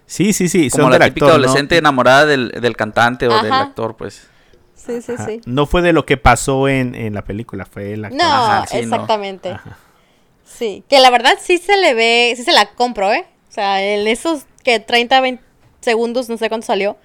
Sí, 0.05 0.31
sí, 0.33 0.47
sí, 0.47 0.69
como 0.69 0.83
son 0.83 0.91
la 0.91 0.99
del 0.99 1.09
típica 1.09 1.25
actor, 1.25 1.39
¿no? 1.39 1.45
adolescente 1.47 1.77
enamorada 1.77 2.25
del, 2.25 2.49
del 2.49 2.77
cantante 2.77 3.27
o 3.27 3.41
del 3.43 3.51
actor, 3.51 3.97
pues. 3.97 4.29
Sí, 4.87 5.01
sí, 5.01 5.11
Ajá. 5.13 5.25
sí. 5.25 5.41
No 5.45 5.65
fue 5.67 5.81
de 5.81 5.93
lo 5.93 6.05
que 6.05 6.17
pasó 6.17 6.67
en, 6.67 6.95
en 6.95 7.13
la 7.13 7.23
película, 7.23 7.65
fue 7.65 7.93
el 7.93 8.05
actor. 8.05 8.19
No, 8.19 8.25
Ajá, 8.25 8.65
sí, 8.67 8.77
no. 8.77 8.81
exactamente. 8.83 9.49
Ajá. 9.49 9.77
Sí, 10.45 10.83
que 10.89 10.99
la 10.99 11.09
verdad 11.09 11.33
sí 11.39 11.57
se 11.57 11.77
le 11.77 11.93
ve, 11.93 12.33
sí 12.35 12.43
se 12.43 12.51
la 12.53 12.67
compro, 12.71 13.11
¿eh? 13.13 13.25
O 13.49 13.51
sea, 13.51 13.83
en 13.83 14.07
esos 14.07 14.45
que 14.63 14.79
30, 14.79 15.19
20 15.21 15.43
segundos, 15.81 16.29
no 16.29 16.37
sé 16.37 16.49
cuánto 16.49 16.65
salió, 16.65 16.97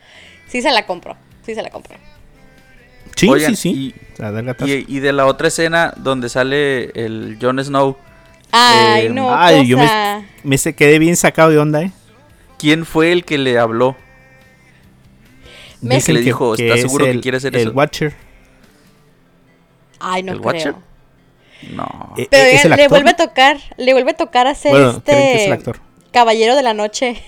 sí 0.47 0.63
se 0.63 0.71
la 0.71 0.87
compro, 0.87 1.17
sí 1.45 1.55
se 1.55 1.63
la 1.63 1.71
compro. 1.71 1.97
Sí, 3.17 3.29
Oigan, 3.29 3.57
sí, 3.57 3.93
sí. 3.93 3.95
Y, 4.67 4.97
y 4.97 5.01
de 5.01 5.13
la 5.13 5.27
otra 5.27 5.49
escena 5.49 5.93
donde 5.97 6.29
sale 6.29 6.85
el 6.95 7.37
Jon 7.41 7.63
Snow, 7.63 7.97
Ay, 8.53 9.07
Eh, 9.07 9.11
no, 9.11 9.35
Ay, 9.35 9.67
yo 9.67 9.77
me, 9.79 10.27
me 10.45 10.59
se 10.59 10.75
quedé 10.75 10.99
bien 10.99 11.17
sacado 11.17 11.51
de 11.51 11.59
onda, 11.59 11.83
¿eh? 11.83 11.91
¿quién 12.59 12.85
fue 12.87 13.11
el 13.13 13.25
que 13.25 13.39
le 13.39 13.59
habló? 13.59 13.97
Dicen 15.83 16.03
Que 16.07 16.13
le 16.13 16.21
dijo, 16.25 16.55
¿estás 16.55 16.77
es 16.77 16.83
seguro 16.83 17.05
que 17.05 17.11
el- 17.11 17.21
quiere 17.21 17.37
hacer 17.37 17.55
el 17.57 17.63
eso? 17.63 17.71
Watcher. 17.73 18.15
Ay, 20.01 20.23
no 20.23 20.33
¿El 20.33 20.41
creo. 20.41 20.53
Watcher? 20.53 20.75
No. 21.73 22.15
Eh, 22.17 22.27
Pero 22.31 22.45
eh, 22.45 22.55
¿es 22.55 22.65
el 22.65 22.71
le 22.71 22.75
actor? 22.75 22.89
vuelve 22.91 23.11
a 23.11 23.17
tocar, 23.17 23.59
le 23.77 23.93
vuelve 23.93 24.11
a 24.13 24.17
tocar 24.17 24.47
hacer 24.49 24.73
Bueno, 24.73 25.03
creen 25.05 25.19
que 25.21 25.29
es 25.29 25.35
este 25.35 25.47
el 25.47 25.53
actor. 25.53 25.81
Caballero 26.13 26.57
de 26.57 26.63
la 26.63 26.75
Noche 26.75 27.23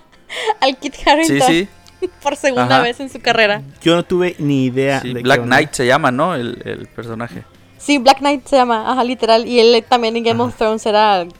al 0.60 0.76
Kit 0.78 0.94
Sí, 0.94 1.02
Harington. 1.08 1.48
sí. 1.48 1.68
por 2.22 2.36
segunda 2.36 2.64
Ajá. 2.76 2.82
vez 2.82 3.00
en 3.00 3.08
su 3.10 3.20
carrera. 3.20 3.62
Yo 3.82 3.94
no 3.94 4.02
tuve 4.04 4.36
ni 4.38 4.64
idea 4.66 5.00
Sí, 5.00 5.12
de 5.12 5.22
Black. 5.22 5.42
Knight 5.42 5.72
se 5.72 5.86
llama, 5.86 6.10
¿no? 6.10 6.34
El, 6.34 6.60
el 6.64 6.86
personaje. 6.88 7.44
Sí, 7.78 7.98
Black 7.98 8.18
Knight 8.18 8.46
se 8.46 8.56
llama, 8.56 8.90
ajá, 8.90 9.04
literal. 9.04 9.46
Y 9.46 9.60
él 9.60 9.84
también 9.88 10.16
en 10.16 10.24
Game 10.24 10.42
of 10.42 10.54
Thrones 10.56 10.84
era 10.86 11.24
de 11.24 11.30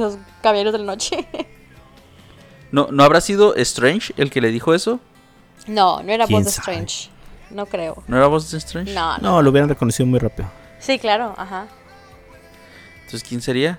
los 0.00 0.18
caballeros 0.42 0.72
de 0.72 0.78
la 0.80 0.84
noche. 0.84 1.26
¿No, 2.70 2.88
¿No 2.90 3.02
habrá 3.04 3.20
sido 3.22 3.54
Strange 3.56 4.12
el 4.18 4.30
que 4.30 4.40
le 4.42 4.50
dijo 4.50 4.74
eso? 4.74 5.00
No, 5.66 6.02
no 6.02 6.12
era 6.12 6.26
¿Quién 6.26 6.38
Voz 6.40 6.46
de 6.46 6.50
sabe? 6.50 6.78
Strange. 6.78 7.10
No 7.50 7.66
creo. 7.66 8.02
¿No 8.06 8.16
era 8.16 8.26
voz 8.28 8.50
de 8.50 8.58
Strange? 8.58 8.94
No, 8.94 9.18
no. 9.18 9.22
No, 9.32 9.42
lo 9.42 9.50
hubieran 9.50 9.68
reconocido 9.68 10.06
muy 10.06 10.18
rápido. 10.18 10.48
Sí, 10.78 10.98
claro, 10.98 11.34
ajá. 11.36 11.66
Entonces, 13.00 13.22
¿quién 13.28 13.42
sería? 13.42 13.78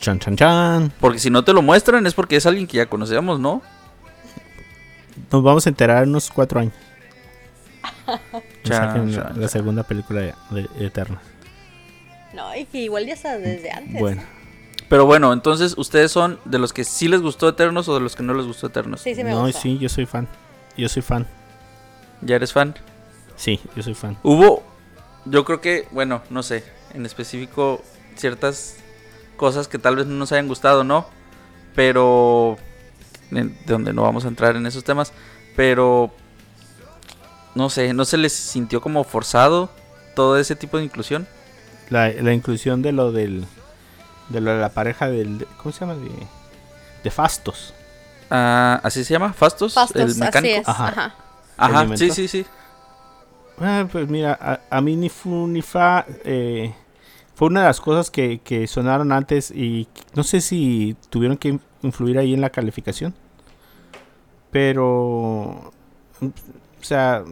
Chan, 0.00 0.18
chan, 0.18 0.36
chan. 0.36 0.92
Porque 0.98 1.18
si 1.20 1.30
no 1.30 1.44
te 1.44 1.52
lo 1.52 1.62
muestran 1.62 2.06
es 2.06 2.14
porque 2.14 2.36
es 2.36 2.46
alguien 2.46 2.66
que 2.66 2.78
ya 2.78 2.86
conocemos, 2.86 3.38
¿no? 3.38 3.62
Nos 5.30 5.42
vamos 5.42 5.66
a 5.66 5.68
enterar 5.68 6.02
en 6.02 6.08
unos 6.08 6.30
cuatro 6.30 6.60
años. 6.60 6.74
Chan, 8.64 9.12
la, 9.12 9.22
chan, 9.22 9.40
la 9.40 9.48
segunda 9.48 9.82
película 9.84 10.20
de, 10.20 10.34
de 10.50 10.86
Eterna. 10.86 11.20
No, 12.34 12.54
y 12.56 12.64
que 12.64 12.78
igual 12.78 13.06
ya 13.06 13.14
está 13.14 13.38
desde 13.38 13.70
antes. 13.70 14.00
Bueno, 14.00 14.22
Pero 14.88 15.06
bueno, 15.06 15.32
entonces, 15.32 15.74
¿ustedes 15.78 16.10
son 16.10 16.40
de 16.44 16.58
los 16.58 16.72
que 16.72 16.84
sí 16.84 17.06
les 17.08 17.20
gustó 17.22 17.48
Eternos 17.48 17.88
o 17.88 17.94
de 17.94 18.00
los 18.00 18.16
que 18.16 18.22
no 18.22 18.34
les 18.34 18.46
gustó 18.46 18.66
Eternos? 18.66 19.00
Sí, 19.00 19.14
sí 19.14 19.22
me 19.22 19.30
no, 19.30 19.42
gusta. 19.46 19.60
sí, 19.60 19.78
yo 19.78 19.88
soy 19.88 20.06
fan. 20.06 20.26
Yo 20.80 20.88
soy 20.88 21.02
fan. 21.02 21.26
¿Ya 22.22 22.36
eres 22.36 22.54
fan? 22.54 22.74
Sí, 23.36 23.60
yo 23.76 23.82
soy 23.82 23.92
fan. 23.92 24.16
Hubo, 24.22 24.62
yo 25.26 25.44
creo 25.44 25.60
que, 25.60 25.86
bueno, 25.90 26.22
no 26.30 26.42
sé, 26.42 26.64
en 26.94 27.04
específico 27.04 27.82
ciertas 28.16 28.76
cosas 29.36 29.68
que 29.68 29.78
tal 29.78 29.96
vez 29.96 30.06
no 30.06 30.14
nos 30.14 30.32
hayan 30.32 30.48
gustado, 30.48 30.82
¿no? 30.82 31.06
Pero, 31.74 32.56
de 33.30 33.50
donde 33.66 33.92
no 33.92 34.04
vamos 34.04 34.24
a 34.24 34.28
entrar 34.28 34.56
en 34.56 34.64
esos 34.64 34.82
temas, 34.82 35.12
pero, 35.54 36.14
no 37.54 37.68
sé, 37.68 37.92
¿no 37.92 38.06
se 38.06 38.16
les 38.16 38.32
sintió 38.32 38.80
como 38.80 39.04
forzado 39.04 39.70
todo 40.16 40.38
ese 40.38 40.56
tipo 40.56 40.78
de 40.78 40.84
inclusión? 40.84 41.28
La, 41.90 42.08
la 42.08 42.32
inclusión 42.32 42.80
de 42.80 42.92
lo 42.92 43.12
del. 43.12 43.44
De 44.30 44.40
lo 44.40 44.50
de 44.52 44.60
la 44.60 44.70
pareja 44.70 45.10
del. 45.10 45.46
¿Cómo 45.58 45.72
se 45.72 45.80
llama? 45.80 45.96
De, 45.96 46.10
de 47.04 47.10
Fastos. 47.10 47.74
Ah, 48.30 48.80
¿Así 48.82 49.04
se 49.04 49.12
llama? 49.12 49.32
¿Fastos? 49.32 49.74
Fastos, 49.74 50.00
¿El 50.02 50.10
así 50.10 50.20
mecánico? 50.20 50.60
es. 50.60 50.68
Ajá. 50.68 50.88
Ajá. 50.88 51.14
Ajá, 51.56 51.82
¿El 51.82 51.98
sí, 51.98 52.10
sí, 52.10 52.28
sí. 52.28 52.46
Ah, 53.60 53.86
pues 53.90 54.08
mira, 54.08 54.38
a, 54.40 54.60
a 54.70 54.80
mí 54.80 54.96
ni 54.96 55.08
fu 55.08 55.46
ni 55.46 55.60
fa. 55.62 56.06
eh, 56.24 56.74
fue 57.34 57.48
una 57.48 57.60
de 57.60 57.66
las 57.66 57.80
cosas 57.80 58.10
que, 58.10 58.38
que 58.40 58.66
sonaron 58.66 59.12
antes 59.12 59.50
y 59.50 59.88
no 60.14 60.22
sé 60.24 60.40
si 60.40 60.96
tuvieron 61.10 61.36
que 61.36 61.48
in- 61.48 61.60
influir 61.82 62.18
ahí 62.18 62.32
en 62.34 62.40
la 62.40 62.50
calificación. 62.50 63.14
Pero. 64.50 65.72
O 66.22 66.32
sea. 66.82 67.24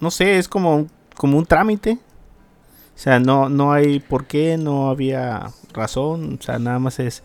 No 0.00 0.10
sé, 0.10 0.38
es 0.38 0.48
como, 0.48 0.76
un- 0.76 0.90
como 1.16 1.38
un 1.38 1.46
trámite. 1.46 1.98
O 2.94 2.98
sea, 3.00 3.18
no, 3.20 3.48
no 3.48 3.72
hay 3.72 4.00
por 4.00 4.26
qué, 4.26 4.56
no 4.56 4.88
había 4.88 5.50
razón. 5.72 6.38
O 6.40 6.42
sea, 6.42 6.58
nada 6.58 6.78
más 6.78 6.98
es. 6.98 7.22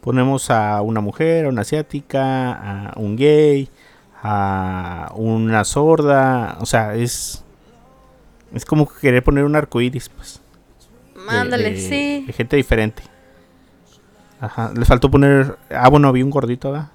Ponemos 0.00 0.50
a 0.50 0.80
una 0.82 1.00
mujer, 1.00 1.46
a 1.46 1.48
una 1.48 1.60
asiática, 1.62 2.52
a 2.90 2.98
un 2.98 3.16
gay, 3.16 3.68
a 4.22 5.12
una 5.14 5.64
sorda. 5.64 6.56
O 6.60 6.66
sea, 6.66 6.94
es. 6.94 7.44
Es 8.54 8.64
como 8.64 8.88
querer 8.88 9.22
poner 9.22 9.44
un 9.44 9.54
arco 9.56 9.80
iris, 9.80 10.08
pues. 10.08 10.40
de- 11.14 11.36
Ándale, 11.38 11.70
de- 11.72 11.76
sí. 11.80 12.24
de 12.26 12.32
gente 12.32 12.56
diferente. 12.56 13.02
Ajá. 14.40 14.72
Les 14.76 14.88
faltó 14.88 15.10
poner. 15.10 15.56
Ah, 15.70 15.88
bueno, 15.88 16.08
había 16.08 16.24
un 16.24 16.30
gordito, 16.30 16.72
¿verdad? 16.72 16.88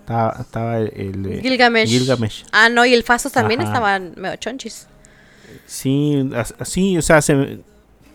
Estaba, 0.00 0.36
estaba 0.40 0.78
el. 0.78 0.92
el 0.94 1.22
de 1.24 1.40
Gilgamesh. 1.42 1.88
Gilgamesh. 1.88 2.44
Ah, 2.52 2.68
no, 2.68 2.86
y 2.86 2.94
el 2.94 3.02
Fastos 3.02 3.32
también 3.32 3.60
Ajá. 3.60 3.70
estaban 3.70 4.12
medio 4.16 4.36
chonchis. 4.36 4.86
Sí, 5.66 6.30
as- 6.36 6.54
así, 6.60 6.96
o 6.96 7.02
sea, 7.02 7.20
se, 7.20 7.58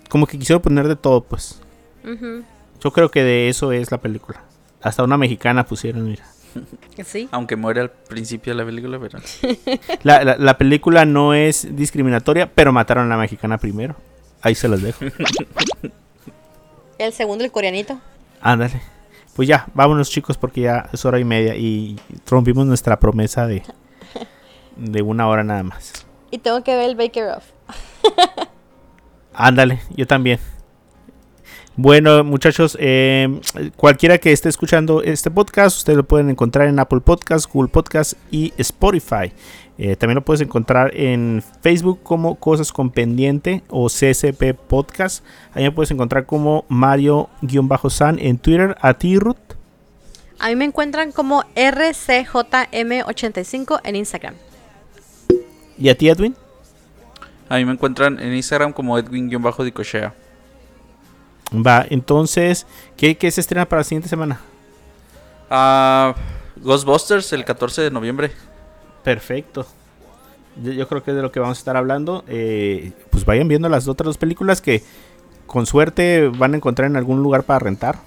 como 0.09 0.25
que 0.25 0.39
quisieron 0.39 0.61
poner 0.61 0.87
de 0.87 0.95
todo, 0.95 1.21
pues. 1.21 1.59
Ujú. 2.05 2.43
Yo 2.83 2.91
creo 2.91 3.11
que 3.11 3.23
de 3.23 3.49
eso 3.49 3.71
es 3.71 3.91
la 3.91 3.99
película. 3.99 4.43
Hasta 4.81 5.03
una 5.03 5.17
mexicana 5.17 5.65
pusieron, 5.65 6.05
mira. 6.07 6.25
Sí. 7.05 7.29
Aunque 7.31 7.55
muere 7.55 7.79
al 7.81 7.89
principio 7.91 8.51
de 8.53 8.57
la 8.57 8.65
película, 8.65 8.99
pero... 8.99 9.19
La, 10.03 10.23
la- 10.25 10.35
la 10.37 10.57
película 10.57 11.05
no 11.05 11.33
es 11.33 11.75
discriminatoria, 11.75 12.51
pero 12.53 12.73
mataron 12.73 13.05
a 13.05 13.15
la 13.15 13.21
mexicana 13.21 13.57
primero. 13.57 13.95
Ahí 14.41 14.53
se 14.55 14.67
los 14.67 14.81
dejo. 14.81 15.05
El 16.97 17.13
segundo, 17.13 17.43
el 17.43 17.51
coreanito. 17.51 17.99
Ándale. 18.41 18.81
Pues 19.35 19.47
ya, 19.47 19.65
vámonos 19.73 20.09
chicos 20.09 20.37
porque 20.37 20.61
ya 20.61 20.89
es 20.91 21.05
hora 21.05 21.19
y 21.19 21.23
media 21.23 21.55
y 21.55 21.97
rompimos 22.27 22.65
nuestra 22.67 22.99
promesa 22.99 23.47
de, 23.47 23.63
de 24.75 25.01
una 25.01 25.27
hora 25.27 25.43
nada 25.43 25.63
más. 25.63 26.05
Y 26.31 26.37
tengo 26.39 26.63
que 26.63 26.75
ver 26.75 26.89
el 26.89 26.95
Baker 26.95 27.29
Off. 27.37 27.45
Ándale, 29.33 29.81
yo 29.95 30.05
también. 30.05 30.39
Bueno, 31.77 32.25
muchachos, 32.25 32.75
eh, 32.81 33.39
cualquiera 33.77 34.17
que 34.17 34.33
esté 34.33 34.49
escuchando 34.49 35.01
este 35.01 35.31
podcast, 35.31 35.77
ustedes 35.77 35.95
lo 35.95 36.03
pueden 36.03 36.29
encontrar 36.29 36.67
en 36.67 36.77
Apple 36.79 36.99
Podcast, 36.99 37.49
Google 37.51 37.69
Podcast 37.69 38.15
y 38.29 38.51
Spotify. 38.57 39.31
Eh, 39.77 39.95
también 39.95 40.15
lo 40.15 40.25
puedes 40.25 40.41
encontrar 40.41 40.93
en 40.93 41.41
Facebook 41.61 42.01
como 42.03 42.35
Cosas 42.35 42.73
con 42.73 42.89
Pendiente 42.91 43.63
o 43.69 43.87
CSP 43.87 44.53
Podcast. 44.53 45.23
Ahí 45.53 45.63
me 45.63 45.71
puedes 45.71 45.91
encontrar 45.91 46.25
como 46.25 46.65
Mario-San 46.67 48.19
en 48.19 48.37
Twitter. 48.37 48.75
A 48.81 48.95
ti, 48.95 49.17
Ruth. 49.17 49.37
A 50.39 50.49
mí 50.49 50.57
me 50.57 50.65
encuentran 50.65 51.13
como 51.13 51.43
RCJM85 51.55 53.79
en 53.83 53.95
Instagram. 53.95 54.33
Y 55.79 55.87
a 55.87 55.97
ti, 55.97 56.09
Edwin. 56.09 56.35
A 57.47 57.55
mí 57.55 57.63
me 57.65 57.71
encuentran 57.71 58.19
en 58.19 58.35
Instagram 58.35 58.73
como 58.73 58.99
Edwin-Dicochea. 58.99 60.13
Va, 61.53 61.85
entonces, 61.89 62.65
¿qué, 62.95 63.17
qué 63.17 63.29
se 63.29 63.41
estrena 63.41 63.67
para 63.67 63.81
la 63.81 63.83
siguiente 63.83 64.07
semana? 64.07 64.39
Ah, 65.49 66.15
Ghostbusters 66.57 67.33
el 67.33 67.43
14 67.43 67.81
de 67.81 67.91
noviembre. 67.91 68.31
Perfecto. 69.03 69.65
Yo, 70.63 70.71
yo 70.71 70.87
creo 70.87 71.03
que 71.03 71.11
es 71.11 71.17
de 71.17 71.23
lo 71.23 71.31
que 71.31 71.39
vamos 71.39 71.57
a 71.57 71.59
estar 71.59 71.75
hablando. 71.75 72.23
Eh, 72.27 72.93
pues 73.09 73.25
vayan 73.25 73.47
viendo 73.47 73.67
las 73.67 73.87
otras 73.87 74.05
dos 74.05 74.17
películas 74.17 74.61
que 74.61 74.83
con 75.45 75.65
suerte 75.65 76.29
van 76.29 76.53
a 76.53 76.57
encontrar 76.57 76.89
en 76.89 76.95
algún 76.95 77.21
lugar 77.21 77.43
para 77.43 77.59
rentar. 77.59 77.99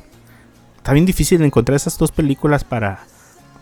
Está 0.79 0.93
bien 0.93 1.05
difícil 1.05 1.43
encontrar 1.43 1.77
esas 1.77 1.99
dos 1.99 2.13
películas 2.13 2.65
para, 2.65 3.05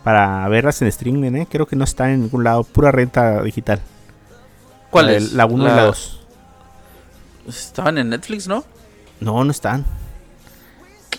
para 0.03 0.47
verlas 0.47 0.81
en 0.81 0.87
streaming, 0.87 1.33
¿eh? 1.35 1.47
Creo 1.49 1.65
que 1.65 1.75
no 1.75 1.83
están 1.83 2.11
en 2.11 2.21
ningún 2.21 2.45
lado. 2.45 2.63
Pura 2.63 2.91
renta 2.91 3.41
digital. 3.41 3.81
¿Cuál 4.89 5.07
La 5.07 5.13
es? 5.13 5.33
La 5.33 5.45
1 5.45 5.63
y 5.63 5.67
la 5.67 5.85
2. 5.85 6.19
Estaban 7.47 7.97
en 7.97 8.09
Netflix, 8.09 8.47
¿no? 8.47 8.63
No, 9.19 9.43
no 9.43 9.51
están. 9.51 9.85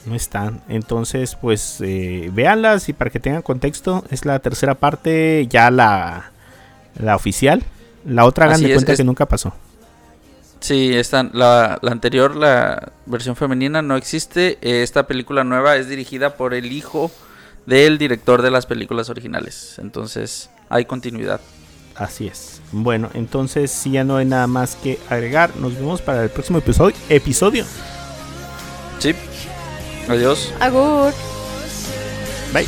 No 0.06 0.14
están. 0.14 0.60
Entonces, 0.68 1.36
pues 1.40 1.78
eh, 1.80 2.30
véanlas 2.32 2.88
y 2.88 2.92
para 2.92 3.10
que 3.10 3.20
tengan 3.20 3.42
contexto, 3.42 4.04
es 4.10 4.24
la 4.26 4.38
tercera 4.40 4.74
parte, 4.74 5.46
ya 5.48 5.70
la, 5.70 6.30
la 6.98 7.16
oficial. 7.16 7.62
La 8.04 8.26
otra 8.26 8.46
hagan 8.46 8.60
de 8.62 8.72
cuenta 8.74 8.92
es- 8.92 8.98
que 8.98 9.04
nunca 9.04 9.26
pasó. 9.26 9.54
Sí, 10.60 10.94
están, 10.94 11.30
la, 11.34 11.78
la 11.82 11.92
anterior, 11.92 12.34
la 12.36 12.92
versión 13.04 13.36
femenina, 13.36 13.82
no 13.82 13.96
existe. 13.96 14.58
Esta 14.62 15.06
película 15.06 15.44
nueva 15.44 15.76
es 15.76 15.88
dirigida 15.88 16.36
por 16.36 16.54
el 16.54 16.72
hijo 16.72 17.10
del 17.66 17.98
director 17.98 18.40
de 18.40 18.50
las 18.50 18.64
películas 18.64 19.10
originales. 19.10 19.78
Entonces, 19.78 20.48
hay 20.70 20.86
continuidad. 20.86 21.40
Así 21.94 22.26
es. 22.26 22.60
Bueno, 22.72 23.10
entonces 23.14 23.70
si 23.70 23.92
ya 23.92 24.04
no 24.04 24.16
hay 24.16 24.24
nada 24.24 24.46
más 24.46 24.76
que 24.76 24.98
agregar, 25.08 25.56
nos 25.56 25.74
vemos 25.74 26.02
para 26.02 26.24
el 26.24 26.30
próximo 26.30 26.58
episodio. 26.58 26.96
episodio. 27.08 27.64
Sí. 28.98 29.14
Adiós. 30.08 30.52
Agur. 30.60 31.12
Bye. 32.52 32.66